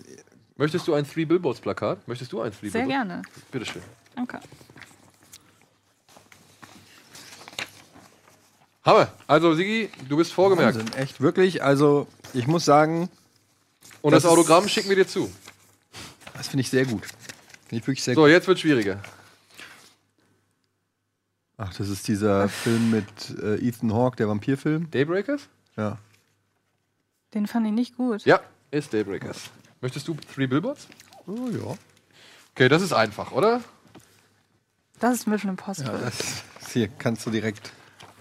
Möchtest 0.57 0.87
du 0.89 0.95
ein 0.95 1.07
Three 1.09 1.25
Billboards 1.25 1.61
Plakat? 1.61 2.07
Möchtest 2.09 2.33
du 2.33 2.41
ein 2.41 2.53
Three 2.53 2.69
Sehr 2.69 2.83
Billboards? 2.87 3.09
gerne. 3.09 3.23
Bitteschön. 3.51 3.83
Danke. 4.15 4.41
Hammer. 8.85 9.09
Also, 9.27 9.55
Siggi, 9.55 9.91
du 10.09 10.17
bist 10.17 10.33
vorgemerkt. 10.33 10.79
Wahnsinn, 10.79 10.95
echt, 10.95 11.21
wirklich. 11.21 11.63
Also, 11.63 12.07
ich 12.35 12.47
muss 12.47 12.65
sagen, 12.65 13.09
Und 14.03 14.13
das, 14.13 14.23
Das 14.23 14.33
Autogramm 14.33 14.69
schicken 14.69 14.89
wir 14.89 14.97
dir 14.97 15.07
zu. 15.09 15.31
das 16.35 16.49
finde 16.49 16.61
ich 16.61 16.71
sehr 16.71 16.85
gut. 16.87 17.03
Finde 17.69 17.83
ich 17.83 17.87
wirklich 17.87 18.03
sehr 18.05 18.15
So, 18.15 18.23
gut. 18.23 18.31
jetzt 18.31 18.47
wird 18.47 18.61
schwieriger. 18.61 19.03
Ach, 21.59 21.75
das 21.75 21.89
ist 21.89 22.07
dieser 22.07 22.49
Film 22.49 22.91
mit 22.91 23.07
äh, 23.43 23.57
Ethan 23.67 23.93
Hawke, 23.93 24.17
der 24.17 24.29
Vampirfilm. 24.29 24.91
Daybreakers? 24.91 25.49
Ja. 25.77 25.99
Den 27.35 27.47
fand 27.47 27.67
ich 27.67 27.73
nicht 27.73 27.97
gut. 27.97 28.25
Ja, 28.25 28.41
ist 28.71 28.93
Daybreakers. 28.93 29.51
Möchtest 29.81 30.09
du 30.09 30.15
Three 30.15 30.47
Billboards? 30.47 30.89
Oh 31.27 31.49
ja. 31.51 31.77
Okay, 32.55 32.69
das 32.69 32.83
ist 32.83 32.93
einfach, 32.93 33.33
oder? 33.33 33.61
Das 34.99 35.15
ist 35.15 35.27
Mission 35.27 35.51
Impossible. 35.51 35.93
ja 35.93 35.99
das, 35.99 36.43
hier 36.73 36.89
kannst 36.89 37.27
du 37.27 37.31
direkt. 37.31 37.73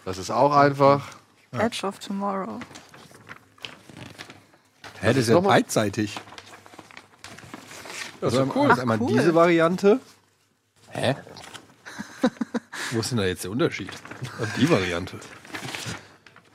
Das 0.04 0.18
ist 0.18 0.30
auch 0.30 0.56
einfach. 0.56 1.08
Edge 1.52 1.86
of 1.86 2.00
Tomorrow. 2.00 2.60
Hä, 5.00 5.08
das 5.08 5.18
ist 5.18 5.30
ja 5.30 5.40
beidseitig. 5.40 6.16
Das 8.20 8.34
ist 8.34 8.40
also 8.40 8.52
ja 8.52 8.56
cool. 8.56 8.70
Also 8.70 8.82
einmal 8.82 9.00
cool. 9.00 9.08
diese 9.14 9.34
Variante. 9.36 10.00
Hä? 10.90 11.16
Wo 12.92 13.00
ist 13.00 13.12
denn 13.12 13.18
da 13.20 13.26
jetzt 13.26 13.44
der 13.44 13.52
Unterschied? 13.52 13.92
Und 14.40 14.50
die 14.58 14.70
Variante. 14.70 15.20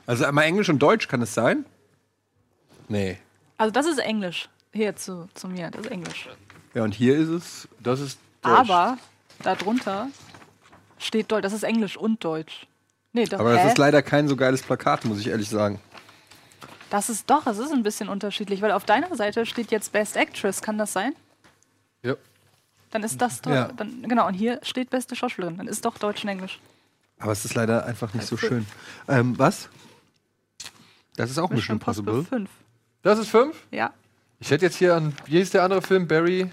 Also 0.05 0.25
einmal 0.25 0.45
Englisch 0.45 0.69
und 0.69 0.79
Deutsch, 0.79 1.07
kann 1.07 1.21
es 1.21 1.33
sein? 1.33 1.65
Nee. 2.91 3.17
Also 3.57 3.71
das 3.71 3.85
ist 3.85 3.99
Englisch. 3.99 4.49
Hier 4.73 4.95
zu, 4.95 5.29
zu 5.33 5.47
mir, 5.47 5.71
das 5.71 5.85
ist 5.85 5.91
Englisch. 5.91 6.29
Ja, 6.73 6.83
und 6.83 6.93
hier 6.93 7.17
ist 7.17 7.29
es. 7.29 7.67
Das 7.79 8.01
ist 8.01 8.19
Aber 8.41 8.97
darunter 9.43 10.07
steht 10.97 11.31
Deutsch. 11.31 11.43
Das 11.43 11.53
ist 11.53 11.63
Englisch 11.63 11.95
und 11.95 12.21
Deutsch. 12.23 12.67
Nee, 13.13 13.25
doch. 13.25 13.39
Aber 13.39 13.53
das 13.53 13.63
hä? 13.63 13.67
ist 13.69 13.77
leider 13.77 14.01
kein 14.01 14.27
so 14.27 14.35
geiles 14.35 14.61
Plakat, 14.61 15.05
muss 15.05 15.19
ich 15.19 15.27
ehrlich 15.27 15.47
sagen. 15.47 15.79
Das 16.89 17.09
ist 17.09 17.29
doch, 17.29 17.47
es 17.47 17.57
ist 17.59 17.71
ein 17.71 17.83
bisschen 17.83 18.09
unterschiedlich, 18.09 18.61
weil 18.61 18.71
auf 18.73 18.83
deiner 18.83 19.15
Seite 19.15 19.45
steht 19.45 19.71
jetzt 19.71 19.93
Best 19.93 20.17
Actress, 20.17 20.61
kann 20.61 20.77
das 20.77 20.91
sein? 20.91 21.13
Ja. 22.03 22.15
Dann 22.89 23.03
ist 23.03 23.21
das 23.21 23.41
doch, 23.41 23.51
Ja. 23.51 23.69
dann, 23.69 24.03
genau, 24.03 24.27
und 24.27 24.33
hier 24.33 24.59
steht 24.63 24.89
beste 24.89 25.15
Schauspielerin, 25.15 25.57
dann 25.57 25.67
ist 25.67 25.85
doch 25.85 25.97
Deutsch 25.97 26.23
und 26.23 26.29
Englisch. 26.29 26.59
Aber 27.19 27.31
es 27.31 27.45
ist 27.45 27.55
leider 27.55 27.85
einfach 27.85 28.13
nicht 28.13 28.27
so 28.27 28.35
schön. 28.35 28.65
Ähm, 29.07 29.39
was? 29.39 29.69
Das 31.15 31.29
ist 31.29 31.37
auch 31.37 31.49
Mission 31.49 31.77
Impossible. 31.77 32.25
5. 32.25 32.49
Das 33.03 33.17
ist 33.19 33.29
5? 33.29 33.55
Ja. 33.71 33.91
Ich 34.39 34.51
hätte 34.51 34.65
jetzt 34.65 34.77
hier 34.77 34.95
an. 34.95 35.13
Wie 35.25 35.37
hieß 35.37 35.51
der 35.51 35.63
andere 35.63 35.81
Film? 35.81 36.07
Barry? 36.07 36.49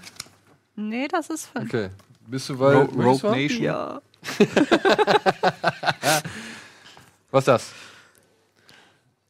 Nee, 0.75 1.07
das 1.07 1.29
ist 1.29 1.47
5. 1.47 1.65
Okay. 1.67 1.89
Bist 2.27 2.49
du 2.49 2.59
weil. 2.59 2.75
Ro- 2.75 2.83
Rogue 3.01 3.29
haben? 3.29 3.41
Nation. 3.41 3.63
Ja. 3.63 4.01
Was 7.31 7.41
ist 7.43 7.47
das? 7.47 7.71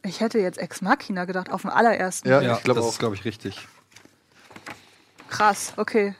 Ich 0.04 0.20
hätte 0.22 0.40
jetzt 0.40 0.58
Ex 0.58 0.82
Machina 0.82 1.26
gedacht, 1.26 1.52
auf 1.52 1.62
dem 1.62 1.70
allerersten. 1.72 2.30
Ja, 2.30 2.42
Ja, 2.42 2.56
ich 2.58 2.64
glaube 2.64 2.80
das 2.80 2.88
auch. 2.88 2.94
ist, 2.94 3.00
glaube 3.00 3.16
ich, 3.16 3.26
richtig. 3.26 3.68
Krass, 5.30 5.74
okay. 5.78 6.16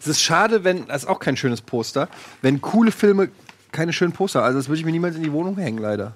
Es 0.00 0.06
ist 0.06 0.22
schade, 0.22 0.64
wenn, 0.64 0.86
das 0.86 1.02
ist 1.02 1.08
auch 1.08 1.20
kein 1.20 1.36
schönes 1.36 1.60
Poster, 1.60 2.08
wenn 2.40 2.60
coole 2.62 2.90
Filme 2.90 3.30
keine 3.70 3.92
schönen 3.92 4.12
Poster, 4.12 4.42
also 4.42 4.58
das 4.58 4.68
würde 4.68 4.78
ich 4.80 4.84
mir 4.86 4.90
niemals 4.92 5.14
in 5.14 5.22
die 5.22 5.30
Wohnung 5.32 5.56
hängen, 5.58 5.78
leider. 5.78 6.14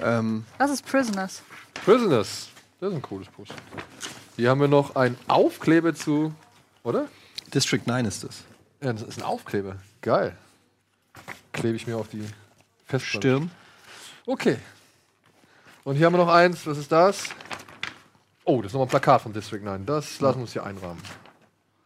Ähm, 0.00 0.44
Das 0.58 0.70
ist 0.70 0.84
Prisoners. 0.86 1.42
Prisoners. 1.84 2.48
Das 2.80 2.90
ist 2.90 2.96
ein 2.96 3.02
cooles 3.02 3.28
Poster. 3.28 3.54
Hier 4.36 4.50
haben 4.50 4.60
wir 4.60 4.68
noch 4.68 4.96
ein 4.96 5.16
Aufkleber 5.28 5.94
zu. 5.94 6.34
Oder? 6.82 7.06
District 7.52 7.82
9 7.86 8.04
ist 8.04 8.24
das. 8.24 8.42
Ja, 8.82 8.92
das 8.92 9.02
ist 9.02 9.18
ein 9.18 9.22
Aufkleber. 9.22 9.76
Geil. 10.02 10.36
Klebe 11.52 11.76
ich 11.76 11.86
mir 11.86 11.96
auf 11.96 12.08
die 12.08 12.24
Festplatte. 12.86 13.18
Stirn. 13.28 13.50
Okay. 14.26 14.56
Und 15.84 15.96
hier 15.96 16.06
haben 16.06 16.14
wir 16.14 16.18
noch 16.18 16.32
eins. 16.32 16.66
Was 16.66 16.78
ist 16.78 16.90
das? 16.90 17.24
Oh, 18.44 18.60
das 18.60 18.70
ist 18.70 18.72
nochmal 18.74 18.86
ein 18.86 18.90
Plakat 18.90 19.22
von 19.22 19.32
District 19.32 19.62
9. 19.62 19.86
Das 19.86 20.20
lassen 20.20 20.38
wir 20.38 20.42
uns 20.42 20.52
hier 20.52 20.64
einrahmen. 20.64 21.00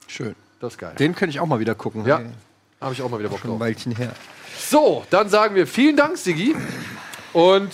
Schön. 0.07 0.35
Das 0.61 0.73
ist 0.75 0.79
geil. 0.79 0.95
Den 0.99 1.15
könnte 1.15 1.31
ich 1.31 1.41
auch 1.41 1.47
mal 1.47 1.61
wieder 1.61 1.75
gucken. 1.75 2.05
Ja. 2.07 2.19
Hey, 2.19 2.31
Habe 2.81 2.95
ich 2.95 3.03
auch 3.03 3.11
mal 3.11 3.19
wieder 3.21 3.29
Bock 3.29 3.41
schon 3.41 3.53
ein. 3.53 3.61
Weilchen 3.61 3.95
her. 3.95 4.13
So, 4.59 5.05
dann 5.11 5.29
sagen 5.29 5.55
wir 5.55 5.67
vielen 5.67 5.97
Dank, 5.97 6.17
Sigi. 6.17 6.57
Und 7.33 7.71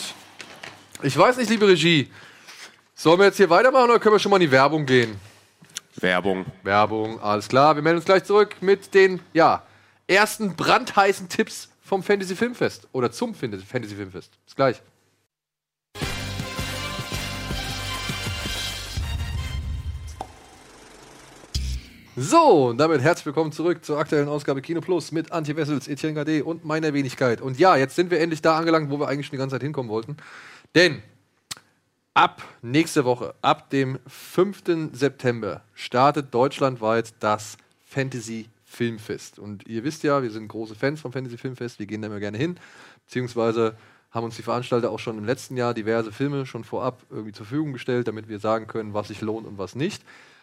ich 1.04 1.18
weiß 1.18 1.36
nicht, 1.36 1.50
liebe 1.50 1.68
Regie, 1.68 2.10
sollen 2.94 3.18
wir 3.18 3.26
jetzt 3.26 3.36
hier 3.36 3.50
weitermachen 3.50 3.90
oder 3.90 3.98
können 3.98 4.14
wir 4.14 4.18
schon 4.18 4.30
mal 4.30 4.38
in 4.38 4.48
die 4.48 4.50
Werbung 4.50 4.86
gehen? 4.86 5.16
Werbung. 5.96 6.46
Werbung, 6.62 7.20
alles 7.20 7.46
klar. 7.46 7.76
Wir 7.76 7.82
melden 7.82 7.98
uns 7.98 8.06
gleich 8.06 8.24
zurück 8.24 8.56
mit 8.62 8.94
den 8.94 9.20
ja, 9.34 9.62
ersten 10.06 10.56
brandheißen 10.56 11.28
Tipps 11.28 11.68
vom 11.82 12.02
Fantasy 12.02 12.34
Filmfest 12.34 12.88
oder 12.92 13.12
zum 13.12 13.34
Fantasy 13.34 13.94
Filmfest. 13.94 14.32
Bis 14.46 14.56
gleich. 14.56 14.80
So, 22.16 22.68
und 22.68 22.78
damit 22.78 23.02
herzlich 23.02 23.26
willkommen 23.26 23.50
zurück 23.52 23.84
zur 23.84 23.98
aktuellen 23.98 24.28
Ausgabe 24.28 24.62
Kino 24.62 24.80
Plus 24.80 25.10
mit 25.10 25.32
Antje 25.32 25.56
Wessels, 25.56 25.88
Etienne 25.88 26.14
Gade 26.14 26.44
und 26.44 26.64
meiner 26.64 26.94
Wenigkeit. 26.94 27.40
Und 27.40 27.58
ja, 27.58 27.76
jetzt 27.76 27.96
sind 27.96 28.10
wir 28.10 28.20
endlich 28.20 28.40
da 28.40 28.56
angelangt, 28.56 28.88
wo 28.88 29.00
wir 29.00 29.08
eigentlich 29.08 29.26
schon 29.26 29.32
die 29.32 29.38
ganze 29.38 29.56
Zeit 29.56 29.62
hinkommen 29.62 29.90
wollten. 29.90 30.16
Denn 30.74 31.02
ab 32.14 32.42
nächste 32.62 33.04
Woche, 33.04 33.34
ab 33.42 33.70
dem 33.70 33.98
5. 34.06 34.90
September, 34.92 35.62
startet 35.74 36.34
deutschlandweit 36.34 37.14
das 37.20 37.56
Fantasy 37.84 38.48
Filmfest. 38.64 39.38
Und 39.38 39.66
ihr 39.68 39.84
wisst 39.84 40.02
ja, 40.02 40.22
wir 40.22 40.30
sind 40.30 40.48
große 40.48 40.74
Fans 40.74 41.00
vom 41.00 41.12
Fantasy 41.12 41.38
Filmfest, 41.38 41.78
wir 41.78 41.86
gehen 41.86 42.02
da 42.02 42.08
immer 42.08 42.20
gerne 42.20 42.38
hin, 42.38 42.56
beziehungsweise 43.06 43.76
haben 44.10 44.24
uns 44.24 44.36
die 44.36 44.42
Veranstalter 44.42 44.90
auch 44.90 44.98
schon 44.98 45.18
im 45.18 45.24
letzten 45.24 45.56
Jahr 45.56 45.74
diverse 45.74 46.12
Filme 46.12 46.46
schon 46.46 46.64
vorab 46.64 47.02
irgendwie 47.10 47.32
zur 47.32 47.46
Verfügung 47.46 47.72
gestellt, 47.72 48.06
damit 48.08 48.28
wir 48.28 48.38
sagen 48.38 48.66
können, 48.66 48.94
was 48.94 49.08
sich 49.08 49.20
lohnt 49.20 49.46
und 49.46 49.58
was 49.58 49.74
nicht. 49.74 50.02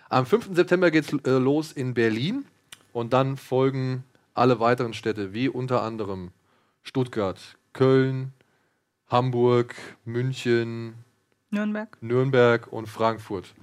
Am 0.10 0.26
5. 0.26 0.50
September 0.54 0.92
geht 0.92 1.06
es 1.06 1.26
äh, 1.26 1.38
los 1.38 1.72
in 1.72 1.94
Berlin 1.94 2.46
und 2.92 3.14
dann 3.14 3.38
folgen 3.38 4.04
alle 4.34 4.60
weiteren 4.60 4.94
Städte, 4.94 5.34
wie 5.34 5.48
unter 5.48 5.84
anderem 5.84 6.32
Stuttgart, 6.84 7.40
Köln, 7.74 8.34
Hamburg, 9.12 9.76
München, 10.06 10.94
Nürnberg. 11.50 11.98
Nürnberg 12.02 12.72
und 12.72 12.88
Frankfurt. 12.88 13.54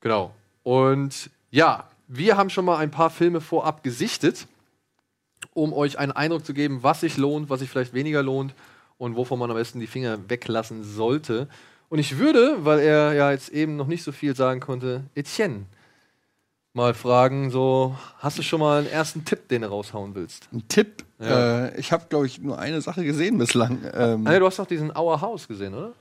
Genau. 0.00 0.34
Und 0.62 1.30
ja, 1.50 1.88
wir 2.08 2.38
haben 2.38 2.48
schon 2.48 2.64
mal 2.64 2.78
ein 2.78 2.90
paar 2.90 3.10
Filme 3.10 3.42
vorab 3.42 3.82
gesichtet, 3.82 4.46
um 5.52 5.74
euch 5.74 5.98
einen 5.98 6.12
Eindruck 6.12 6.46
zu 6.46 6.54
geben, 6.54 6.82
was 6.82 7.00
sich 7.00 7.18
lohnt, 7.18 7.50
was 7.50 7.60
sich 7.60 7.68
vielleicht 7.68 7.92
weniger 7.92 8.22
lohnt 8.22 8.54
und 8.96 9.16
wovon 9.16 9.38
man 9.38 9.50
am 9.50 9.56
besten 9.56 9.80
die 9.80 9.86
Finger 9.86 10.18
weglassen 10.28 10.82
sollte. 10.82 11.46
Und 11.90 11.98
ich 11.98 12.16
würde, 12.16 12.64
weil 12.64 12.78
er 12.78 13.12
ja 13.12 13.30
jetzt 13.32 13.50
eben 13.50 13.76
noch 13.76 13.86
nicht 13.86 14.02
so 14.02 14.12
viel 14.12 14.34
sagen 14.34 14.60
konnte, 14.60 15.04
Etienne 15.14 15.66
mal 16.72 16.94
fragen, 16.94 17.50
so, 17.50 17.96
hast 18.18 18.38
du 18.38 18.42
schon 18.42 18.60
mal 18.60 18.78
einen 18.78 18.86
ersten 18.88 19.24
Tipp, 19.24 19.48
den 19.48 19.62
du 19.62 19.68
raushauen 19.68 20.14
willst? 20.14 20.48
Ein 20.52 20.66
Tipp. 20.68 21.04
Ja. 21.18 21.66
Äh, 21.66 21.80
ich 21.80 21.92
habe, 21.92 22.06
glaube 22.08 22.26
ich, 22.26 22.40
nur 22.40 22.58
eine 22.58 22.80
Sache 22.80 23.04
gesehen 23.04 23.38
bislang. 23.38 23.80
Ähm, 23.92 24.26
Ah, 24.26 24.30
nee, 24.32 24.38
du 24.38 24.46
hast 24.46 24.58
doch 24.58 24.66
diesen 24.66 24.90
Our 24.96 25.20
House 25.20 25.48
gesehen, 25.48 25.74
oder? 25.74 25.92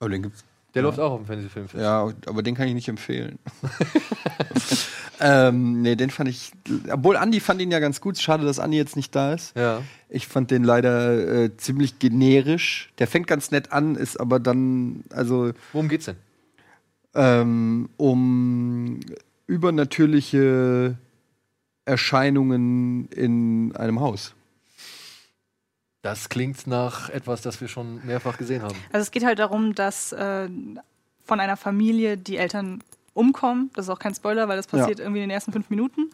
oh, 0.00 0.08
den 0.08 0.22
gibt's. 0.22 0.44
Der 0.74 0.82
Ja. 0.82 0.88
läuft 0.88 1.00
auch 1.00 1.12
auf 1.12 1.26
dem 1.26 1.48
Filmfest. 1.48 1.82
Ja, 1.82 2.12
aber 2.26 2.42
den 2.42 2.54
kann 2.54 2.68
ich 2.68 2.74
nicht 2.74 2.88
empfehlen. 2.88 3.38
ähm, 5.20 5.80
nee, 5.80 5.96
den 5.96 6.10
fand 6.10 6.28
ich. 6.28 6.52
Obwohl 6.90 7.16
Andi 7.16 7.40
fand 7.40 7.62
ihn 7.62 7.70
ja 7.70 7.78
ganz 7.78 8.02
gut. 8.02 8.18
Schade, 8.18 8.44
dass 8.44 8.58
Andi 8.58 8.76
jetzt 8.76 8.94
nicht 8.96 9.14
da 9.14 9.32
ist. 9.32 9.56
Ja. 9.56 9.80
Ich 10.10 10.26
fand 10.26 10.50
den 10.50 10.64
leider 10.64 11.44
äh, 11.44 11.56
ziemlich 11.56 11.98
generisch. 11.98 12.92
Der 12.98 13.06
fängt 13.06 13.26
ganz 13.26 13.50
nett 13.50 13.72
an, 13.72 13.96
ist 13.96 14.20
aber 14.20 14.38
dann, 14.38 15.04
also 15.10 15.52
Worum 15.72 15.88
geht's 15.88 16.04
denn? 16.04 16.16
ähm, 17.14 17.88
um 17.96 19.00
übernatürliche 19.46 20.96
Erscheinungen 21.84 23.08
in 23.10 23.74
einem 23.76 24.00
Haus. 24.00 24.34
Das 26.02 26.28
klingt 26.28 26.66
nach 26.66 27.08
etwas, 27.10 27.42
das 27.42 27.60
wir 27.60 27.68
schon 27.68 28.04
mehrfach 28.06 28.38
gesehen 28.38 28.62
haben. 28.62 28.76
Also 28.92 29.02
es 29.02 29.10
geht 29.10 29.24
halt 29.24 29.38
darum, 29.38 29.74
dass 29.74 30.12
äh, 30.12 30.48
von 31.24 31.40
einer 31.40 31.56
Familie 31.56 32.16
die 32.16 32.36
Eltern 32.36 32.82
umkommen. 33.12 33.70
Das 33.74 33.86
ist 33.86 33.90
auch 33.90 33.98
kein 33.98 34.14
Spoiler, 34.14 34.46
weil 34.48 34.56
das 34.56 34.66
Ja. 34.70 34.78
passiert 34.78 35.00
irgendwie 35.00 35.18
in 35.22 35.28
den 35.28 35.34
ersten 35.34 35.52
fünf 35.52 35.70
Minuten. 35.70 36.10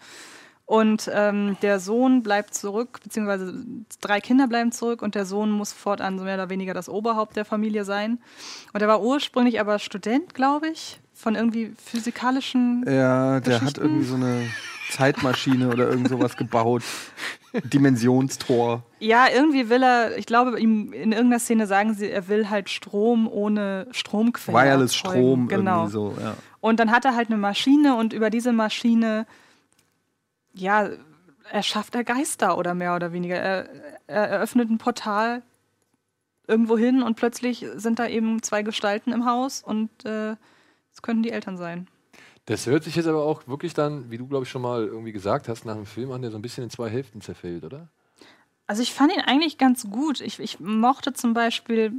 Und 0.65 1.11
ähm, 1.13 1.57
der 1.61 1.81
Sohn 1.81 2.23
bleibt 2.23 2.55
zurück, 2.55 3.01
beziehungsweise 3.03 3.53
drei 4.01 4.21
Kinder 4.21 4.47
bleiben 4.47 4.73
zurück 4.73 5.03
und 5.03 5.15
der 5.15 5.27
Sohn 5.27 5.51
muss 5.51 5.73
fortan 5.73 6.19
so 6.19 6.25
mehr 6.25 6.35
oder 6.35 6.51
weniger 6.51 6.73
das 6.73 6.89
Oberhaupt 6.89 7.37
der 7.37 7.45
Familie 7.45 7.85
sein. 7.85 8.19
Und 8.73 8.81
er 8.81 8.89
war 8.89 9.03
ursprünglich 9.03 9.61
aber 9.61 9.79
Student, 9.79 10.35
glaube 10.35 10.69
ich, 10.69 11.01
von 11.13 11.35
irgendwie 11.35 11.73
physikalischen. 11.77 12.85
Ja, 12.87 13.41
der 13.41 13.61
hat 13.61 13.77
irgendwie 13.77 14.05
so 14.05 14.15
eine 14.15 14.47
Zeitmaschine 14.91 15.69
oder 15.69 15.89
irgend 15.89 16.09
sowas 16.09 16.37
gebaut. 16.37 16.83
Dimensionstor. 17.65 18.83
Ja, 18.99 19.27
irgendwie 19.33 19.69
will 19.69 19.83
er, 19.83 20.17
ich 20.17 20.27
glaube, 20.27 20.59
ihm 20.59 20.93
in 20.93 21.13
irgendeiner 21.13 21.39
Szene 21.39 21.67
sagen 21.67 21.95
sie, 21.95 22.09
er 22.09 22.29
will 22.29 22.49
halt 22.49 22.71
Strom 22.71 23.29
ohne 23.29 23.87
Stromquelle. 23.91 24.57
Wireless 24.57 24.97
erzeugen. 24.97 25.19
Strom 25.19 25.49
genau. 25.49 25.77
irgendwie 25.81 25.93
so, 25.93 26.15
ja. 26.21 26.35
Und 26.61 26.81
dann 26.81 26.91
hat 26.91 27.05
er 27.05 27.15
halt 27.15 27.29
eine 27.29 27.39
Maschine 27.39 27.97
und 27.97 28.13
über 28.13 28.31
diese 28.31 28.53
Maschine, 28.53 29.27
ja, 30.55 30.91
erschafft 31.51 31.95
er 31.95 32.05
Geister 32.05 32.59
oder 32.59 32.75
mehr 32.75 32.95
oder 32.95 33.13
weniger. 33.13 33.37
Er, 33.37 33.69
er 34.07 34.29
eröffnet 34.29 34.71
ein 34.71 34.79
Portal 34.79 35.43
irgendwo 36.47 36.77
hin 36.77 37.03
und 37.03 37.17
plötzlich 37.17 37.67
sind 37.77 37.99
da 37.99 38.07
eben 38.07 38.43
zwei 38.43 38.63
Gestalten 38.63 39.13
im 39.13 39.25
Haus 39.25 39.63
und 39.63 39.91
äh, 40.05 40.37
es 40.93 41.03
könnten 41.03 41.23
die 41.23 41.31
Eltern 41.31 41.57
sein. 41.57 41.89
Das 42.47 42.67
hört 42.67 42.85
sich 42.85 42.97
jetzt 42.97 43.07
aber 43.07 43.25
auch 43.25 43.47
wirklich 43.47 43.73
dann, 43.75 44.11
wie 44.11 44.19
du 44.19 44.27
glaube 44.27 44.45
ich 44.45 44.51
schon 44.51 44.63
mal 44.63 44.85
irgendwie 44.85 45.13
gesagt 45.13 45.49
hast, 45.49 45.65
nach 45.65 45.77
einem 45.77 45.87
Film 45.87 46.11
an, 46.11 46.23
der 46.23 46.31
so 46.31 46.39
ein 46.39 46.43
bisschen 46.43 46.65
in 46.65 46.71
zwei 46.71 46.89
Hälften 46.89 47.21
zerfällt, 47.21 47.65
oder? 47.65 47.89
Also 48.67 48.83
ich 48.83 48.93
fand 48.93 49.13
ihn 49.13 49.21
eigentlich 49.21 49.59
ganz 49.59 49.89
gut. 49.89 50.21
Ich, 50.21 50.41
ich 50.41 50.59
mochte 50.59 51.13
zum 51.13 51.35
Beispiel, 51.35 51.93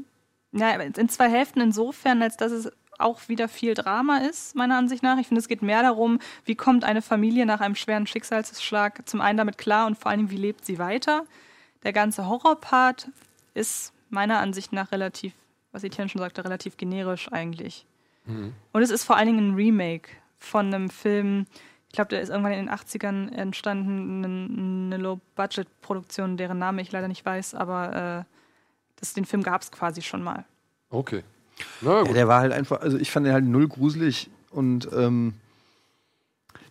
ja, 0.52 0.72
in 0.72 1.10
zwei 1.10 1.30
Hälften 1.30 1.62
insofern, 1.62 2.22
als 2.22 2.38
dass 2.38 2.52
es 2.52 2.72
auch 3.00 3.28
wieder 3.28 3.48
viel 3.48 3.74
Drama 3.74 4.18
ist, 4.18 4.56
meiner 4.56 4.78
Ansicht 4.78 5.04
nach. 5.04 5.18
Ich 5.18 5.28
finde, 5.28 5.40
es 5.40 5.48
geht 5.48 5.62
mehr 5.62 5.82
darum, 5.82 6.20
wie 6.46 6.56
kommt 6.56 6.84
eine 6.84 7.02
Familie 7.02 7.46
nach 7.46 7.62
einem 7.62 7.76
schweren 7.76 8.08
Schicksalsschlag 8.08 9.08
zum 9.08 9.22
einen 9.22 9.38
damit 9.38 9.58
klar 9.58 9.88
und 9.88 9.98
vor 9.98 10.12
allem, 10.12 10.30
wie 10.30 10.38
lebt 10.38 10.66
sie 10.66 10.80
weiter. 10.80 11.26
Der 11.84 11.94
ganze 11.94 12.28
Horrorpart 12.28 13.10
ist 13.54 13.94
meiner 14.10 14.40
Ansicht 14.40 14.74
nach 14.74 14.92
relativ, 14.92 15.34
was 15.72 15.84
Etienne 15.84 16.10
schon 16.10 16.20
sagte, 16.20 16.44
relativ 16.44 16.78
generisch 16.78 17.32
eigentlich. 17.32 17.86
Und 18.72 18.82
es 18.82 18.90
ist 18.90 19.04
vor 19.04 19.18
allen 19.18 19.28
Dingen 19.28 19.50
ein 19.50 19.56
Remake 19.56 20.10
von 20.38 20.74
einem 20.74 20.90
Film, 20.90 21.46
ich 21.90 21.96
glaube, 21.96 22.10
der 22.10 22.22
ist 22.22 22.30
irgendwann 22.30 22.54
in 22.54 22.66
den 22.66 22.74
80ern 22.74 23.32
entstanden, 23.34 24.24
eine, 24.24 24.96
eine 24.96 25.04
Low-Budget-Produktion, 25.04 26.38
deren 26.38 26.60
Name 26.60 26.82
ich 26.82 26.92
leider 26.92 27.08
nicht 27.08 27.26
weiß, 27.26 27.56
aber 27.56 28.26
äh, 28.26 28.34
das, 28.96 29.14
den 29.14 29.26
Film 29.26 29.44
gab 29.44 29.62
es 29.62 29.72
quasi 29.72 30.02
schon 30.02 30.24
mal. 30.24 30.46
Okay. 30.90 31.24
Ja, 31.82 32.04
der 32.04 32.28
war 32.28 32.42
halt 32.42 32.54
einfach, 32.54 32.82
also 32.82 32.98
ich 32.98 33.12
fand 33.12 33.26
den 33.26 33.34
halt 33.34 33.46
null 33.46 33.68
gruselig 33.68 34.30
und 34.52 34.90
ähm, 34.96 35.34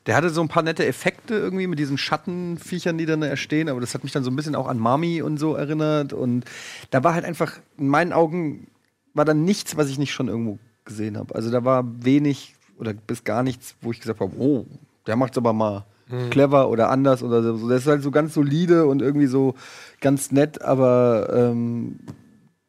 der 0.07 0.17
hatte 0.17 0.31
so 0.31 0.41
ein 0.41 0.49
paar 0.49 0.63
nette 0.63 0.85
Effekte 0.87 1.35
irgendwie 1.35 1.67
mit 1.67 1.79
diesen 1.79 1.99
Schattenviechern, 1.99 2.99
die 2.99 3.07
dann 3.07 3.21
da 3.21 3.37
stehen, 3.37 3.69
aber 3.69 3.81
das 3.81 3.95
hat 3.95 4.03
mich 4.03 4.13
dann 4.13 4.25
so 4.25 4.31
ein 4.31 4.37
bisschen 4.37 4.57
auch 4.57 4.67
an 4.67 4.79
Mami 4.79 5.23
und 5.23 5.39
so 5.39 5.55
erinnert 5.55 6.13
und 6.13 6.45
da 6.91 7.05
war 7.05 7.15
halt 7.15 7.25
einfach, 7.25 7.59
in 7.79 7.89
meinen 7.89 8.13
Augen, 8.13 8.67
war 9.15 9.25
dann 9.25 9.45
nichts, 9.45 9.77
was 9.77 9.89
ich 9.89 9.99
nicht 9.99 10.13
schon 10.13 10.29
irgendwo 10.29 10.59
gesehen 10.85 11.17
habe. 11.17 11.35
Also 11.35 11.51
da 11.51 11.65
war 11.65 11.85
wenig 12.05 12.55
oder 12.79 12.95
bis 12.95 13.25
gar 13.25 13.43
nichts, 13.43 13.77
wo 13.81 13.93
ich 13.93 14.01
gesagt 14.01 14.21
habe, 14.21 14.35
oh, 14.39 14.67
der 15.07 15.17
macht's 15.17 15.37
aber 15.37 15.53
mal 15.53 15.85
clever 16.31 16.69
oder 16.69 16.91
anders 16.91 17.23
oder 17.23 17.43
so. 17.43 17.69
Das 17.69 17.83
ist 17.83 17.87
halt 17.87 18.03
so 18.03 18.11
ganz 18.11 18.35
solide 18.35 18.87
und 18.87 19.01
irgendwie 19.01 19.27
so 19.27 19.55
ganz 20.01 20.31
nett, 20.33 20.61
aber 20.61 21.31
ähm, 21.33 22.01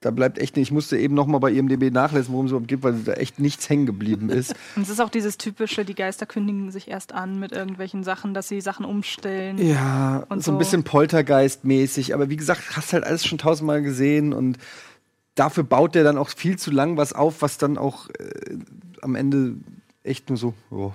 da 0.04 0.12
bleibt 0.12 0.38
echt 0.38 0.58
nicht. 0.58 0.68
Ich 0.68 0.72
musste 0.72 0.98
eben 0.98 1.16
noch 1.16 1.28
mal 1.28 1.40
bei 1.40 1.52
IMDb 1.52 1.92
nachlesen, 1.92 2.34
worum 2.34 2.48
es 2.48 2.52
überhaupt 2.52 2.68
geht, 2.68 2.84
weil 2.84 2.94
da 2.94 3.14
echt 3.14 3.40
nichts 3.40 3.70
hängen 3.70 3.86
geblieben 3.86 4.30
ist. 4.30 4.54
Und 4.76 4.82
es 4.82 4.90
ist 4.90 5.00
auch 5.00 5.10
dieses 5.10 5.38
typische, 5.38 5.86
die 5.86 5.96
Geister 5.96 6.26
kündigen 6.26 6.72
sich 6.72 6.90
erst 6.90 7.14
an 7.14 7.40
mit 7.40 7.54
irgendwelchen 7.54 8.04
Sachen, 8.04 8.34
dass 8.34 8.50
sie 8.50 8.60
Sachen 8.60 8.86
umstellen. 8.86 9.58
Ja, 9.58 10.26
Und 10.28 10.44
so 10.44 10.52
ein 10.52 10.56
so. 10.56 10.58
bisschen 10.58 10.84
Poltergeist-mäßig. 10.84 12.14
Aber 12.14 12.30
wie 12.30 12.36
gesagt, 12.36 12.76
hast 12.76 12.92
halt 12.92 13.06
alles 13.06 13.26
schon 13.26 13.38
tausendmal 13.38 13.82
gesehen 13.82 14.34
und 14.34 14.58
dafür 15.36 15.64
baut 15.64 15.96
der 15.96 16.04
dann 16.04 16.18
auch 16.18 16.30
viel 16.30 16.58
zu 16.58 16.70
lang 16.70 16.98
was 16.98 17.14
auf, 17.14 17.42
was 17.42 17.58
dann 17.58 17.78
auch 17.78 18.10
äh, 18.10 18.58
am 19.02 19.16
Ende 19.16 19.56
echt 20.04 20.30
nur 20.30 20.38
so. 20.38 20.54
jo. 20.70 20.94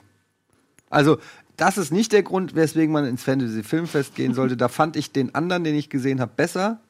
Also, 0.90 1.18
das 1.56 1.76
ist 1.76 1.93
nicht 1.93 2.12
der 2.12 2.22
Grund, 2.22 2.55
weswegen 2.55 2.93
man 2.93 3.05
ins 3.05 3.24
Fantasy-Filmfest 3.24 4.14
gehen 4.14 4.32
sollte. 4.32 4.56
Da 4.56 4.68
fand 4.68 4.97
ich 4.97 5.12
den 5.12 5.35
anderen, 5.35 5.64
den 5.64 5.74
ich 5.74 5.90
gesehen 5.90 6.20
habe, 6.20 6.32
besser. 6.36 6.80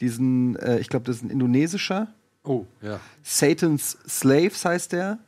Diesen, 0.00 0.56
äh, 0.56 0.78
ich 0.78 0.88
glaube, 0.88 1.06
das 1.06 1.16
ist 1.16 1.22
ein 1.22 1.30
indonesischer. 1.30 2.08
Oh, 2.44 2.64
ja. 2.82 3.00
Satan's 3.22 3.98
Slaves 4.08 4.64
heißt 4.64 4.92
der. 4.92 5.18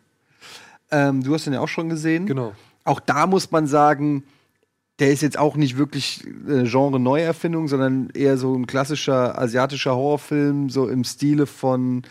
Ähm, 0.91 1.23
du 1.23 1.35
hast 1.35 1.47
den 1.47 1.53
ja 1.53 1.61
auch 1.61 1.69
schon 1.69 1.89
gesehen. 1.89 2.27
Genau. 2.27 2.55
Auch 2.85 3.01
da 3.01 3.27
muss 3.27 3.51
man 3.51 3.67
sagen, 3.67 4.25
der 4.99 5.11
ist 5.11 5.23
jetzt 5.23 5.39
auch 5.39 5.57
nicht 5.57 5.79
wirklich 5.79 6.25
äh, 6.49 6.65
Genre-Neuerfindung, 6.65 7.69
sondern 7.69 8.11
eher 8.11 8.37
so 8.37 8.55
ein 8.55 8.67
klassischer 8.67 9.39
asiatischer 9.39 9.95
Horrorfilm, 9.95 10.71
so 10.71 10.89
im 10.89 11.05
Stile 11.05 11.47
von 11.47 12.03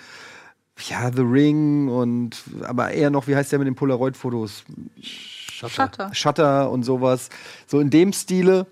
ja, 0.90 1.12
The 1.12 1.22
Ring 1.22 1.90
und 1.90 2.44
aber 2.64 2.92
eher 2.92 3.10
noch, 3.10 3.28
wie 3.28 3.36
heißt 3.36 3.52
der 3.52 3.60
mit 3.60 3.68
den 3.68 3.76
Polaroid-Fotos? 3.76 4.64
Shutter. 5.00 6.10
Shutter 6.14 6.72
und 6.72 6.84
sowas. 6.84 7.30
So 7.68 7.80
in 7.80 7.90
dem 7.90 8.14
Stile. 8.14 8.66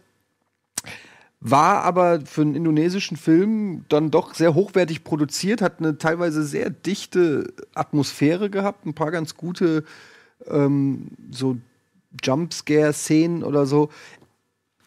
War 1.41 1.84
aber 1.84 2.20
für 2.26 2.41
einen 2.41 2.56
indonesischen 2.56 3.16
Film 3.16 3.86
dann 3.88 4.11
doch 4.11 4.34
sehr 4.34 4.56
hochwertig 4.56 5.06
produziert, 5.06 5.61
hat 5.61 5.80
eine 5.80 5.98
teilweise 5.98 6.44
sehr 6.44 6.70
dichte 6.70 7.53
Atmosphäre 7.74 8.49
gehabt, 8.49 8.86
ein 8.86 8.94
paar 8.94 9.11
ganz 9.11 9.38
gute 9.38 9.86
ähm, 10.48 11.11
so 11.32 11.57
Jumpscare-Szenen 12.22 13.44
oder 13.44 13.66
so. 13.66 13.90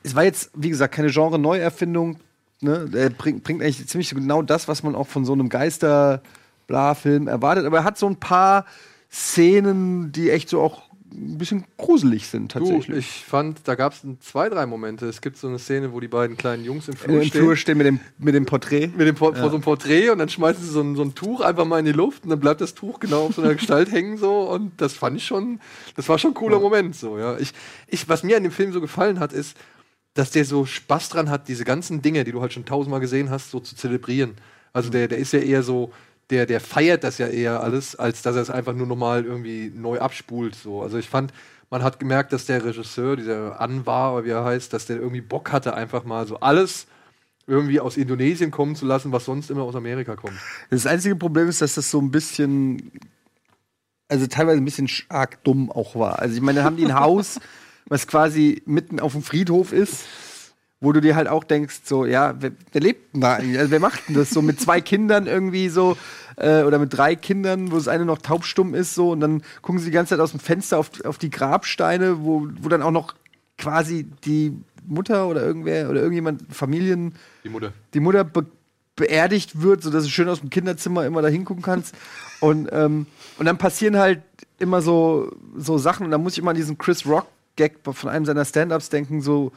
Es 0.02 0.14
war 0.14 0.24
jetzt, 0.24 0.50
wie 0.54 0.68
gesagt, 0.68 0.94
keine 0.94 1.10
Genre-Neuerfindung. 1.10 2.18
Ne? 2.60 2.90
Er 2.92 3.10
bringt, 3.10 3.44
bringt 3.44 3.62
eigentlich 3.62 3.86
ziemlich 3.86 4.10
genau 4.10 4.42
das, 4.42 4.68
was 4.68 4.82
man 4.82 4.94
auch 4.94 5.06
von 5.06 5.24
so 5.24 5.32
einem 5.32 5.48
Geister-Bla-Film 5.48 7.28
erwartet. 7.28 7.64
Aber 7.64 7.78
er 7.78 7.84
hat 7.84 7.96
so 7.96 8.06
ein 8.06 8.16
paar 8.16 8.66
Szenen, 9.10 10.12
die 10.12 10.30
echt 10.30 10.48
so 10.48 10.60
auch 10.60 10.82
ein 11.12 11.38
bisschen 11.38 11.64
gruselig 11.76 12.26
sind, 12.26 12.54
Du, 12.54 12.58
tatsächlich. 12.60 12.98
ich 12.98 13.24
fand, 13.24 13.60
da 13.64 13.74
gab 13.74 13.92
es 13.92 14.00
zwei, 14.20 14.48
drei 14.48 14.66
Momente. 14.66 15.06
Es 15.06 15.20
gibt 15.20 15.36
so 15.36 15.46
eine 15.48 15.58
Szene, 15.58 15.92
wo 15.92 16.00
die 16.00 16.08
beiden 16.08 16.36
kleinen 16.36 16.64
Jungs 16.64 16.88
im 16.88 16.94
Im 16.94 16.98
Flur 16.98 17.22
stehen. 17.24 17.40
Flur 17.42 17.56
stehen 17.56 17.78
mit 17.78 17.86
dem, 17.86 18.00
mit 18.18 18.34
dem 18.34 18.46
Porträt. 18.46 18.88
mit 18.96 19.06
dem 19.06 19.14
Por 19.14 19.34
Ja. 19.34 19.40
vor 19.40 19.50
so 19.50 19.56
einem 19.56 19.62
Porträt 19.62 20.10
und 20.10 20.18
dann 20.18 20.28
schmeißen 20.28 20.62
sie 20.64 20.70
so 20.70 20.80
ein, 20.80 20.96
so 20.96 21.02
ein 21.02 21.14
Tuch 21.14 21.40
einfach 21.40 21.64
mal 21.64 21.78
in 21.78 21.84
die 21.84 21.92
Luft 21.92 22.24
und 22.24 22.30
dann 22.30 22.40
bleibt 22.40 22.60
das 22.60 22.74
Tuch 22.74 22.98
genau 23.00 23.26
auf 23.26 23.34
so 23.34 23.42
einer 23.42 23.54
Gestalt 23.54 23.90
hängen 23.92 24.16
so 24.16 24.50
und 24.50 24.72
das 24.80 24.94
fand 24.94 25.16
ich 25.16 25.24
schon, 25.26 25.60
das 25.96 26.08
war 26.08 26.18
schon 26.18 26.32
ein 26.32 26.34
cooler 26.34 26.58
Moment 26.60 26.96
so, 26.96 27.18
ja. 27.18 27.36
Ich, 27.38 27.52
ich, 27.86 28.08
was 28.08 28.22
mir 28.22 28.36
an 28.36 28.42
dem 28.42 28.52
Film 28.52 28.72
so 28.72 28.80
gefallen 28.80 29.20
hat, 29.20 29.32
ist, 29.32 29.56
dass 30.14 30.30
der 30.30 30.44
so 30.44 30.66
Spaß 30.66 31.08
dran 31.10 31.30
hat, 31.30 31.48
diese 31.48 31.64
ganzen 31.64 32.02
Dinge, 32.02 32.24
die 32.24 32.32
du 32.32 32.40
halt 32.40 32.52
schon 32.52 32.64
tausendmal 32.64 33.00
gesehen 33.00 33.30
hast, 33.30 33.50
so 33.50 33.60
zu 33.60 33.74
zelebrieren. 33.76 34.34
Also 34.74 34.90
der, 34.90 35.08
der 35.08 35.18
ist 35.18 35.32
ja 35.32 35.38
eher 35.40 35.62
so, 35.62 35.92
der, 36.32 36.46
der 36.46 36.60
feiert 36.60 37.04
das 37.04 37.18
ja 37.18 37.26
eher 37.26 37.62
alles, 37.62 37.94
als 37.94 38.22
dass 38.22 38.36
er 38.36 38.42
es 38.42 38.50
einfach 38.50 38.72
nur 38.72 38.86
nochmal 38.86 39.24
irgendwie 39.24 39.70
neu 39.74 40.00
abspult. 40.00 40.54
So. 40.54 40.82
Also 40.82 40.96
ich 40.96 41.08
fand, 41.08 41.30
man 41.70 41.82
hat 41.82 42.00
gemerkt, 42.00 42.32
dass 42.32 42.46
der 42.46 42.64
Regisseur, 42.64 43.16
dieser 43.16 43.60
Anwar, 43.60 44.14
oder 44.14 44.24
wie 44.24 44.30
er 44.30 44.44
heißt, 44.44 44.72
dass 44.72 44.86
der 44.86 44.96
irgendwie 44.96 45.20
Bock 45.20 45.52
hatte, 45.52 45.74
einfach 45.74 46.04
mal 46.04 46.26
so 46.26 46.40
alles 46.40 46.86
irgendwie 47.46 47.80
aus 47.80 47.98
Indonesien 47.98 48.50
kommen 48.50 48.76
zu 48.76 48.86
lassen, 48.86 49.12
was 49.12 49.26
sonst 49.26 49.50
immer 49.50 49.62
aus 49.62 49.76
Amerika 49.76 50.16
kommt. 50.16 50.38
Das 50.70 50.86
einzige 50.86 51.16
Problem 51.16 51.48
ist, 51.48 51.60
dass 51.60 51.74
das 51.74 51.90
so 51.90 52.00
ein 52.00 52.10
bisschen, 52.10 52.92
also 54.08 54.26
teilweise 54.26 54.58
ein 54.58 54.64
bisschen 54.64 54.88
arg 55.10 55.44
dumm 55.44 55.70
auch 55.70 55.94
war. 55.94 56.18
Also 56.18 56.34
ich 56.34 56.40
meine, 56.40 56.60
da 56.60 56.64
haben 56.64 56.76
die 56.76 56.86
ein 56.86 56.98
Haus, 56.98 57.40
was 57.86 58.06
quasi 58.06 58.62
mitten 58.64 59.00
auf 59.00 59.12
dem 59.12 59.22
Friedhof 59.22 59.72
ist, 59.72 60.04
wo 60.82 60.92
du 60.92 61.00
dir 61.00 61.14
halt 61.14 61.28
auch 61.28 61.44
denkst, 61.44 61.82
so, 61.84 62.06
ja, 62.06 62.34
wer, 62.40 62.52
wer 62.72 62.80
lebt 62.80 63.14
denn 63.14 63.20
da 63.20 63.34
eigentlich? 63.34 63.58
Also 63.58 63.70
wer 63.70 63.80
macht 63.80 64.08
denn 64.08 64.16
das 64.16 64.30
so 64.30 64.42
mit 64.42 64.60
zwei 64.60 64.80
Kindern 64.80 65.26
irgendwie 65.26 65.68
so 65.68 65.96
äh, 66.36 66.62
oder 66.62 66.78
mit 66.78 66.96
drei 66.96 67.16
Kindern, 67.16 67.72
wo 67.72 67.76
das 67.76 67.88
eine 67.88 68.04
noch 68.04 68.18
taubstumm 68.18 68.74
ist 68.74 68.94
so 68.94 69.10
und 69.10 69.20
dann 69.20 69.42
gucken 69.62 69.78
sie 69.78 69.86
die 69.86 69.92
ganze 69.92 70.10
Zeit 70.10 70.20
aus 70.20 70.30
dem 70.32 70.40
Fenster 70.40 70.78
auf, 70.78 70.90
auf 71.04 71.18
die 71.18 71.30
Grabsteine, 71.30 72.24
wo, 72.24 72.46
wo 72.60 72.68
dann 72.68 72.82
auch 72.82 72.90
noch 72.90 73.14
quasi 73.58 74.06
die 74.24 74.52
Mutter 74.86 75.28
oder 75.28 75.42
irgendwer 75.42 75.88
oder 75.90 76.00
irgendjemand, 76.00 76.42
Familien, 76.54 77.14
Die 77.44 77.48
Mutter. 77.48 77.72
die 77.94 78.00
Mutter 78.00 78.24
be 78.24 78.46
beerdigt 78.94 79.62
wird, 79.62 79.82
sodass 79.82 80.04
du 80.04 80.10
schön 80.10 80.28
aus 80.28 80.40
dem 80.40 80.50
Kinderzimmer 80.50 81.06
immer 81.06 81.22
da 81.22 81.28
hingucken 81.28 81.62
kannst. 81.62 81.94
Und, 82.40 82.68
ähm, 82.72 83.06
und 83.38 83.46
dann 83.46 83.56
passieren 83.56 83.96
halt 83.96 84.20
immer 84.58 84.82
so, 84.82 85.32
so 85.56 85.78
Sachen. 85.78 86.04
Und 86.04 86.10
da 86.10 86.18
muss 86.18 86.32
ich 86.32 86.40
immer 86.40 86.50
an 86.50 86.56
diesen 86.56 86.76
Chris 86.76 87.06
Rock-Gag 87.06 87.78
von 87.84 88.10
einem 88.10 88.26
seiner 88.26 88.44
Stand-Ups 88.44 88.90
denken, 88.90 89.22
so, 89.22 89.52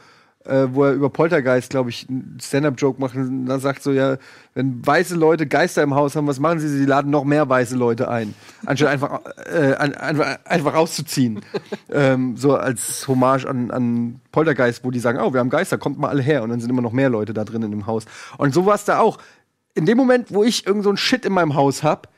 äh, 0.48 0.74
wo 0.74 0.84
er 0.84 0.92
über 0.92 1.10
Poltergeist, 1.10 1.70
glaube 1.70 1.90
ich, 1.90 2.08
einen 2.08 2.38
Stand-Up-Joke 2.40 3.00
macht. 3.00 3.14
Und 3.14 3.46
dann 3.46 3.60
sagt 3.60 3.82
so, 3.82 3.92
ja, 3.92 4.16
wenn 4.54 4.84
weiße 4.86 5.14
Leute 5.14 5.46
Geister 5.46 5.82
im 5.82 5.94
Haus 5.94 6.16
haben, 6.16 6.26
was 6.26 6.40
machen 6.40 6.58
sie? 6.58 6.68
Sie 6.68 6.84
laden 6.84 7.10
noch 7.10 7.24
mehr 7.24 7.48
weiße 7.48 7.76
Leute 7.76 8.08
ein, 8.08 8.34
anstatt 8.64 8.88
einfach, 8.88 9.20
äh, 9.44 9.74
an, 9.74 9.94
einfach, 9.94 10.38
einfach 10.44 10.74
rauszuziehen. 10.74 11.40
ähm, 11.90 12.36
so 12.36 12.54
als 12.56 13.06
Hommage 13.08 13.46
an, 13.46 13.70
an 13.70 14.20
Poltergeist, 14.32 14.84
wo 14.84 14.90
die 14.90 15.00
sagen, 15.00 15.18
oh, 15.20 15.32
wir 15.32 15.40
haben 15.40 15.50
Geister, 15.50 15.78
kommt 15.78 15.98
mal 15.98 16.08
alle 16.08 16.22
her. 16.22 16.42
Und 16.42 16.50
dann 16.50 16.60
sind 16.60 16.70
immer 16.70 16.82
noch 16.82 16.92
mehr 16.92 17.10
Leute 17.10 17.34
da 17.34 17.44
drin 17.44 17.62
in 17.62 17.70
dem 17.70 17.86
Haus. 17.86 18.04
Und 18.38 18.54
so 18.54 18.66
war 18.66 18.74
es 18.74 18.84
da 18.84 18.98
auch. 18.98 19.18
In 19.74 19.84
dem 19.84 19.98
Moment, 19.98 20.32
wo 20.32 20.42
ich 20.42 20.66
irgend 20.66 20.84
so 20.84 20.90
ein 20.90 20.96
Shit 20.96 21.26
in 21.26 21.32
meinem 21.32 21.54
Haus 21.54 21.82
hab, 21.82 22.08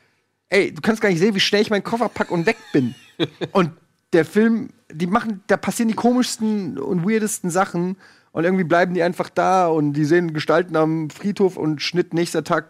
ey, 0.49 0.73
du 0.73 0.81
kannst 0.81 1.03
gar 1.03 1.09
nicht 1.09 1.19
sehen, 1.19 1.35
wie 1.35 1.41
schnell 1.41 1.63
ich 1.63 1.71
meinen 1.71 1.83
Koffer 1.83 2.09
pack 2.09 2.31
und 2.31 2.47
weg 2.47 2.57
bin. 2.73 2.95
und 3.53 3.73
der 4.13 4.25
Film, 4.25 4.71
die 4.91 5.07
machen, 5.07 5.43
da 5.47 5.57
passieren 5.57 5.89
die 5.89 5.95
komischsten 5.95 6.79
und 6.79 7.09
weirdesten 7.09 7.51
Sachen 7.51 7.97
und 8.33 8.45
irgendwie 8.45 8.65
bleiben 8.65 8.95
die 8.95 9.03
einfach 9.03 9.29
da 9.31 9.69
und 9.69 9.93
die 9.95 10.05
sehen 10.05 10.33
Gestalten 10.33 10.77
am 10.77 11.11
Friedhof 11.11 11.57
und 11.57 11.83
Schnitt 11.83 12.15
nächster 12.15 12.45
Tag 12.45 12.67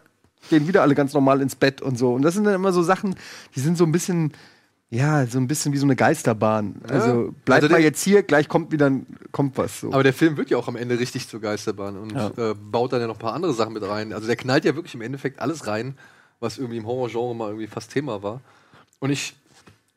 gehen 0.50 0.68
wieder 0.68 0.82
alle 0.82 0.94
ganz 0.94 1.12
normal 1.14 1.40
ins 1.42 1.56
Bett 1.56 1.82
und 1.82 1.98
so. 1.98 2.12
Und 2.14 2.22
das 2.22 2.34
sind 2.34 2.44
dann 2.44 2.54
immer 2.54 2.72
so 2.72 2.82
Sachen, 2.82 3.16
die 3.56 3.60
sind 3.60 3.76
so 3.76 3.84
ein 3.84 3.92
bisschen, 3.92 4.32
ja, 4.88 5.26
so 5.26 5.38
ein 5.38 5.48
bisschen 5.48 5.72
wie 5.72 5.78
so 5.78 5.84
eine 5.86 5.96
Geisterbahn. 5.96 6.76
Also 6.88 7.34
bleibt 7.44 7.64
Also 7.64 7.74
mal 7.74 7.80
jetzt 7.82 8.02
hier, 8.02 8.22
gleich 8.22 8.48
kommt 8.48 8.70
wieder 8.72 8.90
kommt 9.32 9.58
was. 9.58 9.80
So. 9.80 9.92
Aber 9.92 10.02
der 10.04 10.12
Film 10.14 10.36
wird 10.36 10.48
ja 10.50 10.56
auch 10.56 10.68
am 10.68 10.76
Ende 10.76 10.98
richtig 10.98 11.28
zur 11.28 11.40
Geisterbahn 11.40 11.96
und 11.98 12.12
Ja. 12.12 12.28
äh, 12.36 12.54
baut 12.54 12.92
dann 12.92 13.00
ja 13.00 13.06
noch 13.08 13.16
ein 13.16 13.20
paar 13.20 13.34
andere 13.34 13.52
Sachen 13.52 13.72
mit 13.74 13.82
rein. 13.86 14.12
Also 14.12 14.26
der 14.26 14.36
knallt 14.36 14.64
ja 14.64 14.74
wirklich 14.76 14.94
im 14.94 15.02
Endeffekt 15.02 15.40
alles 15.40 15.66
rein, 15.66 15.98
was 16.40 16.56
irgendwie 16.56 16.78
im 16.78 16.86
Horrorgenre 16.86 17.34
mal 17.34 17.48
irgendwie 17.48 17.66
fast 17.66 17.92
Thema 17.92 18.22
war. 18.22 18.40
Und 19.00 19.10
ich, 19.10 19.34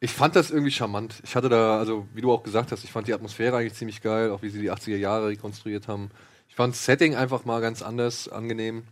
ich 0.04 0.12
fand 0.12 0.36
das 0.36 0.50
irgendwie 0.50 0.72
charmant. 0.72 1.22
Ich 1.24 1.36
hatte 1.36 1.48
da, 1.48 1.78
also 1.78 2.08
wie 2.14 2.22
du 2.22 2.32
auch 2.32 2.42
gesagt 2.42 2.72
hast, 2.72 2.84
ich 2.84 2.92
fand 2.92 3.08
die 3.08 3.14
Atmosphäre 3.14 3.58
eigentlich 3.58 3.76
ziemlich 3.76 4.02
geil, 4.02 4.32
auch 4.32 4.42
wie 4.42 4.50
sie 4.50 4.60
die 4.60 4.72
80er 4.72 4.98
Jahre 4.98 5.28
rekonstruiert 5.28 5.88
haben. 5.88 6.10
Ich 6.50 6.56
fand 6.56 6.74
das 6.74 6.84
Setting 6.84 7.16
einfach 7.16 7.46
mal 7.46 7.62
ganz 7.62 7.84
anders 7.84 8.28
angenehm, 8.28 8.84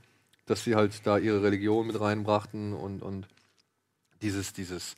dass 0.45 0.63
sie 0.63 0.75
halt 0.75 1.05
da 1.05 1.17
ihre 1.17 1.41
Religion 1.41 1.87
mit 1.87 1.99
reinbrachten 1.99 2.73
und, 2.73 3.01
und 3.01 3.27
dieses, 4.21 4.53
dieses, 4.53 4.95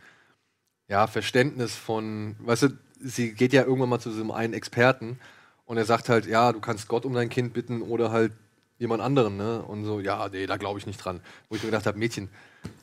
ja, 0.90 1.08
Verständnis 1.08 1.76
von, 1.76 2.36
weißt 2.40 2.64
du, 2.64 2.78
sie 3.00 3.34
geht 3.34 3.54
ja 3.54 3.64
irgendwann 3.64 3.90
mal 3.90 4.00
zu 4.00 4.10
diesem 4.10 4.32
einen 4.32 4.54
Experten 4.54 5.18
und 5.66 5.78
er 5.78 5.86
sagt 5.86 6.10
halt, 6.10 6.26
ja, 6.26 6.52
du 6.52 6.60
kannst 6.60 6.90
Gott 6.90 7.06
um 7.06 7.14
dein 7.14 7.30
Kind 7.30 7.54
bitten 7.54 7.82
oder 7.82 8.12
halt 8.12 8.34
jemand 8.80 9.02
anderen, 9.02 9.38
ne? 9.38 9.62
Und 9.62 9.86
so, 9.86 10.02
ja, 10.02 10.28
nee, 10.28 10.46
da 10.46 10.58
glaube 10.58 10.78
ich 10.78 10.88
nicht 10.88 10.98
dran. 10.98 11.22
Wo 11.48 11.56
ich 11.56 11.64
mir 11.64 11.70
gedacht 11.70 11.86
habe, 11.86 11.98
Mädchen, 11.98 12.30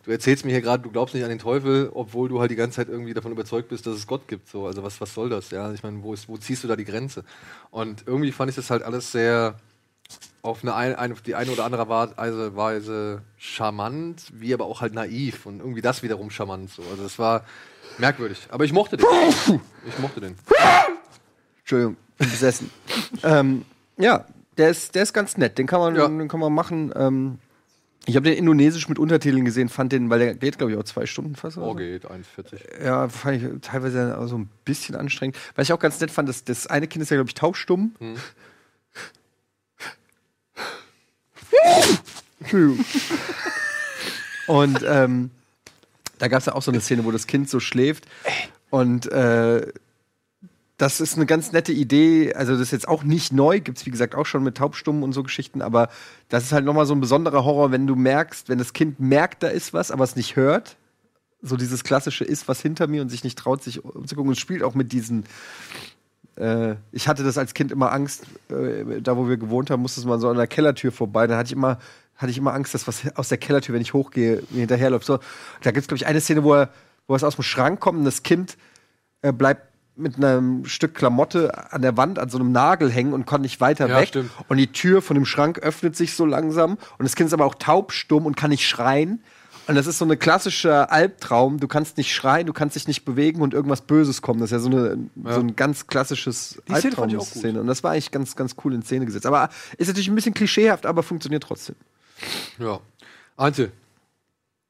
du 0.04 0.10
erzählst 0.10 0.44
mir 0.44 0.52
hier 0.52 0.60
gerade, 0.60 0.82
du 0.82 0.90
glaubst 0.90 1.14
nicht 1.14 1.24
an 1.24 1.30
den 1.30 1.38
Teufel, 1.38 1.90
obwohl 1.92 2.28
du 2.28 2.40
halt 2.40 2.50
die 2.50 2.56
ganze 2.56 2.76
Zeit 2.76 2.88
irgendwie 2.88 3.14
davon 3.14 3.32
überzeugt 3.32 3.68
bist, 3.68 3.86
dass 3.86 3.94
es 3.94 4.06
Gott 4.06 4.28
gibt. 4.28 4.48
So, 4.48 4.66
also 4.66 4.82
was, 4.82 5.00
was 5.00 5.14
soll 5.14 5.28
das? 5.28 5.50
Ja, 5.50 5.72
ich 5.72 5.82
meine, 5.82 6.02
wo, 6.02 6.14
ist, 6.14 6.28
wo 6.28 6.36
ziehst 6.36 6.64
du 6.64 6.68
da 6.68 6.76
die 6.76 6.84
Grenze? 6.84 7.24
Und 7.70 8.04
irgendwie 8.06 8.32
fand 8.32 8.50
ich 8.50 8.56
das 8.56 8.70
halt 8.70 8.82
alles 8.82 9.12
sehr 9.12 9.56
auf 10.42 10.62
eine, 10.62 10.74
ein, 10.74 10.94
eine, 10.94 11.14
die 11.14 11.34
eine 11.34 11.50
oder 11.50 11.64
andere 11.64 11.88
Weise, 11.88 12.56
Weise 12.56 13.22
charmant, 13.36 14.24
wie 14.32 14.54
aber 14.54 14.64
auch 14.64 14.80
halt 14.80 14.94
naiv 14.94 15.44
und 15.44 15.60
irgendwie 15.60 15.82
das 15.82 16.02
wiederum 16.02 16.30
charmant. 16.30 16.70
So. 16.70 16.82
Also 16.90 17.04
es 17.04 17.18
war 17.18 17.44
Merkwürdig. 17.98 18.46
Aber 18.50 18.64
ich 18.64 18.72
mochte 18.72 18.96
den. 18.96 19.06
Ich 19.86 19.98
mochte 19.98 20.20
den. 20.20 20.36
Entschuldigung, 21.58 21.96
besessen. 22.16 22.70
ähm, 23.22 23.64
ja, 23.98 24.24
der 24.56 24.70
ist, 24.70 24.94
der 24.94 25.02
ist 25.02 25.12
ganz 25.12 25.36
nett. 25.36 25.58
Den 25.58 25.66
kann 25.66 25.80
man, 25.80 26.18
den 26.18 26.28
kann 26.28 26.40
man 26.40 26.52
machen. 26.52 26.92
Ähm, 26.96 27.38
ich 28.08 28.16
habe 28.16 28.30
den 28.30 28.38
indonesisch 28.38 28.88
mit 28.88 28.98
Untertiteln 28.98 29.44
gesehen, 29.44 29.68
fand 29.68 29.92
den, 29.92 30.08
weil 30.08 30.18
der 30.18 30.34
geht, 30.34 30.56
glaube 30.56 30.72
ich, 30.72 30.78
auch 30.78 30.84
zwei 30.84 31.04
Stunden 31.04 31.36
fast. 31.36 31.58
Oh, 31.58 31.72
so. 31.72 31.74
geht, 31.74 32.06
1,40. 32.06 32.82
Ja, 32.82 33.06
fand 33.10 33.42
ich 33.42 33.60
teilweise 33.60 34.16
so 34.26 34.38
ein 34.38 34.48
bisschen 34.64 34.94
anstrengend. 34.96 35.36
Was 35.56 35.68
ich 35.68 35.74
auch 35.74 35.78
ganz 35.78 36.00
nett 36.00 36.10
fand, 36.10 36.26
das, 36.26 36.42
das 36.42 36.66
eine 36.66 36.88
Kind 36.88 37.02
ist 37.02 37.10
ja, 37.10 37.18
glaube 37.18 37.28
ich, 37.28 37.34
taubstumm. 37.34 37.94
Entschuldigung. 42.40 42.82
Und 44.46 44.82
ähm, 44.86 45.30
da 46.18 46.28
gab 46.28 46.38
es 46.40 46.46
ja 46.46 46.54
auch 46.54 46.62
so 46.62 46.70
eine 46.70 46.80
Szene, 46.80 47.04
wo 47.04 47.10
das 47.10 47.26
Kind 47.26 47.50
so 47.50 47.60
schläft. 47.60 48.06
Und 48.70 49.04
äh, 49.12 49.70
das 50.78 51.00
ist 51.00 51.16
eine 51.16 51.26
ganz 51.26 51.50
nette 51.50 51.72
Idee. 51.72 52.32
Also, 52.34 52.52
das 52.52 52.62
ist 52.62 52.70
jetzt 52.70 52.88
auch 52.88 53.02
nicht 53.02 53.32
neu. 53.32 53.60
Gibt 53.60 53.78
es, 53.78 53.86
wie 53.86 53.90
gesagt, 53.90 54.14
auch 54.14 54.26
schon 54.26 54.44
mit 54.44 54.56
Taubstummen 54.56 55.02
und 55.02 55.12
so 55.12 55.24
Geschichten. 55.24 55.60
Aber 55.60 55.88
das 56.28 56.44
ist 56.44 56.52
halt 56.52 56.64
nochmal 56.64 56.86
so 56.86 56.94
ein 56.94 57.00
besonderer 57.00 57.44
Horror, 57.44 57.72
wenn 57.72 57.88
du 57.88 57.96
merkst, 57.96 58.48
wenn 58.48 58.58
das 58.58 58.72
Kind 58.72 59.00
merkt, 59.00 59.42
da 59.42 59.48
ist 59.48 59.74
was, 59.74 59.90
aber 59.90 60.04
es 60.04 60.14
nicht 60.14 60.36
hört. 60.36 60.76
So 61.42 61.56
dieses 61.56 61.82
klassische 61.82 62.24
ist 62.24 62.46
was 62.46 62.62
hinter 62.62 62.86
mir 62.86 63.02
und 63.02 63.08
sich 63.08 63.24
nicht 63.24 63.36
traut, 63.36 63.62
sich 63.62 63.84
umzugucken. 63.84 64.28
Und 64.28 64.34
es 64.34 64.38
spielt 64.38 64.62
auch 64.62 64.74
mit 64.74 64.92
diesen. 64.92 65.24
Äh, 66.36 66.76
ich 66.92 67.08
hatte 67.08 67.24
das 67.24 67.38
als 67.38 67.54
Kind 67.54 67.72
immer 67.72 67.90
Angst, 67.90 68.22
äh, 68.48 69.00
da 69.00 69.16
wo 69.16 69.28
wir 69.28 69.36
gewohnt 69.36 69.70
haben, 69.70 69.82
musste 69.82 70.06
man 70.06 70.20
so 70.20 70.28
an 70.28 70.36
der 70.36 70.46
Kellertür 70.46 70.92
vorbei. 70.92 71.26
Da 71.26 71.36
hatte 71.36 71.48
ich 71.48 71.54
immer, 71.54 71.80
hatte 72.14 72.30
ich 72.30 72.38
immer 72.38 72.54
Angst, 72.54 72.72
dass 72.74 72.86
was 72.86 73.02
aus 73.16 73.28
der 73.28 73.38
Kellertür, 73.38 73.74
wenn 73.74 73.82
ich 73.82 73.94
hochgehe, 73.94 74.44
mir 74.50 74.60
hinterherläuft. 74.60 75.06
So, 75.06 75.18
da 75.62 75.72
gibt 75.72 75.82
es, 75.82 75.88
glaube 75.88 75.96
ich, 75.96 76.06
eine 76.06 76.20
Szene, 76.20 76.44
wo 76.44 76.54
er, 76.54 76.70
wo 77.08 77.16
es 77.16 77.24
aus 77.24 77.34
dem 77.34 77.42
Schrank 77.42 77.80
kommt 77.80 77.98
und 77.98 78.04
das 78.04 78.22
Kind 78.22 78.56
äh, 79.22 79.32
bleibt 79.32 79.67
mit 79.98 80.16
einem 80.16 80.64
Stück 80.64 80.94
Klamotte 80.94 81.72
an 81.72 81.82
der 81.82 81.96
Wand 81.96 82.18
an 82.18 82.28
so 82.28 82.38
einem 82.38 82.52
Nagel 82.52 82.90
hängen 82.90 83.12
und 83.12 83.26
kann 83.26 83.40
nicht 83.42 83.60
weiter 83.60 83.88
Ja, 83.88 84.00
weg. 84.00 84.08
stimmt. 84.08 84.30
Und 84.48 84.56
die 84.56 84.68
Tür 84.72 85.02
von 85.02 85.14
dem 85.14 85.24
Schrank 85.24 85.58
öffnet 85.58 85.96
sich 85.96 86.14
so 86.14 86.24
langsam 86.24 86.72
und 86.98 87.04
das 87.04 87.16
Kind 87.16 87.26
ist 87.28 87.32
aber 87.34 87.44
auch 87.44 87.56
taubstumm 87.56 88.26
und 88.26 88.36
kann 88.36 88.50
nicht 88.50 88.66
schreien. 88.66 89.22
Und 89.66 89.74
das 89.74 89.86
ist 89.86 89.98
so 89.98 90.06
ein 90.06 90.18
klassischer 90.18 90.90
Albtraum. 90.90 91.60
Du 91.60 91.68
kannst 91.68 91.98
nicht 91.98 92.14
schreien, 92.14 92.46
du 92.46 92.54
kannst 92.54 92.74
dich 92.74 92.88
nicht 92.88 93.04
bewegen 93.04 93.42
und 93.42 93.52
irgendwas 93.52 93.82
Böses 93.82 94.22
kommt. 94.22 94.40
Das 94.40 94.46
ist 94.50 94.52
ja 94.52 94.58
so, 94.60 94.70
eine, 94.70 94.96
so 95.24 95.40
ein 95.40 95.56
ganz 95.56 95.86
klassisches. 95.86 96.62
Albtraum-Szene. 96.70 97.60
Und 97.60 97.66
das 97.66 97.84
war 97.84 97.90
eigentlich 97.90 98.10
ganz, 98.10 98.34
ganz 98.34 98.56
cool 98.64 98.72
in 98.72 98.82
Szene 98.82 99.04
gesetzt. 99.04 99.26
Aber 99.26 99.50
ist 99.76 99.88
natürlich 99.88 100.08
ein 100.08 100.14
bisschen 100.14 100.32
klischeehaft, 100.32 100.86
aber 100.86 101.02
funktioniert 101.02 101.42
trotzdem. 101.42 101.76
Ja. 102.58 102.80
Antje, 103.36 103.70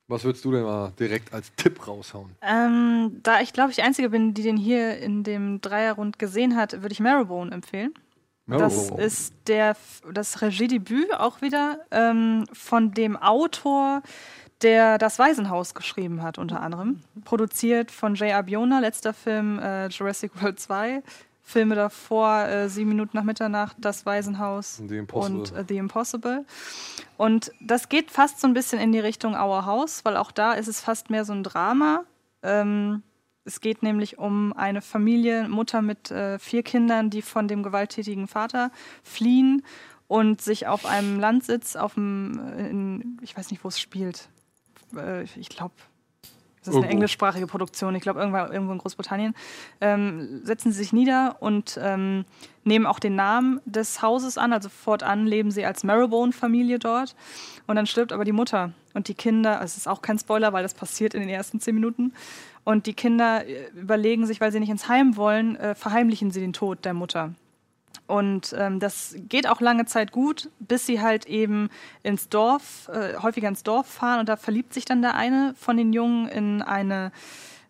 was 0.08 0.24
würdest 0.24 0.44
du 0.44 0.52
denn 0.52 0.62
mal 0.64 0.92
direkt 0.98 1.32
als 1.32 1.54
Tipp 1.54 1.86
raushauen? 1.86 2.30
Ähm, 2.42 3.20
da 3.22 3.40
ich 3.40 3.52
glaube, 3.52 3.70
ich 3.70 3.76
die 3.76 3.82
Einzige 3.82 4.08
bin, 4.08 4.34
die 4.34 4.42
den 4.42 4.56
hier 4.56 4.98
in 4.98 5.22
dem 5.22 5.60
Dreierrund 5.60 6.18
gesehen 6.18 6.56
hat, 6.56 6.72
würde 6.72 6.92
ich 6.92 7.00
Marrowbone 7.00 7.52
empfehlen. 7.52 7.92
Das 8.46 8.74
Marrowbone. 8.74 9.02
ist 9.02 9.34
der, 9.46 9.76
das 10.12 10.40
Regiedebüt 10.40 11.14
auch 11.14 11.42
wieder 11.42 11.80
ähm, 11.90 12.46
von 12.54 12.92
dem 12.92 13.16
Autor, 13.18 14.02
der 14.62 14.96
das 14.96 15.18
Waisenhaus 15.18 15.74
geschrieben 15.74 16.22
hat, 16.22 16.38
unter 16.38 16.62
anderem. 16.62 17.00
Produziert 17.24 17.90
von 17.90 18.14
Jay 18.14 18.32
Abiona, 18.32 18.80
letzter 18.80 19.12
Film 19.12 19.58
äh, 19.58 19.88
Jurassic 19.88 20.42
World 20.42 20.58
2. 20.58 21.02
Filme 21.48 21.74
davor, 21.74 22.44
äh, 22.44 22.68
Sieben 22.68 22.90
Minuten 22.90 23.16
nach 23.16 23.24
Mitternacht, 23.24 23.74
Das 23.80 24.04
Waisenhaus 24.04 24.82
The 24.86 25.00
und 25.10 25.50
äh, 25.54 25.64
The 25.66 25.78
Impossible. 25.78 26.44
Und 27.16 27.52
das 27.58 27.88
geht 27.88 28.10
fast 28.10 28.38
so 28.38 28.46
ein 28.46 28.52
bisschen 28.52 28.78
in 28.78 28.92
die 28.92 28.98
Richtung 28.98 29.32
Our 29.32 29.64
House, 29.64 30.04
weil 30.04 30.18
auch 30.18 30.30
da 30.30 30.52
ist 30.52 30.68
es 30.68 30.82
fast 30.82 31.08
mehr 31.08 31.24
so 31.24 31.32
ein 31.32 31.42
Drama. 31.42 32.04
Ähm, 32.42 33.02
es 33.46 33.62
geht 33.62 33.82
nämlich 33.82 34.18
um 34.18 34.52
eine 34.52 34.82
Familie, 34.82 35.48
Mutter 35.48 35.80
mit 35.80 36.10
äh, 36.10 36.38
vier 36.38 36.62
Kindern, 36.62 37.08
die 37.08 37.22
von 37.22 37.48
dem 37.48 37.62
gewalttätigen 37.62 38.28
Vater 38.28 38.70
fliehen 39.02 39.62
und 40.06 40.42
sich 40.42 40.66
auf 40.66 40.84
einem 40.84 41.18
Landsitz, 41.18 41.76
auf 41.76 41.94
dem, 41.94 42.38
äh, 42.58 42.68
in, 42.68 43.18
ich 43.22 43.34
weiß 43.34 43.50
nicht, 43.50 43.64
wo 43.64 43.68
es 43.68 43.80
spielt. 43.80 44.28
Äh, 44.94 45.22
ich 45.22 45.48
glaube, 45.48 45.72
das 46.68 46.76
ist 46.76 46.82
eine 46.82 46.92
englischsprachige 46.92 47.46
Produktion, 47.46 47.94
ich 47.94 48.02
glaube 48.02 48.20
irgendwo, 48.20 48.38
irgendwo 48.38 48.72
in 48.72 48.78
Großbritannien, 48.78 49.34
ähm, 49.80 50.40
setzen 50.44 50.72
sie 50.72 50.78
sich 50.78 50.92
nieder 50.92 51.36
und 51.40 51.78
ähm, 51.82 52.24
nehmen 52.64 52.86
auch 52.86 52.98
den 52.98 53.16
Namen 53.16 53.60
des 53.64 54.02
Hauses 54.02 54.38
an. 54.38 54.52
Also 54.52 54.68
fortan 54.68 55.26
leben 55.26 55.50
sie 55.50 55.64
als 55.64 55.84
Marrowbone-Familie 55.84 56.78
dort. 56.78 57.16
Und 57.66 57.76
dann 57.76 57.86
stirbt 57.86 58.12
aber 58.12 58.24
die 58.24 58.32
Mutter 58.32 58.72
und 58.94 59.08
die 59.08 59.14
Kinder, 59.14 59.60
also 59.60 59.66
es 59.66 59.76
ist 59.78 59.88
auch 59.88 60.02
kein 60.02 60.18
Spoiler, 60.18 60.52
weil 60.52 60.62
das 60.62 60.74
passiert 60.74 61.14
in 61.14 61.20
den 61.20 61.30
ersten 61.30 61.60
zehn 61.60 61.74
Minuten. 61.74 62.12
Und 62.64 62.86
die 62.86 62.94
Kinder 62.94 63.46
äh, 63.46 63.68
überlegen 63.74 64.26
sich, 64.26 64.40
weil 64.40 64.52
sie 64.52 64.60
nicht 64.60 64.70
ins 64.70 64.88
Heim 64.88 65.16
wollen, 65.16 65.56
äh, 65.56 65.74
verheimlichen 65.74 66.30
sie 66.30 66.40
den 66.40 66.52
Tod 66.52 66.84
der 66.84 66.94
Mutter. 66.94 67.34
Und 68.06 68.54
ähm, 68.58 68.80
das 68.80 69.14
geht 69.28 69.46
auch 69.46 69.60
lange 69.60 69.84
Zeit 69.84 70.12
gut, 70.12 70.48
bis 70.60 70.86
sie 70.86 71.02
halt 71.02 71.26
eben 71.26 71.68
ins 72.02 72.30
Dorf, 72.30 72.88
äh, 72.88 73.18
häufiger 73.18 73.48
ins 73.48 73.62
Dorf 73.62 73.86
fahren 73.86 74.20
und 74.20 74.30
da 74.30 74.36
verliebt 74.36 74.72
sich 74.72 74.86
dann 74.86 75.02
der 75.02 75.14
eine 75.14 75.54
von 75.58 75.76
den 75.76 75.92
Jungen 75.92 76.26
in 76.26 76.62
eine, 76.62 77.12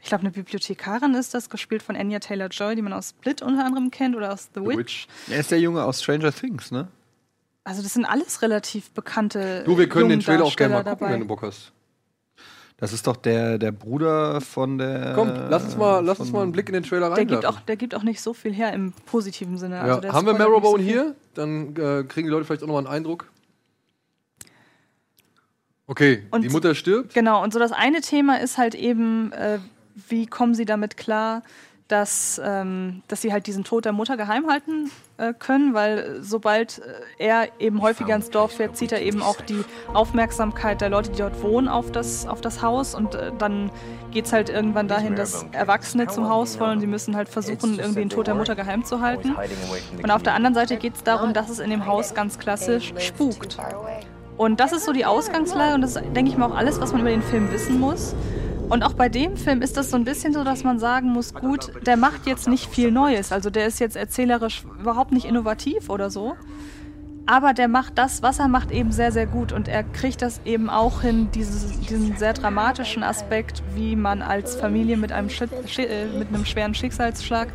ich 0.01 0.09
glaube, 0.09 0.23
eine 0.23 0.31
Bibliothekarin 0.31 1.15
ist 1.15 1.35
das, 1.35 1.51
gespielt 1.51 1.82
von 1.82 1.97
Anya 1.97 2.20
Taylor 2.20 2.47
Joy, 2.49 2.77
die 2.77 2.82
man 2.82 2.93
aus 2.93 3.11
Split 3.11 3.43
unter 3.43 3.65
anderem 3.65 3.90
kennt 3.90 4.15
oder 4.15 4.32
aus 4.32 4.49
The, 4.55 4.65
Witch. 4.65 5.09
Er 5.28 5.40
ist 5.40 5.51
der 5.51 5.59
Junge 5.59 5.82
aus 5.82 6.03
Stranger 6.03 6.32
Things, 6.32 6.70
ne? 6.70 6.86
Also 7.65 7.82
das 7.82 7.95
sind 7.95 8.05
alles 8.05 8.40
relativ 8.40 8.93
bekannte. 8.93 9.65
Du, 9.65 9.77
wir 9.77 9.89
können 9.89 10.09
den 10.09 10.20
Trailer 10.20 10.45
auch 10.45 10.57
gerne 10.57 10.74
mal 10.74 10.85
gucken, 10.85 11.11
wenn 11.11 11.20
du 11.20 11.27
Bock 11.27 11.43
hast. 11.43 11.73
Das 12.81 12.93
ist 12.93 13.09
doch 13.09 13.17
der, 13.17 13.59
der 13.59 13.73
Bruder 13.73 14.41
von 14.41 14.79
der. 14.79 15.13
Komm, 15.17 15.29
lass 15.51 15.65
uns 15.65 15.77
mal, 15.77 15.99
lass 16.05 16.21
uns 16.21 16.31
mal 16.31 16.43
einen 16.43 16.53
Blick 16.53 16.69
in 16.69 16.75
den 16.75 16.85
Trailer 16.85 17.13
Der 17.13 17.25
gibt, 17.25 17.45
auch, 17.45 17.59
der 17.61 17.77
gibt 17.77 17.93
auch 17.97 18.05
nicht 18.05 18.21
so 18.21 18.33
viel 18.33 18.53
her 18.55 18.73
im 18.73 18.93
positiven 19.05 19.59
Sinne. 19.59 19.77
Ja. 19.77 19.83
Also 19.83 20.01
der 20.01 20.13
Haben 20.13 20.27
wir 20.27 20.33
so 20.35 20.39
Marrowbone 20.39 20.83
viel. 20.83 20.93
hier? 20.93 21.15
Dann 21.35 21.75
äh, 21.77 22.05
kriegen 22.05 22.29
die 22.29 22.31
Leute 22.31 22.45
vielleicht 22.45 22.63
auch 22.63 22.69
nochmal 22.69 22.87
einen 22.87 22.95
Eindruck. 22.95 23.27
Okay, 25.89 26.23
Und- 26.31 26.43
die 26.43 26.51
Mutter 26.51 26.75
stirbt. 26.75 27.15
Genau, 27.15 27.43
und 27.43 27.53
so 27.53 27.59
das 27.59 27.73
eine 27.73 28.01
Thema 28.01 28.41
ist 28.41 28.59
halt 28.59 28.75
eben, 28.77 29.33
äh, 29.33 29.59
wie 30.09 30.27
kommen 30.27 30.55
sie 30.55 30.65
damit 30.65 30.97
klar, 30.97 31.43
dass, 31.89 32.40
ähm, 32.44 33.02
dass 33.09 33.23
sie 33.23 33.32
halt 33.32 33.47
diesen 33.47 33.65
Tod 33.65 33.86
der 33.86 33.93
Mutter 33.93 34.19
geheim 34.19 34.47
halten 34.47 34.90
äh, 35.16 35.32
können, 35.32 35.73
weil 35.73 35.98
äh, 35.98 36.23
sobald 36.23 36.82
äh, 37.19 37.24
er 37.27 37.48
eben 37.59 37.81
häufiger 37.81 38.15
ins 38.15 38.28
Dorf 38.28 38.52
fährt, 38.52 38.77
zieht 38.77 38.93
er 38.93 39.01
eben 39.01 39.23
auch 39.23 39.40
die 39.40 39.65
Aufmerksamkeit 39.94 40.82
der 40.82 40.90
Leute, 40.90 41.10
die 41.10 41.19
dort 41.19 41.43
wohnen, 41.43 41.66
auf 41.66 41.90
das, 41.90 42.27
auf 42.27 42.43
das 42.43 42.62
Haus 42.62 42.94
und 42.94 43.15
äh, 43.15 43.32
dann 43.39 43.70
geht 44.10 44.27
es 44.27 44.35
halt 44.35 44.51
irgendwann 44.51 44.86
dahin, 44.86 45.16
dass 45.16 45.47
Erwachsene 45.52 46.09
zum 46.09 46.28
Haus 46.28 46.60
wollen 46.60 46.73
und 46.73 46.81
sie 46.81 46.86
müssen 46.86 47.16
halt 47.16 47.31
versuchen, 47.31 47.78
irgendwie 47.78 48.01
den 48.01 48.10
Tod 48.10 48.27
der 48.27 48.35
Mutter 48.35 48.55
geheim 48.55 48.85
zu 48.85 49.01
halten. 49.01 49.35
Und 50.02 50.10
auf 50.10 50.23
der 50.23 50.35
anderen 50.35 50.55
Seite 50.55 50.77
geht 50.77 50.94
es 50.94 51.02
darum, 51.02 51.32
dass 51.32 51.48
es 51.48 51.59
in 51.59 51.70
dem 51.70 51.86
Haus 51.86 52.15
ganz 52.15 52.39
klassisch 52.39 52.93
spukt. 52.98 53.59
Und 54.36 54.60
das 54.60 54.73
ist 54.73 54.85
so 54.85 54.93
die 54.93 55.05
Ausgangslage 55.05 55.74
und 55.74 55.81
das 55.81 55.97
ist, 55.97 56.05
denke 56.15 56.31
ich 56.31 56.36
mal, 56.36 56.47
auch 56.47 56.56
alles, 56.56 56.81
was 56.81 56.93
man 56.93 57.01
über 57.01 57.10
den 57.10 57.23
Film 57.23 57.51
wissen 57.51 57.81
muss. 57.81 58.15
Und 58.69 58.82
auch 58.82 58.93
bei 58.93 59.09
dem 59.09 59.36
Film 59.36 59.62
ist 59.62 59.77
das 59.77 59.90
so 59.90 59.97
ein 59.97 60.05
bisschen 60.05 60.32
so, 60.32 60.45
dass 60.45 60.62
man 60.62 60.78
sagen 60.78 61.11
muss, 61.11 61.32
gut, 61.35 61.73
der 61.86 61.97
macht 61.97 62.27
jetzt 62.27 62.49
nicht 62.49 62.66
viel 62.66 62.90
Neues. 62.90 63.32
Also 63.32 63.51
der 63.51 63.66
ist 63.66 63.81
jetzt 63.81 63.97
erzählerisch 63.97 64.65
überhaupt 64.78 65.12
nicht 65.12 65.24
innovativ 65.24 65.89
oder 65.89 66.11
so. 66.11 66.36
Aber 67.24 67.53
der 67.53 67.69
macht 67.69 67.99
das, 67.99 68.23
was 68.23 68.39
er 68.39 68.49
macht, 68.49 68.70
eben 68.70 68.90
sehr, 68.90 69.12
sehr 69.12 69.27
gut. 69.27 69.53
Und 69.53 69.69
er 69.69 69.82
kriegt 69.85 70.23
das 70.23 70.40
eben 70.47 70.70
auch 70.70 71.03
hin, 71.03 71.28
dieses, 71.35 71.78
diesen 71.81 72.16
sehr 72.16 72.32
dramatischen 72.32 73.03
Aspekt, 73.03 73.62
wie 73.74 73.97
man 73.97 74.23
als 74.23 74.57
Familie 74.57 74.97
mit 74.97 75.12
einem, 75.12 75.28
Schi 75.28 75.45
äh, 75.45 76.07
mit 76.19 76.28
einem 76.28 76.47
schweren 76.47 76.74
Schicksalsschlag 76.74 77.49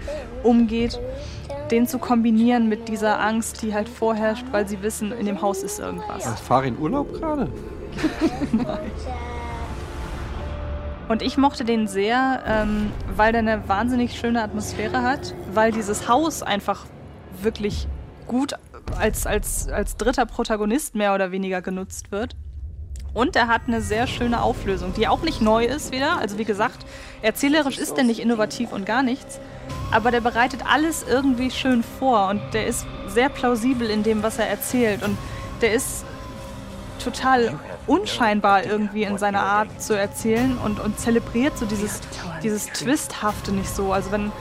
umgeht, 0.43 0.99
den 1.71 1.87
zu 1.87 1.97
kombinieren 1.97 2.69
mit 2.69 2.87
dieser 2.87 3.19
Angst, 3.19 3.63
die 3.63 3.73
halt 3.73 3.89
vorherrscht, 3.89 4.45
weil 4.51 4.67
sie 4.67 4.83
wissen, 4.83 5.11
in 5.11 5.25
dem 5.25 5.41
Haus 5.41 5.63
ist 5.63 5.79
irgendwas. 5.79 6.25
Was, 6.25 6.39
fahr 6.41 6.63
in 6.65 6.77
Urlaub 6.77 7.11
gerade? 7.13 7.47
Und 11.09 11.21
ich 11.21 11.37
mochte 11.37 11.65
den 11.65 11.87
sehr, 11.87 12.43
ähm, 12.45 12.91
weil 13.15 13.31
der 13.31 13.39
eine 13.39 13.67
wahnsinnig 13.67 14.17
schöne 14.17 14.41
Atmosphäre 14.41 15.01
hat, 15.01 15.35
weil 15.53 15.71
dieses 15.71 16.07
Haus 16.07 16.43
einfach 16.43 16.85
wirklich 17.41 17.87
gut 18.27 18.53
als, 18.97 19.27
als, 19.27 19.67
als 19.67 19.97
dritter 19.97 20.25
Protagonist 20.25 20.95
mehr 20.95 21.13
oder 21.13 21.31
weniger 21.31 21.61
genutzt 21.61 22.11
wird. 22.11 22.35
Und 23.13 23.35
er 23.35 23.47
hat 23.47 23.63
eine 23.67 23.81
sehr 23.81 24.07
schöne 24.07 24.41
Auflösung, 24.41 24.93
die 24.93 25.07
auch 25.07 25.21
nicht 25.21 25.39
neu 25.39 25.65
ist 25.65 25.91
wieder. 25.91 26.17
Also 26.17 26.39
wie 26.39 26.45
gesagt, 26.45 26.85
erzählerisch 27.21 27.77
ist 27.77 27.95
der 27.95 28.03
nicht 28.05 28.19
innovativ 28.19 28.71
und 28.71 28.85
gar 28.85 29.03
nichts. 29.03 29.39
Aber 29.91 30.09
der 30.09 30.21
bereitet 30.21 30.61
alles 30.65 31.05
irgendwie 31.07 31.51
schön 31.51 31.83
vor 31.83 32.29
und 32.29 32.41
der 32.53 32.65
ist 32.65 32.87
sehr 33.07 33.29
plausibel 33.29 33.89
in 33.89 34.01
dem, 34.01 34.23
was 34.23 34.39
er 34.39 34.47
erzählt. 34.47 35.03
Und 35.03 35.17
der 35.61 35.73
ist 35.73 36.05
total 37.03 37.59
unscheinbar 37.87 38.65
irgendwie 38.65 39.03
in 39.03 39.17
seiner 39.17 39.43
Art 39.43 39.81
zu 39.81 39.97
erzählen 39.97 40.57
und, 40.57 40.79
und 40.79 40.99
zelebriert 40.99 41.57
so 41.57 41.65
dieses, 41.65 42.01
dieses 42.41 42.67
Twisthafte 42.67 43.51
nicht 43.51 43.69
so. 43.73 43.91
Also 43.93 44.11
wenn 44.11 44.31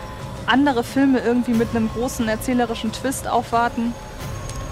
andere 0.47 0.85
Filme 0.85 1.19
irgendwie 1.21 1.53
mit 1.55 1.71
einem 1.71 1.89
großen 1.89 2.29
erzählerischen 2.29 2.93
Twist 2.93 3.29
aufwarten, 3.29 3.95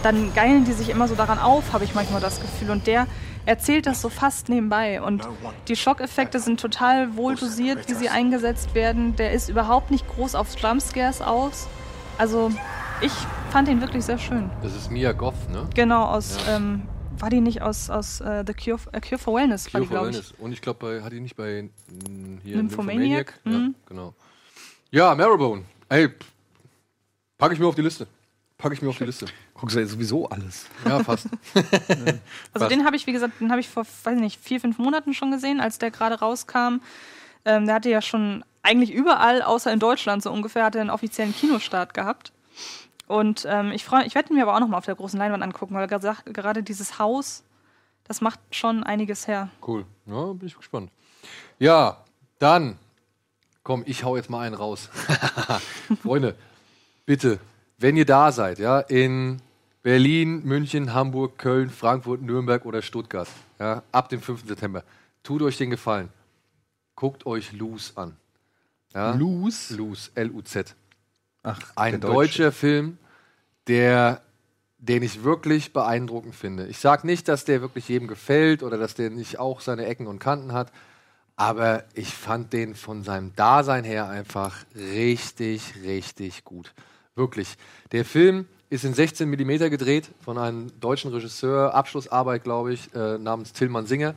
dann 0.03 0.33
geilen 0.35 0.65
die 0.65 0.73
sich 0.73 0.89
immer 0.89 1.09
so 1.09 1.15
daran 1.15 1.39
auf, 1.39 1.73
habe 1.73 1.85
ich 1.85 1.95
manchmal 1.95 2.21
das 2.21 2.41
Gefühl. 2.41 2.71
Und 2.71 2.87
der, 2.87 3.07
erzählt 3.47 3.87
das 3.87 4.01
so 4.01 4.09
fast 4.09 4.49
nebenbei. 4.49 5.03
Und 5.03 5.29
die 5.69 5.77
Schockeffekte 5.77 6.39
sind 6.41 6.61
total 6.61 7.17
wohl 7.17 7.35
dosiert, 7.35 7.89
wie 7.89 7.95
sie 7.95 8.09
eingesetzt 8.09 8.75
werden. 8.75 9.17
Der 9.17 9.33
ist 9.33 9.49
überhaupt 9.49 9.91
nicht 9.91 10.07
groß 10.09 10.35
auf 10.35 10.57
Jumpscares 10.59 11.21
aus. 11.21 11.69
Also, 12.19 12.51
ich 13.01 13.13
fand 13.51 13.69
ihn 13.69 13.81
wirklich 13.81 14.05
sehr 14.05 14.19
schön. 14.19 14.51
Das 14.63 14.75
ist 14.75 14.91
Mia 14.91 15.13
Goff, 15.13 15.49
ne? 15.51 15.67
Genau, 15.75 16.05
aus, 16.05 16.37
Ja. 16.47 16.57
ähm, 16.57 16.83
war 17.21 17.31
die 17.31 17.41
nicht 17.41 17.63
aus, 17.63 17.91
aus 17.91 18.21
äh, 18.21 18.45
The 18.47 18.55
Cure, 18.55 18.81
äh, 18.93 19.01
Cure 19.01 19.19
for 19.19 19.35
Wellness, 19.35 19.73
war 19.73 19.81
Cure 19.81 19.83
die, 19.83 19.87
for 19.89 19.95
glaube 19.97 20.11
ich. 20.11 20.15
Wellness. 20.17 20.35
Und 20.39 20.53
ich 20.53 20.61
glaube, 20.63 21.01
hat 21.05 21.13
die 21.13 21.21
nicht 21.21 21.37
bei 21.37 21.63
mh, 21.63 22.41
hier 22.43 22.57
Nymphomaniac? 22.57 23.35
Ja, 23.45 23.51
Mhm. 23.51 23.75
genau. 23.87 24.15
Ja, 24.91 25.15
Marrowbone. 25.15 25.65
Ey, 25.89 26.09
packe 27.39 27.55
ich 27.55 27.61
mir 27.61 27.67
auf 27.67 27.75
die 27.75 27.83
Liste. 27.83 28.07
Packe 28.59 28.75
ich 28.75 28.83
mir 28.83 28.89
auf 28.91 28.99
die 28.99 29.05
Liste. 29.05 29.27
Guckst 29.55 29.75
du 29.77 29.81
ja 29.81 29.87
sowieso 29.87 30.29
alles. 30.29 30.67
Ja, 30.87 31.03
fast. 31.03 31.29
Also 32.53 32.69
den 32.69 32.85
habe 32.85 32.97
ich, 32.97 33.07
wie 33.07 33.13
gesagt, 33.13 33.41
den 33.41 33.51
habe 33.51 33.61
ich 33.61 33.69
vor, 33.69 33.85
weiß 34.05 34.15
ich 34.17 34.21
nicht, 34.21 34.41
vier, 34.43 34.61
fünf 34.61 34.79
Monaten 34.79 35.15
schon 35.15 35.31
gesehen, 35.31 35.61
als 35.61 35.79
der 35.79 35.91
gerade 35.91 36.19
rauskam. 36.19 36.81
Ähm, 37.45 37.67
der 37.67 37.77
hatte 37.77 37.89
ja 37.91 38.03
schon 38.03 38.45
eigentlich 38.63 38.93
überall, 38.93 39.41
außer 39.43 39.73
in 39.73 39.79
Deutschland 39.79 40.23
so 40.23 40.31
ungefähr, 40.31 40.65
hatte 40.65 40.79
er 40.79 40.83
einen 40.83 40.91
offiziellen 40.91 41.35
Kinostart 41.35 41.95
gehabt. 41.95 42.33
Und 43.11 43.45
ähm, 43.51 43.73
ich 43.73 43.85
freue, 43.85 44.05
ich 44.07 44.15
werde 44.15 44.31
ihn 44.31 44.37
mir 44.37 44.43
aber 44.43 44.55
auch 44.55 44.61
noch 44.61 44.69
mal 44.69 44.79
auf 44.79 44.85
der 44.85 44.95
großen 44.95 45.19
Leinwand 45.19 45.43
angucken, 45.43 45.75
weil 45.75 45.89
gesagt, 45.89 46.33
gerade 46.33 46.63
dieses 46.63 47.01
Haus, 47.01 47.43
das 48.05 48.21
macht 48.21 48.39
schon 48.53 48.85
einiges 48.85 49.27
her. 49.27 49.49
Cool. 49.67 49.85
Ja, 50.07 50.27
bin 50.33 50.47
ich 50.47 50.57
gespannt. 50.57 50.93
Ja, 51.59 52.05
dann. 52.39 52.79
Komm, 53.65 53.83
ich 53.85 54.05
hau 54.05 54.15
jetzt 54.17 54.31
mal 54.31 54.43
einen 54.47 54.55
raus. 54.55 54.89
Freunde, 56.05 56.37
bitte, 57.05 57.41
wenn 57.79 57.97
ihr 57.97 58.07
da 58.07 58.31
seid, 58.31 58.61
ja, 58.61 58.79
in 58.79 59.43
Berlin, 59.83 60.45
München, 60.45 60.95
Hamburg, 60.95 61.37
Köln, 61.37 61.69
Frankfurt, 61.69 62.23
Nürnberg 62.23 62.65
oder 62.65 62.81
Stuttgart, 62.81 63.27
ja, 63.59 63.83
ab 63.91 64.09
dem 64.09 64.23
5. 64.23 64.47
September, 64.47 64.85
tut 65.25 65.43
euch 65.43 65.59
den 65.59 65.71
Gefallen. 65.71 66.11
Guckt 66.95 67.27
euch 67.27 67.51
Luz 67.51 67.93
an. 67.97 68.17
Ja? 68.95 69.15
Luz? 69.15 69.71
Luz, 69.71 70.13
L-U-Z. 70.15 70.77
Ach, 71.43 71.59
Ein 71.75 72.01
Deutsche. 72.01 72.15
deutscher 72.15 72.53
Film, 72.53 72.99
der, 73.71 74.21
den 74.79 75.05
ich 75.05 75.23
wirklich 75.23 75.73
beeindruckend 75.73 76.35
finde. 76.35 76.67
Ich 76.67 76.79
sage 76.79 77.07
nicht, 77.07 77.29
dass 77.29 77.45
der 77.45 77.61
wirklich 77.61 77.89
jedem 77.89 78.09
gefällt 78.09 78.65
oder 78.65 78.77
dass 78.77 78.95
der 78.95 79.11
nicht 79.11 79.39
auch 79.39 79.61
seine 79.61 79.87
Ecken 79.87 80.09
und 80.09 80.19
Kanten 80.19 80.53
hat, 80.53 80.73
aber 81.37 81.85
ich 81.95 82.13
fand 82.13 82.53
den 82.53 82.75
von 82.75 83.05
seinem 83.05 83.35
Dasein 83.37 83.85
her 83.85 84.09
einfach 84.09 84.57
richtig, 84.75 85.75
richtig 85.85 86.45
gut. 86.45 86.75
Wirklich. 87.15 87.57
Der 87.93 88.05
Film 88.05 88.47
ist 88.71 88.85
in 88.85 88.93
16 88.93 89.31
mm 89.31 89.71
gedreht 89.71 90.11
von 90.21 90.37
einem 90.37 90.73
deutschen 90.81 91.13
Regisseur, 91.13 91.73
Abschlussarbeit, 91.73 92.43
glaube 92.43 92.73
ich, 92.73 92.93
äh, 92.93 93.19
namens 93.19 93.53
Tillmann 93.53 93.87
Singer. 93.87 94.17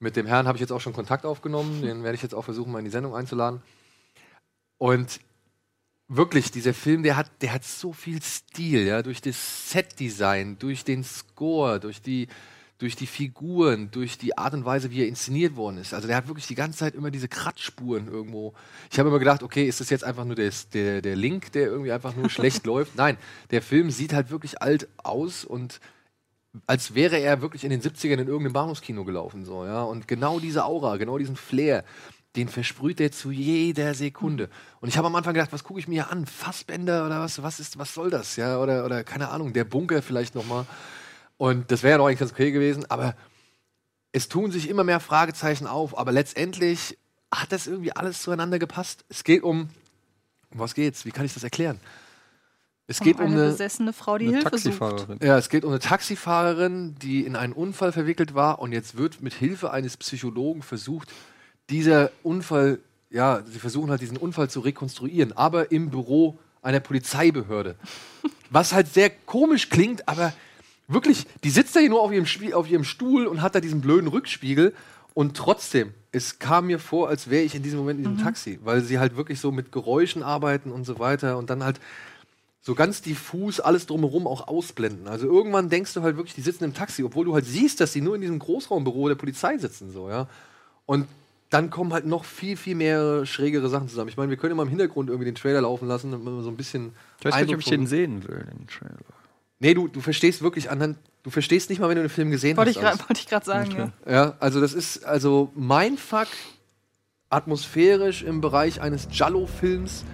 Mit 0.00 0.16
dem 0.16 0.26
Herrn 0.26 0.46
habe 0.46 0.56
ich 0.56 0.60
jetzt 0.60 0.72
auch 0.72 0.80
schon 0.80 0.92
Kontakt 0.92 1.24
aufgenommen. 1.24 1.80
Den 1.80 2.02
werde 2.02 2.16
ich 2.16 2.22
jetzt 2.22 2.34
auch 2.34 2.44
versuchen, 2.44 2.72
mal 2.72 2.80
in 2.80 2.84
die 2.84 2.90
Sendung 2.90 3.14
einzuladen. 3.14 3.62
Und 4.76 5.18
wirklich, 6.16 6.50
dieser 6.50 6.74
Film, 6.74 7.02
der 7.02 7.16
hat, 7.16 7.30
der 7.40 7.52
hat 7.52 7.64
so 7.64 7.92
viel 7.92 8.22
Stil, 8.22 8.86
ja, 8.86 9.02
durch 9.02 9.20
das 9.20 9.70
Setdesign, 9.70 10.58
durch 10.58 10.84
den 10.84 11.04
Score, 11.04 11.80
durch 11.80 12.02
die, 12.02 12.28
durch 12.78 12.96
die 12.96 13.06
Figuren, 13.06 13.90
durch 13.90 14.18
die 14.18 14.36
Art 14.36 14.54
und 14.54 14.64
Weise, 14.64 14.90
wie 14.90 15.02
er 15.02 15.08
inszeniert 15.08 15.56
worden 15.56 15.78
ist. 15.78 15.94
Also 15.94 16.08
der 16.08 16.16
hat 16.16 16.28
wirklich 16.28 16.46
die 16.46 16.54
ganze 16.54 16.80
Zeit 16.80 16.94
immer 16.94 17.10
diese 17.10 17.28
Kratzspuren 17.28 18.08
irgendwo. 18.08 18.54
Ich 18.90 18.98
habe 18.98 19.08
immer 19.08 19.18
gedacht, 19.18 19.42
okay, 19.42 19.66
ist 19.66 19.80
das 19.80 19.88
jetzt 19.88 20.04
einfach 20.04 20.24
nur 20.24 20.34
des, 20.34 20.68
der, 20.68 21.00
der 21.00 21.16
Link, 21.16 21.52
der 21.52 21.66
irgendwie 21.66 21.92
einfach 21.92 22.14
nur 22.16 22.28
schlecht 22.28 22.66
läuft? 22.66 22.96
Nein, 22.96 23.16
der 23.50 23.62
Film 23.62 23.90
sieht 23.90 24.12
halt 24.12 24.30
wirklich 24.30 24.60
alt 24.60 24.88
aus 24.98 25.44
und 25.44 25.80
als 26.66 26.94
wäre 26.94 27.18
er 27.18 27.40
wirklich 27.40 27.64
in 27.64 27.70
den 27.70 27.80
70ern 27.80 28.14
in 28.14 28.26
irgendeinem 28.26 28.52
Bahnhofskino 28.52 29.04
gelaufen. 29.04 29.44
So, 29.44 29.64
ja? 29.64 29.82
Und 29.82 30.06
genau 30.06 30.38
diese 30.38 30.64
Aura, 30.64 30.96
genau 30.98 31.16
diesen 31.18 31.36
Flair, 31.36 31.84
den 32.36 32.48
versprüht 32.48 33.00
er 33.00 33.12
zu 33.12 33.30
jeder 33.30 33.94
Sekunde. 33.94 34.48
Und 34.80 34.88
ich 34.88 34.96
habe 34.96 35.06
am 35.06 35.14
Anfang 35.16 35.34
gedacht, 35.34 35.52
was 35.52 35.64
gucke 35.64 35.80
ich 35.80 35.88
mir 35.88 35.94
hier 35.94 36.10
an? 36.10 36.26
Fassbänder 36.26 37.04
oder 37.04 37.20
was? 37.20 37.42
Was, 37.42 37.60
ist, 37.60 37.78
was 37.78 37.92
soll 37.92 38.10
das? 38.10 38.36
Ja? 38.36 38.58
Oder, 38.58 38.84
oder 38.84 39.04
keine 39.04 39.28
Ahnung, 39.28 39.52
der 39.52 39.64
Bunker 39.64 40.00
vielleicht 40.00 40.34
nochmal. 40.34 40.66
Und 41.36 41.70
das 41.70 41.82
wäre 41.82 41.92
ja 41.92 41.98
doch 41.98 42.06
eigentlich 42.06 42.20
ganz 42.20 42.32
okay 42.32 42.50
gewesen, 42.52 42.88
aber 42.88 43.14
es 44.12 44.28
tun 44.28 44.52
sich 44.52 44.68
immer 44.68 44.84
mehr 44.84 45.00
Fragezeichen 45.00 45.66
auf, 45.66 45.98
aber 45.98 46.12
letztendlich 46.12 46.98
hat 47.32 47.50
das 47.50 47.66
irgendwie 47.66 47.92
alles 47.92 48.22
zueinander 48.22 48.58
gepasst. 48.58 49.04
Es 49.08 49.24
geht 49.24 49.42
um, 49.42 49.70
um 50.50 50.58
was 50.58 50.74
geht's? 50.74 51.04
Wie 51.04 51.10
kann 51.10 51.24
ich 51.24 51.34
das 51.34 51.42
erklären? 51.42 51.80
Es 52.86 53.00
geht 53.00 53.16
um, 53.16 53.26
eine, 53.26 53.40
eine 53.40 53.50
besessene 53.50 53.92
Frau, 53.92 54.18
die 54.18 54.28
Hilfe 54.28 54.58
sucht. 54.58 55.22
ja, 55.22 55.38
es 55.38 55.48
geht 55.48 55.64
um 55.64 55.70
eine 55.70 55.78
Taxifahrerin, 55.78 56.96
die 56.96 57.24
in 57.24 57.36
einen 57.36 57.52
Unfall 57.52 57.92
verwickelt 57.92 58.34
war 58.34 58.58
und 58.58 58.72
jetzt 58.72 58.96
wird 58.96 59.22
mit 59.22 59.32
Hilfe 59.32 59.70
eines 59.70 59.96
Psychologen 59.96 60.62
versucht, 60.62 61.10
dieser 61.70 62.10
Unfall, 62.22 62.78
ja, 63.10 63.42
sie 63.46 63.58
versuchen 63.58 63.90
halt 63.90 64.00
diesen 64.00 64.16
Unfall 64.16 64.50
zu 64.50 64.60
rekonstruieren, 64.60 65.32
aber 65.32 65.72
im 65.72 65.90
Büro 65.90 66.38
einer 66.62 66.80
Polizeibehörde. 66.80 67.76
Was 68.50 68.72
halt 68.72 68.92
sehr 68.92 69.10
komisch 69.10 69.68
klingt, 69.70 70.08
aber 70.08 70.32
wirklich, 70.88 71.26
die 71.44 71.50
sitzt 71.50 71.74
da 71.74 71.80
hier 71.80 71.90
nur 71.90 72.02
auf 72.02 72.12
ihrem, 72.12 72.26
Spie 72.26 72.54
auf 72.54 72.70
ihrem 72.70 72.84
Stuhl 72.84 73.26
und 73.26 73.42
hat 73.42 73.54
da 73.54 73.60
diesen 73.60 73.80
blöden 73.80 74.08
Rückspiegel 74.08 74.74
und 75.14 75.36
trotzdem, 75.36 75.92
es 76.10 76.38
kam 76.38 76.66
mir 76.66 76.78
vor, 76.78 77.08
als 77.08 77.28
wäre 77.30 77.42
ich 77.42 77.54
in 77.54 77.62
diesem 77.62 77.78
Moment 77.78 77.98
in 77.98 78.04
diesem 78.04 78.22
Taxi, 78.22 78.58
weil 78.62 78.82
sie 78.82 78.98
halt 78.98 79.16
wirklich 79.16 79.40
so 79.40 79.52
mit 79.52 79.72
Geräuschen 79.72 80.22
arbeiten 80.22 80.70
und 80.70 80.84
so 80.84 80.98
weiter 80.98 81.38
und 81.38 81.50
dann 81.50 81.64
halt 81.64 81.80
so 82.60 82.74
ganz 82.74 83.02
diffus 83.02 83.58
alles 83.58 83.86
drumherum 83.86 84.26
auch 84.26 84.46
ausblenden. 84.46 85.08
Also 85.08 85.26
irgendwann 85.26 85.68
denkst 85.68 85.94
du 85.94 86.02
halt 86.02 86.16
wirklich, 86.16 86.34
die 86.34 86.42
sitzen 86.42 86.64
im 86.64 86.74
Taxi, 86.74 87.02
obwohl 87.02 87.24
du 87.24 87.34
halt 87.34 87.44
siehst, 87.44 87.80
dass 87.80 87.92
die 87.92 88.00
nur 88.00 88.14
in 88.14 88.20
diesem 88.20 88.38
Großraumbüro 88.38 89.08
der 89.08 89.16
Polizei 89.16 89.58
sitzen, 89.58 89.90
so, 89.90 90.08
ja. 90.08 90.28
Und 90.86 91.06
dann 91.52 91.68
kommen 91.70 91.92
halt 91.92 92.06
noch 92.06 92.24
viel, 92.24 92.56
viel 92.56 92.74
mehr 92.74 93.26
schrägere 93.26 93.68
Sachen 93.68 93.88
zusammen. 93.88 94.08
Ich 94.08 94.16
meine, 94.16 94.30
wir 94.30 94.36
können 94.36 94.52
immer 94.52 94.62
im 94.62 94.68
Hintergrund 94.68 95.10
irgendwie 95.10 95.26
den 95.26 95.34
Trailer 95.34 95.60
laufen 95.60 95.86
lassen, 95.86 96.10
damit 96.10 96.24
man 96.24 96.42
so 96.42 96.48
ein 96.50 96.56
bisschen. 96.56 96.92
Ich 97.18 97.24
weiß 97.26 97.32
gar 97.34 97.40
nicht, 97.42 97.54
ob 97.54 97.60
ich 97.60 97.66
Eindruck 97.66 97.80
den 97.82 97.86
sehen 97.86 98.26
will, 98.28 98.46
den 98.58 98.66
Trailer. 98.66 98.96
Nee, 99.58 99.74
du, 99.74 99.86
du 99.88 100.00
verstehst 100.00 100.42
wirklich 100.42 100.70
anhand, 100.70 100.96
du 101.22 101.30
verstehst 101.30 101.70
nicht 101.70 101.78
mal, 101.78 101.88
wenn 101.88 101.96
du 101.96 102.02
den 102.02 102.08
Film 102.10 102.30
gesehen 102.30 102.56
Wollte 102.56 102.70
hast. 102.70 102.76
ich 102.76 102.82
grad- 102.82 103.00
wollte 103.08 103.20
ich 103.20 103.28
grad 103.28 103.44
sagen, 103.44 103.92
ja. 104.06 104.12
Ja, 104.12 104.36
also 104.40 104.60
das 104.60 104.72
ist, 104.74 105.04
also 105.04 105.52
Mindfuck 105.54 106.26
atmosphärisch 107.30 108.22
im 108.22 108.40
Bereich 108.40 108.80
eines 108.80 109.08
Jallo-Films, 109.10 110.04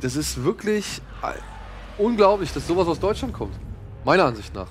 das 0.00 0.16
ist 0.16 0.42
wirklich 0.42 1.00
äh, 1.22 2.02
unglaublich, 2.02 2.52
dass 2.52 2.66
sowas 2.66 2.88
aus 2.88 2.98
Deutschland 3.00 3.32
kommt. 3.32 3.54
Meiner 4.04 4.24
Ansicht 4.24 4.54
nach. 4.54 4.68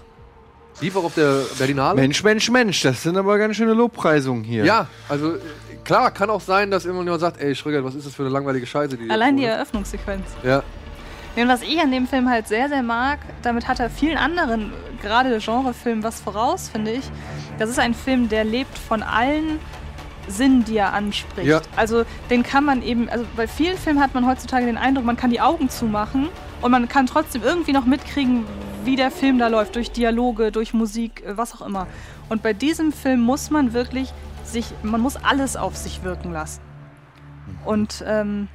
Lief 0.81 0.95
auch 0.95 1.03
auf 1.03 1.15
der 1.15 1.41
Berlinale. 1.57 1.95
Mensch, 1.95 2.23
Mensch, 2.23 2.49
Mensch, 2.49 2.81
das 2.81 3.03
sind 3.03 3.17
aber 3.17 3.37
ganz 3.37 3.55
schöne 3.55 3.73
Lobpreisungen 3.73 4.43
hier. 4.43 4.65
Ja, 4.65 4.87
also 5.07 5.35
äh, 5.35 5.39
klar, 5.83 6.11
kann 6.11 6.29
auch 6.29 6.41
sein, 6.41 6.71
dass 6.71 6.85
irgendjemand 6.85 7.21
sagt, 7.21 7.39
ey 7.41 7.55
Schröger, 7.55 7.83
was 7.83 7.95
ist 7.95 8.07
das 8.07 8.15
für 8.15 8.23
eine 8.23 8.31
langweilige 8.31 8.65
Scheiße, 8.65 8.97
die 8.97 9.09
Allein 9.09 9.37
die 9.37 9.45
Eröffnungssequenz. 9.45 10.25
Ja. 10.43 10.63
Und 11.35 11.47
was 11.47 11.63
ich 11.63 11.79
an 11.79 11.91
dem 11.91 12.07
Film 12.07 12.29
halt 12.29 12.47
sehr, 12.47 12.69
sehr 12.69 12.83
mag, 12.83 13.19
damit 13.41 13.67
hat 13.67 13.79
er 13.79 13.89
vielen 13.89 14.17
anderen, 14.17 14.71
gerade 15.01 15.39
Genrefilmen, 15.39 16.03
was 16.03 16.21
voraus, 16.21 16.69
finde 16.69 16.91
ich. 16.91 17.05
Das 17.57 17.69
ist 17.69 17.79
ein 17.79 17.95
Film, 17.95 18.29
der 18.29 18.43
lebt 18.43 18.77
von 18.77 19.01
allen 19.01 19.59
Sinnen, 20.27 20.63
die 20.63 20.77
er 20.77 20.93
anspricht. 20.93 21.47
Ja. 21.47 21.61
Also 21.75 22.05
den 22.29 22.43
kann 22.43 22.63
man 22.63 22.83
eben, 22.83 23.09
also 23.09 23.25
bei 23.35 23.47
vielen 23.47 23.77
Filmen 23.77 23.99
hat 23.99 24.13
man 24.13 24.27
heutzutage 24.27 24.65
den 24.65 24.77
Eindruck, 24.77 25.05
man 25.05 25.17
kann 25.17 25.31
die 25.31 25.41
Augen 25.41 25.69
zumachen 25.69 26.29
und 26.63 26.71
man 26.71 26.87
kann 26.87 27.05
trotzdem 27.05 27.43
irgendwie 27.43 27.73
noch 27.73 27.85
mitkriegen, 27.85 28.45
wie 28.85 28.95
der 28.95 29.11
Film 29.11 29.37
da 29.37 29.47
läuft, 29.47 29.75
durch 29.75 29.91
Dialoge, 29.91 30.51
durch 30.51 30.73
Musik, 30.73 31.23
äh, 31.25 31.37
was 31.37 31.53
auch 31.53 31.65
immer. 31.65 31.87
Und 32.29 32.41
bei 32.41 32.53
diesem 32.53 32.91
Film 32.91 33.19
muss 33.21 33.49
man 33.49 33.73
wirklich 33.73 34.13
sich, 34.45 34.67
man 34.81 35.01
muss 35.01 35.17
alles 35.17 35.55
auf 35.55 35.75
sich 35.75 36.03
wirken 36.03 36.31
lassen. 36.31 36.61
Und 37.65 38.03
ähm, 38.07 38.47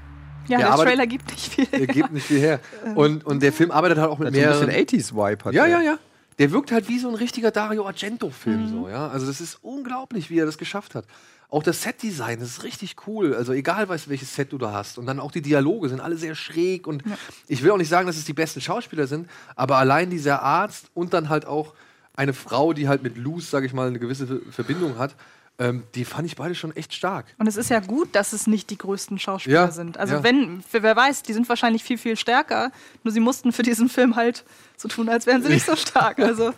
ja, 0.49 0.59
Der 0.59 0.69
der 0.69 0.77
Trailer 0.77 1.07
gibt 1.07 1.31
nicht 1.31 1.53
viel. 1.53 1.69
Er 1.71 1.87
gibt 1.87 2.13
nicht 2.13 2.27
viel 2.27 2.41
her. 2.41 2.61
Und, 2.95 3.25
und 3.27 3.43
der 3.43 3.53
Film 3.53 3.71
arbeitet 3.71 3.99
halt 3.99 4.11
auch 4.11 4.19
mit 4.19 4.29
so 4.33 4.41
ein 4.41 4.41
mehreren... 4.41 4.67
bisschen 4.67 5.01
80s-Vibe 5.17 5.45
hat 5.45 5.55
Ja, 5.55 5.67
der. 5.67 5.79
ja, 5.79 5.83
ja. 5.83 5.99
Der 6.39 6.53
wirkt 6.53 6.73
halt 6.73 6.89
wie 6.89 6.99
so 6.99 7.09
ein 7.09 7.15
richtiger 7.15 7.51
Dario 7.51 7.85
Argento-Film. 7.87 8.69
So, 8.69 8.89
ja? 8.89 9.09
Also 9.09 9.27
das 9.27 9.41
ist 9.41 9.59
unglaublich, 9.63 10.31
wie 10.31 10.39
er 10.39 10.47
das 10.47 10.57
geschafft 10.57 10.95
hat. 10.95 11.05
Auch 11.51 11.63
das 11.63 11.83
Set-Design, 11.83 12.41
ist 12.41 12.63
richtig 12.63 12.97
cool. 13.07 13.35
Also 13.35 13.53
egal, 13.55 13.89
was, 13.89 14.09
welches 14.11 14.35
Set 14.35 14.53
du 14.53 14.59
da 14.59 14.73
hast. 14.73 14.99
Und 14.99 15.07
dann 15.07 15.19
auch 15.19 15.33
die 15.33 15.41
Dialoge 15.41 15.89
sind 15.89 16.01
alle 16.01 16.17
sehr 16.17 16.35
schräg. 16.35 16.87
Und 16.87 17.03
ich 17.47 17.63
will 17.63 17.71
auch 17.71 17.79
nicht 17.79 17.89
sagen, 17.89 18.07
dass 18.07 18.17
es 18.19 18.25
die 18.27 18.35
besten 18.35 18.61
Schauspieler 18.61 19.07
sind, 19.07 19.31
aber 19.57 19.77
allein 19.79 20.11
dieser 20.11 20.43
Arzt 20.43 20.91
und 20.93 21.15
dann 21.15 21.31
halt 21.31 21.47
auch 21.47 21.73
eine 22.15 22.35
Frau, 22.35 22.75
die 22.75 22.87
halt 22.89 23.03
mit 23.03 23.17
Luz, 23.17 23.51
sage 23.51 23.65
ich 23.65 23.73
mal, 23.73 23.89
eine 23.89 23.99
gewisse 23.99 24.27
Ver- 24.27 24.41
Verbindung 24.51 24.99
hat, 24.99 25.15
ähm, 25.61 25.85
die 25.95 26.05
fand 26.05 26.27
ich 26.27 26.37
beide 26.37 26.55
schon 26.55 26.77
echt 26.77 26.93
stark. 26.93 27.27
Und 27.39 27.47
es 27.47 27.57
ist 27.57 27.71
ja 27.71 27.81
gut, 27.81 28.15
dass 28.15 28.33
es 28.35 28.47
nicht 28.47 28.69
die 28.71 28.77
größten 28.79 29.19
Schauspieler 29.19 29.55
Ja, 29.67 29.71
sind. 29.71 29.97
Also 29.97 30.17
ja. 30.17 30.23
wenn, 30.23 30.63
wer 30.71 30.95
weiß, 30.97 31.23
die 31.23 31.33
sind 31.33 31.49
wahrscheinlich 31.49 31.83
viel, 31.83 31.97
viel 31.99 32.17
stärker. 32.17 32.71
Nur 33.05 33.13
sie 33.13 33.21
mussten 33.21 33.53
für 33.53 33.63
diesen 33.63 33.89
Film 33.89 34.17
halt 34.17 34.45
so 34.77 34.87
tun, 34.89 35.09
als 35.09 35.27
wären 35.27 35.43
sie 35.43 35.49
nicht 35.49 35.65
so 35.65 35.75
stark. 35.77 36.19
Also 36.19 36.53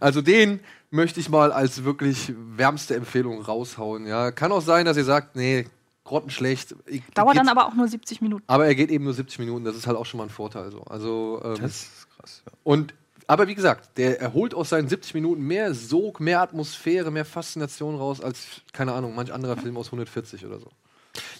Also 0.00 0.22
den 0.22 0.60
möchte 0.90 1.20
ich 1.20 1.28
mal 1.28 1.52
als 1.52 1.84
wirklich 1.84 2.32
wärmste 2.36 2.94
Empfehlung 2.96 3.40
raushauen. 3.42 4.06
Ja, 4.06 4.30
kann 4.30 4.52
auch 4.52 4.62
sein, 4.62 4.86
dass 4.86 4.96
ihr 4.96 5.04
sagt, 5.04 5.36
nee, 5.36 5.66
grottenschlecht. 6.04 6.74
Ich- 6.86 7.02
dauert 7.14 7.36
dann 7.36 7.48
aber 7.48 7.66
auch 7.66 7.74
nur 7.74 7.88
70 7.88 8.20
Minuten. 8.20 8.44
Aber 8.46 8.66
er 8.66 8.74
geht 8.74 8.90
eben 8.90 9.04
nur 9.04 9.14
70 9.14 9.38
Minuten, 9.40 9.64
das 9.64 9.76
ist 9.76 9.86
halt 9.86 9.96
auch 9.96 10.06
schon 10.06 10.18
mal 10.18 10.24
ein 10.24 10.30
Vorteil. 10.30 10.70
So. 10.70 10.82
Also, 10.82 11.40
ähm, 11.44 11.56
Das 11.60 11.72
ist 11.82 12.06
krass. 12.16 12.42
Ja. 12.46 12.52
Und 12.64 12.94
aber 13.28 13.48
wie 13.48 13.56
gesagt, 13.56 13.98
der 13.98 14.20
erholt 14.20 14.54
aus 14.54 14.68
seinen 14.68 14.88
70 14.88 15.14
Minuten 15.14 15.42
mehr 15.42 15.74
Sog, 15.74 16.20
mehr 16.20 16.40
Atmosphäre, 16.42 17.10
mehr 17.10 17.24
Faszination 17.24 17.96
raus 17.96 18.20
als, 18.20 18.46
keine 18.72 18.92
Ahnung, 18.92 19.16
manch 19.16 19.32
anderer 19.32 19.56
Film 19.56 19.76
aus 19.76 19.86
140 19.88 20.46
oder 20.46 20.60
so. 20.60 20.68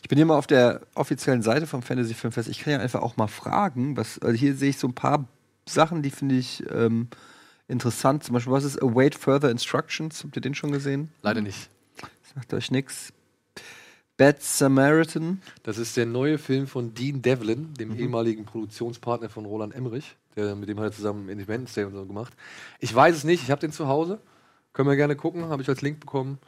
Ich 0.02 0.08
bin 0.08 0.16
hier 0.16 0.26
mal 0.26 0.36
auf 0.36 0.48
der 0.48 0.80
offiziellen 0.96 1.42
Seite 1.42 1.68
vom 1.68 1.82
Fantasy 1.82 2.14
Filmfest. 2.14 2.48
Ich 2.48 2.58
kann 2.58 2.72
ja 2.72 2.80
einfach 2.80 3.02
auch 3.02 3.16
mal 3.16 3.28
fragen, 3.28 3.96
was, 3.96 4.18
also 4.18 4.34
hier 4.36 4.56
sehe 4.56 4.70
ich 4.70 4.78
so 4.78 4.88
ein 4.88 4.94
paar 4.94 5.26
Sachen, 5.68 6.02
die 6.02 6.10
finde 6.10 6.34
ich 6.34 6.64
ähm, 6.72 7.08
interessant. 7.68 8.24
Zum 8.24 8.34
Beispiel, 8.34 8.52
was 8.52 8.64
ist 8.64 8.80
Await 8.82 9.14
Further 9.14 9.50
Instructions? 9.50 10.22
Habt 10.24 10.36
ihr 10.36 10.42
den 10.42 10.54
schon 10.54 10.72
gesehen? 10.72 11.10
Leider 11.22 11.40
nicht. 11.40 11.68
Sagt 12.34 12.52
euch 12.54 12.70
nix. 12.70 13.12
Bad 14.18 14.42
Samaritan. 14.42 15.42
Das 15.62 15.76
ist 15.76 15.96
der 15.96 16.06
neue 16.06 16.38
Film 16.38 16.66
von 16.66 16.94
Dean 16.94 17.20
Devlin, 17.20 17.74
dem 17.74 17.90
Mhm. 17.90 17.98
ehemaligen 17.98 18.44
Produktionspartner 18.46 19.28
von 19.28 19.44
Roland 19.44 19.74
Emmerich. 19.74 20.16
Der, 20.36 20.54
mit 20.54 20.68
dem 20.68 20.78
hat 20.78 20.86
er 20.86 20.92
zusammen 20.92 21.28
Independence 21.28 21.74
Day 21.74 21.84
und 21.84 21.92
so 21.94 22.04
gemacht. 22.06 22.32
Ich 22.78 22.94
weiß 22.94 23.14
es 23.16 23.24
nicht, 23.24 23.42
ich 23.42 23.50
habe 23.50 23.60
den 23.60 23.72
zu 23.72 23.88
Hause. 23.88 24.20
Können 24.72 24.88
wir 24.88 24.96
gerne 24.96 25.16
gucken, 25.16 25.46
habe 25.48 25.62
ich 25.62 25.68
als 25.68 25.82
Link 25.82 26.00
bekommen. 26.00 26.38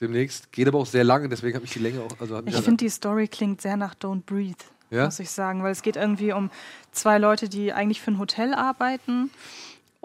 Demnächst. 0.00 0.50
Geht 0.52 0.66
aber 0.68 0.78
auch 0.78 0.86
sehr 0.86 1.04
lange, 1.04 1.28
deswegen 1.28 1.54
habe 1.54 1.64
ich 1.64 1.72
die 1.72 1.78
Länge 1.78 2.00
auch. 2.02 2.18
Also 2.20 2.42
Ich 2.44 2.56
finde, 2.56 2.84
die 2.84 2.88
Story 2.90 3.28
klingt 3.28 3.60
sehr 3.62 3.76
nach 3.76 3.94
Don't 3.94 4.22
Breathe, 4.26 4.64
Ja? 4.90 5.04
muss 5.04 5.18
ich 5.20 5.30
sagen, 5.30 5.62
weil 5.62 5.72
es 5.72 5.82
geht 5.82 5.96
irgendwie 5.96 6.32
um 6.32 6.50
zwei 6.90 7.18
Leute, 7.18 7.48
die 7.48 7.72
eigentlich 7.72 8.00
für 8.02 8.10
ein 8.10 8.18
Hotel 8.18 8.54
arbeiten 8.54 9.30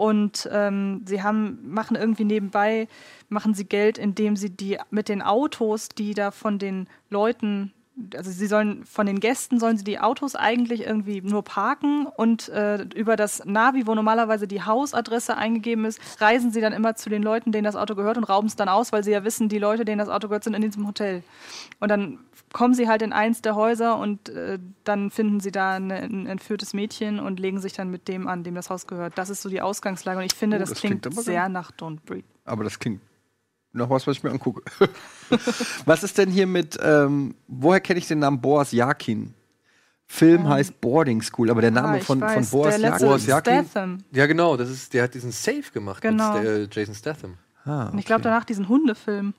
und 0.00 0.48
ähm, 0.50 1.02
sie 1.04 1.22
haben, 1.22 1.58
machen 1.62 1.94
irgendwie 1.94 2.24
nebenbei, 2.24 2.88
machen 3.28 3.52
sie 3.52 3.66
Geld, 3.66 3.98
indem 3.98 4.34
sie 4.34 4.48
die 4.48 4.78
mit 4.90 5.10
den 5.10 5.20
Autos, 5.20 5.90
die 5.90 6.14
da 6.14 6.30
von 6.30 6.58
den 6.58 6.88
Leuten 7.10 7.74
also 8.16 8.30
sie 8.30 8.46
sollen 8.46 8.86
von 8.86 9.04
den 9.04 9.20
Gästen 9.20 9.60
sollen 9.60 9.76
sie 9.76 9.84
die 9.84 9.98
Autos 9.98 10.34
eigentlich 10.34 10.86
irgendwie 10.86 11.20
nur 11.20 11.44
parken 11.44 12.06
und 12.06 12.48
äh, 12.48 12.84
über 12.94 13.14
das 13.14 13.44
Navi, 13.44 13.86
wo 13.86 13.94
normalerweise 13.94 14.48
die 14.48 14.62
Hausadresse 14.62 15.36
eingegeben 15.36 15.84
ist, 15.84 16.00
reisen 16.18 16.50
sie 16.50 16.62
dann 16.62 16.72
immer 16.72 16.94
zu 16.94 17.10
den 17.10 17.22
Leuten, 17.22 17.52
denen 17.52 17.64
das 17.64 17.76
Auto 17.76 17.94
gehört 17.94 18.16
und 18.16 18.24
rauben 18.24 18.46
es 18.46 18.56
dann 18.56 18.70
aus, 18.70 18.92
weil 18.92 19.04
sie 19.04 19.10
ja 19.10 19.22
wissen, 19.24 19.50
die 19.50 19.58
Leute, 19.58 19.84
denen 19.84 19.98
das 19.98 20.08
Auto 20.08 20.28
gehört, 20.28 20.44
sind 20.44 20.54
in 20.54 20.62
diesem 20.62 20.86
Hotel. 20.86 21.22
Und 21.78 21.90
dann 21.90 22.20
kommen 22.52 22.74
sie 22.74 22.88
halt 22.88 23.02
in 23.02 23.12
eins 23.12 23.42
der 23.42 23.54
Häuser 23.54 23.96
und 23.98 24.28
äh, 24.28 24.58
dann 24.84 25.10
finden 25.10 25.40
sie 25.40 25.52
da 25.52 25.74
eine, 25.74 25.96
ein 25.96 26.26
entführtes 26.26 26.74
Mädchen 26.74 27.20
und 27.20 27.38
legen 27.38 27.60
sich 27.60 27.72
dann 27.74 27.90
mit 27.90 28.08
dem 28.08 28.26
an, 28.28 28.42
dem 28.42 28.54
das 28.54 28.70
Haus 28.70 28.86
gehört. 28.86 29.16
Das 29.16 29.30
ist 29.30 29.42
so 29.42 29.48
die 29.48 29.62
Ausgangslage 29.62 30.18
und 30.18 30.24
ich 30.24 30.34
finde, 30.34 30.56
Oh, 30.56 30.60
das, 30.60 30.70
das 30.70 30.80
klingt, 30.80 31.02
klingt 31.02 31.22
sehr 31.22 31.48
nach 31.48 31.70
Don't 31.72 31.98
Breathe. 32.04 32.26
Aber 32.44 32.64
das 32.64 32.78
klingt 32.78 33.00
noch 33.72 33.88
was, 33.88 34.06
was 34.06 34.16
ich 34.16 34.22
mir 34.22 34.30
angucke. 34.30 34.62
was 35.84 36.02
ist 36.02 36.18
denn 36.18 36.30
hier 36.30 36.46
mit, 36.46 36.78
ähm, 36.82 37.34
woher 37.46 37.80
kenne 37.80 37.98
ich 37.98 38.08
den 38.08 38.18
Namen 38.18 38.40
Boas 38.40 38.72
Yakin? 38.72 39.34
Film 40.06 40.48
heißt 40.48 40.80
Boarding 40.80 41.22
School, 41.22 41.50
aber 41.50 41.60
der 41.60 41.70
Name 41.70 41.98
Ähm. 41.98 42.00
Ah, 42.02 42.04
von, 42.04 42.20
weiß, 42.20 42.48
von 42.50 42.58
Boas 42.58 42.80
der 42.80 43.40
Statham. 43.40 43.98
Ja, 44.10 44.26
genau, 44.26 44.56
das 44.56 44.68
ist, 44.68 44.92
der 44.92 45.04
hat 45.04 45.14
diesen 45.14 45.30
Safe 45.30 45.62
gemacht 45.72 46.02
Genau. 46.02 46.36
mit 46.36 46.44
äh, 46.44 46.68
Jason 46.68 46.96
Statham. 46.96 47.36
Ah, 47.64 47.90
Und 47.90 47.98
ich 48.00 48.06
glaube 48.06 48.22
danach 48.22 48.44
diesen 48.44 48.68
Hundefilm. 48.68 49.34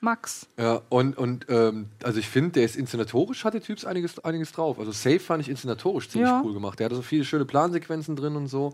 Max. 0.00 0.46
Ja, 0.58 0.80
und, 0.88 1.16
und 1.18 1.46
ähm, 1.50 1.88
also 2.02 2.18
ich 2.18 2.28
finde, 2.28 2.52
der 2.52 2.64
ist 2.64 2.76
inszenatorisch, 2.76 3.44
hat 3.44 3.54
der 3.54 3.62
Typ 3.62 3.84
einiges, 3.84 4.18
einiges 4.24 4.52
drauf. 4.52 4.78
Also 4.78 4.92
Safe 4.92 5.20
fand 5.20 5.42
ich 5.42 5.48
inszenatorisch 5.50 6.08
ziemlich 6.08 6.30
Ja. 6.30 6.42
cool 6.42 6.54
gemacht. 6.54 6.78
Der 6.78 6.86
hatte 6.86 6.96
so 6.96 7.02
viele 7.02 7.24
schöne 7.24 7.44
Plansequenzen 7.44 8.16
drin 8.16 8.34
und 8.36 8.48
so. 8.48 8.72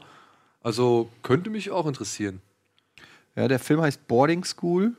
Also 0.62 1.08
könnte 1.22 1.50
mich 1.50 1.70
auch 1.70 1.86
interessieren. 1.86 2.40
Ja, 3.34 3.48
der 3.48 3.58
Film 3.58 3.80
heißt 3.80 4.06
Boarding 4.06 4.44
School. 4.44 4.94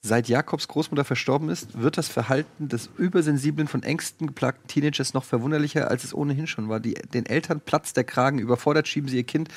Seit 0.00 0.28
Jakobs 0.28 0.68
Großmutter 0.68 1.04
verstorben 1.04 1.48
ist, 1.48 1.80
wird 1.80 1.98
das 1.98 2.08
Verhalten 2.08 2.68
des 2.68 2.88
übersensiblen, 2.98 3.66
von 3.66 3.82
Ängsten 3.82 4.28
geplagten 4.28 4.68
Teenagers 4.68 5.12
noch 5.12 5.24
verwunderlicher, 5.24 5.90
als 5.90 6.04
es 6.04 6.14
ohnehin 6.14 6.46
schon 6.46 6.68
war. 6.68 6.78
Die, 6.78 6.94
den 6.94 7.26
Eltern 7.26 7.60
platzt 7.60 7.96
der 7.96 8.04
Kragen, 8.04 8.38
überfordert 8.38 8.86
schieben 8.86 9.08
sie 9.08 9.16
ihr 9.16 9.24
Kind 9.24 9.48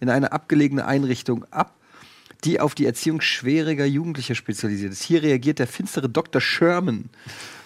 in 0.00 0.08
eine 0.08 0.32
abgelegene 0.32 0.86
Einrichtung 0.86 1.44
ab, 1.50 1.74
die 2.44 2.58
auf 2.58 2.74
die 2.74 2.86
Erziehung 2.86 3.20
schwieriger 3.20 3.84
Jugendlicher 3.84 4.34
spezialisiert 4.34 4.92
ist. 4.92 5.02
Hier 5.02 5.22
reagiert 5.22 5.58
der 5.58 5.68
finstere 5.68 6.08
Dr. 6.08 6.40
Sherman 6.40 7.08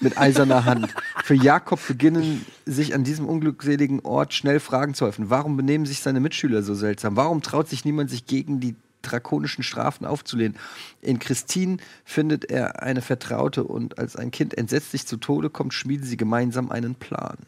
mit 0.00 0.18
eiserner 0.18 0.64
Hand. 0.64 0.94
Für 1.24 1.34
Jakob 1.34 1.80
beginnen 1.86 2.44
sich 2.66 2.94
an 2.94 3.02
diesem 3.02 3.26
unglückseligen 3.26 4.00
Ort 4.00 4.34
schnell 4.34 4.60
Fragen 4.60 4.94
zu 4.94 5.06
häufen. 5.06 5.30
Warum 5.30 5.56
benehmen 5.56 5.86
sich 5.86 6.00
seine 6.00 6.20
Mitschüler 6.20 6.62
so 6.62 6.74
seltsam? 6.74 7.16
Warum 7.16 7.40
traut 7.40 7.68
sich 7.68 7.84
niemand, 7.84 8.10
sich 8.10 8.26
gegen 8.26 8.60
die 8.60 8.76
drakonischen 9.00 9.64
Strafen 9.64 10.04
aufzulehnen? 10.04 10.58
In 11.00 11.18
Christine 11.18 11.78
findet 12.04 12.44
er 12.44 12.82
eine 12.82 13.00
Vertraute 13.00 13.64
und 13.64 13.98
als 13.98 14.14
ein 14.14 14.30
Kind 14.30 14.56
entsetzlich 14.58 15.06
zu 15.06 15.16
Tode 15.16 15.48
kommt, 15.48 15.72
schmieden 15.72 16.06
sie 16.06 16.18
gemeinsam 16.18 16.70
einen 16.70 16.94
Plan. 16.94 17.38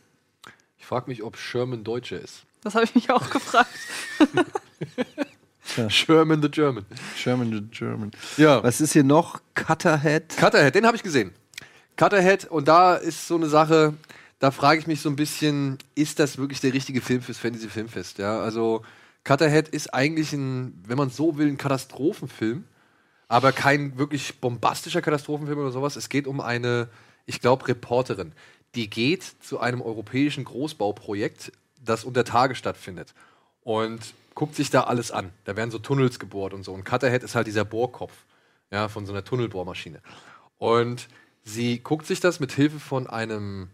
Ich 0.78 0.86
frage 0.86 1.10
mich, 1.10 1.22
ob 1.22 1.36
Sherman 1.36 1.84
Deutscher 1.84 2.18
ist. 2.18 2.44
Das 2.62 2.74
habe 2.74 2.84
ich 2.84 2.94
mich 2.94 3.10
auch 3.10 3.28
gefragt. 3.28 3.68
Sherman 5.89 6.43
the 6.43 6.51
German. 6.51 6.85
Sherman 7.16 7.53
the 7.53 7.61
German. 7.70 8.11
Ja. 8.36 8.62
Was 8.62 8.81
ist 8.81 8.93
hier 8.93 9.05
noch? 9.05 9.40
Cutterhead. 9.55 10.36
Cutterhead, 10.36 10.74
den 10.74 10.86
habe 10.86 10.97
ich 10.97 11.03
gesehen. 11.03 11.32
Cutterhead, 11.97 12.47
und 12.47 12.69
da 12.69 12.95
ist 12.95 13.27
so 13.27 13.35
eine 13.35 13.49
Sache, 13.49 13.95
da 14.39 14.51
frage 14.51 14.81
ich 14.81 14.86
mich 14.86 15.01
so 15.01 15.09
ein 15.09 15.16
bisschen, 15.16 15.78
ist 15.95 16.19
das 16.20 16.39
wirklich 16.39 16.61
der 16.61 16.73
richtige 16.73 17.01
Film 17.01 17.23
fürs 17.23 17.39
Fantasy 17.39 17.69
Filmfest? 17.69 18.19
Ja, 18.19 18.40
also 18.40 18.82
Cutterhead 19.24 19.69
ist 19.69 19.93
eigentlich 19.93 20.32
ein, 20.32 20.81
wenn 20.86 20.97
man 20.97 21.11
so 21.11 21.36
will, 21.39 21.49
ein 21.49 21.59
Katastrophenfilm, 21.59 22.65
aber 23.27 23.53
kein 23.53 23.99
wirklich 23.99 24.40
bombastischer 24.40 25.03
Katastrophenfilm 25.03 25.59
oder 25.59 25.73
sowas. 25.73 25.97
Es 25.97 26.09
geht 26.09 26.27
um 26.27 26.40
eine, 26.40 26.89
ich 27.27 27.40
glaube, 27.40 27.66
Reporterin, 27.66 28.32
die 28.74 28.89
geht 28.89 29.24
zu 29.40 29.59
einem 29.59 29.82
europäischen 29.82 30.45
Großbauprojekt, 30.45 31.53
das 31.85 32.05
unter 32.05 32.24
Tage 32.24 32.55
stattfindet 32.55 33.15
und 33.65 34.01
guckt 34.39 34.55
sich 34.55 34.70
da 34.70 34.85
alles 34.85 35.10
an. 35.10 35.32
Da 35.43 35.56
werden 35.56 35.73
so 35.73 35.81
Tunnels 35.81 36.20
gebohrt 36.20 36.55
und 36.55 36.62
so. 36.62 36.73
Und 36.73 36.85
Cutterhead 36.85 37.24
ist 37.24 37.35
halt 37.35 37.48
dieser 37.48 37.65
Bohrkopf 37.65 38.12
ja, 38.70 38.86
von 38.86 39.05
so 39.05 39.12
einer 39.12 39.24
Tunnelbohrmaschine. 39.24 40.01
Und 40.59 41.09
sie 41.43 41.81
guckt 41.81 42.06
sich 42.06 42.20
das 42.20 42.39
mit 42.39 42.52
Hilfe 42.52 42.78
von 42.78 43.09
einem 43.09 43.69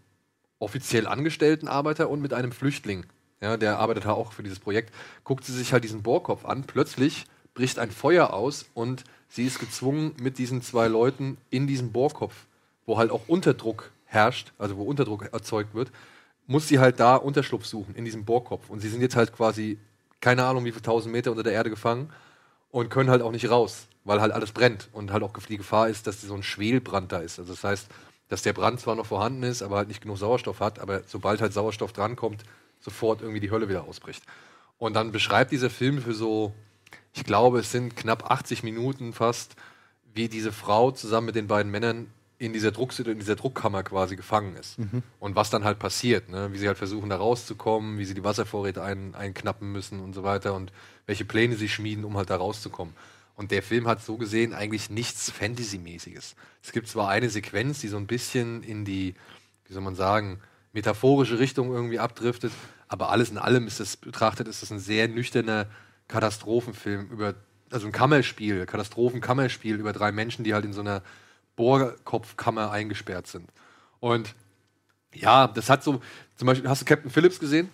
offiziell 0.59 1.07
angestellten 1.07 1.69
Arbeiter 1.69 2.09
und 2.09 2.23
mit 2.23 2.33
einem 2.33 2.51
Flüchtling, 2.51 3.05
ja, 3.43 3.59
der 3.59 3.79
arbeitet 3.79 4.07
auch 4.07 4.33
für 4.33 4.43
dieses 4.43 4.59
Projekt, 4.59 4.95
guckt 5.23 5.45
sie 5.45 5.53
sich 5.53 5.75
halt 5.75 5.85
diesen 5.85 6.03
Bohrkopf 6.03 6.47
an. 6.47 6.65
Plötzlich 6.65 7.27
bricht 7.53 7.79
ein 7.79 7.91
Feuer 7.91 8.33
aus 8.33 8.65
und 8.73 9.05
sie 9.29 9.45
ist 9.45 9.59
gezwungen, 9.59 10.17
mit 10.19 10.39
diesen 10.39 10.63
zwei 10.63 10.89
Leuten 10.89 11.37
in 11.51 11.67
diesem 11.67 11.93
Bohrkopf, 11.93 12.47
wo 12.87 12.97
halt 12.97 13.11
auch 13.11 13.29
Unterdruck 13.29 13.93
herrscht, 14.07 14.55
also 14.57 14.79
wo 14.79 14.85
Unterdruck 14.85 15.31
erzeugt 15.31 15.75
wird, 15.75 15.93
muss 16.47 16.69
sie 16.69 16.79
halt 16.79 17.01
da 17.01 17.17
Unterschlupf 17.17 17.67
suchen, 17.67 17.95
in 17.95 18.07
diesem 18.07 18.25
Bohrkopf. 18.25 18.71
Und 18.71 18.81
sie 18.81 18.89
sind 18.89 19.03
jetzt 19.03 19.17
halt 19.17 19.35
quasi, 19.35 19.79
keine 20.25 20.47
Ahnung, 20.47 20.65
wie 20.65 20.73
viele 20.73 20.83
tausend 20.83 21.13
Meter 21.13 21.31
unter 21.31 21.43
der 21.43 21.53
Erde 21.53 21.69
gefangen 21.69 22.11
und 22.71 22.89
können 22.89 23.11
halt 23.11 23.21
auch 23.21 23.31
nicht 23.31 23.51
raus, 23.51 23.89
weil 24.05 24.23
halt 24.23 24.33
alles 24.33 24.53
brennt 24.53 24.89
und 24.93 25.13
halt 25.13 25.23
auch 25.23 25.35
die 25.35 25.59
Gefahr 25.59 25.91
ist, 25.91 26.07
dass 26.07 26.23
so 26.23 26.35
ein 26.35 26.43
Schwelbrand 26.43 27.13
da 27.13 27.19
ist. 27.19 27.39
Also 27.39 27.53
das 27.53 27.63
heißt, 27.63 27.89
dass 28.29 28.41
der 28.41 28.55
Brand 28.55 28.81
zwar 28.81 28.95
noch 28.95 29.05
vorhanden 29.05 29.43
ist, 29.43 29.63
aber 29.63 29.77
halt 29.77 29.89
nicht 29.89 30.01
genug 30.01 30.17
Sauerstoff 30.17 30.61
hat, 30.61 30.79
aber 30.79 31.03
sobald 31.07 31.43
halt 31.43 31.53
Sauerstoff 31.53 31.93
drankommt, 31.93 32.43
sofort 32.81 33.21
irgendwie 33.21 33.41
die 33.41 33.51
Hölle 33.51 33.69
wieder 33.69 33.85
ausbricht. 33.85 34.25
Und 34.79 34.95
dann 34.95 35.13
beschreibt 35.13 35.53
dieser 35.53 35.69
Film 35.69 36.01
für 36.01 36.15
so, 36.15 36.55
ich 37.13 37.25
glaube, 37.25 37.59
es 37.59 37.71
sind 37.71 37.95
knapp 37.95 38.31
80 38.31 38.63
Minuten 38.63 39.13
fast, 39.13 39.57
wie 40.15 40.31
diese 40.31 40.53
Frau 40.53 40.91
zusammen 40.91 41.27
mit 41.27 41.35
den 41.35 41.49
beiden 41.49 41.71
Männern 41.71 42.11
in 42.39 42.53
dieser, 42.53 42.73
Drucksituation, 42.73 43.13
in 43.13 43.21
dieser 43.21 43.37
Druckkammer 43.37 43.83
quasi 43.83 44.17
gefangen 44.17 44.57
ist. 44.57 44.79
Mhm. 44.79 45.03
Und 45.21 45.37
was 45.37 45.51
dann 45.51 45.65
halt 45.65 45.79
passiert, 45.79 46.29
ne? 46.29 46.53
wie 46.53 46.59
sie 46.59 46.67
halt 46.67 46.79
versuchen, 46.79 47.09
da 47.09 47.17
rauszukommen, 47.17 47.99
wie 47.99 48.05
sie 48.05 48.15
die 48.15 48.25
Wasservorräte 48.25 48.83
ein, 48.83 49.15
einknappen 49.15 49.71
müssen 49.71 50.01
und 50.01 50.15
so 50.15 50.25
weiter 50.25 50.55
und 50.55 50.73
welche 51.07 51.25
Pläne 51.25 51.57
sie 51.57 51.69
schmieden, 51.69 52.05
um 52.05 52.17
halt 52.17 52.31
da 52.31 52.37
rauszukommen. 52.37 52.95
Und 53.37 53.51
der 53.51 53.63
Film 53.63 53.87
hat 53.89 54.03
so 54.03 54.17
gesehen 54.17 54.53
eigentlich 54.53 54.91
nichts 54.91 55.31
Fantasy-mäßiges. 55.31 56.37
Es 56.63 56.73
gibt 56.73 56.89
zwar 56.89 57.09
eine 57.09 57.31
Sequenz, 57.31 57.81
die 57.81 57.89
so 57.89 57.97
ein 57.97 58.07
bisschen 58.07 58.63
in 58.63 58.85
die, 58.85 59.15
wie 59.67 59.73
soll 59.73 59.83
man 59.83 59.97
sagen, 59.97 60.41
metaphorische 60.73 61.39
Richtung 61.39 61.73
irgendwie 61.73 61.99
abdriftet, 61.99 62.53
aber 62.89 63.11
alles 63.11 63.31
in 63.31 63.39
allem 63.39 63.67
ist 63.67 63.81
das 63.81 63.97
betrachtet, 63.97 64.49
ist 64.49 64.63
das 64.63 64.71
ein 64.71 64.79
sehr 64.79 65.09
nüchterner 65.09 65.67
Katastrophenfilm 66.09 67.09
über, 67.11 67.35
also 67.71 67.87
ein 67.87 67.93
Kammerspiel, 67.93 68.67
Katastrophenkammerspiel 68.67 69.77
über 69.77 69.93
drei 69.93 70.13
Menschen, 70.13 70.45
die 70.45 70.55
halt 70.55 70.65
in 70.65 70.73
so 70.73 70.81
einer 70.81 71.03
Bohrkopfkammer 71.57 72.71
eingesperrt 72.71 73.27
sind. 73.27 73.49
Und 74.01 74.35
ja, 75.15 75.47
das 75.47 75.71
hat 75.71 75.85
so, 75.85 76.03
zum 76.37 76.47
Beispiel, 76.47 76.69
hast 76.69 76.83
du 76.83 76.85
Captain 76.85 77.11
Phillips 77.11 77.39
gesehen? 77.39 77.69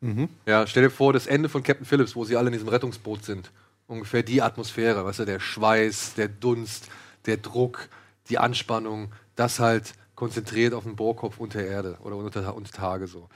Mhm. 0.00 0.28
Ja, 0.46 0.66
stell 0.66 0.82
dir 0.82 0.90
vor, 0.90 1.12
das 1.12 1.26
Ende 1.26 1.48
von 1.48 1.62
Captain 1.62 1.86
Phillips, 1.86 2.16
wo 2.16 2.24
sie 2.24 2.36
alle 2.36 2.48
in 2.48 2.52
diesem 2.52 2.68
Rettungsboot 2.68 3.24
sind. 3.24 3.50
Ungefähr 3.86 4.22
die 4.22 4.42
Atmosphäre, 4.42 5.04
weißt 5.04 5.20
du, 5.20 5.24
der 5.24 5.40
Schweiß, 5.40 6.14
der 6.14 6.28
Dunst, 6.28 6.88
der 7.26 7.36
Druck, 7.36 7.88
die 8.28 8.38
Anspannung, 8.38 9.12
das 9.36 9.60
halt 9.60 9.94
konzentriert 10.14 10.74
auf 10.74 10.84
den 10.84 10.96
Bohrkopf 10.96 11.38
unter 11.38 11.64
Erde 11.64 11.98
oder 12.02 12.16
unter, 12.16 12.54
unter 12.54 12.72
Tage 12.72 13.06
so. 13.06 13.28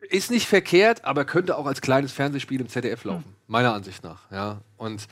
Ist 0.00 0.30
nicht 0.30 0.46
verkehrt, 0.46 1.04
aber 1.04 1.24
könnte 1.24 1.56
auch 1.56 1.66
als 1.66 1.80
kleines 1.80 2.12
Fernsehspiel 2.12 2.60
im 2.60 2.68
ZDF 2.68 3.04
laufen, 3.04 3.34
meiner 3.46 3.74
Ansicht 3.74 4.04
nach. 4.04 4.30
Ja. 4.30 4.60
Und 4.76 5.06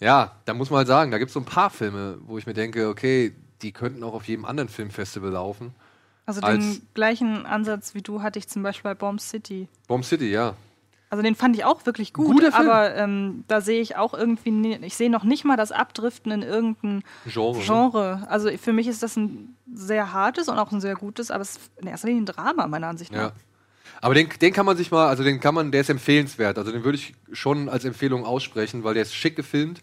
ja, 0.00 0.32
da 0.44 0.54
muss 0.54 0.70
man 0.70 0.78
halt 0.78 0.88
sagen, 0.88 1.10
da 1.10 1.18
gibt 1.18 1.28
es 1.30 1.34
so 1.34 1.40
ein 1.40 1.44
paar 1.46 1.70
Filme, 1.70 2.18
wo 2.26 2.38
ich 2.38 2.46
mir 2.46 2.54
denke, 2.54 2.88
okay, 2.88 3.34
die 3.62 3.72
könnten 3.72 4.02
auch 4.02 4.14
auf 4.14 4.24
jedem 4.28 4.44
anderen 4.44 4.68
Filmfestival 4.68 5.30
laufen. 5.30 5.74
Also 6.26 6.40
Als- 6.40 6.58
den 6.80 6.88
gleichen 6.94 7.46
Ansatz 7.46 7.94
wie 7.94 8.02
du 8.02 8.22
hatte 8.22 8.38
ich 8.38 8.48
zum 8.48 8.62
Beispiel 8.62 8.90
bei 8.90 8.94
Bomb 8.94 9.20
City. 9.20 9.68
Bomb 9.88 10.04
City, 10.04 10.30
ja. 10.30 10.54
Also 11.10 11.22
den 11.22 11.36
fand 11.36 11.54
ich 11.54 11.64
auch 11.64 11.86
wirklich 11.86 12.12
gut, 12.12 12.26
Guter 12.26 12.50
Film. 12.50 12.68
aber 12.68 12.96
ähm, 12.96 13.44
da 13.46 13.60
sehe 13.60 13.80
ich 13.80 13.94
auch 13.96 14.14
irgendwie, 14.14 14.74
ich 14.82 14.96
sehe 14.96 15.10
noch 15.10 15.22
nicht 15.22 15.44
mal 15.44 15.56
das 15.56 15.70
Abdriften 15.70 16.32
in 16.32 16.42
irgendein 16.42 17.04
Genre, 17.26 17.58
ne? 17.58 17.64
Genre. 17.64 18.26
Also 18.28 18.50
für 18.56 18.72
mich 18.72 18.88
ist 18.88 19.02
das 19.02 19.16
ein 19.16 19.54
sehr 19.72 20.12
hartes 20.12 20.48
und 20.48 20.58
auch 20.58 20.72
ein 20.72 20.80
sehr 20.80 20.96
gutes, 20.96 21.30
aber 21.30 21.42
es 21.42 21.56
ist 21.56 21.70
in 21.76 21.86
erster 21.86 22.08
Linie 22.08 22.22
ein 22.22 22.26
Drama, 22.26 22.66
meiner 22.66 22.88
Ansicht 22.88 23.12
nach. 23.12 23.18
Ja. 23.28 23.32
Aber 24.00 24.14
den, 24.14 24.28
den 24.40 24.52
kann 24.52 24.66
man 24.66 24.76
sich 24.76 24.90
mal, 24.90 25.08
also 25.08 25.22
den 25.22 25.40
kann 25.40 25.54
man, 25.54 25.72
der 25.72 25.80
ist 25.80 25.90
empfehlenswert. 25.90 26.58
Also 26.58 26.72
den 26.72 26.84
würde 26.84 26.96
ich 26.96 27.14
schon 27.32 27.68
als 27.68 27.84
Empfehlung 27.84 28.24
aussprechen, 28.24 28.84
weil 28.84 28.94
der 28.94 29.02
ist 29.02 29.14
schick 29.14 29.36
gefilmt. 29.36 29.80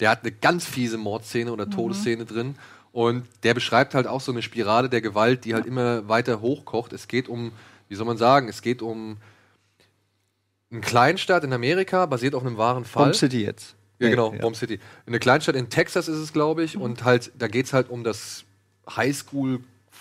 Der 0.00 0.10
hat 0.10 0.22
eine 0.22 0.32
ganz 0.32 0.66
fiese 0.66 0.98
Mordszene 0.98 1.52
oder 1.52 1.68
Todesszene 1.68 2.24
drin. 2.24 2.56
Und 2.92 3.26
der 3.42 3.54
beschreibt 3.54 3.94
halt 3.94 4.06
auch 4.06 4.20
so 4.20 4.32
eine 4.32 4.42
Spirale 4.42 4.88
der 4.88 5.00
Gewalt, 5.00 5.44
die 5.44 5.54
halt 5.54 5.66
immer 5.66 6.08
weiter 6.08 6.40
hochkocht. 6.40 6.92
Es 6.92 7.08
geht 7.08 7.28
um, 7.28 7.52
wie 7.88 7.94
soll 7.94 8.06
man 8.06 8.18
sagen, 8.18 8.48
es 8.48 8.60
geht 8.60 8.82
um 8.82 9.16
eine 10.70 10.80
Kleinstadt 10.80 11.44
in 11.44 11.52
Amerika, 11.52 12.06
basiert 12.06 12.34
auf 12.34 12.44
einem 12.44 12.56
wahren 12.56 12.84
Fall. 12.84 13.04
Bomb 13.04 13.16
City 13.16 13.44
jetzt. 13.44 13.74
Ja, 13.98 14.10
genau, 14.10 14.32
ja. 14.32 14.40
Bomb 14.40 14.56
City. 14.56 14.80
In 15.06 15.12
der 15.12 15.20
Kleinstadt 15.20 15.54
in 15.54 15.70
Texas 15.70 16.08
ist 16.08 16.18
es, 16.18 16.32
glaube 16.32 16.64
ich. 16.64 16.76
Und 16.76 17.04
halt, 17.04 17.30
da 17.38 17.48
geht 17.48 17.66
es 17.66 17.72
halt 17.72 17.88
um 17.88 18.04
das 18.04 18.44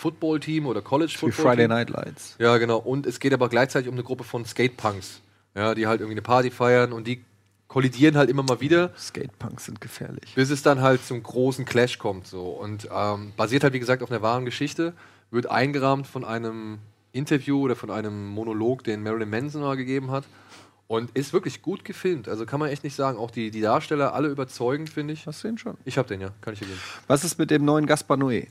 Highschool-Football-Team 0.01 0.65
oder 0.65 0.81
Wie 0.81 0.85
College-Football-Team. 0.85 1.43
Friday 1.43 1.67
Night 1.67 1.89
Lights. 1.89 2.35
Ja, 2.39 2.57
genau. 2.57 2.77
Und 2.77 3.05
es 3.05 3.19
geht 3.19 3.33
aber 3.33 3.49
gleichzeitig 3.49 3.87
um 3.87 3.95
eine 3.95 4.03
Gruppe 4.03 4.23
von 4.23 4.45
Skatepunks, 4.45 5.21
ja, 5.55 5.75
die 5.75 5.87
halt 5.87 6.01
irgendwie 6.01 6.15
eine 6.15 6.21
Party 6.21 6.51
feiern 6.51 6.93
und 6.93 7.07
die 7.07 7.23
kollidieren 7.67 8.17
halt 8.17 8.29
immer 8.29 8.43
mal 8.43 8.59
wieder, 8.59 8.91
Skatepunks 8.97 9.65
sind 9.65 9.79
gefährlich. 9.79 10.33
bis 10.35 10.49
es 10.49 10.61
dann 10.61 10.81
halt 10.81 11.05
zum 11.05 11.23
großen 11.23 11.63
Clash 11.63 11.99
kommt. 11.99 12.27
So. 12.27 12.49
Und 12.49 12.89
ähm, 12.93 13.31
basiert 13.37 13.63
halt, 13.63 13.73
wie 13.73 13.79
gesagt, 13.79 14.03
auf 14.03 14.11
einer 14.11 14.21
wahren 14.21 14.43
Geschichte, 14.43 14.93
wird 15.29 15.49
eingerahmt 15.49 16.05
von 16.05 16.25
einem 16.25 16.79
Interview 17.13 17.61
oder 17.61 17.77
von 17.77 17.89
einem 17.89 18.27
Monolog, 18.27 18.83
den 18.83 19.03
Marilyn 19.03 19.29
Manson 19.29 19.61
mal 19.61 19.77
gegeben 19.77 20.11
hat. 20.11 20.25
Und 20.87 21.11
ist 21.11 21.31
wirklich 21.31 21.61
gut 21.61 21.85
gefilmt. 21.85 22.27
Also 22.27 22.45
kann 22.45 22.59
man 22.59 22.67
echt 22.67 22.83
nicht 22.83 22.97
sagen. 22.97 23.17
Auch 23.17 23.31
die, 23.31 23.49
die 23.49 23.61
Darsteller 23.61 24.13
alle 24.13 24.27
überzeugend, 24.27 24.89
finde 24.89 25.13
ich. 25.13 25.25
Hast 25.25 25.41
du 25.41 25.47
den 25.47 25.57
schon? 25.57 25.77
Ich 25.85 25.97
hab 25.97 26.07
den, 26.07 26.19
ja. 26.19 26.31
Kann 26.41 26.51
ich 26.51 26.59
dir 26.59 26.65
geben. 26.65 26.79
Was 27.07 27.23
ist 27.23 27.39
mit 27.39 27.49
dem 27.49 27.63
neuen 27.63 27.85
Gaspar 27.85 28.17
Noé? 28.17 28.47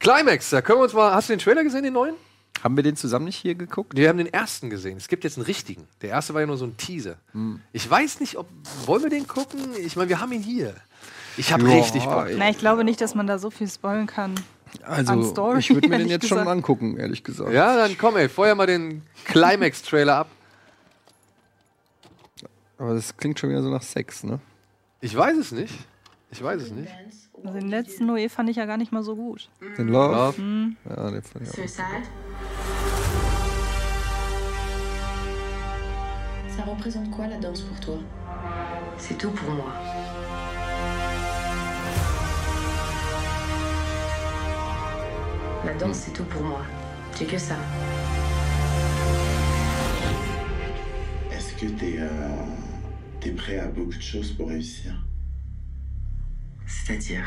Climax, 0.00 0.50
da 0.50 0.62
können 0.62 0.78
wir 0.78 0.84
uns 0.84 0.92
mal. 0.92 1.12
Hast 1.14 1.28
du 1.28 1.32
den 1.34 1.40
Trailer 1.40 1.64
gesehen, 1.64 1.82
den 1.82 1.92
neuen? 1.92 2.14
Haben 2.62 2.76
wir 2.76 2.82
den 2.82 2.96
zusammen 2.96 3.26
nicht 3.26 3.36
hier 3.36 3.54
geguckt? 3.54 3.96
Wir 3.96 4.08
haben 4.08 4.18
den 4.18 4.32
ersten 4.32 4.68
gesehen. 4.70 4.96
Es 4.96 5.06
gibt 5.08 5.22
jetzt 5.24 5.36
einen 5.38 5.46
richtigen. 5.46 5.86
Der 6.02 6.10
erste 6.10 6.34
war 6.34 6.40
ja 6.40 6.46
nur 6.46 6.56
so 6.56 6.64
ein 6.64 6.76
Teaser. 6.76 7.16
Hm. 7.32 7.60
Ich 7.72 7.88
weiß 7.88 8.20
nicht, 8.20 8.36
ob. 8.36 8.48
Wollen 8.86 9.02
wir 9.04 9.10
den 9.10 9.28
gucken? 9.28 9.60
Ich 9.78 9.96
meine, 9.96 10.08
wir 10.08 10.20
haben 10.20 10.32
ihn 10.32 10.42
hier. 10.42 10.74
Ich 11.36 11.52
habe 11.52 11.64
richtig 11.66 12.02
Bock. 12.04 12.26
Na, 12.36 12.50
ich 12.50 12.58
glaube 12.58 12.82
nicht, 12.82 13.00
dass 13.00 13.14
man 13.14 13.28
da 13.28 13.38
so 13.38 13.50
viel 13.50 13.68
spoilen 13.68 14.08
kann. 14.08 14.34
An 14.82 15.08
Also, 15.08 15.22
Story, 15.30 15.60
ich 15.60 15.70
würde 15.72 15.88
mir 15.88 15.98
den 15.98 16.08
jetzt 16.08 16.26
schon 16.26 16.38
gesagt. 16.38 16.50
angucken, 16.50 16.96
ehrlich 16.98 17.22
gesagt. 17.22 17.52
Ja, 17.52 17.76
dann 17.76 17.96
komm, 17.96 18.16
ey, 18.16 18.28
feuer 18.28 18.54
mal 18.54 18.66
den 18.66 19.02
Climax-Trailer 19.24 20.16
ab. 20.16 20.28
Aber 22.76 22.94
das 22.94 23.16
klingt 23.16 23.38
schon 23.38 23.50
wieder 23.50 23.62
so 23.62 23.70
nach 23.70 23.82
Sex, 23.82 24.24
ne? 24.24 24.40
Ich 25.00 25.16
weiß 25.16 25.36
es 25.38 25.52
nicht. 25.52 25.72
Ich 26.30 26.42
weiß 26.42 26.60
es 26.62 26.70
nicht. 26.70 26.90
Also 27.44 27.58
den 27.58 27.68
letzten 27.68 28.06
Noé 28.06 28.28
fand 28.28 28.50
ich 28.50 28.56
ja 28.56 28.66
gar 28.66 28.76
nicht 28.76 28.92
mal 28.92 29.02
so 29.02 29.14
gut. 29.14 29.48
Den 29.78 29.88
Love? 29.88 30.14
Love. 30.14 30.42
Mhm. 30.42 30.76
Ja, 30.88 31.10
den 31.10 31.22
fand 31.22 31.44
ich 31.44 31.50
auch. 31.50 31.54
Suicide 31.54 32.06
Ça 36.56 36.64
représente 36.64 37.10
quoi 37.10 37.28
la 37.28 37.38
danse 37.38 37.62
pour 37.62 37.78
toi 37.78 37.98
C'est 38.98 39.16
tout 39.16 39.30
pour 39.30 39.50
moi. 39.50 39.72
La 45.64 45.74
danse, 45.74 45.98
c'est 45.98 46.12
tout 46.12 46.24
pour 46.24 46.42
moi. 46.42 46.62
J'ai 47.18 47.26
que 47.26 47.38
ça. 47.38 47.54
Est-ce 51.32 51.54
que 51.54 51.66
t'es 51.66 51.96
euh, 51.98 52.08
t'es 53.20 53.30
prêt 53.30 53.58
à 53.58 53.66
beaucoup 53.66 53.94
de 53.94 54.02
choses 54.02 54.32
pour 54.32 54.48
réussir 54.48 54.92
C'est-à-dire 56.68 57.24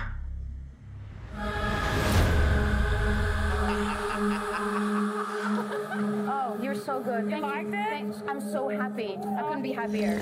Oh, 6.28 6.58
you're 6.62 6.76
so 6.76 7.02
good. 7.02 7.28
Thank 7.30 7.44
you. 7.44 7.72
Thanks. 7.72 8.18
I'm 8.28 8.40
so 8.40 8.70
happy. 8.70 9.18
I 9.18 9.42
couldn't 9.42 9.64
be 9.64 9.74
happier. 9.74 10.22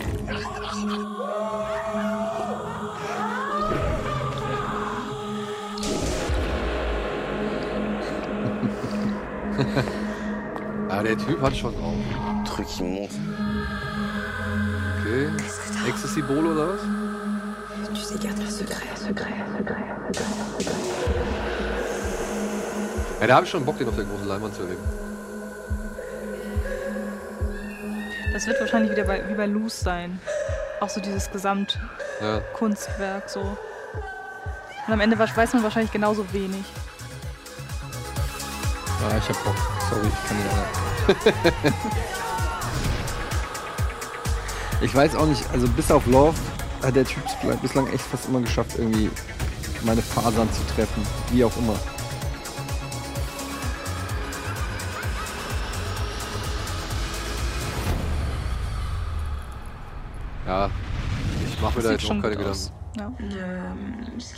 Ja, 10.90 11.04
der 11.04 11.18
Typ 11.18 11.41
hat 11.41 11.56
schon 11.56 11.74
drauf. 11.76 11.94
Truc 12.46 12.68
qui 12.68 12.84
monte. 12.84 13.16
Okay. 15.00 15.30
Ecstasy-Bowl 15.88 16.46
oder 16.46 16.74
was? 16.74 16.99
Tu 17.94 18.02
sais 18.02 18.18
garder 18.20 18.44
un 18.44 18.49
secret, 18.52 18.78
secret, 18.95 18.98
secret, 18.98 19.34
secret, 20.14 20.28
secret. 20.60 20.76
Ja, 23.20 23.28
da 23.28 23.36
habe 23.36 23.45
ich 23.45 23.52
schon 23.52 23.66
Bock, 23.66 23.78
den 23.80 23.88
auf 23.90 23.95
der 23.95 24.06
großen 24.06 24.28
Leinwand 24.28 24.53
zu 24.56 24.61
erleben. 24.61 24.82
Das 28.32 28.45
wird 28.45 28.60
wahrscheinlich 28.60 28.91
wieder 28.91 29.06
bei, 29.06 29.28
wie 29.28 29.34
bei 29.34 29.48
Loose 29.48 29.84
sein. 29.84 30.22
Auch 30.80 30.90
so 30.90 31.02
dieses 31.02 31.32
Gesamtkunstwerk 31.32 33.24
Ja. 33.24 33.28
so. 33.28 33.40
Und 33.41 33.57
am 34.94 34.99
Ende 35.02 35.18
weiß 35.18 35.53
man 35.53 35.64
wahrscheinlich 35.64 35.91
genauso 35.91 36.32
wenig. 36.32 36.64
Ja, 39.02 39.18
ich 39.18 39.28
hab 39.30 39.44
Bock. 39.44 39.56
Sorry, 39.90 40.07
ich 40.07 40.28
kann 40.28 40.38
nicht 40.38 40.49
anders. 40.53 40.70
ich 44.82 44.94
weiß 44.95 45.16
auch 45.16 45.26
nicht, 45.26 45.44
also 45.52 45.68
bis 45.70 45.90
auf 45.91 46.06
Love 46.06 46.38
hat 46.84 46.95
der 46.95 47.06
Typ 47.06 47.23
bislang 47.61 47.88
echt 47.88 48.03
fast 48.03 48.27
immer 48.27 48.41
geschafft, 48.41 48.77
irgendwie 48.77 49.10
meine 49.84 50.01
Fasern 50.01 50.51
zu 50.51 50.61
treffen. 50.73 51.06
Wie 51.31 51.43
auch 51.43 51.56
immer. 51.57 51.76
Ja, 60.47 60.69
ich 61.47 61.61
mache 61.61 61.77
mir 61.77 61.84
da 61.84 61.91
jetzt 61.91 62.07
schon 62.07 62.18
auch 62.18 62.23
keine 62.23 62.38
Gedanken. 62.38 62.72
Ja. 62.97 63.10
Ne 63.10 64.07
plus 64.14 64.34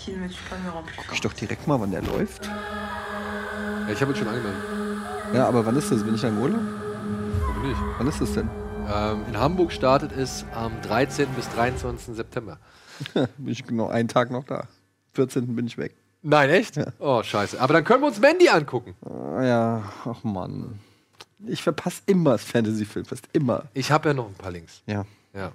Guck 0.97 1.13
ich 1.13 1.21
doch 1.21 1.33
direkt 1.33 1.67
mal, 1.67 1.79
wann 1.79 1.91
der 1.91 2.01
läuft. 2.01 2.45
Ja, 2.45 3.93
ich 3.93 4.01
habe 4.01 4.11
ihn 4.11 4.17
schon 4.17 4.27
angemeldet. 4.27 4.61
Ja, 5.33 5.47
aber 5.47 5.65
wann 5.65 5.75
ist 5.77 5.91
das? 5.91 6.03
Bin 6.03 6.15
ich 6.15 6.21
da 6.21 6.27
im 6.27 6.37
Urlaub? 6.39 6.59
Warum 7.39 7.67
nicht? 7.67 7.79
Wann 7.97 8.07
ist 8.07 8.19
das 8.19 8.33
denn? 8.33 8.60
Ähm, 8.93 9.21
in 9.27 9.37
Hamburg 9.39 9.71
startet 9.71 10.11
es 10.11 10.45
am 10.53 10.73
13. 10.83 11.27
bis 11.35 11.49
23. 11.49 12.15
September. 12.15 12.57
bin 13.13 13.47
ich 13.47 13.65
genau 13.65 13.87
einen 13.87 14.07
Tag 14.07 14.31
noch 14.31 14.43
da. 14.43 14.67
14. 15.13 15.55
bin 15.55 15.67
ich 15.67 15.77
weg. 15.77 15.95
Nein, 16.23 16.49
echt? 16.49 16.79
Oh, 16.99 17.23
scheiße. 17.23 17.59
Aber 17.59 17.73
dann 17.73 17.83
können 17.83 18.01
wir 18.03 18.07
uns 18.07 18.19
Mandy 18.19 18.47
angucken. 18.49 18.95
Ah, 19.05 19.43
ja, 19.43 19.83
ach 20.05 20.23
Mann. 20.23 20.79
Ich 21.47 21.63
verpasse 21.63 22.01
immer 22.05 22.31
das 22.31 22.43
Fantasy-Film, 22.43 23.05
fast 23.05 23.27
immer. 23.33 23.63
Ich 23.73 23.91
habe 23.91 24.09
ja 24.09 24.13
noch 24.13 24.27
ein 24.27 24.35
paar 24.35 24.51
Links. 24.51 24.83
Ja. 24.85 25.05
Ja. 25.33 25.51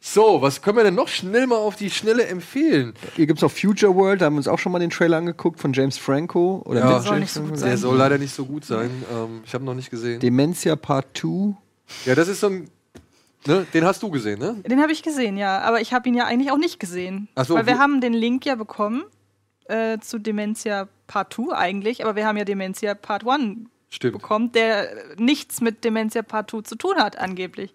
So, 0.00 0.40
was 0.40 0.62
können 0.62 0.78
wir 0.78 0.84
denn 0.84 0.94
noch 0.94 1.08
schnell 1.08 1.46
mal 1.46 1.58
auf 1.58 1.76
die 1.76 1.90
Schnelle 1.90 2.26
empfehlen? 2.26 2.94
Hier 3.16 3.26
gibt's 3.26 3.42
noch 3.42 3.50
Future 3.50 3.94
World, 3.94 4.22
da 4.22 4.26
haben 4.26 4.34
wir 4.34 4.38
uns 4.38 4.48
auch 4.48 4.58
schon 4.58 4.72
mal 4.72 4.78
den 4.78 4.88
Trailer 4.88 5.18
angeguckt 5.18 5.60
von 5.60 5.74
James 5.74 5.98
Franco. 5.98 6.62
Oder 6.64 6.80
Ja, 6.80 6.98
mit 6.98 7.06
James 7.06 7.32
Franco. 7.34 7.56
Der 7.56 7.76
soll 7.76 7.98
leider 7.98 8.16
nicht 8.16 8.34
so 8.34 8.46
gut 8.46 8.64
sein. 8.64 8.90
Ähm, 9.12 9.42
ich 9.44 9.52
habe 9.52 9.64
noch 9.64 9.74
nicht 9.74 9.90
gesehen. 9.90 10.20
Dementia 10.20 10.74
Part 10.76 11.08
2. 11.18 11.54
Ja, 12.04 12.14
das 12.14 12.28
ist 12.28 12.40
so 12.40 12.48
ein. 12.48 12.70
Ne? 13.46 13.66
Den 13.72 13.84
hast 13.84 14.02
du 14.02 14.10
gesehen, 14.10 14.38
ne? 14.38 14.56
Den 14.66 14.82
habe 14.82 14.92
ich 14.92 15.02
gesehen, 15.02 15.36
ja. 15.38 15.60
Aber 15.60 15.80
ich 15.80 15.92
habe 15.94 16.08
ihn 16.08 16.14
ja 16.14 16.26
eigentlich 16.26 16.50
auch 16.50 16.58
nicht 16.58 16.78
gesehen. 16.78 17.28
Ach 17.34 17.46
so, 17.46 17.54
Weil 17.54 17.66
wir 17.66 17.78
haben 17.78 18.00
den 18.02 18.12
Link 18.12 18.44
ja 18.44 18.54
bekommen 18.54 19.04
äh, 19.64 19.98
zu 19.98 20.18
Dementia 20.18 20.88
Part 21.06 21.32
2 21.34 21.54
eigentlich, 21.56 22.04
aber 22.04 22.16
wir 22.16 22.26
haben 22.26 22.36
ja 22.36 22.44
Dementia 22.44 22.94
Part 22.94 23.26
1 23.26 23.66
Stimmt. 23.88 24.12
bekommen, 24.12 24.52
der 24.52 24.88
nichts 25.16 25.60
mit 25.62 25.84
Dementia 25.84 26.20
Part 26.22 26.50
2 26.50 26.60
zu 26.62 26.76
tun 26.76 26.96
hat, 26.96 27.18
angeblich. 27.18 27.72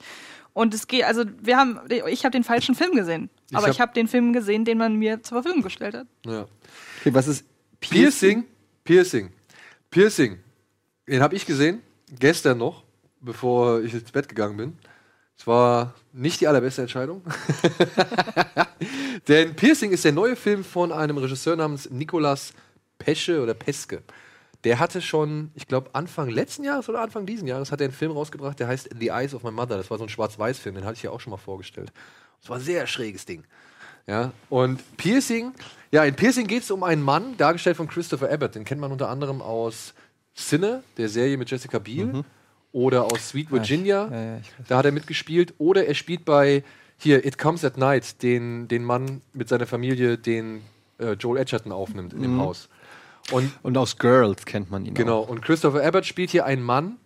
Und 0.54 0.74
es 0.74 0.88
geht, 0.88 1.04
also 1.04 1.24
wir 1.42 1.58
haben, 1.58 1.80
ich 2.08 2.24
habe 2.24 2.32
den 2.32 2.44
falschen 2.46 2.76
Film 2.76 2.94
gesehen. 2.96 3.30
Ich 3.50 3.58
aber 3.58 3.66
hab- 3.66 3.74
ich 3.74 3.82
habe 3.82 3.94
den 3.94 4.08
Film 4.08 4.32
gesehen, 4.34 4.64
den 4.66 4.78
man 4.78 4.96
mir 4.96 5.22
zur 5.24 5.42
Verfügung 5.42 5.64
gestellt 5.64 5.96
hat. 5.96 6.08
Ja. 6.26 6.46
Okay, 7.02 7.14
was 7.14 7.28
ist 7.28 7.44
Piercing? 7.82 8.46
Piercing. 8.86 9.32
Piercing. 9.90 10.38
Den 11.10 11.22
habe 11.22 11.36
ich 11.36 11.46
gesehen, 11.46 11.82
gestern 12.20 12.60
noch, 12.60 12.85
bevor 13.26 13.82
ich 13.82 13.94
ins 13.94 14.12
Bett 14.12 14.30
gegangen 14.30 14.58
bin. 14.58 14.78
Es 15.38 15.46
war 15.48 15.94
nicht 16.14 16.40
die 16.40 16.48
allerbeste 16.48 16.82
Entscheidung. 16.82 17.22
Denn 19.28 19.56
Piercing 19.56 19.92
ist 19.92 20.06
der 20.06 20.14
neue 20.14 20.36
Film 20.36 20.64
von 20.64 20.92
einem 20.92 21.18
Regisseur 21.18 21.56
namens 21.56 21.90
Nicolas 21.90 22.54
Pesce 22.98 23.42
oder 23.42 23.54
Peske. 23.54 24.02
Der 24.64 24.80
hatte 24.80 25.02
schon, 25.02 25.52
ich 25.54 25.68
glaube, 25.68 25.90
Anfang 25.94 26.30
letzten 26.30 26.64
Jahres 26.64 26.90
oder 26.90 27.02
Anfang 27.02 27.26
diesen 27.26 27.48
Jahres 27.48 27.72
hat 27.72 27.82
er 27.82 27.86
einen 27.86 27.94
Film 27.94 28.12
rausgebracht, 28.14 28.60
der 28.60 28.68
heißt 28.68 28.90
The 28.98 29.10
Eyes 29.10 29.36
of 29.36 29.44
My 29.44 29.52
Mother. 29.52 29.78
Das 29.78 29.92
war 29.92 29.98
so 29.98 30.06
ein 30.06 30.10
Schwarz-Weiß-Film, 30.10 30.76
den 30.76 30.86
hatte 30.86 30.96
ich 30.96 31.04
ja 31.04 31.12
auch 31.12 31.20
schon 31.20 31.32
mal 31.32 31.38
vorgestellt. 31.38 31.92
Das 32.42 32.50
war 32.50 32.58
ein 32.58 32.64
sehr 32.64 32.88
schräges 32.88 33.26
Ding. 33.26 33.44
Ja, 34.08 34.32
und 34.50 34.82
Piercing, 34.98 35.52
ja, 35.92 36.04
in 36.04 36.16
Piercing 36.16 36.48
geht 36.48 36.64
es 36.64 36.72
um 36.72 36.84
einen 36.84 37.02
Mann, 37.02 37.38
dargestellt 37.38 37.78
von 37.78 37.88
Christopher 37.88 38.32
Abbott. 38.32 38.56
Den 38.56 38.64
kennt 38.64 38.80
man 38.80 38.92
unter 38.92 39.10
anderem 39.10 39.42
aus 39.42 39.94
Sinne, 40.34 40.84
der 40.98 41.10
Serie 41.10 41.38
mit 41.38 41.50
Jessica 41.50 41.80
Biel. 41.80 42.24
Oder 42.76 43.06
aus 43.06 43.30
Sweet 43.30 43.52
Virginia. 43.52 44.10
ja, 44.12 44.26
ja, 44.36 44.42
da 44.68 44.78
hat 44.80 44.86
er 44.86 44.92
mitgespielt. 44.92 45.54
Oder 45.60 45.88
er 45.88 45.96
spielt 45.96 46.26
bei 46.26 46.62
hier 46.98 47.26
It 47.26 47.38
Comes 47.38 47.64
at 47.64 47.78
Night, 47.78 48.22
den, 48.22 48.68
den 48.68 48.84
Mann 48.84 49.22
mit 49.32 49.48
seiner 49.48 49.66
Familie, 49.66 50.18
den 50.18 50.62
äh, 51.00 51.14
Joel 51.14 51.40
Edgerton 51.40 51.72
aufnimmt 51.72 52.12
in 52.12 52.22
dem 52.22 52.36
Mhm. 52.36 52.42
Haus. 52.42 52.68
Und, 53.32 53.50
Und 53.64 53.78
aus 53.78 53.98
Girls 53.98 54.44
kennt 54.46 54.70
man 54.72 54.86
ihn 54.86 54.94
genau. 54.94 55.22
auch. 55.22 55.30
Und 55.30 55.42
Christopher 55.42 55.86
Abbott 55.86 56.06
spielt 56.06 56.32
hier 56.32 56.46
einen 56.46 56.62
Mann, 56.64 56.98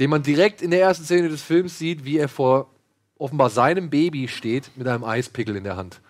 den 0.00 0.10
man 0.10 0.24
direkt 0.24 0.60
in 0.62 0.72
der 0.72 0.80
ersten 0.80 1.04
Szene 1.04 1.28
des 1.28 1.42
Films 1.42 1.78
sieht, 1.78 2.04
wie 2.04 2.18
er 2.18 2.28
vor 2.28 2.68
offenbar 3.16 3.50
seinem 3.50 3.90
Baby 3.90 4.26
steht 4.26 4.72
mit 4.74 4.88
einem 4.88 5.04
Eispickel 5.04 5.54
in 5.54 5.62
der 5.62 5.76
Hand. 5.76 6.00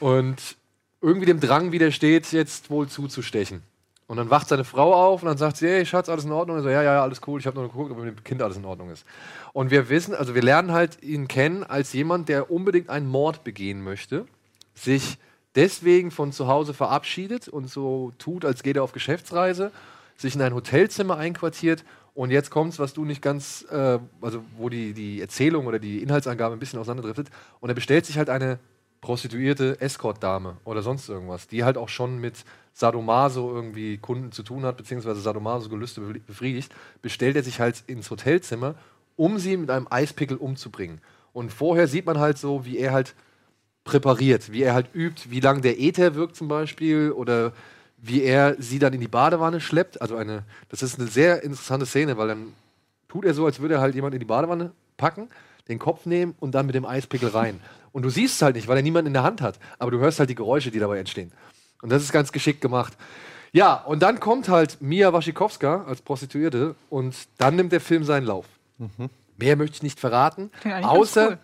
Und 0.00 0.56
irgendwie 1.00 1.26
dem 1.26 1.38
Drang 1.38 1.70
widersteht, 1.70 2.32
jetzt 2.32 2.70
wohl 2.70 2.88
zuzustechen. 2.88 3.62
Und 4.14 4.18
dann 4.18 4.30
wacht 4.30 4.46
seine 4.46 4.62
Frau 4.62 4.94
auf 4.94 5.22
und 5.22 5.26
dann 5.26 5.38
sagt 5.38 5.56
sie, 5.56 5.66
hey 5.66 5.84
Schatz, 5.84 6.08
alles 6.08 6.24
in 6.24 6.30
Ordnung? 6.30 6.58
Und 6.58 6.62
so, 6.62 6.68
ja, 6.68 6.84
ja, 6.84 6.94
ja, 6.94 7.02
alles 7.02 7.20
cool, 7.26 7.40
ich 7.40 7.48
habe 7.48 7.58
nur 7.58 7.66
geguckt, 7.66 7.90
ob 7.90 7.98
mit 7.98 8.16
dem 8.16 8.22
Kind 8.22 8.40
alles 8.42 8.56
in 8.56 8.64
Ordnung 8.64 8.90
ist. 8.90 9.04
Und 9.52 9.72
wir 9.72 9.88
wissen, 9.88 10.14
also 10.14 10.36
wir 10.36 10.42
lernen 10.42 10.70
halt 10.70 11.02
ihn 11.02 11.26
kennen 11.26 11.64
als 11.64 11.92
jemand, 11.92 12.28
der 12.28 12.48
unbedingt 12.48 12.90
einen 12.90 13.08
Mord 13.08 13.42
begehen 13.42 13.82
möchte, 13.82 14.24
sich 14.72 15.18
deswegen 15.56 16.12
von 16.12 16.30
zu 16.30 16.46
Hause 16.46 16.74
verabschiedet 16.74 17.48
und 17.48 17.68
so 17.68 18.12
tut, 18.20 18.44
als 18.44 18.62
geht 18.62 18.76
er 18.76 18.84
auf 18.84 18.92
Geschäftsreise, 18.92 19.72
sich 20.16 20.36
in 20.36 20.42
ein 20.42 20.54
Hotelzimmer 20.54 21.16
einquartiert 21.16 21.82
und 22.14 22.30
jetzt 22.30 22.50
kommt's, 22.50 22.78
was 22.78 22.94
du 22.94 23.04
nicht 23.04 23.20
ganz, 23.20 23.66
äh, 23.68 23.98
also 24.20 24.44
wo 24.56 24.68
die, 24.68 24.92
die 24.92 25.22
Erzählung 25.22 25.66
oder 25.66 25.80
die 25.80 26.04
Inhaltsangabe 26.04 26.54
ein 26.54 26.60
bisschen 26.60 26.78
auseinanderdriftet 26.78 27.34
und 27.58 27.68
er 27.68 27.74
bestellt 27.74 28.06
sich 28.06 28.16
halt 28.16 28.30
eine 28.30 28.60
Prostituierte 29.04 29.78
Escort-Dame 29.82 30.56
oder 30.64 30.80
sonst 30.80 31.10
irgendwas, 31.10 31.46
die 31.46 31.62
halt 31.62 31.76
auch 31.76 31.90
schon 31.90 32.18
mit 32.22 32.42
Sadomaso 32.72 33.54
irgendwie 33.54 33.98
Kunden 33.98 34.32
zu 34.32 34.42
tun 34.42 34.64
hat, 34.64 34.78
beziehungsweise 34.78 35.20
Sadomaso-Gelüste 35.20 36.00
be- 36.00 36.20
befriedigt, 36.20 36.74
bestellt 37.02 37.36
er 37.36 37.42
sich 37.42 37.60
halt 37.60 37.84
ins 37.86 38.10
Hotelzimmer, 38.10 38.76
um 39.16 39.38
sie 39.38 39.58
mit 39.58 39.68
einem 39.68 39.86
Eispickel 39.90 40.38
umzubringen. 40.38 41.02
Und 41.34 41.52
vorher 41.52 41.86
sieht 41.86 42.06
man 42.06 42.18
halt 42.18 42.38
so, 42.38 42.64
wie 42.64 42.78
er 42.78 42.92
halt 42.92 43.14
präpariert, 43.84 44.50
wie 44.52 44.62
er 44.62 44.72
halt 44.72 44.94
übt, 44.94 45.30
wie 45.30 45.40
lang 45.40 45.60
der 45.60 45.78
Äther 45.78 46.14
wirkt 46.14 46.34
zum 46.34 46.48
Beispiel 46.48 47.12
oder 47.12 47.52
wie 47.98 48.22
er 48.22 48.56
sie 48.58 48.78
dann 48.78 48.94
in 48.94 49.00
die 49.00 49.08
Badewanne 49.08 49.60
schleppt. 49.60 50.00
Also 50.00 50.16
eine, 50.16 50.44
das 50.70 50.82
ist 50.82 50.98
eine 50.98 51.08
sehr 51.08 51.42
interessante 51.42 51.84
Szene, 51.84 52.16
weil 52.16 52.28
dann 52.28 52.54
tut 53.08 53.26
er 53.26 53.34
so, 53.34 53.44
als 53.44 53.60
würde 53.60 53.74
er 53.74 53.80
halt 53.82 53.94
jemand 53.94 54.14
in 54.14 54.20
die 54.20 54.26
Badewanne 54.26 54.72
packen, 54.96 55.28
den 55.68 55.78
Kopf 55.78 56.06
nehmen 56.06 56.34
und 56.40 56.54
dann 56.54 56.64
mit 56.64 56.74
dem 56.74 56.86
Eispickel 56.86 57.28
rein. 57.28 57.60
Und 57.94 58.02
du 58.02 58.10
siehst 58.10 58.34
es 58.34 58.42
halt 58.42 58.56
nicht, 58.56 58.66
weil 58.66 58.76
er 58.76 58.82
niemanden 58.82 59.06
in 59.06 59.12
der 59.12 59.22
Hand 59.22 59.40
hat, 59.40 59.60
aber 59.78 59.92
du 59.92 60.00
hörst 60.00 60.18
halt 60.18 60.28
die 60.28 60.34
Geräusche, 60.34 60.72
die 60.72 60.80
dabei 60.80 60.98
entstehen. 60.98 61.30
Und 61.80 61.90
das 61.90 62.02
ist 62.02 62.10
ganz 62.10 62.32
geschickt 62.32 62.60
gemacht. 62.60 62.92
Ja, 63.52 63.74
und 63.74 64.02
dann 64.02 64.18
kommt 64.18 64.48
halt 64.48 64.82
Mia 64.82 65.12
Wasikowska 65.12 65.84
als 65.84 66.02
Prostituierte 66.02 66.74
und 66.90 67.14
dann 67.38 67.54
nimmt 67.54 67.70
der 67.70 67.80
Film 67.80 68.02
seinen 68.02 68.26
Lauf. 68.26 68.46
Mehr 69.36 69.54
möchte 69.54 69.76
ich 69.76 69.82
nicht 69.84 70.00
verraten, 70.00 70.50
ganz 70.64 70.84
außer, 70.84 71.28
cool. 71.28 71.38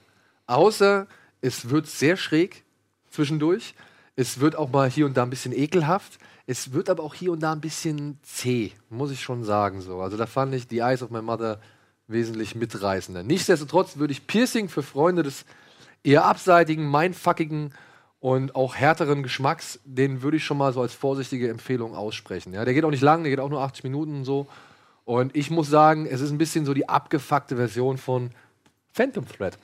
außer 0.49 1.07
es 1.41 1.71
wird 1.71 1.87
sehr 1.87 2.17
schräg 2.17 2.65
zwischendurch. 3.11 3.75
Es 4.17 4.41
wird 4.41 4.57
auch 4.57 4.71
mal 4.71 4.91
hier 4.91 5.07
und 5.07 5.17
da 5.17 5.23
ein 5.23 5.31
bisschen 5.31 5.57
ekelhaft. 5.57 6.19
Es 6.49 6.73
wird 6.73 6.91
aber 6.91 7.05
auch 7.05 7.15
hier 7.15 7.31
und 7.31 7.45
da 7.45 7.53
ein 7.53 7.61
bisschen 7.61 8.19
zäh, 8.25 8.73
muss 8.89 9.13
ich 9.13 9.23
schon 9.23 9.45
sagen. 9.45 9.83
So. 9.83 10.01
Also 10.01 10.17
da 10.17 10.27
fand 10.27 10.53
ich 10.53 10.67
The 10.69 10.81
Eyes 10.81 11.05
of 11.05 11.11
My 11.11 11.23
Mother 11.23 11.61
wesentlich 12.09 12.57
mitreißender. 12.57 13.23
Nichtsdestotrotz 13.23 13.99
würde 13.99 14.13
ich 14.13 14.27
Piercing 14.27 14.69
für 14.69 14.83
Freunde 14.83 15.23
des 15.23 15.45
eher 16.03 16.25
abseitigen, 16.25 16.91
mindfuckigen 16.91 17.75
und 18.21 18.55
auch 18.55 18.75
härteren 18.75 19.23
Geschmacks, 19.23 19.81
den 19.85 20.23
würde 20.23 20.37
ich 20.37 20.45
schon 20.45 20.59
mal 20.59 20.73
so 20.73 20.83
als 20.83 20.93
vorsichtige 20.93 21.49
Empfehlung 21.49 21.95
aussprechen. 21.95 22.53
Ja, 22.53 22.65
der 22.65 22.75
geht 22.75 22.85
auch 22.85 22.91
nicht 22.91 23.03
lang, 23.03 23.23
der 23.23 23.31
geht 23.31 23.41
auch 23.41 23.49
nur 23.49 23.63
80 23.63 23.85
Minuten 23.85 24.17
und 24.17 24.25
so. 24.25 24.47
Und 25.05 25.35
ich 25.35 25.51
muss 25.51 25.69
sagen, 25.69 26.07
es 26.07 26.21
ist 26.21 26.31
ein 26.31 26.39
bisschen 26.39 26.67
so 26.67 26.75
die 26.75 26.89
abgefuckte 26.89 27.57
Version 27.57 27.99
von 27.99 28.31
Phantom 28.93 29.27
Thread. 29.27 29.59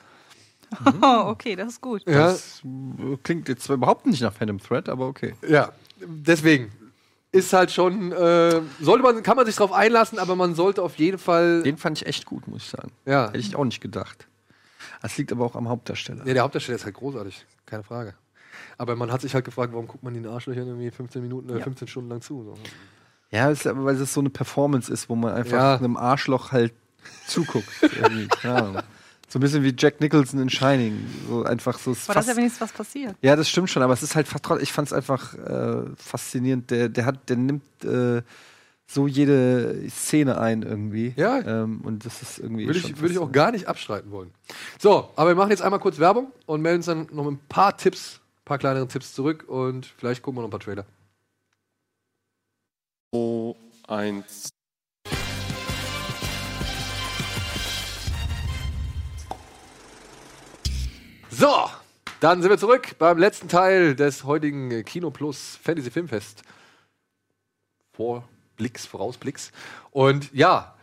Oh, 1.01 1.29
okay, 1.29 1.55
das 1.55 1.75
ist 1.75 1.81
gut. 1.81 2.03
Ja. 2.07 2.29
Das 2.29 2.63
klingt 3.23 3.49
jetzt 3.49 3.69
überhaupt 3.69 4.07
nicht 4.07 4.23
nach 4.23 4.33
Phantom 4.33 4.59
Thread, 4.59 4.89
aber 4.89 5.07
okay. 5.07 5.35
Ja, 5.47 5.71
deswegen 6.01 6.73
ist 7.31 7.53
halt 7.53 7.71
schon, 7.71 8.11
äh, 8.13 8.61
sollte 8.81 9.03
man, 9.03 9.23
kann 9.23 9.37
man 9.37 9.47
sich 9.47 9.55
drauf 9.55 9.73
einlassen, 9.73 10.19
aber 10.19 10.35
man 10.35 10.55
sollte 10.55 10.83
auf 10.83 10.97
jeden 10.97 11.19
Fall. 11.19 11.63
Den 11.63 11.77
fand 11.77 12.01
ich 12.01 12.07
echt 12.07 12.25
gut, 12.25 12.49
muss 12.49 12.65
ich 12.65 12.71
sagen. 12.71 12.91
Ja. 13.05 13.29
Hätte 13.29 13.39
ich 13.39 13.55
auch 13.55 13.65
nicht 13.65 13.81
gedacht. 13.81 14.27
Das 15.07 15.17
liegt 15.19 15.31
aber 15.31 15.45
auch 15.45 15.55
am 15.55 15.69
Hauptdarsteller. 15.69 16.27
Ja, 16.27 16.35
der 16.35 16.43
Hauptdarsteller 16.43 16.75
ist 16.77 16.85
halt 16.85 16.97
großartig, 16.97 17.47
keine 17.65 17.85
Frage. 17.85 18.15
Aber 18.77 18.97
man 18.97 19.13
hat 19.13 19.21
sich 19.21 19.35
halt 19.35 19.45
gefragt, 19.45 19.73
warum 19.73 19.87
guckt 19.87 20.03
man 20.03 20.15
den 20.15 20.27
Arschlöchern 20.27 20.67
irgendwie 20.67 20.91
15 20.91 21.23
Minuten 21.23 21.49
oder 21.49 21.59
Ja. 21.61 21.65
15 21.65 21.87
Stunden 21.87 22.11
lang 22.11 22.23
zu. 22.23 22.43
So. 22.43 22.55
Ja, 23.31 23.49
ist 23.51 23.65
weil 23.67 23.95
es 23.95 24.13
so 24.13 24.19
eine 24.21 24.31
Performance 24.31 24.93
ist, 24.93 25.09
wo 25.09 25.15
man 25.15 25.33
einfach 25.33 25.53
Ja. 25.57 25.77
einem 25.77 25.97
Arschloch 25.97 26.51
halt 26.51 26.75
zuguckt. 27.29 27.69
Ahnung. 28.45 28.79
So 29.29 29.39
ein 29.39 29.43
bisschen 29.43 29.63
wie 29.63 29.75
Jack 29.79 30.01
Nicholson 30.01 30.41
in 30.41 30.51
Shining. 30.51 31.07
So 31.29 31.45
einfach 31.45 31.79
so. 31.79 31.93
Aber 32.09 32.15
das 32.15 32.25
ist 32.27 32.31
ja 32.33 32.37
wenigstens 32.37 32.61
was 32.63 32.73
passiert. 32.73 33.15
Ja, 33.23 33.37
das 33.37 33.49
stimmt 33.49 33.71
schon, 33.71 33.83
aber 33.85 33.93
es 33.93 34.03
ist 34.03 34.17
halt 34.17 34.27
fast 34.27 34.45
trotzdem, 34.45 34.65
ich 34.65 34.73
fand 34.73 34.89
es 34.89 34.93
einfach 34.93 35.35
äh, 35.35 35.83
faszinierend. 35.97 36.71
Der, 36.73 36.89
der 36.89 37.05
hat, 37.05 37.29
der 37.29 37.37
nimmt 37.37 37.63
äh, 37.85 38.23
so 38.87 39.07
jede 39.07 39.89
Szene 39.91 40.39
ein 40.41 40.63
irgendwie. 40.63 41.13
Ja. 41.17 41.41
Ähm, 41.41 41.81
und 41.83 42.05
das 42.05 42.23
ist 42.23 42.39
irgendwie. 42.39 42.67
Würde 42.67 42.79
ich, 42.79 43.01
würde 43.01 43.13
ich 43.13 43.19
auch 43.19 43.33
gar 43.33 43.51
nicht 43.51 43.67
abstreiten 43.67 44.11
wollen. 44.11 44.33
So, 44.79 45.11
aber 45.17 45.31
wir 45.31 45.35
machen 45.35 45.51
jetzt 45.51 45.63
einmal 45.63 45.81
kurz 45.81 45.99
Werbung 45.99 46.33
und 46.47 46.63
melden 46.63 46.79
uns 46.79 46.87
dann 46.87 47.09
noch 47.13 47.25
mit 47.25 47.35
ein 47.35 47.49
paar 47.49 47.77
Tipps, 47.77 48.21
ein 48.41 48.45
paar 48.45 48.59
kleineren 48.59 48.89
Tipps 48.89 49.13
zurück 49.13 49.45
und 49.49 49.87
vielleicht 49.99 50.23
gucken 50.23 50.39
wir 50.39 50.43
noch 50.43 50.49
ein 50.49 50.53
paar 50.53 50.61
Trailer. 50.61 50.87
Oh, 53.13 53.57
eins. 53.89 54.51
So, 61.31 61.69
dann 62.21 62.41
sind 62.41 62.51
wir 62.51 62.57
zurück 62.57 62.97
beim 62.99 63.19
letzten 63.19 63.49
Teil 63.49 63.95
des 63.95 64.25
heutigen 64.25 64.85
Kino 64.85 65.11
Plus 65.11 65.59
Fantasy 65.63 65.91
Filmfest. 65.91 66.43
Vorblicks, 68.57 68.87
Vorausblicks. 68.87 69.53
Und 69.91 70.33
ja, 70.33 70.75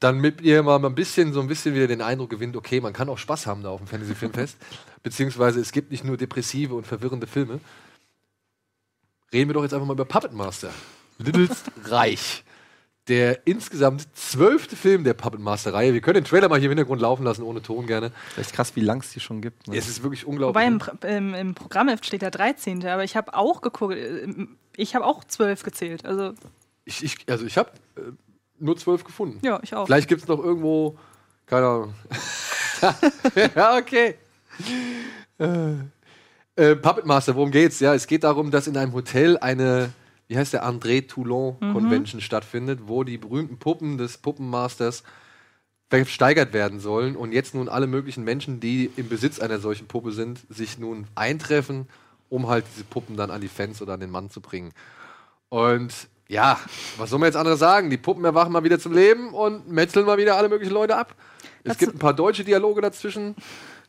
damit 0.00 0.40
ihr 0.40 0.62
mal 0.62 0.82
ein 0.84 0.94
bisschen, 0.94 1.32
so 1.32 1.40
ein 1.40 1.48
bisschen 1.48 1.74
wieder 1.74 1.86
den 1.86 2.00
Eindruck 2.00 2.30
gewinnt, 2.30 2.56
okay, 2.56 2.80
man 2.80 2.92
kann 2.94 3.08
auch 3.10 3.18
Spaß 3.18 3.46
haben 3.46 3.62
da 3.62 3.68
auf 3.70 3.80
dem 3.80 3.86
Fantasy 3.86 4.14
Filmfest. 4.14 4.56
Beziehungsweise 5.02 5.60
es 5.60 5.72
gibt 5.72 5.90
nicht 5.90 6.04
nur 6.04 6.16
depressive 6.16 6.74
und 6.74 6.86
verwirrende 6.86 7.26
Filme. 7.26 7.60
Reden 9.32 9.48
wir 9.50 9.54
doch 9.54 9.62
jetzt 9.62 9.74
einfach 9.74 9.86
mal 9.86 9.92
über 9.94 10.04
Puppet 10.04 10.32
Master. 10.32 10.70
Littles 11.18 11.62
Reich. 11.84 12.44
Der 13.08 13.46
insgesamt 13.46 14.06
zwölfte 14.14 14.76
Film 14.76 15.04
der 15.04 15.14
Puppet 15.14 15.40
Master-Reihe. 15.40 15.92
Wir 15.94 16.00
können 16.00 16.16
den 16.16 16.24
Trailer 16.24 16.48
mal 16.48 16.58
hier 16.60 16.66
im 16.66 16.76
Hintergrund 16.76 17.00
laufen 17.00 17.24
lassen, 17.24 17.42
ohne 17.42 17.60
Ton 17.62 17.86
gerne. 17.86 18.12
Echt 18.36 18.52
krass, 18.52 18.76
wie 18.76 18.82
lang 18.82 19.00
es 19.00 19.10
die 19.12 19.20
schon 19.20 19.40
gibt. 19.40 19.66
Ne? 19.68 19.76
Es 19.76 19.88
ist 19.88 20.02
wirklich 20.02 20.26
unglaublich. 20.26 20.54
Wobei 20.62 20.66
im, 20.66 20.78
Pr- 20.80 21.04
im, 21.16 21.34
im 21.34 21.54
Programmheft 21.54 22.06
steht 22.06 22.22
der 22.22 22.30
13. 22.30 22.86
Aber 22.86 23.02
ich 23.02 23.16
habe 23.16 23.34
auch 23.34 23.62
geguckt, 23.62 23.94
äh, 23.94 24.28
ich 24.76 24.94
habe 24.94 25.04
auch 25.06 25.24
zwölf 25.24 25.62
gezählt. 25.62 26.04
Also 26.04 26.34
Ich, 26.90 27.04
ich, 27.04 27.16
also 27.28 27.46
ich 27.46 27.56
habe 27.56 27.70
äh, 27.96 28.00
nur 28.58 28.76
zwölf 28.76 29.04
gefunden. 29.04 29.38
Ja, 29.46 29.60
ich 29.62 29.74
auch. 29.74 29.86
Vielleicht 29.86 30.08
gibt 30.08 30.22
es 30.22 30.28
noch 30.28 30.40
irgendwo, 30.42 30.98
keine 31.46 31.66
Ahnung. 31.66 31.94
ja, 33.54 33.76
okay. 33.76 34.16
Äh, 35.38 35.74
äh, 36.56 36.74
Puppet 36.76 37.06
Master, 37.06 37.36
worum 37.36 37.52
geht's? 37.52 37.78
Ja, 37.78 37.94
es 37.94 38.08
geht 38.08 38.24
darum, 38.24 38.50
dass 38.50 38.66
in 38.66 38.76
einem 38.76 38.92
Hotel 38.92 39.38
eine, 39.38 39.92
wie 40.26 40.36
heißt 40.36 40.52
der, 40.52 40.64
André 40.68 41.06
Toulon 41.06 41.56
Mhm. 41.60 41.72
Convention 41.72 42.20
stattfindet, 42.20 42.80
wo 42.86 43.04
die 43.04 43.18
berühmten 43.18 43.58
Puppen 43.58 43.96
des 43.96 44.18
Puppenmasters 44.18 45.04
versteigert 45.88 46.52
werden 46.52 46.80
sollen 46.80 47.14
und 47.16 47.32
jetzt 47.32 47.54
nun 47.54 47.68
alle 47.68 47.86
möglichen 47.86 48.24
Menschen, 48.24 48.58
die 48.60 48.90
im 48.96 49.08
Besitz 49.08 49.38
einer 49.38 49.60
solchen 49.60 49.86
Puppe 49.86 50.12
sind, 50.12 50.40
sich 50.48 50.78
nun 50.78 51.06
eintreffen, 51.14 51.88
um 52.28 52.48
halt 52.48 52.64
diese 52.74 52.84
Puppen 52.84 53.16
dann 53.16 53.30
an 53.30 53.40
die 53.40 53.48
Fans 53.48 53.80
oder 53.80 53.94
an 53.94 54.00
den 54.00 54.10
Mann 54.10 54.28
zu 54.30 54.40
bringen. 54.40 54.72
Und 55.48 55.92
ja, 56.30 56.60
was 56.96 57.10
soll 57.10 57.18
man 57.18 57.26
jetzt 57.26 57.36
anderes 57.36 57.58
sagen? 57.58 57.90
Die 57.90 57.96
Puppen 57.96 58.24
erwachen 58.24 58.52
mal 58.52 58.62
wieder 58.62 58.78
zum 58.78 58.92
Leben 58.92 59.34
und 59.34 59.68
metzeln 59.68 60.06
mal 60.06 60.16
wieder 60.16 60.36
alle 60.36 60.48
möglichen 60.48 60.72
Leute 60.72 60.96
ab. 60.96 61.16
Es 61.64 61.76
gibt 61.76 61.92
ein 61.92 61.98
paar 61.98 62.14
deutsche 62.14 62.44
Dialoge 62.44 62.80
dazwischen. 62.80 63.34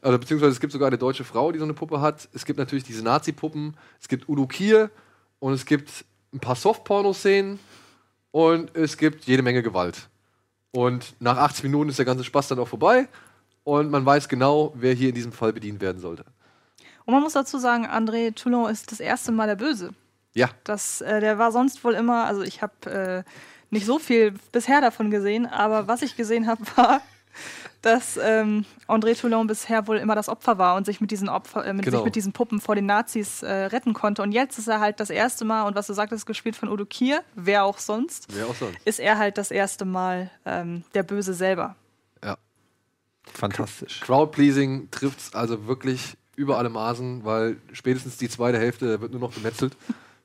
Also, 0.01 0.18
beziehungsweise 0.18 0.51
es 0.51 0.59
gibt 0.59 0.73
sogar 0.73 0.88
eine 0.88 0.97
deutsche 0.97 1.23
Frau, 1.23 1.51
die 1.51 1.59
so 1.59 1.65
eine 1.65 1.76
Puppe 1.76 2.01
hat. 2.01 2.27
Es 2.34 2.43
gibt 2.43 2.57
natürlich 2.57 2.84
diese 2.84 3.03
Nazi-Puppen. 3.03 3.77
Es 4.01 4.07
gibt 4.07 4.27
Udo 4.27 4.47
Kier 4.47 4.89
und 5.38 5.53
es 5.53 5.68
gibt 5.68 6.03
ein 6.34 6.39
paar 6.39 6.55
Soft-Porno-Szenen 6.55 7.59
und 8.31 8.76
es 8.76 8.97
gibt 8.97 9.26
jede 9.26 9.43
Menge 9.43 9.61
Gewalt. 9.61 10.09
Und 10.72 11.13
nach 11.19 11.38
80 11.38 11.65
Minuten 11.65 11.91
ist 11.91 11.99
der 11.99 12.05
ganze 12.05 12.23
Spaß 12.23 12.47
dann 12.47 12.57
auch 12.57 12.68
vorbei 12.68 13.07
und 13.63 13.91
man 13.91 14.03
weiß 14.03 14.27
genau, 14.27 14.73
wer 14.76 14.95
hier 14.95 15.09
in 15.09 15.15
diesem 15.15 15.31
Fall 15.31 15.53
bedient 15.53 15.80
werden 15.80 16.01
sollte. 16.01 16.26
Und 17.05 17.13
man 17.13 17.22
muss 17.22 17.34
dazu 17.34 17.59
sagen, 17.59 17.85
André 17.85 18.34
Toulon 18.34 18.72
ist 18.72 18.91
das 18.91 18.99
erste 18.99 19.31
Mal 19.31 19.45
der 19.45 19.57
Böse. 19.57 19.93
Ja. 20.33 20.49
Das, 20.63 21.01
äh, 21.01 21.19
der 21.19 21.37
war 21.37 21.51
sonst 21.51 21.83
wohl 21.83 21.93
immer, 21.93 22.25
also 22.25 22.41
ich 22.41 22.61
habe 22.61 22.89
äh, 22.89 23.23
nicht 23.69 23.85
so 23.85 23.99
viel 23.99 24.33
bisher 24.51 24.81
davon 24.81 25.11
gesehen, 25.11 25.45
aber 25.45 25.87
was 25.87 26.01
ich 26.01 26.15
gesehen 26.15 26.47
habe, 26.47 26.61
war 26.75 27.01
dass 27.81 28.19
ähm, 28.21 28.65
André 28.87 29.19
Toulon 29.19 29.47
bisher 29.47 29.87
wohl 29.87 29.97
immer 29.97 30.13
das 30.13 30.29
Opfer 30.29 30.57
war 30.59 30.75
und 30.75 30.85
sich 30.85 31.01
mit 31.01 31.09
diesen 31.09 31.29
Opfer, 31.29 31.65
äh, 31.65 31.73
mit, 31.73 31.85
Genau. 31.85 31.97
sich 31.97 32.05
mit 32.05 32.15
diesen 32.15 32.31
Puppen 32.31 32.61
vor 32.61 32.75
den 32.75 32.85
Nazis 32.85 33.41
äh, 33.41 33.51
retten 33.51 33.93
konnte. 33.93 34.21
Und 34.21 34.31
jetzt 34.33 34.59
ist 34.59 34.67
er 34.67 34.79
halt 34.79 34.99
das 34.99 35.09
erste 35.09 35.45
Mal, 35.45 35.63
und 35.63 35.75
was 35.75 35.87
du 35.87 35.93
sagtest, 35.93 36.25
gespielt 36.27 36.55
von 36.55 36.69
Udo 36.69 36.85
Kier, 36.85 37.23
wer 37.33 37.63
auch 37.63 37.79
sonst, 37.79 38.27
Wer 38.29 38.45
auch 38.47 38.55
sonst. 38.55 38.77
ist 38.85 38.99
er 38.99 39.17
halt 39.17 39.37
das 39.39 39.49
erste 39.49 39.85
Mal 39.85 40.29
ähm, 40.45 40.83
der 40.93 41.01
Böse 41.03 41.33
selber. 41.33 41.75
Ja. 42.23 42.37
Fantastisch. 43.33 43.99
Crowdpleasing 44.01 44.89
trifft's 44.91 45.33
also 45.33 45.65
wirklich 45.65 46.17
über 46.35 46.57
alle 46.59 46.69
Maßen, 46.69 47.25
weil 47.25 47.57
spätestens 47.73 48.17
die 48.17 48.29
zweite 48.29 48.59
Hälfte 48.59 48.91
da 48.93 49.01
wird 49.01 49.11
nur 49.11 49.21
noch 49.21 49.33
gemetzelt. 49.33 49.75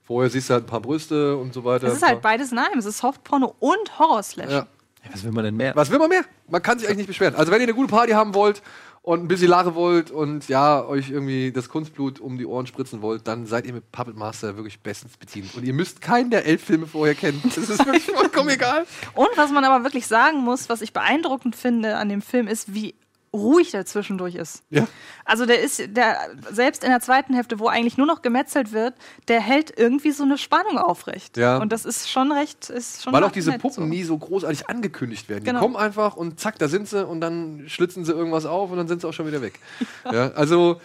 Vorher 0.06 0.30
siehst 0.30 0.48
du 0.48 0.54
halt 0.54 0.64
ein 0.64 0.68
paar 0.68 0.80
Brüste 0.80 1.36
und 1.36 1.52
so 1.52 1.64
weiter. 1.64 1.88
Es 1.88 1.94
ist 1.94 2.06
halt 2.06 2.22
beides 2.22 2.52
in 2.52 2.58
einem. 2.58 2.78
Es 2.78 2.84
ist 2.84 2.98
Softporno 2.98 3.56
und 3.58 3.98
Horror-Slash. 3.98 4.52
Ja. 4.52 4.66
Was 5.10 5.24
will 5.24 5.32
man 5.32 5.44
denn 5.44 5.56
mehr? 5.56 5.74
Was 5.74 5.90
will 5.90 5.98
man 5.98 6.08
mehr? 6.08 6.24
Man 6.48 6.62
kann 6.62 6.78
sich 6.78 6.86
eigentlich 6.86 6.98
nicht 6.98 7.08
beschweren. 7.08 7.34
Also 7.34 7.50
wenn 7.50 7.60
ihr 7.60 7.66
eine 7.66 7.74
gute 7.74 7.88
Party 7.88 8.12
haben 8.12 8.34
wollt 8.34 8.62
und 9.02 9.22
ein 9.22 9.28
bisschen 9.28 9.48
Lache 9.48 9.74
wollt 9.74 10.10
und 10.10 10.48
ja, 10.48 10.84
euch 10.84 11.10
irgendwie 11.10 11.52
das 11.52 11.68
Kunstblut 11.68 12.20
um 12.20 12.38
die 12.38 12.46
Ohren 12.46 12.66
spritzen 12.66 13.02
wollt, 13.02 13.26
dann 13.26 13.46
seid 13.46 13.66
ihr 13.66 13.72
mit 13.72 13.90
Puppet 13.92 14.16
Master 14.16 14.56
wirklich 14.56 14.80
bestens 14.80 15.16
bedient. 15.16 15.54
Und 15.54 15.64
ihr 15.64 15.74
müsst 15.74 16.00
keinen 16.00 16.30
der 16.30 16.44
elf 16.44 16.62
Filme 16.62 16.86
vorher 16.86 17.14
kennen. 17.14 17.40
Das 17.44 17.56
ist 17.68 17.84
wirklich 17.84 18.06
vollkommen 18.06 18.50
egal. 18.50 18.86
Und 19.14 19.30
was 19.36 19.50
man 19.50 19.64
aber 19.64 19.84
wirklich 19.84 20.06
sagen 20.06 20.38
muss, 20.38 20.68
was 20.68 20.82
ich 20.82 20.92
beeindruckend 20.92 21.56
finde 21.56 21.96
an 21.96 22.08
dem 22.08 22.22
Film, 22.22 22.48
ist, 22.48 22.74
wie 22.74 22.94
ruhig 23.36 23.70
der 23.70 23.86
zwischendurch 23.86 24.34
ist. 24.34 24.62
Ja. 24.70 24.86
Also 25.24 25.46
der 25.46 25.60
ist, 25.60 25.82
der, 25.96 26.16
selbst 26.50 26.84
in 26.84 26.90
der 26.90 27.00
zweiten 27.00 27.34
Hälfte, 27.34 27.58
wo 27.58 27.68
eigentlich 27.68 27.96
nur 27.96 28.06
noch 28.06 28.22
gemetzelt 28.22 28.72
wird, 28.72 28.94
der 29.28 29.40
hält 29.40 29.76
irgendwie 29.76 30.10
so 30.10 30.24
eine 30.24 30.38
Spannung 30.38 30.78
aufrecht. 30.78 31.36
Ja. 31.36 31.58
Und 31.58 31.72
das 31.72 31.84
ist 31.84 32.10
schon 32.10 32.32
recht, 32.32 32.70
ist 32.70 33.02
schon 33.02 33.12
Weil 33.12 33.24
auch 33.24 33.32
diese 33.32 33.52
Puppen 33.52 33.70
so. 33.72 33.80
nie 33.82 34.02
so 34.02 34.16
großartig 34.16 34.68
angekündigt 34.68 35.28
werden. 35.28 35.44
Genau. 35.44 35.58
Die 35.58 35.62
kommen 35.62 35.76
einfach 35.76 36.16
und 36.16 36.40
zack, 36.40 36.58
da 36.58 36.68
sind 36.68 36.88
sie 36.88 37.06
und 37.06 37.20
dann 37.20 37.64
schlitzen 37.68 38.04
sie 38.04 38.12
irgendwas 38.12 38.46
auf 38.46 38.70
und 38.70 38.76
dann 38.76 38.88
sind 38.88 39.00
sie 39.00 39.08
auch 39.08 39.12
schon 39.12 39.26
wieder 39.26 39.42
weg. 39.42 39.58
Ja. 40.12 40.30
also 40.32 40.80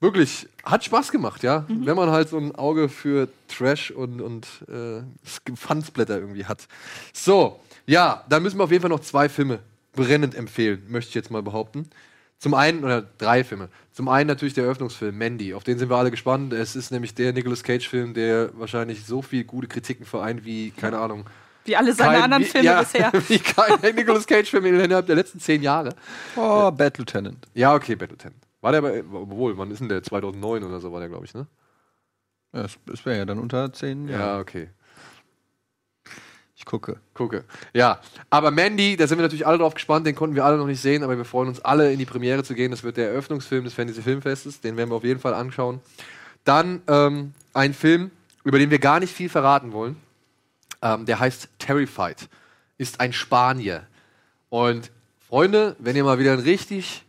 wirklich, 0.00 0.46
hat 0.62 0.84
Spaß 0.84 1.10
gemacht, 1.10 1.42
ja. 1.42 1.64
Mhm. 1.68 1.86
Wenn 1.86 1.96
man 1.96 2.10
halt 2.10 2.28
so 2.28 2.36
ein 2.36 2.54
Auge 2.54 2.88
für 2.88 3.28
Trash 3.48 3.90
und, 3.90 4.20
und 4.20 4.46
äh, 4.68 5.02
irgendwie 6.08 6.44
hat. 6.44 6.68
So, 7.12 7.60
ja, 7.86 8.24
dann 8.28 8.42
müssen 8.42 8.58
wir 8.58 8.64
auf 8.64 8.70
jeden 8.70 8.82
Fall 8.82 8.90
noch 8.90 9.00
zwei 9.00 9.28
Filme 9.28 9.60
brennend 9.92 10.34
empfehlen, 10.34 10.84
möchte 10.88 11.08
ich 11.10 11.14
jetzt 11.14 11.30
mal 11.30 11.42
behaupten. 11.42 11.88
Zum 12.38 12.54
einen, 12.54 12.84
oder 12.84 13.02
drei 13.18 13.42
Filme. 13.42 13.68
Zum 13.92 14.08
einen 14.08 14.28
natürlich 14.28 14.54
der 14.54 14.64
Eröffnungsfilm 14.64 15.16
Mandy, 15.18 15.54
auf 15.54 15.64
den 15.64 15.76
sind 15.78 15.90
wir 15.90 15.96
alle 15.96 16.12
gespannt. 16.12 16.52
Es 16.52 16.76
ist 16.76 16.92
nämlich 16.92 17.14
der 17.14 17.32
Nicolas 17.32 17.64
Cage-Film, 17.64 18.14
der 18.14 18.50
wahrscheinlich 18.56 19.04
so 19.04 19.22
viel 19.22 19.42
gute 19.44 19.66
Kritiken 19.66 20.06
vereint 20.06 20.44
wie, 20.44 20.70
keine 20.70 20.98
Ahnung, 20.98 21.24
Wie 21.64 21.74
alle 21.74 21.92
seine 21.92 22.12
kein- 22.14 22.22
anderen 22.22 22.44
wie, 22.44 22.46
Filme 22.46 22.66
ja, 22.66 22.80
bisher. 22.80 23.12
Wie 23.28 23.38
kein 23.40 23.94
Nicolas 23.96 24.24
Cage-Film 24.26 24.64
innerhalb 24.66 25.06
der 25.06 25.16
letzten 25.16 25.40
zehn 25.40 25.62
Jahre. 25.64 25.96
Oh, 26.36 26.70
Bad 26.70 26.98
Lieutenant. 26.98 27.44
Ja, 27.54 27.74
okay, 27.74 27.96
Battle 27.96 28.16
10. 28.16 28.30
War 28.60 28.70
der 28.72 28.82
bei, 28.82 29.02
obwohl, 29.12 29.58
wann 29.58 29.70
ist 29.72 29.80
denn 29.80 29.88
der? 29.88 30.02
2009 30.04 30.62
oder 30.62 30.78
so 30.78 30.92
war 30.92 31.00
der, 31.00 31.08
glaube 31.08 31.24
ich, 31.24 31.34
ne? 31.34 31.46
Ja, 32.52 32.62
das, 32.86 33.04
wäre 33.04 33.18
ja 33.18 33.24
dann 33.24 33.38
unter 33.40 33.72
10 33.72 34.06
Ja, 34.08 34.18
Jahren. 34.18 34.40
okay. 34.40 34.70
Gucke. 36.68 36.98
Gucke. 37.14 37.44
Ja, 37.72 37.98
aber 38.28 38.50
Mandy, 38.50 38.94
da 38.94 39.06
sind 39.06 39.16
wir 39.16 39.22
natürlich 39.22 39.46
alle 39.46 39.56
drauf 39.56 39.72
gespannt, 39.72 40.06
den 40.06 40.14
konnten 40.14 40.36
wir 40.36 40.44
alle 40.44 40.58
noch 40.58 40.66
nicht 40.66 40.82
sehen, 40.82 41.02
aber 41.02 41.16
wir 41.16 41.24
freuen 41.24 41.48
uns 41.48 41.60
alle 41.60 41.90
in 41.90 41.98
die 41.98 42.04
Premiere 42.04 42.44
zu 42.44 42.54
gehen. 42.54 42.70
Das 42.70 42.84
wird 42.84 42.98
der 42.98 43.08
Eröffnungsfilm 43.08 43.64
des 43.64 43.72
Fantasy 43.72 44.02
Filmfestes, 44.02 44.60
den 44.60 44.76
werden 44.76 44.90
wir 44.90 44.96
auf 44.96 45.04
jeden 45.04 45.18
Fall 45.18 45.32
anschauen. 45.32 45.80
Dann 46.44 46.82
ähm, 46.86 47.32
ein 47.54 47.72
Film, 47.72 48.10
über 48.44 48.58
den 48.58 48.70
wir 48.70 48.78
gar 48.78 49.00
nicht 49.00 49.14
viel 49.14 49.30
verraten 49.30 49.72
wollen. 49.72 49.96
Ähm, 50.82 51.06
der 51.06 51.18
heißt 51.18 51.48
Terrified. 51.58 52.28
Ist 52.76 53.00
ein 53.00 53.14
Spanier. 53.14 53.86
Und 54.50 54.90
Freunde, 55.26 55.74
wenn 55.78 55.96
ihr 55.96 56.04
mal 56.04 56.18
wieder 56.18 56.32
einen 56.32 56.42
richtig 56.42 57.02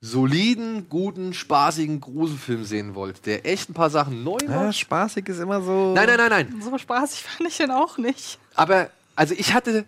soliden, 0.00 0.88
guten, 0.88 1.34
spaßigen 1.34 2.00
Gruselfilm 2.00 2.64
sehen 2.64 2.94
wollt, 2.94 3.26
der 3.26 3.44
echt 3.46 3.68
ein 3.70 3.74
paar 3.74 3.90
Sachen 3.90 4.22
neu 4.22 4.36
macht. 4.46 4.48
Ja, 4.50 4.72
spaßig 4.72 5.28
ist 5.28 5.38
immer 5.40 5.60
so. 5.60 5.92
Nein, 5.94 6.06
nein, 6.06 6.16
nein, 6.18 6.30
nein. 6.50 6.62
So 6.62 6.76
spaßig 6.78 7.22
fand 7.24 7.48
ich 7.50 7.56
den 7.56 7.70
auch 7.70 7.98
nicht. 7.98 8.38
Aber, 8.54 8.90
also 9.16 9.34
ich 9.36 9.54
hatte, 9.54 9.84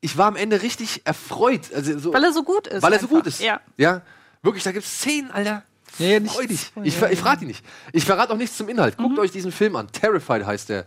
ich 0.00 0.16
war 0.18 0.26
am 0.26 0.36
Ende 0.36 0.62
richtig 0.62 1.02
erfreut. 1.04 1.72
Also 1.74 1.98
so, 1.98 2.12
Weil 2.12 2.24
er 2.24 2.32
so 2.32 2.42
gut 2.42 2.66
ist. 2.66 2.82
weil 2.82 2.92
er 2.92 2.98
so 2.98 3.06
einfach. 3.06 3.16
gut 3.16 3.26
ist. 3.26 3.40
Ja. 3.40 3.60
Ja, 3.78 4.02
wirklich, 4.42 4.62
da 4.64 4.72
gibt 4.72 4.84
es 4.84 4.98
Szenen, 5.00 5.30
Alter. 5.30 5.62
Ja, 5.98 6.06
ja, 6.06 6.20
nicht- 6.20 6.34
Freu 6.34 6.46
dich. 6.46 6.72
Ich, 6.82 6.94
ver- 6.96 7.10
ich 7.10 7.18
verrate 7.20 7.40
die 7.40 7.46
nicht. 7.46 7.64
Ich 7.92 8.04
verrate 8.04 8.32
auch 8.32 8.36
nichts 8.36 8.56
zum 8.58 8.68
Inhalt. 8.68 8.98
Guckt 8.98 9.18
euch 9.18 9.30
diesen 9.30 9.52
Film 9.52 9.76
an. 9.76 9.90
Terrified 9.92 10.44
heißt 10.44 10.68
der. 10.68 10.84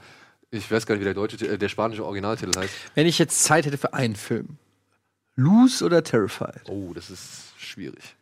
Ich 0.51 0.69
weiß 0.71 0.85
gar 0.85 0.93
nicht, 0.95 1.01
wie 1.01 1.05
der 1.05 1.13
deutsche, 1.15 1.43
äh, 1.47 1.57
der 1.57 1.69
spanische 1.69 2.03
Originaltitel 2.05 2.57
heißt. 2.59 2.73
Wenn 2.95 3.07
ich 3.07 3.17
jetzt 3.19 3.43
Zeit 3.43 3.65
hätte 3.65 3.77
für 3.77 3.93
einen 3.93 4.15
Film. 4.15 4.57
Loose 5.35 5.83
oder 5.85 6.03
Terrified? 6.03 6.61
Oh, 6.67 6.91
das 6.93 7.09
ist 7.09 7.53
schwierig. 7.57 8.15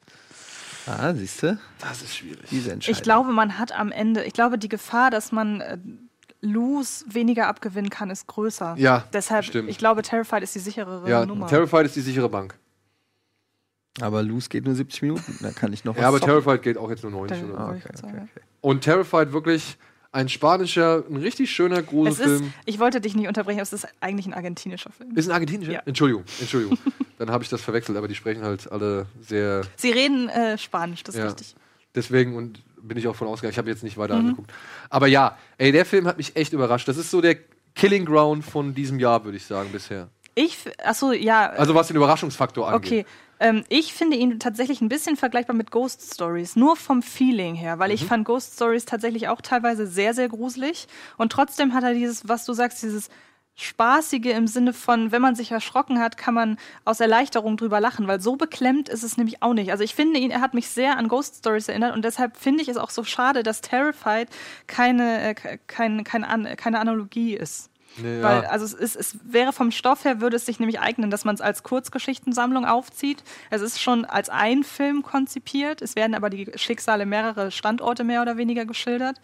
Ah, 0.87 1.13
siehst 1.13 1.43
du? 1.43 1.59
Das 1.79 2.01
ist 2.01 2.15
schwierig. 2.15 2.47
Diese 2.49 2.71
Entscheidung. 2.71 2.97
Ich 2.97 3.03
glaube, 3.03 3.31
man 3.33 3.57
hat 3.57 3.71
am 3.77 3.91
Ende, 3.91 4.23
ich 4.23 4.33
glaube, 4.33 4.57
die 4.57 4.69
Gefahr, 4.69 5.09
dass 5.11 5.31
man 5.31 5.61
äh, 5.61 5.77
Lose 6.41 7.03
weniger 7.09 7.47
abgewinnen 7.47 7.89
kann, 7.89 8.09
ist 8.09 8.27
größer. 8.27 8.75
Ja, 8.77 9.03
Deshalb, 9.11 9.43
stimmt. 9.45 9.69
ich 9.69 9.77
glaube, 9.77 10.01
Terrified 10.01 10.43
ist 10.43 10.55
die 10.55 10.59
sicherere 10.59 11.09
Ja, 11.09 11.25
Nummer. 11.25 11.47
Terrified 11.47 11.85
ist 11.85 11.95
die 11.95 12.01
sichere 12.01 12.29
Bank. 12.29 12.57
Aber 13.99 14.21
Loose 14.21 14.47
geht 14.49 14.63
nur 14.65 14.75
70 14.75 15.01
Minuten. 15.01 15.37
Da 15.41 15.51
kann 15.51 15.73
ich 15.73 15.83
noch 15.83 15.95
was 15.95 16.01
Ja, 16.01 16.07
aber 16.09 16.19
zocken. 16.19 16.33
Terrified 16.43 16.61
geht 16.61 16.77
auch 16.77 16.89
jetzt 16.91 17.01
nur 17.03 17.11
90 17.11 17.39
Da- 17.39 17.45
oder 17.47 17.53
so. 17.55 17.59
Ah, 17.59 17.69
okay, 17.71 17.89
okay, 18.03 18.07
okay. 18.23 18.41
Und 18.61 18.81
Terrified 18.83 19.31
wirklich 19.33 19.77
ein 20.11 20.29
spanischer, 20.29 21.03
ein 21.09 21.17
richtig 21.17 21.51
schöner 21.51 21.77
Es 21.77 21.83
ist, 21.83 21.89
Gruselfilm. 21.89 22.53
ich 22.65 22.79
wollte 22.79 23.01
dich 23.01 23.15
nicht 23.15 23.27
unterbrechen, 23.27 23.59
aber 23.59 23.63
es 23.63 23.73
ist 23.73 23.87
eigentlich 23.99 24.25
ein 24.25 24.33
argentinischer 24.33 24.91
Film. 24.91 25.15
Ist 25.15 25.27
ein 25.27 25.33
argentinischer? 25.33 25.71
Ja. 25.73 25.81
Entschuldigung, 25.85 26.23
Entschuldigung. 26.39 26.77
Dann 27.19 27.29
habe 27.31 27.43
ich 27.43 27.49
das 27.49 27.61
verwechselt, 27.61 27.97
aber 27.97 28.07
die 28.07 28.15
sprechen 28.15 28.43
halt 28.43 28.71
alle 28.71 29.07
sehr. 29.21 29.61
Sie 29.75 29.91
reden 29.91 30.29
äh, 30.29 30.57
Spanisch, 30.57 31.03
das 31.03 31.15
ist 31.15 31.19
Ja. 31.19 31.25
richtig. 31.27 31.55
Deswegen 31.95 32.35
und 32.35 32.61
bin 32.81 32.97
ich 32.97 33.07
auch 33.07 33.15
von 33.15 33.27
ausgegangen. 33.27 33.51
Ich 33.51 33.57
habe 33.57 33.69
jetzt 33.69 33.83
nicht 33.83 33.97
weiter 33.97 34.15
Mhm. 34.15 34.21
angeguckt. 34.27 34.51
Aber 34.89 35.07
ja, 35.07 35.37
ey, 35.57 35.71
der 35.71 35.85
Film 35.85 36.07
hat 36.07 36.17
mich 36.17 36.35
echt 36.35 36.53
überrascht. 36.53 36.87
Das 36.87 36.97
ist 36.97 37.09
so 37.11 37.21
der 37.21 37.37
Killing 37.75 38.05
Ground 38.05 38.45
von 38.45 38.73
diesem 38.73 38.99
Jahr, 38.99 39.23
würde 39.25 39.37
ich 39.37 39.45
sagen, 39.45 39.69
bisher. 39.71 40.09
Ich, 40.35 40.57
achso, 40.83 41.11
ja. 41.11 41.49
Also 41.49 41.73
was 41.75 41.87
den 41.87 41.97
Überraschungsfaktor 41.97 42.69
angeht. 42.69 42.91
Okay. 42.91 43.05
Ähm, 43.39 43.63
ich 43.69 43.93
finde 43.93 44.17
ihn 44.17 44.39
tatsächlich 44.39 44.81
ein 44.81 44.89
bisschen 44.89 45.15
vergleichbar 45.15 45.55
mit 45.55 45.71
Ghost 45.71 46.13
Stories, 46.13 46.55
nur 46.55 46.75
vom 46.75 47.01
Feeling 47.01 47.55
her, 47.55 47.79
weil 47.79 47.91
ich 47.91 48.03
Mhm. 48.03 48.07
fand 48.07 48.25
Ghost 48.25 48.53
Stories 48.55 48.85
tatsächlich 48.85 49.27
auch 49.27 49.41
teilweise 49.41 49.85
sehr, 49.87 50.13
sehr 50.13 50.29
gruselig. 50.29 50.87
Und 51.17 51.31
trotzdem 51.31 51.73
hat 51.73 51.83
er 51.83 51.93
dieses, 51.93 52.27
was 52.27 52.45
du 52.45 52.53
sagst, 52.53 52.81
dieses 52.83 53.09
Spaßige 53.59 54.27
im 54.35 54.45
Sinne 54.45 54.71
von, 54.71 55.11
wenn 55.11 55.21
man 55.21 55.33
sich 55.35 55.51
erschrocken 55.51 55.99
hat, 55.99 56.15
kann 56.15 56.35
man 56.35 56.57
aus 56.85 56.99
Erleichterung 56.99 57.57
drüber 57.57 57.79
lachen, 57.79 58.07
weil 58.07 58.21
so 58.21 58.35
beklemmt 58.35 58.87
ist 58.87 59.01
es 59.03 59.17
nämlich 59.17 59.41
auch 59.41 59.53
nicht. 59.55 59.71
Also 59.71 59.83
ich 59.83 59.95
finde 59.95 60.19
ihn, 60.19 60.29
er 60.29 60.41
hat 60.41 60.53
mich 60.53 60.69
sehr 60.69 60.95
an 60.95 61.07
Ghost 61.07 61.37
Stories 61.37 61.67
erinnert 61.67 61.95
und 61.95 62.05
deshalb 62.05 62.37
finde 62.37 62.61
ich 62.61 62.69
es 62.69 62.77
auch 62.77 62.91
so 62.91 63.03
schade, 63.03 63.41
dass 63.41 63.61
Terrified 63.61 64.29
keine, 64.67 65.21
äh, 65.29 65.33
ke- 65.33 65.59
kein, 65.65 66.03
kein, 66.03 66.23
keine 66.55 66.79
Analogie 66.79 67.33
ist. 67.35 67.71
Nee, 67.97 68.21
Weil, 68.21 68.43
ja. 68.43 68.49
also 68.49 68.65
es, 68.65 68.73
ist, 68.73 68.95
es 68.95 69.17
wäre 69.23 69.53
vom 69.53 69.71
Stoff 69.71 70.05
her, 70.05 70.21
würde 70.21 70.35
es 70.35 70.45
sich 70.45 70.59
nämlich 70.59 70.79
eignen, 70.79 71.09
dass 71.09 71.25
man 71.25 71.35
es 71.35 71.41
als 71.41 71.63
Kurzgeschichtensammlung 71.63 72.65
aufzieht. 72.65 73.23
Es 73.49 73.61
ist 73.61 73.81
schon 73.81 74.05
als 74.05 74.29
ein 74.29 74.63
Film 74.63 75.03
konzipiert. 75.03 75.81
Es 75.81 75.95
werden 75.95 76.15
aber 76.15 76.29
die 76.29 76.51
Schicksale 76.55 77.05
mehrerer 77.05 77.51
Standorte 77.51 78.03
mehr 78.03 78.21
oder 78.21 78.37
weniger 78.37 78.65
geschildert. 78.65 79.19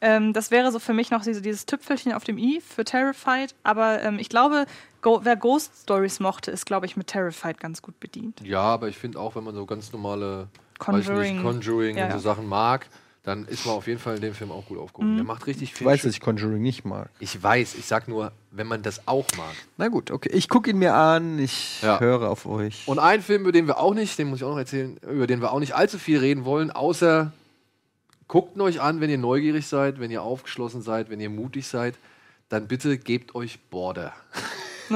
Ähm, 0.00 0.32
das 0.32 0.50
wäre 0.50 0.72
so 0.72 0.78
für 0.78 0.94
mich 0.94 1.10
noch 1.10 1.22
diese, 1.22 1.40
dieses 1.42 1.64
Tüpfelchen 1.64 2.12
auf 2.12 2.24
dem 2.24 2.36
i 2.36 2.60
für 2.60 2.84
Terrified. 2.84 3.54
Aber 3.62 4.02
ähm, 4.02 4.18
ich 4.18 4.28
glaube, 4.28 4.66
go, 5.00 5.20
wer 5.22 5.36
Ghost 5.36 5.72
Stories 5.84 6.18
mochte, 6.20 6.50
ist, 6.50 6.66
glaube 6.66 6.86
ich, 6.86 6.96
mit 6.96 7.06
Terrified 7.06 7.60
ganz 7.60 7.82
gut 7.82 7.98
bedient. 8.00 8.40
Ja, 8.44 8.62
aber 8.62 8.88
ich 8.88 8.98
finde 8.98 9.20
auch, 9.20 9.36
wenn 9.36 9.44
man 9.44 9.54
so 9.54 9.64
ganz 9.64 9.92
normale 9.92 10.48
Conjuring. 10.78 11.34
Nicht, 11.34 11.44
Conjuring 11.44 11.96
Ja, 11.98 12.06
und 12.06 12.12
so. 12.12 12.18
Sachen 12.18 12.48
mag, 12.48 12.88
dann 13.24 13.46
ist 13.46 13.64
man 13.66 13.76
auf 13.76 13.86
jeden 13.86 14.00
Fall 14.00 14.16
in 14.16 14.20
dem 14.20 14.34
Film 14.34 14.50
auch 14.50 14.66
gut 14.66 14.78
aufgehoben. 14.78 15.12
Mhm. 15.12 15.16
Der 15.16 15.24
macht 15.24 15.46
richtig 15.46 15.70
Ich 15.70 15.74
viel. 15.78 15.86
weiß, 15.86 16.00
schön- 16.00 16.08
dass 16.08 16.14
ich 16.16 16.20
Conjuring 16.20 16.60
nicht 16.60 16.84
mag. 16.84 17.08
ich 17.20 17.40
weiß, 17.40 17.74
ich 17.76 17.84
sag 17.86 18.08
nur, 18.08 18.32
wenn 18.50 18.66
man 18.66 18.82
das 18.82 19.06
auch 19.06 19.26
mag. 19.36 19.54
Na 19.76 19.88
gut, 19.88 20.10
okay. 20.10 20.30
Ich 20.32 20.48
gucke 20.48 20.70
ihn 20.70 20.78
mir 20.78 20.94
an. 20.94 21.38
Ich 21.38 21.80
Ja. 21.82 22.00
höre 22.00 22.28
auf 22.28 22.46
euch. 22.46 22.82
Und 22.86 22.98
ein 22.98 23.22
Film, 23.22 23.42
über 23.42 23.52
den 23.52 23.66
wir 23.68 23.78
auch 23.78 23.94
nicht, 23.94 24.18
den 24.18 24.28
muss 24.28 24.40
ich 24.40 24.44
auch 24.44 24.50
noch 24.50 24.58
erzählen, 24.58 24.96
über 25.08 25.26
den 25.28 25.40
wir 25.40 25.52
auch 25.52 25.60
nicht 25.60 25.74
allzu 25.76 25.98
viel 25.98 26.18
reden 26.18 26.44
wollen, 26.44 26.70
außer 26.72 27.32
guckt 28.26 28.56
ihn 28.56 28.60
euch 28.62 28.80
an, 28.80 29.00
wenn 29.00 29.10
ihr 29.10 29.18
neugierig 29.18 29.66
seid, 29.66 30.00
wenn 30.00 30.10
ihr 30.10 30.22
aufgeschlossen 30.22 30.82
seid, 30.82 31.08
wenn 31.10 31.20
ihr 31.20 31.30
mutig 31.30 31.68
seid, 31.68 31.94
dann 32.48 32.66
bitte 32.66 32.98
gebt 32.98 33.34
euch 33.34 33.60
Border. 33.70 34.12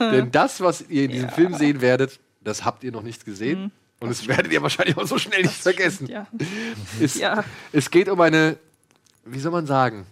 Denn 0.00 0.30
das, 0.32 0.60
was 0.60 0.84
ihr 0.88 1.04
in 1.04 1.10
diesem 1.12 1.30
Film 1.30 1.54
sehen 1.54 1.80
werdet, 1.80 2.18
das 2.42 2.64
habt 2.64 2.84
ihr 2.84 2.92
noch 2.92 3.02
nicht 3.02 3.24
gesehen. 3.24 3.64
Mhm. 3.64 3.70
Und 4.00 4.08
das 4.08 4.26
werdet 4.26 4.50
ihr 4.52 4.62
wahrscheinlich 4.62 4.96
auch 4.96 5.06
so 5.06 5.18
schnell 5.18 5.42
nicht 5.42 5.54
vergessen. 5.54 6.06
Ja. 6.06 6.26
Es, 7.00 7.14
Ja. 7.16 7.44
es 7.72 7.90
geht 7.90 8.08
um 8.08 8.20
eine, 8.20 8.56
wie 9.24 9.38
soll 9.38 9.52
man 9.52 9.66
sagen, 9.66 10.06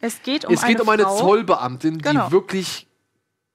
Es 0.00 0.22
geht 0.22 0.44
um 0.44 0.52
es 0.54 0.62
geht 0.62 0.80
eine 0.80 0.82
um 0.82 0.88
eine. 0.88 1.04
Zollbeamtin, 1.04 1.98
Genau. 1.98 2.26
die 2.26 2.32
wirklich 2.32 2.86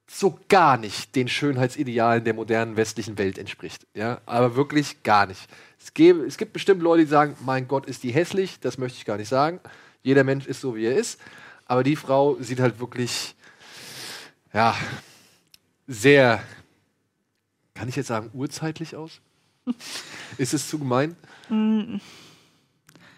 so 0.10 0.40
gar 0.48 0.78
nicht 0.78 1.16
den 1.18 1.28
Schönheitsidealen 1.28 2.24
der 2.24 2.34
modernen 2.34 2.78
westlichen 2.78 3.18
Welt 3.18 3.38
entspricht. 3.38 3.86
Ja, 3.94 4.22
aber 4.26 4.56
wirklich 4.56 5.04
gar 5.04 5.26
nicht. 5.26 5.50
Es, 5.78 5.94
gäbe, 5.94 6.24
es 6.26 6.38
gibt 6.38 6.54
bestimmt 6.54 6.82
Leute, 6.82 7.04
die 7.04 7.10
sagen, 7.10 7.36
mein 7.42 7.68
Gott, 7.68 7.86
ist 7.86 8.04
die 8.04 8.12
hässlich, 8.12 8.62
das 8.62 8.78
möchte 8.78 8.98
ich 8.98 9.04
gar 9.06 9.18
nicht 9.18 9.28
sagen. 9.28 9.60
Jeder 10.04 10.24
Mensch 10.24 10.46
ist 10.48 10.62
so, 10.62 10.76
wie 10.78 10.86
er 10.86 10.96
ist. 10.96 11.20
Aber 11.66 11.84
die 11.84 11.98
Frau 11.98 12.38
sieht 12.40 12.62
halt 12.62 12.80
wirklich, 12.80 13.36
ja, 14.54 14.74
sehr 15.88 16.42
kann 17.78 17.88
ich 17.90 17.96
jetzt 17.96 18.08
sagen, 18.08 18.30
urzeitlich 18.34 18.96
aus? 18.96 19.22
ist 20.38 20.54
es 20.54 20.70
zu 20.70 20.80
gemein? 20.80 21.16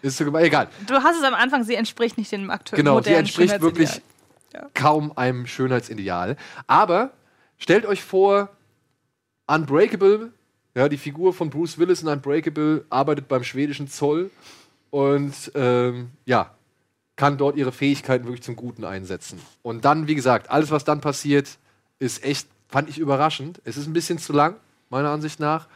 Ist 0.02 0.12
es 0.12 0.16
zu 0.16 0.24
gemein? 0.24 0.44
Egal. 0.44 0.68
Du 0.86 0.94
hast 0.94 1.16
es 1.16 1.24
am 1.24 1.34
Anfang, 1.34 1.64
sie 1.64 1.74
entspricht 1.74 2.18
nicht 2.18 2.30
dem 2.32 2.50
aktuellen 2.50 2.84
Genau, 2.84 3.00
sie 3.00 3.12
entspricht 3.12 3.60
wirklich 3.60 3.88
Schönheitsideal. 3.90 4.70
kaum 4.74 5.16
einem 5.16 5.46
Schönheitsideal. 5.46 6.36
Aber 6.66 7.12
stellt 7.58 7.86
euch 7.86 8.02
vor, 8.02 8.50
Unbreakable, 9.46 10.32
ja, 10.74 10.88
die 10.88 10.98
Figur 10.98 11.32
von 11.32 11.50
Bruce 11.50 11.78
Willis 11.78 12.02
in 12.02 12.08
Unbreakable 12.08 12.84
arbeitet 12.90 13.28
beim 13.28 13.42
schwedischen 13.42 13.88
Zoll 13.88 14.30
und 14.90 15.34
ähm, 15.54 16.10
ja, 16.26 16.54
kann 17.16 17.36
dort 17.38 17.56
ihre 17.56 17.72
Fähigkeiten 17.72 18.24
wirklich 18.24 18.42
zum 18.42 18.56
Guten 18.56 18.84
einsetzen. 18.84 19.40
Und 19.62 19.84
dann, 19.84 20.06
wie 20.08 20.14
gesagt, 20.14 20.50
alles, 20.50 20.70
was 20.70 20.84
dann 20.84 21.00
passiert, 21.00 21.58
ist 21.98 22.24
echt, 22.24 22.48
fand 22.70 22.88
ich 22.88 22.98
überraschend. 22.98 23.60
Es 23.64 23.76
ist 23.76 23.86
ein 23.86 23.92
bisschen 23.92 24.18
zu 24.18 24.32
lang, 24.32 24.56
meiner 24.90 25.10
Ansicht 25.10 25.40
nach. 25.40 25.66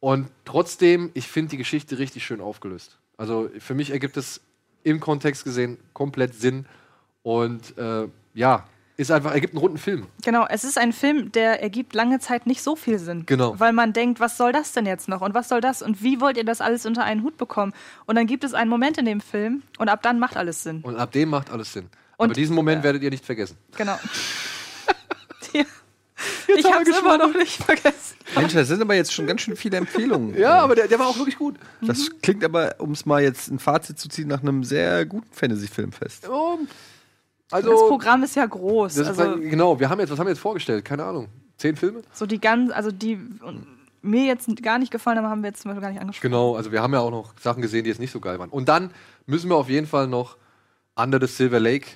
Und 0.00 0.28
trotzdem, 0.44 1.10
ich 1.14 1.28
finde 1.28 1.50
die 1.50 1.56
Geschichte 1.58 1.98
richtig 1.98 2.24
schön 2.24 2.40
aufgelöst. 2.40 2.98
Also 3.16 3.50
für 3.58 3.74
mich 3.74 3.90
ergibt 3.90 4.16
es 4.16 4.40
im 4.82 4.98
Kontext 5.00 5.44
gesehen 5.44 5.76
komplett 5.92 6.34
Sinn. 6.34 6.64
Und 7.22 7.76
äh, 7.76 8.08
ja, 8.32 8.64
ist 8.96 9.10
einfach, 9.10 9.32
ergibt 9.32 9.52
einen 9.54 9.60
runden 9.60 9.76
Film. 9.78 10.06
Genau, 10.22 10.46
es 10.48 10.64
ist 10.64 10.78
ein 10.78 10.92
Film, 10.94 11.32
der 11.32 11.62
ergibt 11.62 11.94
lange 11.94 12.18
Zeit 12.18 12.46
nicht 12.46 12.62
so 12.62 12.76
viel 12.76 12.98
Sinn. 12.98 13.24
Genau. 13.26 13.58
Weil 13.60 13.72
man 13.74 13.92
denkt, 13.92 14.20
was 14.20 14.36
soll 14.38 14.52
das 14.52 14.72
denn 14.72 14.86
jetzt 14.86 15.08
noch? 15.08 15.20
Und 15.20 15.34
was 15.34 15.48
soll 15.48 15.60
das? 15.60 15.82
Und 15.82 16.02
wie 16.02 16.20
wollt 16.20 16.36
ihr 16.38 16.44
das 16.44 16.60
alles 16.62 16.86
unter 16.86 17.04
einen 17.04 17.22
Hut 17.22 17.36
bekommen? 17.36 17.74
Und 18.06 18.16
dann 18.16 18.26
gibt 18.26 18.44
es 18.44 18.54
einen 18.54 18.70
Moment 18.70 18.96
in 18.98 19.04
dem 19.04 19.20
Film 19.20 19.62
und 19.78 19.88
ab 19.90 20.02
dann 20.02 20.18
macht 20.18 20.36
alles 20.36 20.62
Sinn. 20.62 20.80
Und 20.82 20.96
ab 20.96 21.12
dem 21.12 21.28
macht 21.28 21.50
alles 21.50 21.72
Sinn. 21.72 21.88
Und- 22.16 22.26
Aber 22.26 22.34
diesen 22.34 22.54
Moment 22.54 22.82
werdet 22.82 23.02
ihr 23.02 23.10
nicht 23.10 23.24
vergessen. 23.26 23.56
Genau. 23.76 23.98
Ja. 25.52 25.64
Ich 26.56 26.64
hab's 26.64 26.88
immer 26.88 27.18
noch 27.18 27.34
nicht 27.34 27.62
vergessen. 27.62 28.16
Mensch, 28.36 28.52
das 28.52 28.68
sind 28.68 28.80
aber 28.82 28.94
jetzt 28.94 29.12
schon 29.12 29.26
ganz 29.26 29.40
schön 29.42 29.56
viele 29.56 29.76
Empfehlungen. 29.76 30.34
Ja, 30.38 30.58
aber 30.60 30.74
der, 30.74 30.88
der 30.88 30.98
war 30.98 31.08
auch 31.08 31.16
wirklich 31.16 31.36
gut. 31.36 31.56
Das 31.82 32.10
klingt 32.22 32.44
aber, 32.44 32.74
um 32.78 32.92
es 32.92 33.04
mal 33.06 33.22
jetzt 33.22 33.50
ein 33.50 33.58
Fazit 33.58 33.98
zu 33.98 34.08
ziehen, 34.08 34.28
nach 34.28 34.42
einem 34.42 34.64
sehr 34.64 35.04
guten 35.06 35.32
Fantasy-Filmfest. 35.32 36.28
Oh, 36.28 36.58
also, 37.50 37.70
das 37.70 37.80
Programm 37.80 38.22
ist 38.22 38.36
ja 38.36 38.46
groß. 38.46 38.94
das 38.94 39.08
ist 39.08 39.18
also 39.18 39.32
halt- 39.32 39.50
genau, 39.50 39.78
wir 39.80 39.88
haben 39.90 39.98
jetzt, 40.00 40.10
was 40.10 40.18
haben 40.18 40.26
wir 40.26 40.32
jetzt 40.32 40.40
vorgestellt? 40.40 40.84
Keine 40.84 41.04
Ahnung. 41.04 41.28
Zehn 41.56 41.76
Filme? 41.76 42.02
so 42.12 42.24
die 42.24 42.40
ganz, 42.40 42.72
also 42.72 42.90
die 42.90 43.18
mir 44.02 44.24
jetzt 44.24 44.48
gar 44.62 44.78
nicht 44.78 44.90
gefallen 44.90 45.18
haben, 45.18 45.26
haben 45.26 45.42
wir 45.42 45.48
jetzt 45.48 45.60
zum 45.62 45.70
Beispiel 45.70 45.82
gar 45.82 45.90
nicht 45.90 46.00
angesprochen. 46.00 46.30
Genau, 46.30 46.56
also 46.56 46.72
wir 46.72 46.80
haben 46.80 46.94
ja 46.94 47.00
auch 47.00 47.10
noch 47.10 47.34
Sachen 47.38 47.60
gesehen, 47.60 47.84
die 47.84 47.90
jetzt 47.90 48.00
nicht 48.00 48.12
so 48.12 48.20
geil 48.20 48.38
waren. 48.38 48.48
Und 48.48 48.68
dann 48.68 48.92
müssen 49.26 49.50
wir 49.50 49.56
auf 49.56 49.68
jeden 49.68 49.86
Fall 49.86 50.06
noch 50.06 50.38
Under 50.96 51.20
the 51.20 51.26
Silver 51.26 51.60
Lake 51.60 51.86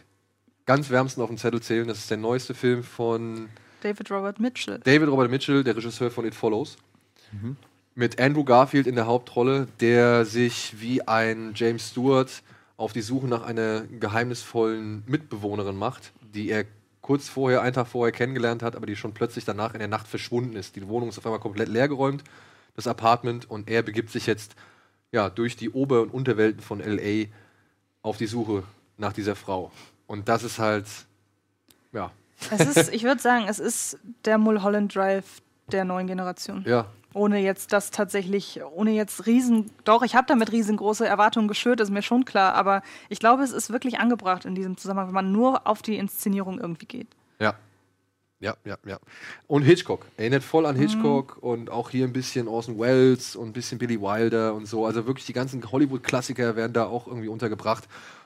ganz 0.67 0.91
wärmsten 0.91 1.23
auf 1.23 1.29
dem 1.29 1.39
Zettel 1.39 1.63
zählen. 1.63 1.89
Das 1.89 1.99
ist 1.99 2.11
der 2.11 2.17
neueste 2.17 2.55
Film 2.55 2.83
von 2.83 3.49
David 3.85 4.11
Robert 4.11 4.41
Mitchell. 4.41 4.81
David 4.83 5.09
Robert 5.09 5.31
Mitchell, 5.31 5.63
der 5.63 5.77
Regisseur 5.77 6.11
von 6.11 6.25
It 6.25 6.35
Follows. 6.35 6.79
Mit 7.95 8.19
Andrew 8.19 8.43
Garfield 8.43 8.87
in 8.87 8.95
der 8.95 9.07
Hauptrolle, 9.07 9.69
der 9.79 10.25
sich 10.25 10.81
wie 10.81 11.07
ein 11.07 11.53
James 11.55 11.91
Stewart 11.91 12.43
auf 12.79 12.95
die 12.95 13.03
Suche 13.03 13.27
nach 13.27 13.43
einer 13.43 13.83
geheimnisvollen 13.83 15.03
Mitbewohnerin 15.07 15.77
macht, 15.77 16.13
die 16.33 16.49
er 16.49 16.65
kurz 17.03 17.29
vorher, 17.29 17.61
einen 17.61 17.75
Tag 17.75 17.89
vorher 17.89 18.13
kennengelernt 18.13 18.63
hat, 18.63 18.75
aber 18.75 18.87
die 18.87 18.97
schon 18.97 19.13
plötzlich 19.13 19.45
danach 19.45 19.75
in 19.75 19.81
der 19.81 19.89
Nacht 19.89 20.09
verschwunden 20.09 20.57
ist. 20.57 20.77
Die 20.77 20.89
Wohnung 20.89 21.11
ist 21.11 21.19
auf 21.19 21.27
einmal 21.27 21.41
komplett 21.41 21.69
leergeräumt, 21.69 22.25
das 22.77 22.87
Apartment, 22.87 23.51
und 23.51 23.69
er 23.69 23.83
begibt 23.83 24.11
sich 24.11 24.27
jetzt 24.27 24.57
ja, 25.13 25.29
durch 25.29 25.57
die 25.57 25.69
Ober- 25.69 26.01
und 26.01 26.15
Unterwelten 26.15 26.63
von 26.63 26.81
LA 26.81 27.27
auf 28.01 28.17
die 28.17 28.27
Suche 28.27 28.63
nach 28.97 29.13
dieser 29.13 29.37
Frau. 29.37 29.71
Und 30.07 30.31
das 30.31 30.43
ist 30.43 30.59
halt, 30.59 30.87
ja, 31.93 32.11
Es 32.51 32.77
ist, 32.77 32.93
ich 32.93 33.05
würde 33.05 33.21
sagen, 33.21 33.47
es 33.49 33.59
ist 33.59 33.99
der 34.25 34.39
Mulholland 34.39 34.95
Drive 34.95 35.43
der 35.73 35.85
neuen 35.85 36.07
Generation. 36.07 36.65
ja, 36.67 36.87
Ohne 37.15 37.39
jetzt 37.39 37.73
das 37.73 37.91
tatsächlich, 37.91 38.61
ohne 38.75 38.91
jetzt 38.91 39.27
riesen, 39.27 39.71
doch, 39.85 40.03
ich 40.03 40.15
habe 40.15 40.27
damit 40.27 40.53
riesengroße 40.53 41.07
Erwartungen 41.07 41.49
geschürt, 41.49 41.81
ist 41.81 41.91
mir 41.91 42.03
schon 42.03 42.25
klar, 42.25 42.55
aber 42.55 42.83
ich 43.09 43.19
glaube, 43.19 43.43
es 43.43 43.53
ist 43.53 43.71
wirklich 43.71 43.99
angebracht 43.99 44.45
in 44.45 44.55
diesem 44.55 44.77
Zusammenhang, 44.77 45.09
wenn 45.09 45.15
man 45.15 45.33
nur 45.33 45.67
auf 45.67 45.81
die 45.81 45.97
Inszenierung 45.97 46.59
irgendwie 46.59 46.87
geht. 46.87 47.09
Ja. 47.39 47.55
Ja, 48.41 48.57
ja, 48.65 48.77
ja. 48.85 48.99
Und 49.47 49.63
Hitchcock. 49.63 50.05
Erinnert 50.19 50.43
voll 50.43 50.67
an 50.67 50.77
Hitchcock 50.77 51.39
und 51.41 51.71
auch 51.71 51.89
hier 51.89 52.05
ein 52.05 52.13
bisschen 52.13 52.47
Orson 52.47 52.79
Welles 52.79 53.37
und 53.37 53.49
ein 53.49 53.53
bisschen 53.55 53.79
Billy 53.79 53.99
Wilder 53.99 54.53
und 54.53 54.67
so. 54.67 54.85
Also 54.85 55.07
wirklich 55.07 55.25
die 55.25 55.33
ganzen 55.33 55.65
Hollywood-Klassiker 55.71 56.55
werden 56.55 56.75
da 56.75 56.85
auch 56.85 57.07
irgendwie 57.07 57.29
untergebracht. 57.29 57.85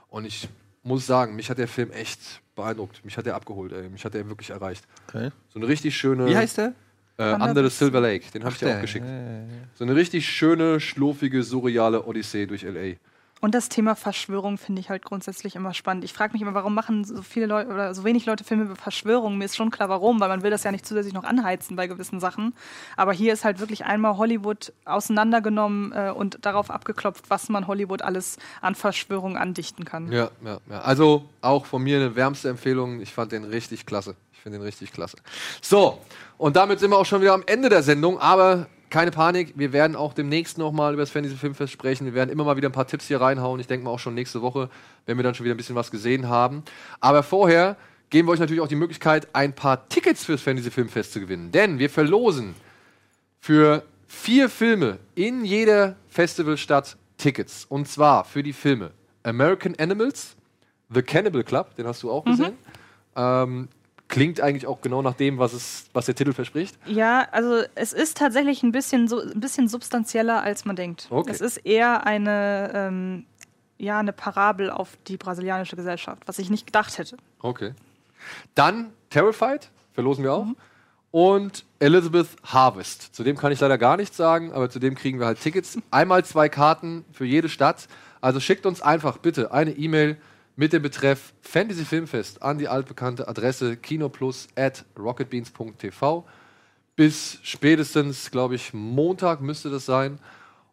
Und 0.08 0.24
ich 0.24 0.48
muss 0.88 1.06
sagen, 1.06 1.36
mich 1.36 1.48
hat 1.50 1.58
der 1.58 1.68
Film 1.68 1.90
echt 1.92 2.40
beeindruckt. 2.56 3.04
Mich 3.04 3.16
hat 3.16 3.26
er 3.26 3.36
abgeholt, 3.36 3.72
ey. 3.72 3.88
Mich 3.88 4.04
hat 4.04 4.14
er 4.14 4.28
wirklich 4.28 4.50
erreicht. 4.50 4.84
Okay. 5.08 5.30
So 5.48 5.60
eine 5.60 5.68
richtig 5.68 5.96
schöne. 5.96 6.26
Wie 6.26 6.36
heißt 6.36 6.58
der? 6.58 6.72
Äh, 7.18 7.34
Under 7.34 7.68
the 7.68 7.70
Silver 7.70 8.00
Lake. 8.00 8.30
Den 8.32 8.44
habe 8.44 8.52
ich 8.54 8.58
dir 8.58 8.76
auch 8.76 8.80
geschickt. 8.80 9.06
ja, 9.06 9.12
ja, 9.12 9.38
ja. 9.40 9.44
So 9.74 9.84
eine 9.84 9.94
richtig 9.94 10.28
schöne, 10.28 10.80
schlurfige, 10.80 11.42
surreale 11.42 12.04
Odyssee 12.04 12.46
durch 12.46 12.64
L.A. 12.64 12.96
Und 13.40 13.54
das 13.54 13.68
Thema 13.68 13.94
Verschwörung 13.94 14.58
finde 14.58 14.80
ich 14.80 14.90
halt 14.90 15.04
grundsätzlich 15.04 15.54
immer 15.54 15.74
spannend. 15.74 16.04
Ich 16.04 16.12
frage 16.12 16.32
mich 16.32 16.42
immer, 16.42 16.54
warum 16.54 16.74
machen 16.74 17.04
so 17.04 17.22
viele 17.22 17.46
Leute 17.46 17.70
oder 17.70 17.94
so 17.94 18.04
wenig 18.04 18.26
Leute 18.26 18.44
Filme 18.44 18.64
über 18.64 18.76
Verschwörungen? 18.76 19.38
Mir 19.38 19.44
ist 19.44 19.56
schon 19.56 19.70
klar, 19.70 19.88
warum, 19.88 20.20
weil 20.20 20.28
man 20.28 20.42
will 20.42 20.50
das 20.50 20.64
ja 20.64 20.72
nicht 20.72 20.86
zusätzlich 20.86 21.14
noch 21.14 21.24
anheizen 21.24 21.76
bei 21.76 21.86
gewissen 21.86 22.20
Sachen. 22.20 22.54
Aber 22.96 23.12
hier 23.12 23.32
ist 23.32 23.44
halt 23.44 23.60
wirklich 23.60 23.84
einmal 23.84 24.16
Hollywood 24.16 24.72
auseinandergenommen 24.84 25.92
äh, 25.92 26.10
und 26.10 26.44
darauf 26.44 26.70
abgeklopft, 26.70 27.30
was 27.30 27.48
man 27.48 27.66
Hollywood 27.66 28.02
alles 28.02 28.38
an 28.60 28.74
Verschwörungen 28.74 29.36
andichten 29.36 29.84
kann. 29.84 30.10
Ja, 30.10 30.30
ja, 30.44 30.58
ja. 30.68 30.80
Also 30.80 31.28
auch 31.40 31.66
von 31.66 31.82
mir 31.82 31.98
eine 31.98 32.16
wärmste 32.16 32.48
Empfehlung. 32.48 33.00
Ich 33.00 33.12
fand 33.12 33.32
den 33.32 33.44
richtig 33.44 33.86
klasse. 33.86 34.16
Ich 34.32 34.40
finde 34.40 34.58
den 34.58 34.64
richtig 34.64 34.92
klasse. 34.92 35.16
So, 35.62 35.98
und 36.38 36.56
damit 36.56 36.80
sind 36.80 36.90
wir 36.90 36.98
auch 36.98 37.06
schon 37.06 37.20
wieder 37.20 37.34
am 37.34 37.42
Ende 37.46 37.68
der 37.68 37.82
Sendung. 37.82 38.18
Aber 38.18 38.66
keine 38.90 39.10
Panik, 39.10 39.54
wir 39.56 39.72
werden 39.72 39.96
auch 39.96 40.14
demnächst 40.14 40.58
nochmal 40.58 40.92
über 40.92 41.02
das 41.02 41.10
Fantasy 41.10 41.36
Filmfest 41.36 41.72
sprechen. 41.72 42.06
Wir 42.06 42.14
werden 42.14 42.30
immer 42.30 42.44
mal 42.44 42.56
wieder 42.56 42.68
ein 42.68 42.72
paar 42.72 42.86
Tipps 42.86 43.06
hier 43.06 43.20
reinhauen. 43.20 43.60
Ich 43.60 43.66
denke 43.66 43.84
mal 43.84 43.90
auch 43.90 43.98
schon 43.98 44.14
nächste 44.14 44.42
Woche, 44.42 44.70
wenn 45.06 45.16
wir 45.16 45.24
dann 45.24 45.34
schon 45.34 45.44
wieder 45.44 45.54
ein 45.54 45.58
bisschen 45.58 45.76
was 45.76 45.90
gesehen 45.90 46.28
haben. 46.28 46.62
Aber 47.00 47.22
vorher 47.22 47.76
geben 48.10 48.28
wir 48.28 48.32
euch 48.32 48.40
natürlich 48.40 48.62
auch 48.62 48.68
die 48.68 48.76
Möglichkeit, 48.76 49.28
ein 49.34 49.52
paar 49.52 49.88
Tickets 49.88 50.24
fürs 50.24 50.42
Fantasy 50.42 50.70
Filmfest 50.70 51.12
zu 51.12 51.20
gewinnen. 51.20 51.52
Denn 51.52 51.78
wir 51.78 51.90
verlosen 51.90 52.54
für 53.40 53.84
vier 54.06 54.48
Filme 54.48 54.98
in 55.14 55.44
jeder 55.44 55.96
Festivalstadt 56.08 56.96
Tickets. 57.18 57.66
Und 57.68 57.88
zwar 57.88 58.24
für 58.24 58.42
die 58.42 58.52
Filme 58.52 58.92
American 59.22 59.74
Animals, 59.78 60.36
The 60.88 61.02
Cannibal 61.02 61.44
Club, 61.44 61.76
den 61.76 61.86
hast 61.86 62.02
du 62.02 62.10
auch 62.10 62.24
gesehen. 62.24 62.54
Ähm, 63.16 63.68
klingt 64.08 64.40
eigentlich 64.40 64.66
auch 64.66 64.80
genau 64.80 65.02
nach 65.02 65.14
dem, 65.14 65.38
was, 65.38 65.52
es, 65.52 65.84
was 65.92 66.06
der 66.06 66.14
Titel 66.14 66.32
verspricht. 66.32 66.76
Ja, 66.86 67.28
also 67.30 67.62
es 67.74 67.92
ist 67.92 68.16
tatsächlich 68.16 68.62
ein 68.62 68.72
bisschen, 68.72 69.06
so, 69.06 69.20
ein 69.20 69.40
bisschen 69.40 69.68
substanzieller, 69.68 70.42
als 70.42 70.64
man 70.64 70.76
denkt. 70.76 71.08
Okay. 71.10 71.30
Es 71.30 71.40
ist 71.40 71.58
eher 71.58 72.06
eine, 72.06 72.72
ähm, 72.74 73.26
ja, 73.76 73.98
eine 73.98 74.12
Parabel 74.12 74.70
auf 74.70 74.96
die 75.06 75.16
brasilianische 75.16 75.76
Gesellschaft, 75.76 76.22
was 76.26 76.38
ich 76.38 76.50
nicht 76.50 76.66
gedacht 76.66 76.96
hätte. 76.98 77.16
Okay. 77.40 77.74
Dann 78.54 78.92
Terrified, 79.10 79.70
verlosen 79.92 80.24
wir 80.24 80.32
auch. 80.32 80.46
Und 81.10 81.64
Elizabeth 81.78 82.28
Harvest. 82.44 83.14
Zu 83.14 83.24
dem 83.24 83.36
kann 83.36 83.52
ich 83.52 83.60
leider 83.60 83.78
gar 83.78 83.96
nichts 83.96 84.16
sagen, 84.16 84.52
aber 84.52 84.68
zu 84.68 84.78
dem 84.78 84.94
kriegen 84.94 85.18
wir 85.18 85.26
halt 85.26 85.40
Tickets. 85.40 85.78
Einmal 85.90 86.24
zwei 86.24 86.48
Karten 86.48 87.04
für 87.12 87.24
jede 87.24 87.48
Stadt. 87.48 87.88
Also 88.20 88.40
schickt 88.40 88.66
uns 88.66 88.82
einfach 88.82 89.18
bitte 89.18 89.52
eine 89.52 89.72
E-Mail 89.72 90.18
mit 90.58 90.72
dem 90.72 90.82
Betreff 90.82 91.34
Fantasy 91.40 91.84
Filmfest 91.84 92.42
an 92.42 92.58
die 92.58 92.66
altbekannte 92.66 93.28
Adresse 93.28 93.76
kinoplus 93.76 94.48
at 94.56 94.84
rocketbeans.tv. 94.98 96.26
Bis 96.96 97.38
spätestens, 97.44 98.32
glaube 98.32 98.56
ich, 98.56 98.74
Montag 98.74 99.40
müsste 99.40 99.70
das 99.70 99.86
sein. 99.86 100.18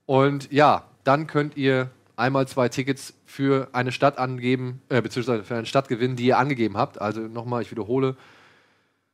Und 0.08 0.52
ja, 0.52 0.86
dann 1.04 1.28
könnt 1.28 1.56
ihr 1.56 1.92
einmal 2.16 2.48
zwei 2.48 2.68
Tickets 2.68 3.14
für 3.26 3.70
eine 3.74 3.92
Stadt 3.92 4.18
angeben, 4.18 4.82
äh, 4.90 5.04
beziehungsweise 5.04 5.44
für 5.44 5.56
eine 5.56 5.68
Stadt 5.68 5.88
gewinnen, 5.88 6.16
die 6.16 6.26
ihr 6.26 6.40
angegeben 6.40 6.78
habt. 6.78 7.00
Also 7.00 7.22
nochmal, 7.22 7.62
ich 7.62 7.70
wiederhole. 7.70 8.18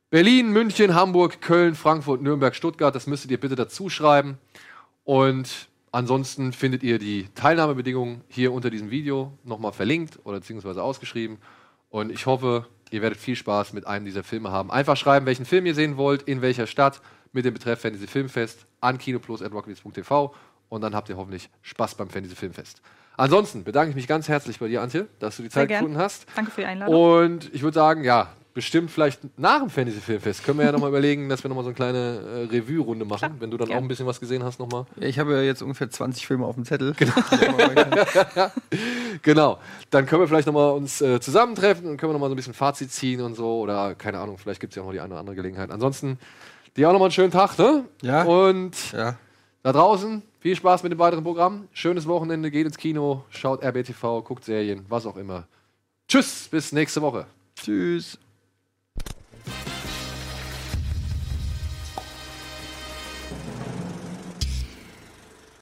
Berlin, 0.08 0.52
München, 0.52 0.94
Hamburg, 0.94 1.42
Köln, 1.42 1.74
Frankfurt, 1.74 2.22
Nürnberg, 2.22 2.54
Stuttgart, 2.54 2.94
das 2.94 3.06
müsstet 3.06 3.30
ihr 3.30 3.38
bitte 3.38 3.56
dazu 3.56 3.90
schreiben. 3.90 4.38
Und 5.04 5.68
ansonsten 5.92 6.52
findet 6.52 6.82
ihr 6.82 6.98
die 6.98 7.28
Teilnahmebedingungen 7.34 8.22
hier 8.28 8.52
unter 8.52 8.70
diesem 8.70 8.90
Video 8.90 9.32
nochmal 9.44 9.72
verlinkt 9.72 10.18
oder 10.24 10.40
beziehungsweise 10.40 10.82
ausgeschrieben. 10.82 11.38
Und 11.90 12.10
ich 12.10 12.26
hoffe, 12.26 12.66
ihr 12.90 13.02
werdet 13.02 13.18
viel 13.18 13.36
Spaß 13.36 13.72
mit 13.72 13.86
einem 13.86 14.04
dieser 14.04 14.24
Filme 14.24 14.50
haben. 14.50 14.70
Einfach 14.70 14.96
schreiben, 14.96 15.26
welchen 15.26 15.44
Film 15.44 15.66
ihr 15.66 15.74
sehen 15.74 15.96
wollt, 15.96 16.22
in 16.22 16.42
welcher 16.42 16.66
Stadt, 16.66 17.00
mit 17.32 17.44
dem 17.44 17.54
Betreff 17.54 17.80
Fantasy 17.80 18.06
Filmfest 18.06 18.66
an 18.80 18.98
kinoplus.rockbeats.tv 18.98 20.34
und 20.68 20.80
dann 20.80 20.94
habt 20.94 21.08
ihr 21.08 21.16
hoffentlich 21.16 21.48
Spaß 21.62 21.94
beim 21.94 22.10
Fantasy 22.10 22.36
Filmfest. 22.36 22.82
Ansonsten 23.16 23.64
bedanke 23.64 23.90
ich 23.90 23.96
mich 23.96 24.08
ganz 24.08 24.28
herzlich 24.28 24.58
bei 24.58 24.68
dir, 24.68 24.82
Antje, 24.82 25.06
dass 25.18 25.36
du 25.36 25.42
die 25.42 25.48
Sehr 25.48 25.62
Zeit 25.62 25.68
gern. 25.68 25.84
gefunden 25.84 26.00
hast. 26.00 26.26
Danke 26.34 26.50
für 26.50 26.62
die 26.62 26.66
Einladung. 26.66 26.94
Und 26.94 27.54
ich 27.54 27.62
würde 27.62 27.74
sagen, 27.74 28.04
ja, 28.04 28.32
bestimmt 28.54 28.90
vielleicht 28.90 29.20
nach 29.38 29.60
dem 29.60 29.70
Fantasy 29.70 30.00
Filmfest 30.00 30.44
können 30.44 30.58
wir 30.58 30.66
ja 30.66 30.72
nochmal 30.72 30.88
überlegen, 30.94 31.28
dass 31.28 31.42
wir 31.44 31.48
nochmal 31.48 31.64
so 31.64 31.70
eine 31.70 31.74
kleine 31.74 32.48
äh, 32.50 32.54
Revue-Runde 32.56 33.04
machen, 33.04 33.36
wenn 33.40 33.50
du 33.50 33.56
dann 33.56 33.68
Ja. 33.68 33.76
auch 33.76 33.80
ein 33.82 33.88
bisschen 33.88 34.06
was 34.06 34.20
gesehen 34.20 34.42
hast 34.44 34.58
nochmal. 34.58 34.84
Ja, 34.96 35.06
ich 35.06 35.18
habe 35.18 35.32
ja 35.34 35.42
jetzt 35.42 35.62
ungefähr 35.62 35.90
20 35.90 36.26
Filme 36.26 36.44
auf 36.46 36.54
dem 36.56 36.64
Zettel. 36.64 36.94
Genau. 39.22 39.58
Dann 39.90 40.06
können 40.06 40.22
wir 40.22 40.28
vielleicht 40.28 40.46
nochmal 40.46 40.72
uns 40.72 41.00
äh, 41.00 41.20
zusammentreffen 41.20 41.86
und 41.88 41.96
können 41.96 42.10
wir 42.10 42.14
nochmal 42.14 42.28
so 42.30 42.34
ein 42.34 42.36
bisschen 42.36 42.54
Fazit 42.54 42.90
ziehen 42.92 43.20
und 43.20 43.34
so. 43.34 43.60
Oder 43.60 43.94
keine 43.94 44.18
Ahnung, 44.18 44.38
vielleicht 44.38 44.60
gibt 44.60 44.72
es 44.72 44.76
ja 44.76 44.82
auch 44.82 44.86
noch 44.86 44.92
die 44.92 45.00
eine 45.00 45.10
oder 45.14 45.20
andere 45.20 45.36
Gelegenheit. 45.36 45.70
Ansonsten 45.70 46.18
Dir 46.74 46.88
auch 46.88 46.92
nochmal 46.94 47.08
einen 47.08 47.12
schönen 47.12 47.30
Tag, 47.30 47.58
ne? 47.58 47.84
Ja. 48.00 48.22
Und 48.22 48.92
Ja. 48.92 49.16
da 49.62 49.72
draußen, 49.72 50.22
viel 50.40 50.56
Spaß 50.56 50.82
mit 50.84 50.90
dem 50.92 50.98
weiteren 50.98 51.22
Programm. 51.22 51.68
Schönes 51.74 52.06
Wochenende, 52.06 52.50
geht 52.50 52.64
ins 52.64 52.78
Kino, 52.78 53.24
schaut 53.28 53.62
RBTV, 53.62 54.22
guckt 54.24 54.42
Serien, 54.44 54.86
was 54.88 55.04
auch 55.04 55.18
immer. 55.18 55.46
Tschüss, 56.08 56.48
bis 56.50 56.72
nächste 56.72 57.02
Woche. 57.02 57.26
Tschüss. 57.56 58.18